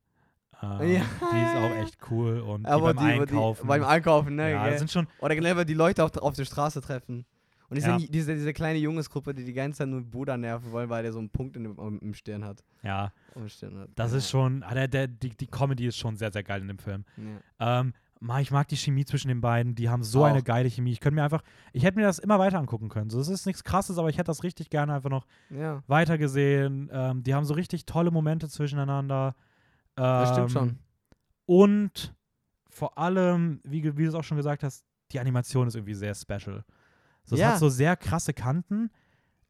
Ähm, 0.62 0.92
Ja. 0.92 1.02
Die 1.32 1.42
ist 1.42 1.56
auch 1.56 1.82
echt 1.82 1.98
cool. 2.10 2.40
Und 2.40 2.66
aber 2.66 2.94
beim 2.94 3.06
die, 3.06 3.12
Einkaufen. 3.20 3.62
Die, 3.62 3.68
beim 3.68 3.84
Einkaufen, 3.84 4.36
ne? 4.36 4.50
ja, 4.52 4.68
das 4.68 4.78
sind 4.78 4.90
schon, 4.90 5.06
Oder 5.20 5.34
generell, 5.34 5.56
wenn 5.56 5.66
die 5.66 5.74
Leute 5.74 6.04
auf, 6.04 6.16
auf 6.16 6.34
der 6.34 6.44
Straße 6.44 6.80
treffen. 6.80 7.24
Und 7.68 7.76
diese, 7.76 7.90
Ja. 7.90 7.98
diese, 7.98 8.34
diese 8.34 8.52
kleine 8.52 8.78
Jungsgruppe, 8.80 9.32
die 9.32 9.44
die 9.44 9.52
ganze 9.52 9.78
Zeit 9.78 9.88
nur 9.88 10.02
Buddha 10.02 10.36
nerven 10.36 10.72
wollen, 10.72 10.90
weil 10.90 11.04
der 11.04 11.12
so 11.12 11.20
einen 11.20 11.30
Punkt 11.30 11.56
in 11.56 11.64
im, 11.66 11.98
im 12.02 12.14
Stirn 12.14 12.44
hat. 12.44 12.64
ja, 12.82 13.12
Im 13.36 13.48
Stirn 13.48 13.78
hat. 13.78 13.90
das 13.94 14.10
ja. 14.10 14.18
ist 14.18 14.28
schon, 14.28 14.64
ah, 14.64 14.74
der, 14.74 14.88
der, 14.88 15.06
die, 15.06 15.30
die 15.30 15.46
Comedy 15.46 15.86
ist 15.86 15.96
schon 15.96 16.16
sehr, 16.16 16.32
sehr 16.32 16.42
geil 16.42 16.60
in 16.62 16.68
dem 16.68 16.78
Film. 16.78 17.04
Ja. 17.60 17.80
Ähm, 17.80 17.94
ich 18.40 18.50
mag 18.50 18.68
die 18.68 18.76
Chemie 18.76 19.04
zwischen 19.06 19.28
den 19.28 19.40
beiden. 19.40 19.74
Die 19.74 19.88
haben 19.88 20.02
so 20.02 20.24
Auch. 20.24 20.28
eine 20.28 20.42
geile 20.42 20.68
Chemie. 20.68 20.92
Ich 20.92 21.00
könnte 21.00 21.14
mir 21.14 21.22
einfach, 21.22 21.42
ich 21.72 21.84
hätte 21.84 21.96
mir 21.98 22.04
das 22.04 22.18
immer 22.18 22.38
weiter 22.38 22.58
angucken 22.58 22.88
können. 22.90 23.08
So, 23.08 23.18
es 23.20 23.28
ist 23.28 23.46
nichts 23.46 23.64
Krasses, 23.64 23.96
aber 23.98 24.10
ich 24.10 24.18
hätte 24.18 24.26
das 24.26 24.42
richtig 24.42 24.68
gerne 24.68 24.92
einfach 24.92 25.08
noch 25.08 25.26
ja. 25.48 25.82
weiter 25.86 26.18
gesehen. 26.18 26.90
Ähm, 26.92 27.22
die 27.22 27.34
haben 27.34 27.44
so 27.46 27.54
richtig 27.54 27.86
tolle 27.86 28.10
Momente 28.10 28.48
zwischeneinander. 28.48 29.34
Ähm, 30.00 30.20
Das 30.20 30.30
stimmt 30.30 30.50
schon. 30.50 30.78
Und 31.46 32.14
vor 32.68 32.96
allem, 32.98 33.60
wie, 33.64 33.82
wie 33.96 34.02
du 34.04 34.08
es 34.08 34.14
auch 34.14 34.24
schon 34.24 34.36
gesagt 34.36 34.62
hast, 34.62 34.84
die 35.12 35.20
Animation 35.20 35.66
ist 35.66 35.74
irgendwie 35.74 35.94
sehr 35.94 36.14
special. 36.14 36.64
So, 37.24 37.34
es 37.34 37.40
Ja. 37.40 37.52
hat 37.52 37.58
so 37.58 37.68
sehr 37.68 37.96
krasse 37.96 38.32
Kanten. 38.32 38.90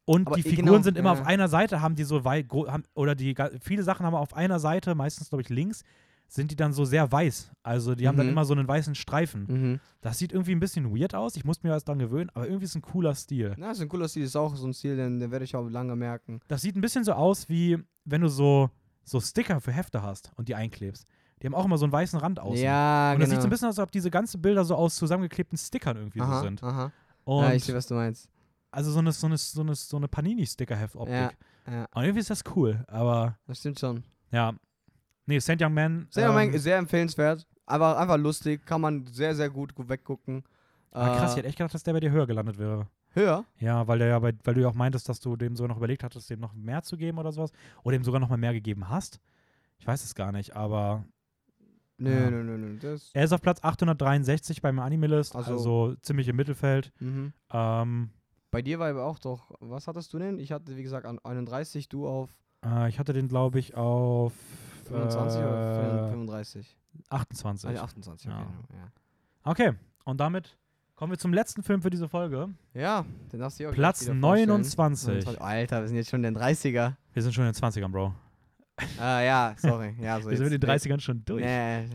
Und 0.05 0.27
Aber 0.27 0.35
die 0.35 0.41
Figuren 0.43 0.65
genau, 0.65 0.81
sind 0.81 0.97
immer 0.97 1.13
ja. 1.13 1.19
auf 1.21 1.25
einer 1.27 1.47
Seite, 1.47 1.79
haben 1.81 1.95
die 1.95 2.03
so 2.03 2.25
weit, 2.25 2.51
haben, 2.51 2.83
oder 2.95 3.13
die, 3.15 3.35
viele 3.61 3.83
Sachen 3.83 4.05
haben 4.05 4.15
auf 4.15 4.33
einer 4.35 4.59
Seite, 4.59 4.95
meistens 4.95 5.29
glaube 5.29 5.43
ich 5.43 5.49
links, 5.49 5.83
sind 6.27 6.49
die 6.49 6.55
dann 6.55 6.73
so 6.73 6.85
sehr 6.85 7.11
weiß. 7.11 7.51
Also 7.61 7.93
die 7.93 8.07
haben 8.07 8.17
dann 8.17 8.25
Mhm. 8.25 8.31
immer 8.31 8.45
so 8.45 8.53
einen 8.53 8.67
weißen 8.67 8.95
Streifen. 8.95 9.45
Mhm. 9.47 9.79
Das 10.01 10.17
sieht 10.17 10.31
irgendwie 10.33 10.53
ein 10.53 10.59
bisschen 10.59 10.95
weird 10.97 11.13
aus. 11.13 11.35
Ich 11.35 11.45
muss 11.45 11.61
mir 11.61 11.69
das 11.69 11.83
dran 11.83 11.99
gewöhnen, 11.99 12.29
aber 12.33 12.45
irgendwie 12.47 12.65
ist 12.65 12.75
ein 12.75 12.81
cooler 12.81 13.13
Stil. 13.13 13.55
Ja, 13.59 13.71
ist 13.71 13.81
ein 13.81 13.89
cooler 13.89 14.07
Stil, 14.07 14.23
ist 14.23 14.35
auch 14.35 14.55
so 14.55 14.65
ein 14.65 14.73
Stil, 14.73 14.95
den, 14.97 15.19
den 15.19 15.29
werde 15.29 15.45
ich 15.45 15.55
auch 15.55 15.67
lange 15.69 15.95
merken. 15.95 16.39
Das 16.47 16.61
sieht 16.61 16.75
ein 16.75 16.81
bisschen 16.81 17.03
so 17.03 17.13
aus, 17.13 17.47
wie 17.47 17.77
wenn 18.05 18.21
du 18.21 18.27
so, 18.29 18.69
so 19.03 19.19
Sticker 19.19 19.59
für 19.61 19.71
Hefte 19.71 20.01
hast 20.01 20.31
und 20.35 20.47
die 20.47 20.55
einklebst. 20.55 21.05
Die 21.41 21.47
haben 21.47 21.55
auch 21.55 21.65
immer 21.65 21.77
so 21.77 21.85
einen 21.85 21.91
weißen 21.91 22.19
Rand 22.19 22.39
außen. 22.39 22.63
Ja, 22.63 23.11
und 23.13 23.17
genau. 23.17 23.21
das 23.25 23.29
sieht 23.31 23.41
so 23.41 23.47
ein 23.47 23.49
bisschen 23.49 23.67
aus, 23.67 23.79
als 23.79 23.87
ob 23.87 23.91
diese 23.91 24.11
ganzen 24.11 24.41
Bilder 24.41 24.63
so 24.63 24.75
aus 24.75 24.95
zusammengeklebten 24.95 25.57
Stickern 25.57 25.97
irgendwie 25.97 26.21
aha, 26.21 26.37
so 26.37 26.43
sind. 26.43 26.61
Aha. 26.63 26.91
Und 27.23 27.43
ja, 27.43 27.53
ich 27.53 27.63
sehe, 27.63 27.73
was 27.75 27.87
du 27.87 27.95
meinst. 27.95 28.29
also 28.69 28.91
so 28.91 28.99
eine, 28.99 29.11
so 29.11 29.25
eine, 29.27 29.37
so 29.37 29.61
eine, 29.61 29.73
so 29.75 29.97
eine 29.97 30.07
Panini-Sticker-Heft-Optik. 30.07 31.13
Ja, 31.13 31.31
ja, 31.73 31.85
Und 31.93 32.03
irgendwie 32.03 32.19
ist 32.21 32.29
das 32.29 32.43
cool, 32.55 32.83
aber 32.87 33.37
das 33.47 33.59
stimmt 33.59 33.79
schon. 33.79 34.03
ja. 34.31 34.53
Nee, 35.27 35.39
St. 35.39 35.61
Young 35.61 35.73
Man. 35.73 36.07
Sehr, 36.09 36.29
ähm, 36.29 36.57
sehr 36.57 36.77
empfehlenswert. 36.77 37.47
Aber 37.67 37.97
einfach 37.97 38.17
lustig, 38.17 38.65
kann 38.65 38.81
man 38.81 39.05
sehr, 39.05 39.33
sehr 39.35 39.49
gut, 39.49 39.71
weggucken. 39.77 40.43
ah, 40.91 41.15
krass, 41.15 41.31
ich 41.31 41.35
Äh, 41.35 41.37
hätte 41.39 41.47
echt 41.49 41.57
gedacht, 41.59 41.73
dass 41.73 41.83
der 41.83 41.93
bei 41.93 41.99
dir 42.01 42.11
höher 42.11 42.27
gelandet 42.27 42.57
wäre. 42.57 42.87
Höher? 43.13 43.45
Ja, 43.59 43.87
weil 43.87 43.99
der 43.99 44.07
ja 44.09 44.19
bei, 44.19 44.33
weil 44.43 44.53
du 44.53 44.61
ja 44.61 44.67
auch 44.69 44.73
meintest, 44.73 45.07
dass 45.09 45.19
du 45.19 45.35
dem 45.35 45.55
sogar 45.55 45.69
noch 45.69 45.77
überlegt 45.77 46.03
hattest, 46.03 46.29
dem 46.29 46.39
noch 46.39 46.53
mehr 46.53 46.81
zu 46.83 46.97
geben 46.97 47.17
oder 47.17 47.31
sowas. 47.31 47.51
Oder 47.83 47.95
ihm 47.95 48.03
sogar 48.03 48.19
noch 48.19 48.29
mal 48.29 48.37
mehr 48.37 48.53
gegeben 48.53 48.89
hast. 48.89 49.19
Ich 49.79 49.87
weiß 49.87 50.03
es 50.03 50.15
gar 50.15 50.31
nicht, 50.31 50.55
aber 50.55 51.03
Nö, 51.97 52.09
Ja. 52.11 52.31
nö, 52.31 52.43
nö, 52.43 52.57
nö. 52.57 52.97
Er 53.13 53.23
ist 53.23 53.31
auf 53.31 53.41
Platz 53.41 53.59
863 53.63 54.59
beim 54.63 54.79
Animalist, 54.79 55.35
Also- 55.35 55.51
also, 55.53 55.95
ziemlich 56.01 56.27
im 56.27 56.35
Mittelfeld. 56.35 56.91
mhm. 56.99 57.31
Ähm, 57.51 58.09
Bei 58.49 58.63
dir 58.63 58.79
war 58.79 58.89
aber 58.89 59.05
auch 59.05 59.19
doch, 59.19 59.51
was 59.59 59.87
hattest 59.87 60.11
du 60.11 60.17
denn? 60.17 60.39
Ich 60.39 60.51
hatte, 60.51 60.75
wie 60.75 60.81
gesagt, 60.83 61.05
an 61.05 61.19
31, 61.19 61.89
du 61.89 62.07
auf 62.07 62.29
äh, 62.65 62.89
ich 62.89 62.97
hatte 62.97 63.13
den, 63.13 63.27
glaube 63.27 63.59
ich, 63.59 63.75
auf 63.75 64.33
25 64.85 65.41
oder 65.41 66.07
äh, 66.07 66.09
35? 66.09 66.75
28. 67.09 67.69
Ah, 67.69 67.73
ja, 67.73 67.83
28, 67.83 68.31
okay. 68.31 68.39
Ja. 68.39 68.77
Ja. 68.77 68.91
Okay, 69.43 69.73
und 70.03 70.19
damit 70.19 70.57
kommen 71.01 71.13
wir 71.13 71.17
zum 71.17 71.33
letzten 71.33 71.63
Film 71.63 71.81
für 71.81 71.89
diese 71.89 72.07
Folge. 72.07 72.49
ja, 72.75 73.03
den 73.33 73.39
darfst 73.39 73.59
du 73.59 73.67
auch 73.67 73.73
Platz 73.73 74.05
gleich 74.05 74.15
wieder 74.15 74.21
vorstellen. 74.21 74.49
29. 75.19 75.41
Alter, 75.41 75.81
wir 75.81 75.87
sind 75.87 75.97
jetzt 75.97 76.11
schon 76.11 76.23
in 76.23 76.31
den 76.35 76.37
30er. 76.39 76.93
Wir 77.13 77.23
sind 77.23 77.33
schon 77.33 77.43
in 77.47 77.51
den 77.51 77.59
20ern, 77.59 77.87
Bro. 77.89 78.13
Ah, 78.99 79.19
ja, 79.21 79.55
sorry. 79.57 79.95
Ja, 79.99 80.21
so 80.21 80.29
wir 80.29 80.37
sind 80.37 80.51
mit 80.51 80.61
den 80.61 80.69
30ern 80.69 80.99
schon 80.99 81.25
durch. 81.25 81.43
Nee. 81.43 81.87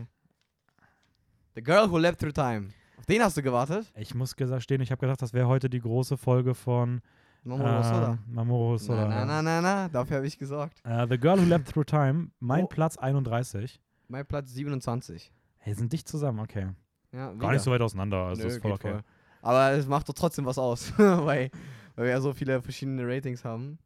The 1.55 1.63
Girl 1.63 1.89
Who 1.89 1.97
Leapt 1.99 2.19
Through 2.19 2.33
Time. 2.33 2.67
Auf 2.97 3.05
den 3.05 3.21
hast 3.23 3.37
du 3.37 3.41
gewartet? 3.41 3.89
Ich 3.95 4.13
muss 4.13 4.35
gestehen, 4.35 4.81
ich 4.81 4.91
habe 4.91 4.99
gedacht, 4.99 5.21
das 5.21 5.31
wäre 5.31 5.47
heute 5.47 5.69
die 5.69 5.79
große 5.79 6.17
Folge 6.17 6.53
von 6.53 6.99
Mamoru 7.45 7.83
Soda. 7.83 8.13
äh, 8.13 8.17
Mamoru 8.29 8.77
Soda. 8.77 9.07
Na, 9.07 9.23
na, 9.23 9.41
na, 9.41 9.41
na, 9.41 9.61
na, 9.61 9.87
dafür 9.87 10.17
habe 10.17 10.27
ich 10.27 10.37
gesorgt. 10.37 10.81
Äh, 10.83 11.07
The 11.09 11.17
Girl 11.17 11.39
Who 11.39 11.45
Leapt 11.45 11.69
Through 11.71 11.85
Time, 11.85 12.31
mein 12.41 12.65
Oh. 12.65 12.67
Platz 12.67 12.97
31. 12.97 13.79
Mein 14.09 14.25
Platz 14.25 14.51
27. 14.51 15.31
Hey, 15.59 15.73
sind 15.75 15.93
dicht 15.93 16.09
zusammen, 16.09 16.39
okay. 16.39 16.67
Ja, 17.11 17.31
Gar 17.33 17.53
nicht 17.53 17.61
so 17.61 17.71
weit 17.71 17.81
auseinander, 17.81 18.17
also 18.25 18.41
Nö, 18.43 18.47
ist 18.49 18.61
voll 18.61 18.71
okay. 18.73 18.91
voll. 18.91 19.03
Aber 19.41 19.71
es 19.71 19.87
macht 19.87 20.09
doch 20.09 20.13
trotzdem 20.13 20.45
was 20.45 20.57
aus, 20.57 20.91
weil, 20.97 21.49
weil 21.95 22.05
wir 22.05 22.11
ja 22.11 22.19
so 22.21 22.33
viele 22.33 22.61
verschiedene 22.61 23.07
Ratings 23.07 23.45
haben. 23.45 23.79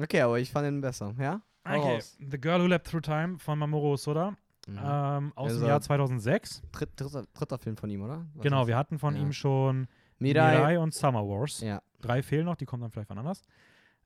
Okay, 0.00 0.20
aber 0.20 0.38
ich 0.38 0.50
fand 0.50 0.66
ihn 0.66 0.80
besser, 0.80 1.14
ja? 1.18 1.40
Hau 1.68 1.78
Okay, 1.78 1.94
raus. 1.96 2.16
The 2.18 2.38
Girl 2.40 2.60
Who 2.62 2.66
Leapt 2.66 2.86
Through 2.88 3.02
Time 3.02 3.38
von 3.38 3.58
Mamoru 3.58 3.96
Soda 3.96 4.36
Mhm. 4.66 4.78
ähm, 4.84 5.32
aus 5.34 5.48
Also- 5.52 5.60
dem 5.60 5.68
Jahr 5.68 5.80
2006. 5.80 6.62
Dritt, 6.72 6.90
dritter, 7.00 7.24
dritter 7.32 7.56
Film 7.58 7.76
von 7.78 7.88
ihm, 7.88 8.02
oder? 8.02 8.26
Was 8.34 8.42
Genau, 8.42 8.66
wir 8.66 8.76
hatten 8.76 8.98
von 8.98 9.16
Ja. 9.16 9.22
ihm 9.22 9.32
schon 9.32 9.88
Mirai. 10.18 10.56
Mirai 10.58 10.78
und 10.78 10.92
Summer 10.92 11.26
Wars. 11.26 11.60
Ja. 11.62 11.80
Drei 12.02 12.22
fehlen 12.22 12.44
noch, 12.44 12.56
die 12.56 12.66
kommen 12.66 12.82
dann 12.82 12.90
vielleicht 12.90 13.08
wann 13.08 13.16
anders. 13.18 13.42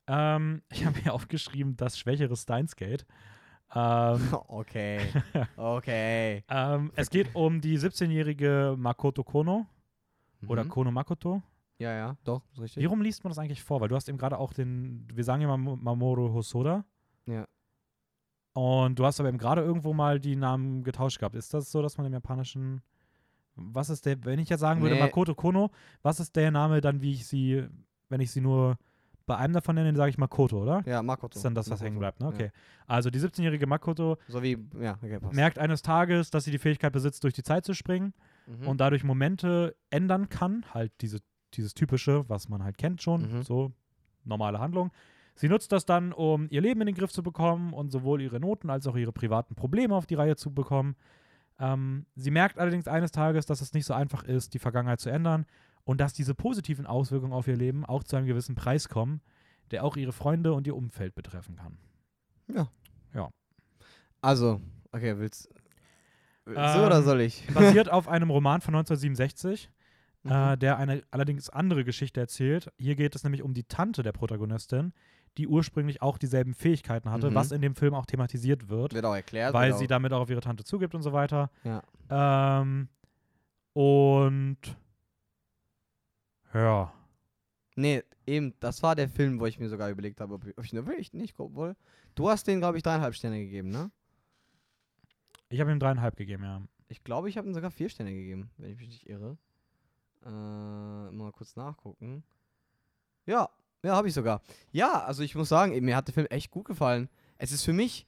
Ähm, 0.06 0.62
ich 0.70 0.84
habe 0.86 0.98
hier 1.00 1.14
aufgeschrieben, 1.14 1.76
das 1.76 1.98
schwächere 1.98 2.36
Steins 2.36 2.76
Gate. 2.76 3.06
Ähm, 3.74 4.20
okay. 4.48 5.00
Okay. 5.56 6.44
ähm, 6.48 6.92
es 6.94 7.10
geht 7.10 7.34
um 7.34 7.60
die 7.60 7.78
17-jährige 7.78 8.74
Makoto 8.78 9.24
Kono 9.24 9.66
oder 10.48 10.64
Mhm. 10.64 10.68
Kono 10.68 10.90
Makoto. 10.90 11.42
Ja, 11.78 11.92
ja, 11.92 12.16
doch, 12.24 12.42
richtig. 12.60 12.82
Wie 12.82 12.86
rum 12.86 13.02
liest 13.02 13.24
man 13.24 13.30
das 13.30 13.38
eigentlich 13.38 13.62
vor? 13.62 13.80
Weil 13.80 13.88
du 13.88 13.96
hast 13.96 14.08
eben 14.08 14.18
gerade 14.18 14.38
auch 14.38 14.52
den, 14.52 15.08
wir 15.12 15.24
sagen 15.24 15.42
ja 15.42 15.48
mal 15.48 15.76
Mamoru 15.76 16.32
Hosoda. 16.32 16.84
Ja. 17.26 17.46
Und 18.52 18.98
du 18.98 19.04
hast 19.06 19.18
aber 19.18 19.30
eben 19.30 19.38
gerade 19.38 19.62
irgendwo 19.62 19.92
mal 19.94 20.20
die 20.20 20.36
Namen 20.36 20.84
getauscht 20.84 21.18
gehabt. 21.18 21.34
Ist 21.34 21.54
das 21.54 21.72
so, 21.72 21.80
dass 21.82 21.96
man 21.96 22.06
im 22.06 22.12
Japanischen. 22.12 22.82
Was 23.54 23.90
ist 23.90 24.06
der, 24.06 24.22
wenn 24.24 24.38
ich 24.38 24.48
jetzt 24.48 24.60
sagen 24.60 24.80
würde, 24.82 24.94
Nee. 24.94 25.00
Makoto 25.00 25.34
Kono, 25.34 25.70
was 26.02 26.20
ist 26.20 26.36
der 26.36 26.50
Name 26.50 26.80
dann, 26.80 27.00
wie 27.02 27.12
ich 27.12 27.26
sie, 27.26 27.66
wenn 28.08 28.20
ich 28.20 28.30
sie 28.30 28.40
nur 28.40 28.76
bei 29.26 29.36
einem 29.36 29.54
davon 29.54 29.74
nenne, 29.74 29.94
sage 29.96 30.10
ich 30.10 30.18
Makoto, 30.18 30.62
oder? 30.62 30.82
Ja, 30.86 31.02
Makoto. 31.02 31.28
Das 31.30 31.36
ist 31.38 31.44
dann 31.44 31.54
das, 31.54 31.66
was 31.66 31.80
Makoto. 31.80 31.84
hängen 31.86 31.98
bleibt, 31.98 32.20
ne? 32.20 32.26
Ja. 32.26 32.32
Okay. 32.34 32.50
Also 32.86 33.10
die 33.10 33.18
17-jährige 33.20 33.66
Makoto 33.66 34.16
So 34.28 34.42
wie, 34.42 34.58
ja, 34.80 34.98
okay, 35.02 35.18
merkt 35.32 35.58
eines 35.58 35.82
Tages, 35.82 36.30
dass 36.30 36.44
sie 36.44 36.50
die 36.50 36.58
Fähigkeit 36.58 36.92
besitzt, 36.92 37.22
durch 37.24 37.34
die 37.34 37.42
Zeit 37.42 37.64
zu 37.64 37.74
springen 37.74 38.12
Mhm. 38.46 38.66
und 38.68 38.80
dadurch 38.80 39.04
Momente 39.04 39.76
ändern 39.90 40.28
kann. 40.28 40.64
Halt 40.74 40.92
diese, 41.00 41.18
dieses 41.54 41.74
typische, 41.74 42.28
was 42.28 42.48
man 42.48 42.64
halt 42.64 42.76
kennt 42.78 43.00
schon, 43.02 43.38
Mhm. 43.38 43.42
so 43.42 43.72
normale 44.24 44.58
Handlung. 44.58 44.90
Sie 45.34 45.48
nutzt 45.48 45.72
das 45.72 45.86
dann, 45.86 46.12
um 46.12 46.46
ihr 46.50 46.60
Leben 46.60 46.80
in 46.82 46.86
den 46.86 46.94
Griff 46.94 47.12
zu 47.12 47.22
bekommen 47.22 47.72
und 47.72 47.90
sowohl 47.90 48.20
ihre 48.20 48.38
Noten 48.40 48.68
als 48.68 48.86
auch 48.86 48.96
ihre 48.96 49.12
privaten 49.12 49.54
Probleme 49.54 49.94
auf 49.94 50.06
die 50.06 50.14
Reihe 50.14 50.36
zu 50.36 50.52
bekommen. 50.52 50.94
Ähm, 51.58 52.06
sie 52.16 52.30
merkt 52.30 52.58
allerdings 52.58 52.88
eines 52.88 53.12
Tages, 53.12 53.46
dass 53.46 53.60
es 53.60 53.72
nicht 53.72 53.86
so 53.86 53.94
einfach 53.94 54.24
ist, 54.24 54.54
die 54.54 54.58
Vergangenheit 54.58 55.00
zu 55.00 55.10
ändern 55.10 55.46
und 55.84 56.00
dass 56.00 56.12
diese 56.12 56.34
positiven 56.34 56.86
Auswirkungen 56.86 57.32
auf 57.32 57.48
ihr 57.48 57.56
Leben 57.56 57.84
auch 57.84 58.04
zu 58.04 58.16
einem 58.16 58.26
gewissen 58.26 58.54
Preis 58.54 58.88
kommen, 58.88 59.20
der 59.70 59.84
auch 59.84 59.96
ihre 59.96 60.12
Freunde 60.12 60.52
und 60.52 60.66
ihr 60.66 60.76
Umfeld 60.76 61.14
betreffen 61.14 61.56
kann. 61.56 61.78
Ja. 62.54 62.68
Ja. 63.14 63.30
Also, 64.20 64.60
okay, 64.92 65.18
willst 65.18 65.48
So 66.46 66.52
Ähm, 66.54 66.84
oder 66.84 67.02
soll 67.02 67.20
ich? 67.22 67.46
Basiert 67.54 67.90
auf 67.90 68.08
einem 68.08 68.30
Roman 68.30 68.60
von 68.60 68.74
1967. 68.74 69.70
Mhm. 70.24 70.30
äh, 70.30 70.56
der 70.56 70.76
eine 70.78 71.02
allerdings 71.10 71.50
andere 71.50 71.84
Geschichte 71.84 72.20
erzählt. 72.20 72.70
Hier 72.78 72.94
geht 72.94 73.16
es 73.16 73.24
nämlich 73.24 73.42
um 73.42 73.54
die 73.54 73.64
Tante 73.64 74.04
der 74.04 74.12
Protagonistin, 74.12 74.92
die 75.36 75.48
ursprünglich 75.48 76.00
auch 76.00 76.16
dieselben 76.16 76.54
Fähigkeiten 76.54 77.10
hatte, 77.10 77.30
Mhm. 77.30 77.34
was 77.34 77.50
in 77.50 77.60
dem 77.60 77.74
Film 77.74 77.92
auch 77.94 78.06
thematisiert 78.06 78.68
wird, 78.68 78.94
Wird 78.94 79.04
auch 79.04 79.14
erklärt. 79.16 79.52
weil 79.52 79.70
wird 79.70 79.78
sie 79.80 79.84
auch, 79.86 79.88
damit 79.88 80.12
auch 80.12 80.20
auf 80.20 80.30
ihre 80.30 80.40
Tante 80.42 80.62
zugibt 80.62 80.94
und 80.94 81.02
so 81.02 81.12
weiter. 81.12 81.50
Ja. 81.64 81.82
Ähm, 82.60 82.88
und 83.72 84.58
ja, 86.54 86.92
Nee, 87.74 88.02
eben, 88.26 88.54
das 88.60 88.82
war 88.82 88.94
der 88.94 89.08
Film, 89.08 89.40
wo 89.40 89.46
ich 89.46 89.58
mir 89.58 89.68
sogar 89.68 89.88
überlegt 89.88 90.20
habe, 90.20 90.34
ob 90.34 90.46
ich, 90.46 90.58
ob 90.58 90.64
ich 90.64 90.72
nur 90.72 90.86
wirklich 90.86 91.12
nicht 91.12 91.36
gucken 91.36 91.56
wollte. 91.56 91.80
Du 92.14 92.28
hast 92.28 92.46
den, 92.46 92.58
glaube 92.58 92.76
ich, 92.76 92.82
dreieinhalb 92.82 93.14
Sterne 93.14 93.38
gegeben, 93.38 93.70
ne? 93.70 93.90
ich 95.48 95.60
habe 95.60 95.70
ihm 95.70 95.78
dreieinhalb 95.78 96.16
gegeben, 96.16 96.44
ja. 96.44 96.62
Ich 96.88 97.04
glaube, 97.04 97.28
ich 97.28 97.38
habe 97.38 97.46
ihm 97.48 97.54
sogar 97.54 97.70
vier 97.70 97.88
Sterne 97.88 98.12
gegeben, 98.12 98.50
wenn 98.58 98.70
ich 98.70 98.78
mich 98.78 98.88
nicht 98.88 99.08
irre. 99.08 99.38
Äh, 100.24 100.28
mal 100.28 101.32
kurz 101.32 101.56
nachgucken. 101.56 102.22
Ja, 103.26 103.48
ja, 103.82 103.96
habe 103.96 104.08
ich 104.08 104.14
sogar. 104.14 104.42
Ja, 104.70 105.02
also 105.04 105.22
ich 105.22 105.34
muss 105.34 105.48
sagen, 105.48 105.78
mir 105.84 105.96
hat 105.96 106.06
der 106.06 106.14
Film 106.14 106.26
echt 106.28 106.50
gut 106.50 106.66
gefallen. 106.66 107.08
Es 107.38 107.52
ist 107.52 107.64
für 107.64 107.72
mich 107.72 108.06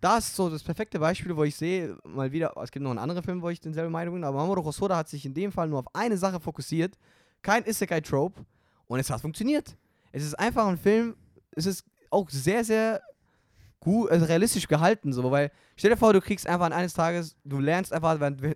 das 0.00 0.36
so 0.36 0.48
das 0.48 0.62
perfekte 0.62 0.98
Beispiel, 0.98 1.34
wo 1.36 1.44
ich 1.44 1.56
sehe, 1.56 1.96
mal 2.04 2.30
wieder, 2.30 2.54
es 2.62 2.70
gibt 2.70 2.82
noch 2.82 2.90
einen 2.90 3.00
anderen 3.00 3.22
Film, 3.22 3.42
wo 3.42 3.48
ich 3.48 3.60
denselbe 3.60 3.90
Meinung 3.90 4.14
bin, 4.14 4.24
aber 4.24 4.38
Mamoru 4.38 4.64
Hosoda 4.64 4.96
hat 4.96 5.08
sich 5.08 5.24
in 5.24 5.34
dem 5.34 5.50
Fall 5.50 5.68
nur 5.68 5.80
auf 5.80 5.94
eine 5.94 6.16
Sache 6.16 6.38
fokussiert. 6.38 6.96
Kein 7.42 7.64
Isekai-Trope. 7.64 8.44
Und 8.86 9.00
es 9.00 9.10
hat 9.10 9.20
funktioniert. 9.20 9.76
Es 10.12 10.24
ist 10.24 10.34
einfach 10.38 10.66
ein 10.66 10.78
Film, 10.78 11.14
es 11.52 11.66
ist 11.66 11.84
auch 12.10 12.28
sehr, 12.30 12.64
sehr 12.64 13.02
gut, 13.80 14.10
also 14.10 14.24
realistisch 14.24 14.66
gehalten, 14.66 15.12
so, 15.12 15.30
weil 15.30 15.52
stell 15.76 15.90
dir 15.90 15.96
vor, 15.96 16.12
du 16.12 16.20
kriegst 16.20 16.46
einfach 16.46 16.66
an 16.66 16.72
eines 16.72 16.94
Tages, 16.94 17.36
du 17.44 17.58
lernst 17.60 17.92
einfach, 17.92 18.10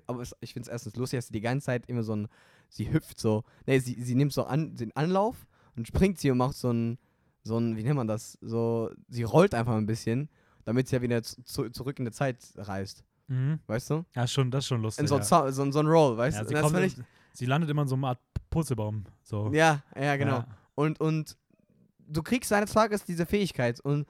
aber 0.07 0.23
ich 0.41 0.53
finde 0.53 0.67
es 0.67 0.73
erstens 0.73 0.97
lustig, 0.97 1.19
dass 1.19 1.27
sie 1.27 1.33
die 1.33 1.41
ganze 1.41 1.67
Zeit 1.67 1.87
immer 1.87 2.03
so 2.03 2.17
ein, 2.17 2.29
sie 2.71 2.91
hüpft 2.93 3.21
so, 3.21 3.45
ne, 3.67 3.79
sie, 3.79 4.03
sie 4.03 4.15
nimmt 4.15 4.33
so 4.33 4.45
an, 4.45 4.75
den 4.75 4.95
Anlauf 4.97 5.47
und 5.77 5.87
springt 5.87 6.19
sie 6.19 6.31
und 6.31 6.39
macht 6.39 6.57
so 6.57 6.73
ein, 6.73 6.99
so 7.45 7.59
ein, 7.59 7.77
wie 7.77 7.83
nennt 7.85 7.97
man 7.97 8.09
das, 8.09 8.37
so, 8.41 8.91
sie 9.09 9.23
rollt 9.23 9.55
einfach 9.55 9.77
ein 9.77 9.87
bisschen, 9.87 10.29
damit 10.65 10.89
sie 10.89 10.97
ja 10.97 11.03
wieder 11.03 11.23
zu, 11.23 11.69
zurück 11.71 11.99
in 11.99 12.07
die 12.07 12.13
Zeit 12.13 12.39
reist, 12.57 13.05
Mhm. 13.29 13.61
weißt 13.67 13.91
du? 13.91 14.05
Ja, 14.17 14.27
schon, 14.27 14.51
das 14.51 14.65
ist 14.65 14.69
schon 14.69 14.83
lustig. 14.83 15.03
In 15.03 15.09
so, 15.09 15.15
ein 15.17 15.21
ja. 15.21 15.53
So, 15.53 15.63
ein- 15.63 15.73
so 15.73 15.79
ein 15.79 15.87
Roll, 15.87 16.17
weißt 16.17 16.39
Ja, 16.39 16.45
du? 16.45 17.05
Sie, 17.33 17.47
landet 17.47 17.71
immer 17.71 17.83
in 17.83 17.89
so 17.89 17.95
einer 17.95 18.09
Art 18.09 18.21
Purzelbaum. 18.51 19.05
So. 19.23 19.51
ja, 19.53 19.83
ja, 19.99 20.17
genau. 20.17 20.39
Ja. 20.39 20.47
Und, 20.75 21.01
und 21.01 21.37
du 22.07 22.23
kriegst 22.23 22.53
eines 22.53 22.73
Tages 22.73 23.05
diese 23.05 23.27
Fähigkeit 23.27 23.81
und 23.81 24.07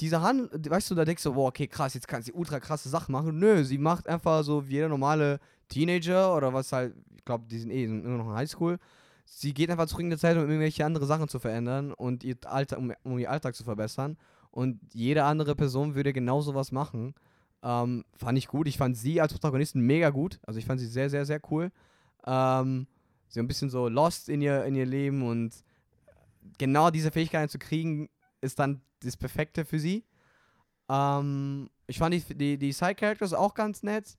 diese 0.00 0.20
Hand, 0.20 0.50
weißt 0.68 0.90
du, 0.90 0.94
da 0.94 1.04
denkst 1.04 1.22
du, 1.22 1.32
boah, 1.32 1.48
okay, 1.48 1.66
krass, 1.66 1.94
jetzt 1.94 2.06
kann 2.06 2.22
sie 2.22 2.32
ultra 2.32 2.60
krasse 2.60 2.88
Sachen 2.88 3.12
machen. 3.12 3.38
Nö, 3.38 3.64
sie 3.64 3.78
macht 3.78 4.08
einfach 4.08 4.44
so 4.44 4.68
wie 4.68 4.74
jeder 4.74 4.88
normale 4.88 5.40
Teenager 5.68 6.36
oder 6.36 6.52
was 6.52 6.72
halt, 6.72 6.94
ich 7.16 7.24
glaube, 7.24 7.44
die 7.48 7.58
sind 7.58 7.70
eh 7.70 7.86
sind 7.86 8.04
immer 8.04 8.18
noch 8.18 8.30
in 8.30 8.36
Highschool. 8.36 8.78
Sie 9.24 9.54
geht 9.54 9.70
einfach 9.70 9.86
zurück 9.86 10.04
in 10.04 10.10
die 10.10 10.18
Zeit, 10.18 10.36
um 10.36 10.42
irgendwelche 10.42 10.84
andere 10.84 11.06
Sachen 11.06 11.28
zu 11.28 11.38
verändern 11.38 11.92
und 11.92 12.24
ihr 12.24 12.36
Alltag, 12.44 12.78
um, 12.78 12.92
um 13.02 13.18
ihr 13.18 13.30
Alltag 13.30 13.54
zu 13.54 13.64
verbessern. 13.64 14.16
Und 14.50 14.80
jede 14.92 15.24
andere 15.24 15.54
Person 15.54 15.94
würde 15.94 16.12
genau 16.12 16.40
sowas 16.40 16.72
machen. 16.72 17.14
Ähm, 17.62 18.04
fand 18.16 18.38
ich 18.38 18.46
gut. 18.46 18.68
Ich 18.68 18.78
fand 18.78 18.96
sie 18.96 19.20
als 19.20 19.32
Protagonistin 19.32 19.80
mega 19.80 20.10
gut. 20.10 20.38
Also 20.46 20.58
ich 20.58 20.66
fand 20.66 20.80
sie 20.80 20.86
sehr, 20.86 21.10
sehr, 21.10 21.26
sehr 21.26 21.40
cool. 21.50 21.72
Ähm, 22.26 22.86
sie 23.28 23.40
ein 23.40 23.48
bisschen 23.48 23.70
so 23.70 23.88
lost 23.88 24.28
in 24.28 24.42
ihr, 24.42 24.64
in 24.64 24.74
ihr 24.74 24.86
Leben 24.86 25.26
und 25.26 25.54
genau 26.58 26.90
diese 26.90 27.10
Fähigkeiten 27.10 27.48
zu 27.48 27.58
kriegen, 27.58 28.08
ist 28.40 28.58
dann 28.58 28.80
das 29.00 29.16
Perfekte 29.16 29.64
für 29.64 29.78
sie. 29.78 30.04
Ähm, 30.88 31.70
ich 31.86 31.98
fand 31.98 32.14
die, 32.14 32.34
die, 32.34 32.58
die 32.58 32.72
Side-Characters 32.72 33.32
auch 33.32 33.54
ganz 33.54 33.82
nett. 33.82 34.16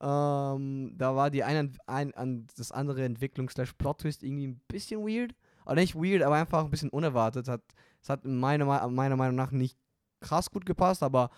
Ähm, 0.00 0.92
da 0.98 1.16
war 1.16 1.30
die 1.30 1.44
eine, 1.44 1.72
ein, 1.86 2.14
an 2.14 2.46
das 2.56 2.72
andere 2.72 3.04
Entwicklung-Plot-Twist 3.04 4.22
irgendwie 4.22 4.48
ein 4.48 4.60
bisschen 4.68 5.00
weird. 5.00 5.34
Oder 5.64 5.76
nicht 5.76 5.94
weird, 5.94 6.22
aber 6.22 6.36
einfach 6.36 6.64
ein 6.64 6.70
bisschen 6.70 6.90
unerwartet. 6.90 7.48
Hat, 7.48 7.62
es 8.02 8.08
hat 8.08 8.24
meiner, 8.24 8.66
Me- 8.66 8.90
meiner 8.90 9.16
Meinung 9.16 9.36
nach 9.36 9.50
nicht 9.52 9.78
krass 10.20 10.50
gut 10.50 10.66
gepasst, 10.66 11.02
aber 11.02 11.30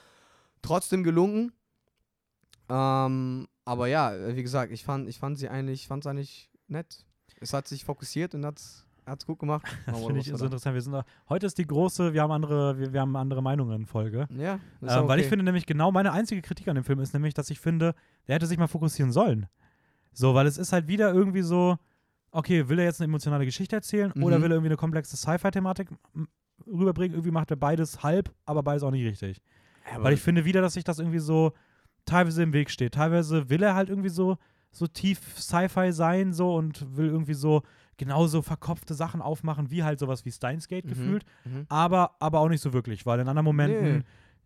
trotzdem 0.62 1.02
gelungen. 1.02 1.52
Ähm, 2.68 3.48
aber 3.68 3.86
ja, 3.86 4.12
wie 4.34 4.42
gesagt, 4.42 4.72
ich 4.72 4.82
fand, 4.84 5.08
ich 5.08 5.18
fand 5.18 5.38
sie 5.38 5.48
eigentlich, 5.48 5.86
fand 5.86 6.06
eigentlich 6.06 6.50
nett. 6.68 7.04
Es 7.40 7.52
hat 7.52 7.68
sich 7.68 7.84
fokussiert 7.84 8.34
und 8.34 8.44
hat 8.44 8.58
es 8.58 9.26
gut 9.26 9.38
gemacht. 9.38 9.66
Das 9.86 10.04
finde 10.04 10.20
ich 10.20 10.26
so 10.26 10.44
interessant. 10.44 10.74
Wir 10.74 10.80
sind 10.82 10.92
da, 10.92 11.04
heute 11.28 11.46
ist 11.46 11.58
die 11.58 11.66
große, 11.66 12.12
wir 12.14 12.22
haben 12.22 12.32
andere, 12.32 12.78
wir, 12.78 12.92
wir 12.92 13.00
haben 13.00 13.14
andere 13.16 13.42
Meinungen 13.42 13.86
Folge. 13.86 14.26
Ja, 14.36 14.58
das 14.80 14.92
ist 14.92 14.98
Ähm, 14.98 15.08
Weil 15.08 15.18
ich 15.20 15.24
okay. 15.26 15.30
finde 15.30 15.44
nämlich 15.44 15.66
genau 15.66 15.92
meine 15.92 16.12
einzige 16.12 16.40
Kritik 16.42 16.68
an 16.68 16.76
dem 16.76 16.84
Film 16.84 16.98
ist 17.00 17.12
nämlich, 17.12 17.34
dass 17.34 17.50
ich 17.50 17.60
finde, 17.60 17.94
der 18.26 18.36
hätte 18.36 18.46
sich 18.46 18.58
mal 18.58 18.66
fokussieren 18.68 19.12
sollen. 19.12 19.46
So, 20.12 20.34
weil 20.34 20.46
es 20.46 20.58
ist 20.58 20.72
halt 20.72 20.88
wieder 20.88 21.12
irgendwie 21.12 21.42
so, 21.42 21.76
okay, 22.30 22.68
will 22.68 22.78
er 22.78 22.86
jetzt 22.86 23.00
eine 23.00 23.04
emotionale 23.10 23.44
Geschichte 23.44 23.76
erzählen 23.76 24.12
oder 24.12 24.38
Mhm. 24.38 24.42
will 24.42 24.50
er 24.50 24.56
irgendwie 24.56 24.68
eine 24.70 24.76
komplexe 24.76 25.16
Sci-Fi-Thematik 25.16 25.88
rüberbringen? 26.66 27.14
Irgendwie 27.14 27.30
macht 27.32 27.50
er 27.50 27.56
beides 27.56 28.02
halb, 28.02 28.34
aber 28.46 28.62
beides 28.62 28.82
auch 28.82 28.90
nicht 28.90 29.04
richtig. 29.04 29.40
Ja, 29.92 30.02
Weil 30.02 30.14
ich 30.14 30.20
finde 30.20 30.44
wieder, 30.44 30.60
dass 30.62 30.74
sich 30.74 30.84
das 30.84 30.98
irgendwie 30.98 31.18
so 31.20 31.52
teilweise 32.08 32.42
im 32.42 32.52
Weg 32.52 32.70
steht. 32.70 32.94
Teilweise 32.94 33.48
will 33.50 33.62
er 33.62 33.74
halt 33.74 33.88
irgendwie 33.88 34.08
so, 34.08 34.36
so 34.70 34.86
tief 34.86 35.38
Sci-Fi 35.38 35.92
sein 35.92 36.32
so 36.32 36.54
und 36.54 36.96
will 36.96 37.06
irgendwie 37.06 37.34
so 37.34 37.62
genauso 37.96 38.42
verkopfte 38.42 38.94
Sachen 38.94 39.20
aufmachen, 39.22 39.70
wie 39.70 39.82
halt 39.82 39.98
sowas 39.98 40.24
wie 40.24 40.30
Steins 40.32 40.68
Gate 40.68 40.84
Mhm. 40.84 40.88
gefühlt 40.90 41.24
Mhm. 41.44 41.66
aber, 41.68 42.12
aber 42.20 42.40
auch 42.40 42.48
nicht 42.48 42.60
so 42.62 42.72
wirklich, 42.72 43.06
weil 43.06 43.18
in 43.20 43.28
anderen 43.28 43.44
Momenten 43.44 43.98
Nee. 43.98 44.02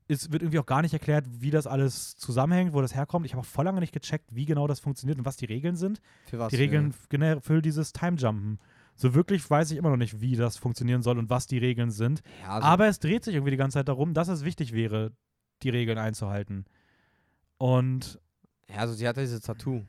ist, 0.09 0.33
wird 0.33 0.43
irgendwie 0.43 0.59
auch 0.59 0.67
gar 0.67 0.81
nicht 0.83 0.93
erklärt, 0.95 1.27
wie 1.41 1.51
das 1.51 1.67
alles 1.67 2.17
zusammenhängt, 2.17 2.73
wo 2.73 2.81
das 2.81 2.95
herkommt. 2.95 3.27
Ich 3.27 3.33
habe 3.33 3.41
auch 3.41 3.47
voll 3.47 3.65
lange 3.65 3.81
nicht 3.81 3.93
gecheckt, 3.93 4.35
wie 4.35 4.47
genau 4.47 4.67
das 4.67 4.81
funktioniert 4.81 5.19
und 5.19 5.25
was 5.27 5.37
die 5.37 5.45
Regeln 5.47 5.77
sind. 5.77 6.01
Für 6.27 6.39
was? 6.39 6.51
die 6.51 6.57
Regeln 6.57 6.95
generell 7.11 7.41
für 7.41 7.61
dieses 7.63 7.93
Time-Jumpen. 7.93 8.59
So 8.95 9.15
wirklich 9.15 9.49
weiß 9.49 9.71
ich 9.71 9.79
immer 9.79 9.91
noch 9.91 9.97
nicht, 9.97 10.21
wie 10.21 10.37
das 10.37 10.57
funktionieren 10.59 11.03
soll 11.03 11.19
und 11.19 11.31
was 11.31 11.47
die 11.47 11.59
Regeln 11.59 11.91
sind. 11.91 12.23
Ja, 12.43 12.51
also, 12.51 12.69
aber 12.69 12.87
es 12.89 12.99
dreht 13.01 13.25
sich 13.25 13.35
irgendwie 13.35 13.51
die 13.53 13.57
ganze 13.57 13.79
Zeit 13.79 13.89
darum, 13.89 14.13
dass 14.15 14.29
es 14.29 14.45
wichtig 14.45 14.73
wäre, 14.73 15.13
die 15.63 15.71
Regeln 15.71 15.99
einzuhalten. 15.99 16.65
Und 17.63 18.19
ja, 18.69 18.79
also 18.79 18.93
sie 18.93 19.07
hat 19.07 19.17
ja 19.17 19.23
dieses 19.23 19.41
Tattoo. 19.43 19.83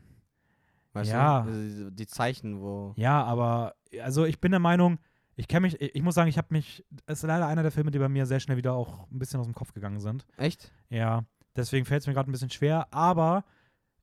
Weißt 0.94 1.10
Ja. 1.10 1.41
du? 1.41 1.50
Also 1.50 1.62
diese- 1.64 1.91
die 1.91 2.06
Zeichen, 2.06 2.62
wo. 2.62 2.94
ja, 2.98 3.24
aber 3.24 3.74
also 4.04 4.26
ich 4.26 4.40
bin 4.40 4.52
der 4.52 4.60
Meinung, 4.60 5.00
ich 5.36 5.48
kenne 5.48 5.62
mich, 5.62 5.82
ich 5.82 6.04
muss 6.04 6.14
sagen, 6.14 6.30
ich 6.30 6.38
habe 6.38 6.50
mich, 6.52 6.86
es 7.08 7.24
ist 7.24 7.28
leider 7.28 7.48
einer 7.48 7.64
der 7.64 7.72
Filme, 7.72 7.90
die 7.90 7.98
bei 7.98 8.10
mir 8.10 8.28
sehr 8.28 8.40
schnell 8.40 8.58
wieder 8.58 8.74
auch 8.74 9.10
ein 9.10 9.18
bisschen 9.18 9.40
aus 9.40 9.48
dem 9.48 9.56
Kopf 9.56 9.74
gegangen 9.74 10.00
sind. 10.00 10.28
Echt? 10.38 10.72
Ja, 10.90 11.24
deswegen 11.56 11.86
fällt 11.86 12.02
es 12.02 12.08
mir 12.08 12.14
gerade 12.14 12.30
ein 12.30 12.32
bisschen 12.32 12.52
schwer. 12.52 12.94
Aber 12.94 13.44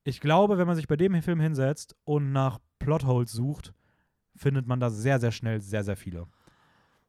ich 0.03 0.21
glaube, 0.21 0.59
wenn 0.59 0.67
man 0.67 0.75
sich 0.75 0.89
bei 0.89 0.97
dem 0.97 1.23
Film 1.23 1.39
hinsetzt 1.39 1.95
und 2.03 2.33
nach 2.33 2.59
Plotholes 2.81 3.31
sucht, 3.31 3.73
findet 4.35 4.67
man 4.67 4.81
da 4.81 4.91
sehr, 4.91 5.21
sehr 5.21 5.31
schnell 5.31 5.61
sehr, 5.61 5.85
sehr 5.85 5.97
viele. 5.97 6.27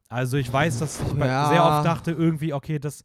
Also 0.09 0.37
ich 0.37 0.53
weiß, 0.53 0.77
dass 0.77 1.01
ich 1.01 1.13
Ja. 1.17 1.49
sehr 1.49 1.65
oft 1.65 1.85
dachte, 1.85 2.11
irgendwie, 2.11 2.53
okay, 2.53 2.77
das 2.77 3.03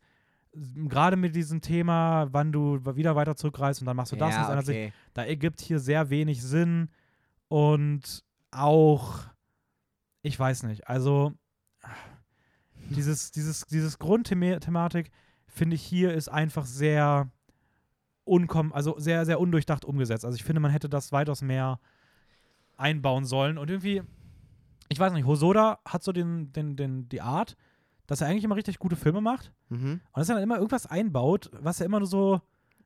gerade 0.89 1.17
mit 1.17 1.35
diesem 1.35 1.61
Thema, 1.61 2.29
wann 2.33 2.53
du 2.53 2.81
wieder 2.97 3.17
weiter 3.17 3.37
zurückreist 3.37 3.81
und 3.81 3.87
dann 3.87 3.97
machst 3.97 4.13
du 4.13 4.17
das 4.17 4.35
ja, 4.35 4.49
ändert 4.49 4.67
sich, 4.67 4.77
okay. 4.77 4.93
da 5.15 5.25
ergibt 5.25 5.61
hier 5.61 5.79
sehr 5.79 6.11
wenig 6.11 6.43
Sinn 6.43 6.89
und 7.49 8.25
auch, 8.51 9.21
ich 10.23 10.39
weiß 10.39 10.65
nicht, 10.65 10.89
also 10.89 11.33
dieses, 12.91 13.33
dieses, 13.33 13.67
dieses 13.67 13.99
Grundthematik 13.99 15.11
finde 15.47 15.77
ich, 15.77 15.83
hier 15.83 16.15
ist 16.15 16.29
einfach 16.29 16.65
sehr 16.65 17.31
unkom 18.25 18.73
also 18.73 18.99
sehr, 18.99 19.25
sehr 19.25 19.41
undurchdacht 19.41 19.85
umgesetzt. 19.85 20.25
Also 20.25 20.37
ich 20.37 20.45
finde, 20.45 20.61
man 20.61 20.71
hätte 20.71 20.89
das 20.89 21.13
weitaus 21.13 21.43
mehr 21.43 21.79
einbauen 22.77 23.25
sollen. 23.25 23.57
Und 23.57 23.71
irgendwie, 23.71 24.03
ich 24.89 24.99
weiß 24.99 25.13
nicht, 25.13 25.27
Hosoda 25.27 25.79
hat 25.85 26.03
so 26.03 26.13
den, 26.13 26.53
den, 26.53 26.77
den, 26.77 27.09
die 27.09 27.21
Art, 27.21 27.57
dass 28.07 28.21
er 28.21 28.29
eigentlich 28.29 28.45
immer 28.45 28.57
richtig 28.57 28.79
gute 28.79 28.97
Filme 28.97 29.21
macht. 29.21 29.53
Mhm. 29.69 29.93
Und 29.93 30.01
dass 30.17 30.29
er 30.29 30.35
dann 30.37 30.45
immer 30.45 30.57
irgendwas 30.57 30.87
einbaut, 30.87 31.51
was 31.61 31.81
er 31.81 31.87
immer 31.87 31.99
nur 31.99 32.09
so, 32.09 32.41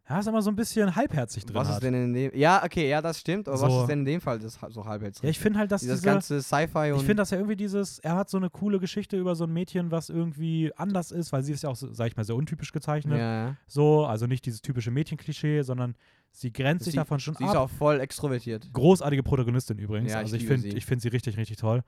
ja, 0.08 0.18
ist 0.18 0.26
immer 0.26 0.42
so 0.42 0.50
ein 0.50 0.56
bisschen 0.56 0.96
halbherzig 0.96 1.44
drin 1.46 1.54
Was 1.54 1.68
hat. 1.68 1.74
ist 1.74 1.82
denn 1.84 1.94
in 1.94 2.12
dem. 2.12 2.32
Ja, 2.34 2.64
okay, 2.64 2.88
ja, 2.88 3.00
das 3.00 3.20
stimmt. 3.20 3.46
Aber 3.48 3.60
was 3.60 3.72
So. 3.72 3.80
ist 3.82 3.86
denn 3.88 4.00
in 4.00 4.04
dem 4.06 4.20
Fall 4.20 4.40
das 4.40 4.58
so 4.70 4.84
halbherzig? 4.84 5.22
ja, 5.22 5.28
ich 5.30 5.38
finde 5.38 5.58
halt, 5.60 5.70
dass 5.70 5.82
Dieses 5.82 6.00
diese, 6.00 6.06
ganze 6.12 6.42
Sci-Fi 6.42 6.90
und. 6.90 6.96
ich 7.00 7.06
finde, 7.06 7.16
dass 7.16 7.30
er 7.30 7.38
irgendwie 7.38 7.54
dieses, 7.56 8.00
er 8.00 8.16
hat 8.16 8.28
so 8.28 8.36
eine 8.36 8.50
coole 8.50 8.80
Geschichte 8.80 9.16
über 9.16 9.36
so 9.36 9.44
ein 9.44 9.52
Mädchen, 9.52 9.92
was 9.92 10.08
irgendwie 10.08 10.72
anders 10.76 11.12
ist, 11.12 11.32
weil 11.32 11.44
sie 11.44 11.52
ist 11.52 11.62
ja 11.62 11.70
auch, 11.70 11.76
so, 11.76 11.92
sag 11.92 12.08
ich 12.08 12.16
mal, 12.16 12.24
sehr 12.24 12.34
untypisch 12.34 12.72
gezeichnet. 12.72 13.18
ja, 13.18 13.46
ja. 13.46 13.56
So, 13.68 14.04
also 14.04 14.26
nicht 14.26 14.44
dieses 14.46 14.62
typische 14.62 14.90
Mädchenklischee, 14.90 15.62
sondern 15.62 15.94
sie 16.32 16.52
grenzt 16.52 16.86
sich 16.86 16.92
Sie- 16.92 16.98
davon 16.98 17.20
schon 17.20 17.34
Sie 17.36 17.44
ab. 17.44 17.50
ist 17.50 17.56
auch 17.56 17.70
voll 17.70 18.00
extrovertiert. 18.00 18.68
Großartige 18.72 19.22
Protagonistin 19.22 19.78
übrigens. 19.78 20.10
Ja, 20.10 20.18
ich 20.18 20.24
also 20.24 20.36
ich 20.36 20.46
finde 20.46 20.62
sie. 20.70 20.76
ich 20.76 20.86
find 20.86 21.02
sie 21.02 21.08
richtig, 21.08 21.36
richtig 21.36 21.56
toll. 21.58 21.84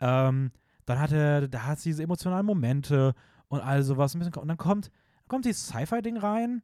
Ähm, 0.00 0.52
dann 0.86 0.98
hat 1.00 1.12
er, 1.12 1.46
da 1.48 1.64
hat 1.66 1.78
sie 1.80 1.90
diese 1.90 2.02
emotionalen 2.02 2.46
Momente 2.46 3.14
und 3.48 3.60
all 3.60 3.82
sowas. 3.82 4.14
Ein 4.14 4.20
bisschen, 4.20 4.34
und 4.34 4.48
dann 4.48 4.56
kommt, 4.56 4.90
kommt 5.28 5.44
dieses 5.44 5.66
Sci-Fi-Ding 5.68 6.16
rein 6.16 6.62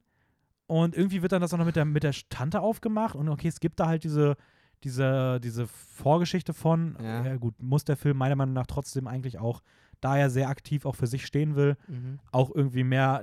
und 0.66 0.96
irgendwie 0.96 1.22
wird 1.22 1.32
dann 1.32 1.42
das 1.42 1.52
auch 1.52 1.58
noch 1.58 1.66
mit 1.66 1.76
der, 1.76 1.84
mit 1.84 2.02
der 2.02 2.14
Tante 2.30 2.60
aufgemacht 2.60 3.14
und 3.14 3.28
okay, 3.28 3.48
es 3.48 3.60
gibt 3.60 3.78
da 3.80 3.86
halt 3.88 4.04
diese, 4.04 4.36
diese, 4.84 5.38
diese 5.40 5.66
Vorgeschichte 5.66 6.54
von, 6.54 6.96
Ja. 7.00 7.24
ja 7.24 7.36
gut, 7.36 7.60
muss 7.62 7.84
der 7.84 7.96
Film 7.96 8.16
meiner 8.16 8.36
Meinung 8.36 8.54
nach 8.54 8.66
trotzdem 8.66 9.06
eigentlich 9.06 9.38
auch, 9.38 9.60
da 10.00 10.16
er 10.16 10.30
sehr 10.30 10.48
aktiv 10.48 10.86
auch 10.86 10.96
für 10.96 11.06
sich 11.06 11.26
stehen 11.26 11.54
will, 11.56 11.76
Mhm. 11.88 12.18
auch 12.32 12.50
irgendwie 12.54 12.84
mehr 12.84 13.22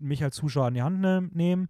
mich 0.00 0.22
als 0.24 0.36
Zuschauer 0.36 0.66
an 0.68 0.74
die 0.74 0.82
Hand 0.82 1.00
ne 1.00 1.28
nehmen. 1.32 1.68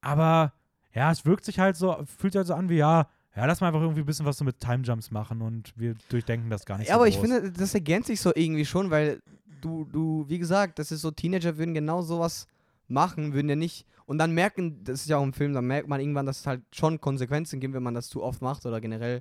Aber 0.00 0.52
ja, 0.92 1.10
es 1.10 1.24
wirkt 1.26 1.44
sich 1.44 1.58
halt 1.58 1.76
so, 1.76 1.96
fühlt 2.04 2.32
sich 2.34 2.38
halt 2.38 2.46
so 2.46 2.54
an 2.54 2.68
wie, 2.68 2.76
ja, 2.76 3.08
ja, 3.36 3.46
lass 3.46 3.60
mal 3.60 3.68
einfach 3.68 3.80
irgendwie 3.80 4.00
ein 4.02 4.06
bisschen 4.06 4.26
was 4.26 4.38
so 4.38 4.44
mit 4.44 4.60
Time 4.60 4.82
Jumps 4.84 5.10
machen 5.10 5.42
und 5.42 5.72
wir 5.76 5.94
durchdenken 6.08 6.50
das 6.50 6.64
gar 6.64 6.78
nicht 6.78 6.88
Ja, 6.88 6.94
so 6.94 7.00
aber 7.00 7.08
ich 7.08 7.16
groß. 7.18 7.28
finde, 7.28 7.52
das 7.52 7.74
ergänzt 7.74 8.06
sich 8.08 8.20
so 8.20 8.32
irgendwie 8.34 8.64
schon, 8.64 8.90
weil 8.90 9.20
du, 9.60 9.84
du, 9.84 10.24
wie 10.28 10.38
gesagt, 10.38 10.78
das 10.78 10.92
ist 10.92 11.00
so, 11.00 11.10
Teenager 11.10 11.56
würden 11.56 11.74
genau 11.74 12.02
sowas 12.02 12.46
machen, 12.86 13.32
würden 13.32 13.48
ja 13.48 13.56
nicht. 13.56 13.86
Und 14.06 14.18
dann 14.18 14.32
merken, 14.32 14.84
das 14.84 15.00
ist 15.00 15.08
ja 15.08 15.16
auch 15.16 15.22
im 15.22 15.32
Film, 15.32 15.54
dann 15.54 15.66
merkt 15.66 15.88
man 15.88 16.00
irgendwann, 16.00 16.26
dass 16.26 16.40
es 16.40 16.46
halt 16.46 16.62
schon 16.72 17.00
Konsequenzen 17.00 17.58
gibt, 17.60 17.74
wenn 17.74 17.82
man 17.82 17.94
das 17.94 18.08
zu 18.08 18.22
oft 18.22 18.42
macht 18.42 18.66
oder 18.66 18.80
generell, 18.80 19.16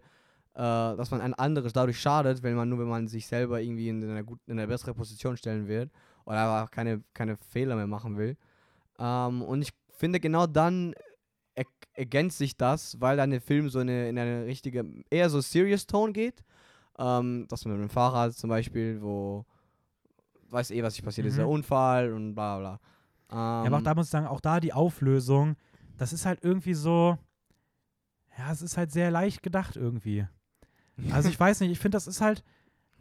äh, 0.54 0.60
dass 0.60 1.10
man 1.12 1.22
ein 1.22 1.34
anderes 1.34 1.72
dadurch 1.72 2.00
schadet, 2.00 2.44
wenn 2.44 2.56
man 2.56 2.68
nur, 2.70 2.80
wenn 2.80 2.90
man 2.90 3.08
sich 3.08 3.26
selber 3.26 3.62
irgendwie 3.62 3.88
in 3.88 4.04
eine, 4.04 4.24
gut, 4.26 4.40
in 4.48 4.60
eine 4.60 4.68
bessere 4.68 4.94
Position 4.94 5.38
stellen 5.38 5.68
wird 5.68 5.90
oder 6.26 6.64
auch 6.64 6.72
keine, 6.72 7.02
keine 7.14 7.38
Fehler 7.38 7.76
mehr 7.78 7.88
machen 7.88 8.18
will. 8.18 8.36
Ähm, 9.00 9.42
und 9.42 9.62
ich 9.62 9.74
finde, 9.98 10.20
genau 10.20 10.46
dann 10.46 10.94
er 11.56 11.66
ergänzt 11.94 12.38
sich 12.40 12.58
das, 12.58 13.00
weil 13.00 13.18
dann 13.18 13.30
der 13.32 13.42
Film 13.42 13.70
so 13.70 13.80
eine, 13.80 14.10
in 14.10 14.18
eine 14.18 14.46
richtige, 14.46 14.86
eher 15.10 15.30
so 15.30 15.40
Serious 15.42 15.86
Tone 15.86 16.14
geht. 16.14 16.44
Ähm, 16.98 17.46
das 17.50 17.66
mit 17.66 17.76
dem 17.78 17.90
Fahrrad 17.90 18.34
zum 18.34 18.50
Beispiel, 18.50 19.02
wo 19.02 19.46
weiß 20.50 20.72
eh, 20.72 20.84
was 20.84 20.94
nicht 20.94 21.04
passiert 21.04 21.26
ist, 21.28 21.34
Mhm. 21.34 21.38
der 21.38 21.48
Unfall 21.50 22.14
und 22.14 22.36
bla 22.36 22.60
bla. 22.60 22.80
Ähm, 23.32 23.38
Ja, 23.38 23.64
aber 23.66 23.78
auch 23.78 23.82
da 23.82 23.96
muss 23.96 24.06
ich 24.08 24.12
sagen, 24.12 24.28
auch 24.28 24.42
da 24.42 24.60
die 24.60 24.74
Auflösung, 24.74 25.56
das 25.98 26.14
ist 26.14 26.26
halt 26.26 26.44
irgendwie 26.44 26.76
so, 26.76 27.18
ja, 28.38 28.52
es 28.52 28.62
ist 28.62 28.78
halt 28.78 28.92
sehr 28.92 29.10
leicht 29.12 29.42
gedacht 29.44 29.76
irgendwie. 29.76 30.28
Also 31.12 31.30
ich 31.30 31.40
weiß 31.40 31.60
nicht, 31.62 31.72
ich 31.72 31.80
finde, 31.80 31.96
das 31.96 32.06
ist 32.08 32.22
halt, 32.22 32.44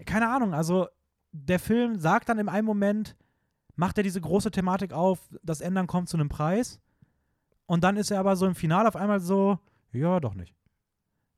keine 0.07 0.29
Ahnung, 0.31 0.55
also 0.55 0.89
der 1.33 1.59
Film 1.59 1.99
sagt 1.99 2.29
dann 2.31 2.39
in 2.39 2.49
einem 2.49 2.66
Moment, 2.66 3.16
macht 3.77 3.99
er 3.99 4.05
diese 4.05 4.20
große 4.20 4.51
Thematik 4.51 4.93
auf, 4.95 5.19
das 5.43 5.61
Ändern 5.61 5.87
kommt 5.87 6.09
zu 6.09 6.16
einem 6.16 6.29
Preis 6.31 6.81
und 7.66 7.84
dann 7.84 7.97
ist 7.97 8.10
er 8.10 8.20
aber 8.20 8.36
so 8.36 8.47
im 8.47 8.55
Finale 8.55 8.89
auf 8.89 8.97
einmal 8.97 9.20
so, 9.20 9.59
ja, 9.93 10.20
doch 10.20 10.34
nicht. 10.34 10.55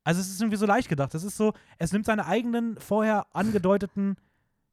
Also 0.03 0.21
es 0.21 0.29
ist 0.29 0.39
irgendwie 0.41 0.57
so 0.57 0.65
leicht 0.65 0.87
gedacht. 0.89 1.15
Es 1.15 1.23
ist 1.23 1.35
so, 1.35 1.53
es 1.79 1.91
nimmt 1.91 2.05
seine 2.05 2.25
eigenen 2.27 2.77
vorher 2.79 3.25
angedeuteten 3.33 4.17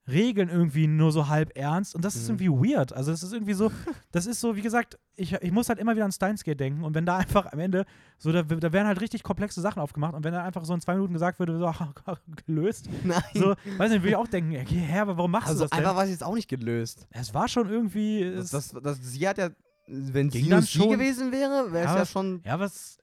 Regeln 0.09 0.49
irgendwie 0.49 0.89
nur 0.89 1.13
so 1.13 1.29
halb 1.29 1.57
ernst 1.57 1.95
und 1.95 2.05
das 2.05 2.17
ist 2.17 2.29
Mhm. 2.29 2.41
irgendwie 2.41 2.73
weird. 2.75 2.93
Also 2.93 3.13
das 3.13 3.23
ist 3.23 3.33
irgendwie 3.33 3.53
so, 3.55 3.71
das 4.11 4.27
ist 4.27 4.41
so, 4.41 4.57
wie 4.57 4.61
gesagt, 4.61 4.99
ich, 5.15 5.33
ich 5.35 5.53
muss 5.53 5.69
halt 5.69 5.79
immer 5.79 5.95
wieder 5.95 6.05
an 6.05 6.11
Steins 6.11 6.43
Gate 6.43 6.59
denken 6.59 6.83
und 6.83 6.95
wenn 6.97 7.07
da 7.07 7.19
einfach 7.19 7.47
am 7.53 7.61
Ende 7.61 7.85
so, 8.19 8.33
da, 8.33 8.43
da 8.43 8.73
werden 8.73 8.89
halt 8.89 9.01
richtig 9.01 9.23
komplexe 9.23 9.61
Sachen 9.61 9.81
aufgemacht 9.81 10.15
und 10.15 10.25
wenn 10.25 10.33
da 10.33 10.43
einfach 10.43 10.65
so 10.65 10.75
in 10.75 10.81
zwei 10.81 10.95
Minuten 10.95 11.13
gesagt 11.13 11.39
würde, 11.39 11.57
so, 11.57 11.73
gelöst, 12.47 12.89
Nein. 13.05 13.23
so, 13.35 13.55
weiß 13.79 13.91
nicht, 13.93 14.03
würde 14.03 14.09
ich 14.09 14.17
auch 14.17 14.27
denken, 14.27 14.57
okay, 14.61 14.81
hä, 14.81 14.99
aber 14.99 15.17
warum 15.17 15.31
machst 15.31 15.49
also 15.49 15.61
du 15.61 15.65
das 15.67 15.73
einfach 15.73 15.91
denn? 15.91 15.97
war 15.97 16.05
es 16.05 16.11
jetzt 16.11 16.25
auch 16.25 16.35
nicht 16.35 16.49
gelöst. 16.49 17.07
Es 17.11 17.33
war 17.33 17.47
schon 17.47 17.71
irgendwie, 17.71 18.25
Das, 18.35 18.53
es, 18.53 18.73
das, 18.73 18.83
das, 18.83 18.99
sie 19.01 19.27
hat 19.29 19.39
ja, 19.39 19.51
wenn 19.87 20.31
sie 20.31 20.43
nur 20.49 20.63
sie 20.63 20.79
gewesen 20.89 21.33
wäre, 21.33 21.73
wäre 21.73 21.87
es 21.87 21.93
Ja, 21.93 21.99
ja 21.99 22.07
schon 22.07 22.41
ja, 22.45 22.59
was, 22.61 22.99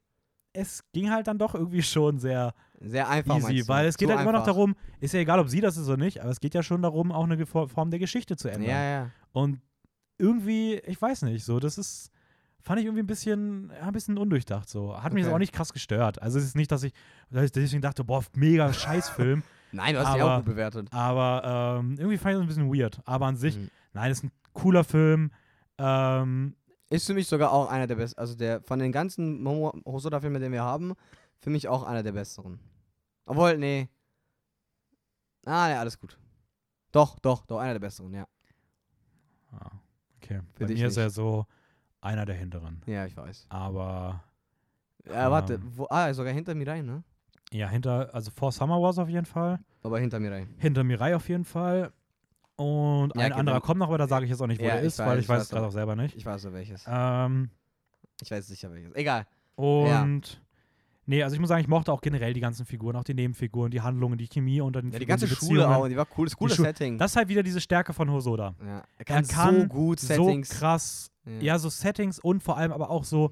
es 0.54 0.84
ging 0.92 1.10
halt 1.12 1.28
dann 1.28 1.38
doch 1.38 1.54
irgendwie 1.56 1.82
schon 1.84 2.20
sehr 2.20 2.54
sehr 2.82 3.10
einfach. 3.10 3.38
easy, 3.38 3.68
weil 3.68 3.88
es 3.88 3.98
geht 3.98 4.08
Zu 4.08 4.14
halt 4.16 4.22
immer 4.24 4.32
noch 4.32 4.40
einfach. 4.40 4.54
darum, 4.54 4.76
ist 5.02 5.14
ja 5.14 5.20
egal, 5.20 5.40
ob 5.40 5.50
sie 5.50 5.60
das 5.62 5.76
ist 5.78 5.88
oder 5.88 5.98
nicht, 5.98 6.22
aber 6.22 6.32
es 6.32 6.40
geht 6.40 6.54
ja 6.56 6.64
schon 6.64 6.82
darum, 6.82 7.12
auch 7.12 7.26
eine 7.26 7.46
Form 7.46 7.90
der 7.92 8.00
Geschichte 8.00 8.38
zu 8.38 8.48
ändern. 8.48 8.70
Ja, 8.70 8.84
ja. 8.84 9.12
Und 9.34 9.60
irgendwie, 10.18 10.76
ich 10.86 11.02
weiß 11.02 11.24
nicht, 11.24 11.44
so, 11.46 11.60
das 11.60 11.78
ist, 11.78 12.10
fand 12.62 12.80
ich 12.80 12.86
irgendwie 12.86 13.04
ein 13.04 13.08
bisschen, 13.08 13.72
ja, 13.78 13.88
ein 13.88 13.94
bisschen 13.94 14.18
undurchdacht 14.18 14.70
so. 14.70 14.98
Hat 15.02 15.14
mich 15.14 15.22
jetzt 15.22 15.28
Okay. 15.28 15.36
auch 15.36 15.40
nicht 15.40 15.54
krass 15.54 15.74
gestört. 15.74 16.22
Also 16.22 16.40
es 16.40 16.46
ist 16.46 16.56
nicht, 16.56 16.72
dass 16.72 16.84
ich, 16.84 16.94
dass 17.30 17.44
ich 17.46 17.52
deswegen 17.52 17.82
dachte, 17.82 18.04
boah, 18.04 18.24
mega 18.36 18.72
Scheißfilm, 18.74 19.44
Nein, 19.72 19.94
du 19.94 20.00
hast 20.04 20.16
dich 20.16 20.22
auch 20.24 20.28
Aber- 20.30 20.38
gut 20.38 20.46
bewertet. 20.46 20.88
aber 20.92 21.78
ähm, 21.80 21.96
irgendwie 22.00 22.18
fand 22.18 22.34
ich 22.34 22.38
das 22.40 22.42
ein 22.46 22.48
bisschen 22.48 22.74
weird. 22.74 23.00
Aber 23.06 23.28
an 23.28 23.36
sich, 23.36 23.56
Mhm. 23.58 23.70
nein, 23.94 24.12
ist 24.12 24.24
ein 24.24 24.32
cooler 24.54 24.84
Film. 24.84 25.32
Ähm, 25.78 26.56
Ist 26.90 27.06
für 27.08 27.14
mich 27.14 27.28
sogar 27.28 27.52
auch 27.52 27.70
einer 27.70 27.86
der 27.88 27.96
besten. 27.96 28.20
Also 28.20 28.36
der 28.36 28.62
von 28.62 28.80
den 28.80 28.92
ganzen 28.92 29.46
Hosoda-Filmen, 29.48 30.42
den 30.42 30.52
wir 30.52 30.64
haben, 30.64 30.94
für 31.40 31.50
mich 31.52 31.68
auch 31.68 31.84
einer 31.84 32.02
der 32.04 32.12
besseren. 32.14 32.60
Obwohl, 33.26 33.58
nee. 33.58 33.90
Ah, 35.46 35.70
ja, 35.70 35.80
alles 35.80 36.00
gut. 36.00 36.18
Doch, 36.92 37.20
doch, 37.20 37.46
doch, 37.46 37.60
einer 37.60 37.74
der 37.74 37.80
besseren, 37.80 38.14
ja. 38.14 38.28
ah, 39.52 39.70
okay, 40.18 40.42
Für 40.56 40.66
bei 40.66 40.74
mir 40.74 40.88
ist 40.88 40.96
nicht. 40.96 41.04
er 41.04 41.10
so 41.12 41.46
einer 42.02 42.26
der 42.26 42.36
hinteren. 42.36 42.82
Ja, 42.88 43.06
ich 43.06 43.16
weiß. 43.16 43.46
Aber 43.50 44.24
Ja, 45.06 45.30
warte, 45.32 45.56
Ähm. 45.56 45.72
wo, 45.76 45.86
ah, 45.90 46.12
sogar 46.14 46.34
hinter 46.34 46.56
mir 46.56 46.68
rein, 46.68 46.86
ne? 46.86 47.04
ja, 47.52 47.68
hinter, 47.70 48.14
also 48.14 48.32
vor 48.32 48.52
Summer 48.52 48.82
Wars 48.82 48.98
auf 48.98 49.10
jeden 49.10 49.26
Fall. 49.26 49.60
Aber 49.84 50.00
hinter 50.00 50.20
mir 50.20 50.32
rein. 50.32 50.54
Hinter 50.58 50.84
Mirai 50.84 51.16
auf 51.16 51.30
jeden 51.30 51.46
Fall. 51.46 51.92
Und 52.60 53.16
Ja, 53.16 53.22
ein 53.22 53.32
okay, 53.32 53.40
anderer 53.40 53.62
kommt 53.62 53.80
noch, 53.80 53.88
aber 53.88 53.98
da 53.98 54.08
sage 54.08 54.26
ich 54.26 54.32
jetzt 54.32 54.42
auch 54.42 54.48
nicht, 54.48 54.60
wo 54.62 54.66
Ja, 54.66 54.76
der 54.76 54.82
ist, 54.84 55.00
weil 55.00 55.08
weiß, 55.08 55.18
ich 55.20 55.24
ich 55.24 55.30
weiß 55.30 55.44
es 55.44 55.50
gerade 55.50 55.68
auch. 55.68 55.72
selber 55.72 55.96
nicht. 55.96 56.16
Ich 56.16 56.26
weiß 56.26 56.42
so 56.42 56.52
welches. 56.52 56.84
Ähm, 56.88 57.50
Ich 58.22 58.30
weiß 58.30 58.48
sicher 58.48 58.72
welches. 58.72 58.94
Egal. 58.96 59.26
und 59.56 60.42
nee, 61.06 61.24
also 61.24 61.34
ich 61.36 61.40
muss 61.40 61.48
sagen, 61.50 61.62
ich 61.62 61.68
mochte 61.70 61.92
auch 61.94 62.02
generell 62.02 62.34
die 62.34 62.40
ganzen 62.42 62.66
Figuren, 62.66 62.96
auch 62.98 63.04
die 63.06 63.14
Nebenfiguren, 63.14 63.72
die 63.72 63.82
Handlungen, 63.82 64.18
die 64.18 64.28
Chemie 64.28 64.60
unter 64.62 64.82
den 64.82 64.92
Ja, 64.92 65.00
die 65.00 65.06
Figuren, 65.06 65.20
ganze 65.20 65.28
Beziehungen. 65.28 65.62
Schule 65.62 65.70
auch, 65.70 65.88
die 65.88 65.96
war 65.98 66.08
cool, 66.18 66.26
das 66.26 66.36
coole 66.36 66.54
Setting. 66.54 66.98
Das 66.98 67.12
ist 67.12 67.16
halt 67.18 67.30
wieder 67.30 67.44
diese 67.44 67.62
Stärke 67.62 67.94
von 67.94 68.12
Hosoda. 68.12 68.56
ja. 68.62 68.66
Er 68.68 68.84
Er 68.98 69.06
kann, 69.06 69.28
kann 69.28 69.62
so 69.62 69.68
gut 69.68 70.00
So 70.02 70.08
Settings. 70.08 70.50
krass, 70.50 71.12
ja. 71.40 71.58
so 71.60 71.70
Settings 71.70 72.20
und 72.20 72.44
vor 72.44 72.58
allem 72.58 72.74
aber 72.74 72.90
auch 72.90 73.06
so 73.06 73.32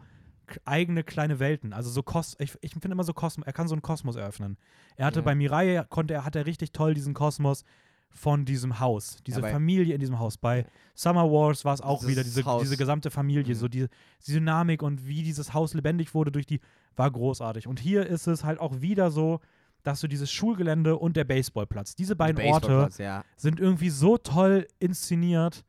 eigene 0.64 1.04
kleine 1.04 1.40
Welten. 1.40 1.74
Also 1.74 1.90
so 1.90 2.02
Kos 2.04 2.36
ich, 2.40 2.58
ich 2.62 2.72
finde 2.72 2.92
immer 2.92 3.04
so 3.04 3.14
Kosmos, 3.14 3.46
er 3.46 3.52
kann 3.52 3.68
so 3.68 3.76
einen 3.76 3.82
Kosmos 3.82 4.16
eröffnen. 4.16 4.58
Er 4.96 5.06
hatte 5.08 5.20
Ja. 5.20 5.26
bei 5.26 5.36
Mirai, 5.36 5.84
konnte 5.90 6.14
er, 6.14 6.24
hat 6.24 6.38
er 6.38 6.46
richtig 6.46 6.72
toll 6.72 6.94
diesen 6.94 7.14
Kosmos 7.14 7.66
von 8.10 8.46
diesem 8.46 8.80
Haus, 8.80 9.18
diese 9.28 9.42
bei- 9.42 9.52
Familie 9.52 9.94
in 9.94 10.00
diesem 10.00 10.20
Haus. 10.20 10.38
Bei 10.38 10.66
Summer 10.96 11.32
Wars 11.32 11.64
war 11.66 11.74
es 11.76 11.82
auch 11.82 12.06
wieder 12.08 12.24
diese, 12.24 12.44
Haus. 12.46 12.64
diese 12.64 12.78
gesamte 12.78 13.12
Familie, 13.12 13.54
Mhm. 13.54 13.60
so 13.60 13.68
die, 13.68 13.88
die 14.26 14.32
Dynamik 14.34 14.82
und 14.82 15.06
wie 15.08 15.22
dieses 15.24 15.54
Haus 15.54 15.74
lebendig 15.74 16.14
wurde 16.16 16.32
durch 16.32 16.46
die, 16.48 16.60
war 16.96 17.12
großartig. 17.12 17.68
Und 17.68 17.80
hier 17.80 18.08
ist 18.08 18.26
es 18.28 18.44
halt 18.44 18.60
auch 18.60 18.82
wieder 18.82 19.12
so, 19.12 19.40
dass 19.84 20.02
du 20.02 20.08
dieses 20.08 20.32
Schulgelände 20.32 20.98
und 20.98 21.16
der 21.16 21.24
Baseballplatz, 21.26 21.96
diese 21.96 22.16
beiden 22.16 22.44
Orte 22.46 22.68
Baseballplatz, 22.68 22.98
ja. 22.98 23.24
sind 23.38 23.60
irgendwie 23.60 23.90
so 23.92 24.18
toll 24.18 24.68
inszeniert. 24.80 25.64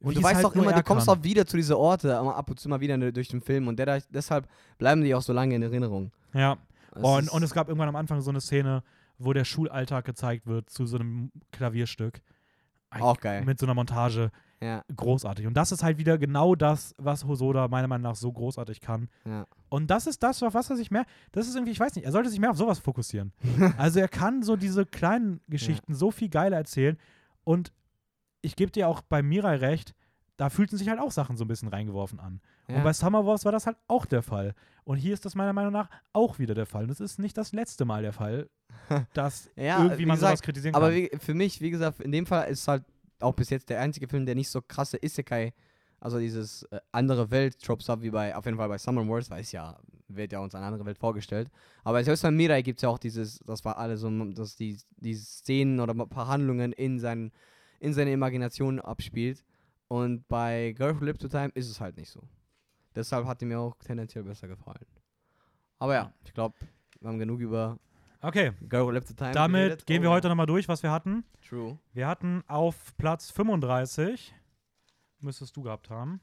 Und 0.00 0.16
du 0.16 0.22
weißt 0.22 0.44
halt 0.44 0.54
immer, 0.54 0.70
er 0.70 0.78
du 0.78 0.82
kommst 0.82 1.08
auch 1.10 1.22
wieder 1.22 1.44
zu 1.44 1.56
diesen 1.58 1.74
Orte, 1.74 2.16
aber 2.16 2.36
ab 2.36 2.48
und 2.48 2.58
zu 2.58 2.68
mal 2.70 2.80
wieder 2.80 2.96
durch 3.12 3.28
den 3.28 3.42
Film 3.42 3.68
und 3.68 3.78
der, 3.78 4.00
deshalb 4.10 4.46
bleiben 4.78 5.02
die 5.02 5.14
auch 5.14 5.20
so 5.20 5.32
lange 5.34 5.54
in 5.56 5.62
Erinnerung. 5.62 6.10
Ja. 6.32 6.56
Und, 6.94 7.28
und 7.30 7.42
es 7.42 7.52
gab 7.52 7.68
irgendwann 7.68 7.88
am 7.90 7.96
Anfang 7.96 8.20
so 8.22 8.30
eine 8.30 8.40
Szene, 8.40 8.82
wo 9.20 9.32
der 9.32 9.44
Schulalltag 9.44 10.04
gezeigt 10.04 10.46
wird 10.46 10.70
zu 10.70 10.86
so 10.86 10.96
einem 10.98 11.30
Klavierstück. 11.52 12.20
Ein- 12.90 13.02
Auch 13.02 13.18
geil. 13.20 13.44
Mit 13.44 13.58
so 13.60 13.66
einer 13.66 13.74
Montage. 13.74 14.30
ja, 14.60 14.82
Großartig. 14.94 15.46
Und 15.46 15.54
das 15.54 15.70
ist 15.72 15.82
halt 15.82 15.98
wieder 15.98 16.18
genau 16.18 16.54
das, 16.54 16.94
was 16.98 17.24
Hosoda 17.24 17.68
meiner 17.68 17.86
Meinung 17.86 18.02
nach 18.10 18.16
so 18.16 18.32
großartig 18.32 18.80
kann. 18.80 19.08
ja. 19.24 19.46
Und 19.68 19.88
das 19.88 20.08
ist 20.08 20.22
das, 20.24 20.42
auf 20.42 20.52
was 20.54 20.68
er 20.68 20.74
sich 20.76 20.90
mehr, 20.90 21.06
das 21.30 21.46
ist 21.46 21.54
irgendwie, 21.54 21.70
ich 21.70 21.78
weiß 21.78 21.94
nicht, 21.94 22.04
er 22.04 22.10
sollte 22.10 22.28
sich 22.28 22.40
mehr 22.40 22.50
auf 22.50 22.56
sowas 22.56 22.80
fokussieren. 22.80 23.32
also 23.78 24.00
er 24.00 24.08
kann 24.08 24.42
so 24.42 24.56
diese 24.56 24.84
kleinen 24.84 25.40
Geschichten 25.48 25.94
so 25.94 26.10
viel 26.10 26.28
geiler 26.28 26.56
erzählen. 26.56 26.98
Und 27.44 27.72
ich 28.42 28.56
gebe 28.56 28.72
dir 28.72 28.88
auch 28.88 29.00
bei 29.02 29.22
Mirai 29.22 29.54
recht, 29.56 29.94
da 30.36 30.50
fühlten 30.50 30.76
sich 30.76 30.88
halt 30.88 30.98
auch 30.98 31.12
Sachen 31.12 31.36
so 31.36 31.44
ein 31.44 31.48
bisschen 31.48 31.68
reingeworfen 31.68 32.18
an. 32.18 32.40
ja. 32.68 32.76
Und 32.78 32.82
bei 32.82 32.92
Summer 32.92 33.24
Wars 33.26 33.44
war 33.44 33.52
das 33.52 33.66
halt 33.66 33.76
auch 33.86 34.06
der 34.06 34.22
Fall. 34.22 34.54
Und 34.82 34.96
hier 34.96 35.14
ist 35.14 35.24
das 35.24 35.36
meiner 35.36 35.52
Meinung 35.52 35.72
nach 35.72 35.88
auch 36.12 36.38
wieder 36.40 36.54
der 36.54 36.66
Fall. 36.66 36.82
Und 36.84 36.90
es 36.90 36.98
ist 37.00 37.18
nicht 37.20 37.36
das 37.38 37.52
letzte 37.52 37.84
Mal 37.84 38.02
der 38.02 38.12
Fall, 38.12 38.50
dass 39.14 39.50
Ja, 39.56 39.82
irgendwie 39.82 40.02
wie 40.02 40.06
man 40.06 40.16
sowas 40.18 40.32
gesagt, 40.32 40.44
kritisieren 40.44 40.74
aber 40.74 40.88
kann. 40.88 40.96
wie, 40.96 41.10
für 41.18 41.34
mich, 41.34 41.60
wie 41.60 41.70
gesagt, 41.70 42.00
in 42.00 42.12
dem 42.12 42.26
Fall 42.26 42.48
ist 42.50 42.66
halt 42.68 42.84
auch 43.20 43.34
bis 43.34 43.50
jetzt 43.50 43.68
der 43.68 43.80
einzige 43.80 44.08
Film, 44.08 44.26
der 44.26 44.34
nicht 44.34 44.48
so 44.48 44.60
krasse 44.62 44.98
Isekai 45.02 45.52
also 46.00 46.18
dieses 46.18 46.62
äh, 46.64 46.80
andere 46.92 47.30
Welt-Tropes 47.30 47.88
habe, 47.88 48.02
wie 48.02 48.10
bei, 48.10 48.34
auf 48.34 48.46
jeden 48.46 48.56
Fall 48.56 48.68
bei 48.68 48.78
Summer 48.78 49.06
Wars, 49.06 49.30
weil 49.30 49.42
es 49.42 49.52
ja, 49.52 49.78
wird 50.08 50.32
ja 50.32 50.40
uns 50.40 50.54
eine 50.54 50.64
andere 50.64 50.86
Welt 50.86 50.98
vorgestellt. 50.98 51.50
Aber 51.84 52.02
selbst 52.02 52.22
bei 52.22 52.30
Mirai 52.30 52.62
gibt 52.62 52.78
es 52.78 52.82
ja 52.82 52.88
auch 52.88 52.98
dieses, 52.98 53.38
das 53.40 53.64
war 53.64 53.76
alles 53.76 54.00
so, 54.00 54.10
dass 54.32 54.56
die, 54.56 54.78
die 54.96 55.14
Szenen 55.14 55.78
oder 55.78 55.94
ein 55.94 56.08
paar 56.08 56.26
Handlungen 56.26 56.72
in, 56.72 56.98
seinen, 56.98 57.32
in 57.78 57.92
seine 57.92 58.12
Imagination 58.12 58.80
abspielt. 58.80 59.44
Und 59.88 60.26
bei 60.28 60.72
Girl 60.76 60.98
Who 60.98 61.04
Lived 61.04 61.20
to 61.20 61.28
Time 61.28 61.50
ist 61.54 61.68
es 61.68 61.80
halt 61.80 61.96
nicht 61.96 62.10
so. 62.10 62.22
Deshalb 62.94 63.26
hat 63.26 63.40
die 63.40 63.44
mir 63.44 63.60
auch 63.60 63.76
tendenziell 63.84 64.24
besser 64.24 64.48
gefallen. 64.48 64.86
Aber 65.78 65.94
ja, 65.94 66.12
ich 66.24 66.32
glaube, 66.32 66.56
wir 67.00 67.08
haben 67.08 67.18
genug 67.18 67.40
über 67.40 67.78
Okay, 68.22 68.52
Who 68.60 68.90
Lived 68.90 69.08
to 69.08 69.14
Time 69.14 69.32
damit 69.32 69.86
gehen 69.86 70.00
Oh, 70.00 70.02
wir 70.02 70.10
heute 70.10 70.28
nochmal 70.28 70.46
durch, 70.46 70.68
was 70.68 70.82
wir 70.82 70.90
hatten. 70.90 71.24
True. 71.48 71.78
Wir 71.94 72.06
hatten 72.06 72.44
auf 72.48 72.94
Platz 72.98 73.30
35, 73.30 74.34
müsstest 75.20 75.56
du 75.56 75.62
gehabt 75.62 75.88
haben. 75.88 76.20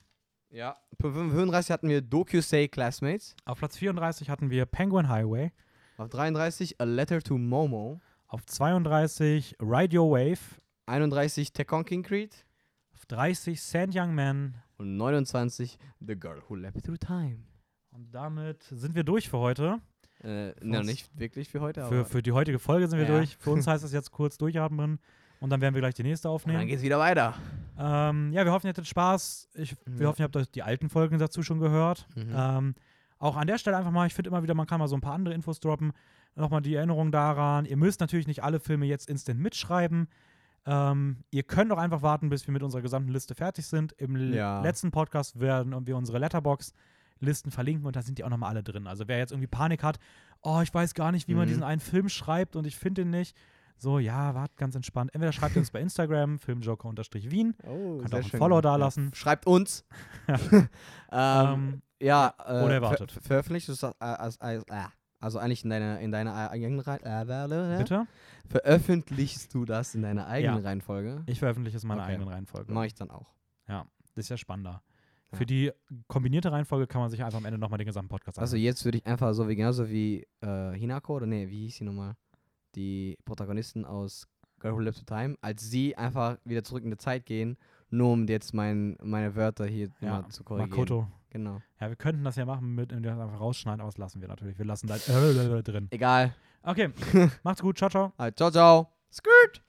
Ja. 0.50 0.78
Auf 0.92 1.12
35 1.12 1.72
hatten 1.72 1.90
wir 1.90 2.02
Dokusei 2.02 2.68
Classmates. 2.68 3.36
Auf 3.46 3.58
Platz 3.58 3.78
34 3.78 4.30
hatten 4.30 4.50
wir 4.52 4.66
Penguin 4.66 5.10
Highway. 5.10 5.52
Auf 5.98 6.10
33 6.10 6.80
A 6.80 6.84
Letter 6.84 7.22
to 7.22 7.38
Momo. 7.38 8.00
Auf 8.28 8.46
32 8.46 9.56
Ride 9.60 9.98
Your 10.00 10.12
Wave. 10.12 10.62
31 10.86 11.52
Tekken 11.52 11.84
King 11.84 12.04
Creed. 12.04 12.46
Auf 12.94 13.08
30 13.08 13.62
Sand 13.62 13.96
Young 13.96 14.14
Man. 14.14 14.56
Und 14.78 14.98
29 14.98 15.80
The 16.00 16.16
Girl 16.16 16.44
Who 16.48 16.56
Leapt 16.56 16.86
Through 16.86 17.00
Time. 17.00 17.40
Und 17.90 18.12
damit 18.12 18.62
sind 18.64 18.94
wir 18.94 19.04
durch 19.04 19.30
für 19.30 19.40
heute. 19.40 19.82
Äh, 20.24 20.52
uns- 20.62 20.88
nicht 20.88 21.10
wirklich 21.20 21.50
für 21.50 21.62
heute, 21.62 21.86
Für, 21.88 22.06
für 22.06 22.22
die 22.24 22.32
heutige 22.32 22.60
Folge 22.60 22.88
sind 22.88 23.00
wir 23.00 23.08
Ja. 23.08 23.18
durch. 23.18 23.38
Für 23.38 23.52
uns 23.52 23.68
heißt 23.68 23.84
es 23.84 23.92
jetzt 23.94 24.12
kurz 24.12 24.38
durchatmen. 24.38 25.00
Und 25.40 25.52
dann 25.52 25.62
werden 25.62 25.76
wir 25.76 25.82
gleich 25.82 25.94
die 25.94 26.02
nächste 26.04 26.30
und 26.30 26.42
dann 26.46 26.52
aufnehmen. 26.56 26.68
geht's 26.68 26.82
wieder 26.82 26.98
weiter. 26.98 27.36
Ähm, 27.78 28.32
ja, 28.34 28.44
wir 28.44 28.52
hoffen, 28.52 28.66
ihr 28.66 28.70
hattet 28.70 28.88
Spaß. 28.88 29.50
Ich, 29.54 29.76
wir 29.86 30.02
Ja. 30.04 30.08
hoffen, 30.10 30.22
ihr 30.22 30.26
habt 30.26 30.36
euch 30.36 30.50
die 30.50 30.64
alten 30.64 30.90
Folgen 30.90 31.20
dazu 31.20 31.44
schon 31.44 31.60
gehört. 31.60 32.08
Mhm. 32.16 32.34
Ähm, 32.36 32.76
auch 33.20 33.36
an 33.36 33.46
der 33.46 33.60
Stelle 33.60 33.78
einfach 33.78 33.92
mal, 33.92 34.08
ich 34.08 34.16
finde 34.16 34.30
immer 34.30 34.42
wieder, 34.42 34.56
man 34.56 34.66
kann 34.66 34.80
mal 34.80 34.88
so 34.88 34.96
ein 34.96 35.02
paar 35.02 35.14
andere 35.14 35.36
Infos 35.36 35.60
droppen. 35.60 35.94
Nochmal 36.36 36.62
die 36.62 36.74
Erinnerung 36.76 37.12
daran. 37.12 37.66
Ihr 37.66 37.78
müsst 37.78 38.00
natürlich 38.00 38.26
nicht 38.28 38.44
alle 38.44 38.60
Filme 38.60 38.86
jetzt 38.88 39.08
instant 39.10 39.40
mitschreiben. 39.40 40.08
Ähm, 40.66 41.18
ihr 41.32 41.44
könnt 41.44 41.72
auch 41.72 41.78
einfach 41.78 42.02
warten, 42.02 42.30
bis 42.30 42.46
wir 42.48 42.52
mit 42.52 42.62
unserer 42.64 42.82
gesamten 42.82 43.12
Liste 43.12 43.36
fertig 43.36 43.66
sind. 43.68 43.94
Im 43.94 44.34
Ja. 44.34 44.62
letzten 44.62 44.90
Podcast 44.92 45.40
werden 45.40 45.86
wir 45.88 45.96
unsere 45.98 46.18
Letterbox-Listen 47.20 47.52
verlinken 47.52 47.86
und 47.86 47.96
da 47.96 48.02
sind 48.02 48.18
die 48.18 48.24
auch 48.24 48.30
nochmal 48.30 48.50
alle 48.50 48.64
drin. 48.64 48.88
Also 48.88 49.08
wer 49.08 49.18
jetzt 49.18 49.32
irgendwie 49.32 49.48
Panik 49.48 49.84
hat, 49.84 50.00
oh, 50.42 50.62
ich 50.62 50.74
weiß 50.74 50.94
gar 50.94 51.12
nicht, 51.12 51.28
wie 51.28 51.34
man 51.36 51.46
Mhm. 51.46 51.50
diesen 51.50 51.64
einen 51.64 51.82
Film 51.82 52.10
schreibt 52.10 52.56
und 52.56 52.66
ich 52.68 52.78
finde 52.78 53.02
ihn 53.04 53.10
nicht. 53.10 53.36
So, 53.80 54.00
ja, 54.00 54.34
wart 54.34 54.56
ganz 54.58 54.76
entspannt. 54.76 55.14
Entweder 55.14 55.32
schreibt 55.32 55.56
ihr 55.56 55.60
uns 55.60 55.70
bei 55.72 55.80
Instagram, 55.82 56.40
filmjoker-wien. 56.40 57.56
Oh, 57.64 57.98
Könnt 58.00 58.14
auch 58.14 58.18
ein 58.20 58.24
schön. 58.24 58.40
Follow 58.40 58.56
Ja. 58.58 58.62
dalassen. 58.62 59.12
Schreibt 59.14 59.46
uns. 59.46 59.86
ähm, 60.28 60.68
Ähm, 61.12 61.82
ja, 62.00 62.34
ja, 62.40 62.64
oder 62.64 62.72
äh, 62.72 62.76
ihr 62.76 62.82
wartet. 62.82 63.12
ver 63.12 63.22
veröffentlichst 63.22 63.70
du 63.70 63.74
es 63.74 63.84
äh, 63.84 63.92
als, 64.00 64.40
als, 64.42 64.64
äh, 64.70 64.84
also 65.20 65.40
eigentlich 65.40 65.64
in 65.64 65.70
deiner 65.72 66.00
in 66.00 66.12
deiner 66.12 66.52
eigenen 66.52 66.80
Reihe. 66.80 67.00
Äh, 67.04 67.78
bitte? 67.78 68.06
Veröffentlichst 68.48 69.54
du 69.54 69.66
das 69.66 69.96
in 69.96 70.02
deiner 70.04 70.28
eigenen 70.28 70.58
Ja. 70.64 70.70
Reihenfolge? 70.70 71.24
Ich 71.26 71.40
veröffentliche 71.40 71.78
es 71.78 71.84
in 71.84 71.88
meiner 71.90 72.04
Okay. 72.04 72.12
eigenen 72.14 72.30
Reihenfolge. 72.30 72.72
Mache 72.72 72.86
ich 72.88 72.94
dann 72.96 73.10
auch. 73.12 73.34
Das 73.68 74.24
ist 74.26 74.30
ja 74.30 74.38
spannender. 74.38 74.82
Für 75.34 75.46
die 75.46 75.72
kombinierte 76.08 76.52
Reihenfolge 76.52 76.88
kann 76.88 77.02
man 77.02 77.10
sich 77.10 77.24
einfach 77.24 77.38
am 77.38 77.46
Ende 77.46 77.58
nochmal 77.60 77.78
den 77.78 77.88
gesamten 77.88 78.10
Podcast 78.10 78.40
Also 78.40 78.56
anhören. 78.56 78.66
jetzt 78.66 78.86
würde 78.86 79.00
ich 79.00 79.06
einfach 79.06 79.34
so 79.34 79.48
wie 79.50 79.56
genauso 79.56 79.90
wie 79.90 80.26
äh, 80.42 80.72
Hinako 80.74 81.18
oder 81.18 81.26
nee, 81.26 81.50
wie 81.50 81.64
hieß 81.66 81.78
sie 81.78 81.84
nochmal? 81.84 82.16
Die 82.76 83.18
Protagonisten 83.26 83.86
aus 83.86 84.28
Girl 84.60 84.74
Who 84.74 84.80
Lives 84.80 85.00
to 85.00 85.06
Time, 85.06 85.36
als 85.42 85.70
sie 85.70 85.96
einfach 85.98 86.38
wieder 86.46 86.64
zurück 86.64 86.84
in 86.84 86.92
die 86.92 86.98
Zeit 86.98 87.26
gehen, 87.26 87.58
nur 87.90 88.12
um 88.14 88.28
jetzt 88.28 88.54
mein, 88.54 88.98
meine 89.04 89.36
Wörter 89.36 89.66
hier 89.66 89.90
ja, 90.02 90.22
mal 90.22 90.30
zu 90.30 90.44
korrigieren. 90.44 90.70
Makoto. 90.70 91.08
Genau. 91.30 91.62
Ja, 91.80 91.90
wir 91.90 91.96
könnten 91.96 92.24
das 92.24 92.36
ja 92.38 92.46
machen, 92.46 92.74
mit 92.74 92.92
wir 92.92 93.02
das 93.02 93.20
einfach 93.20 93.40
rausschneiden, 93.40 93.82
aber 93.82 93.90
das 93.90 93.98
lassen 93.98 94.22
wir 94.22 94.28
natürlich. 94.28 94.58
Wir 94.58 94.66
lassen 94.66 94.88
da 94.88 94.98
drin. 95.62 95.88
Egal. 95.92 96.34
Okay, 96.64 96.90
macht's 97.44 97.62
gut. 97.62 97.78
Ciao, 97.78 97.90
ciao. 97.90 98.14
Also, 98.18 98.36
ciao, 98.36 98.52
ciao. 98.52 98.88
Skirt. 99.12 99.62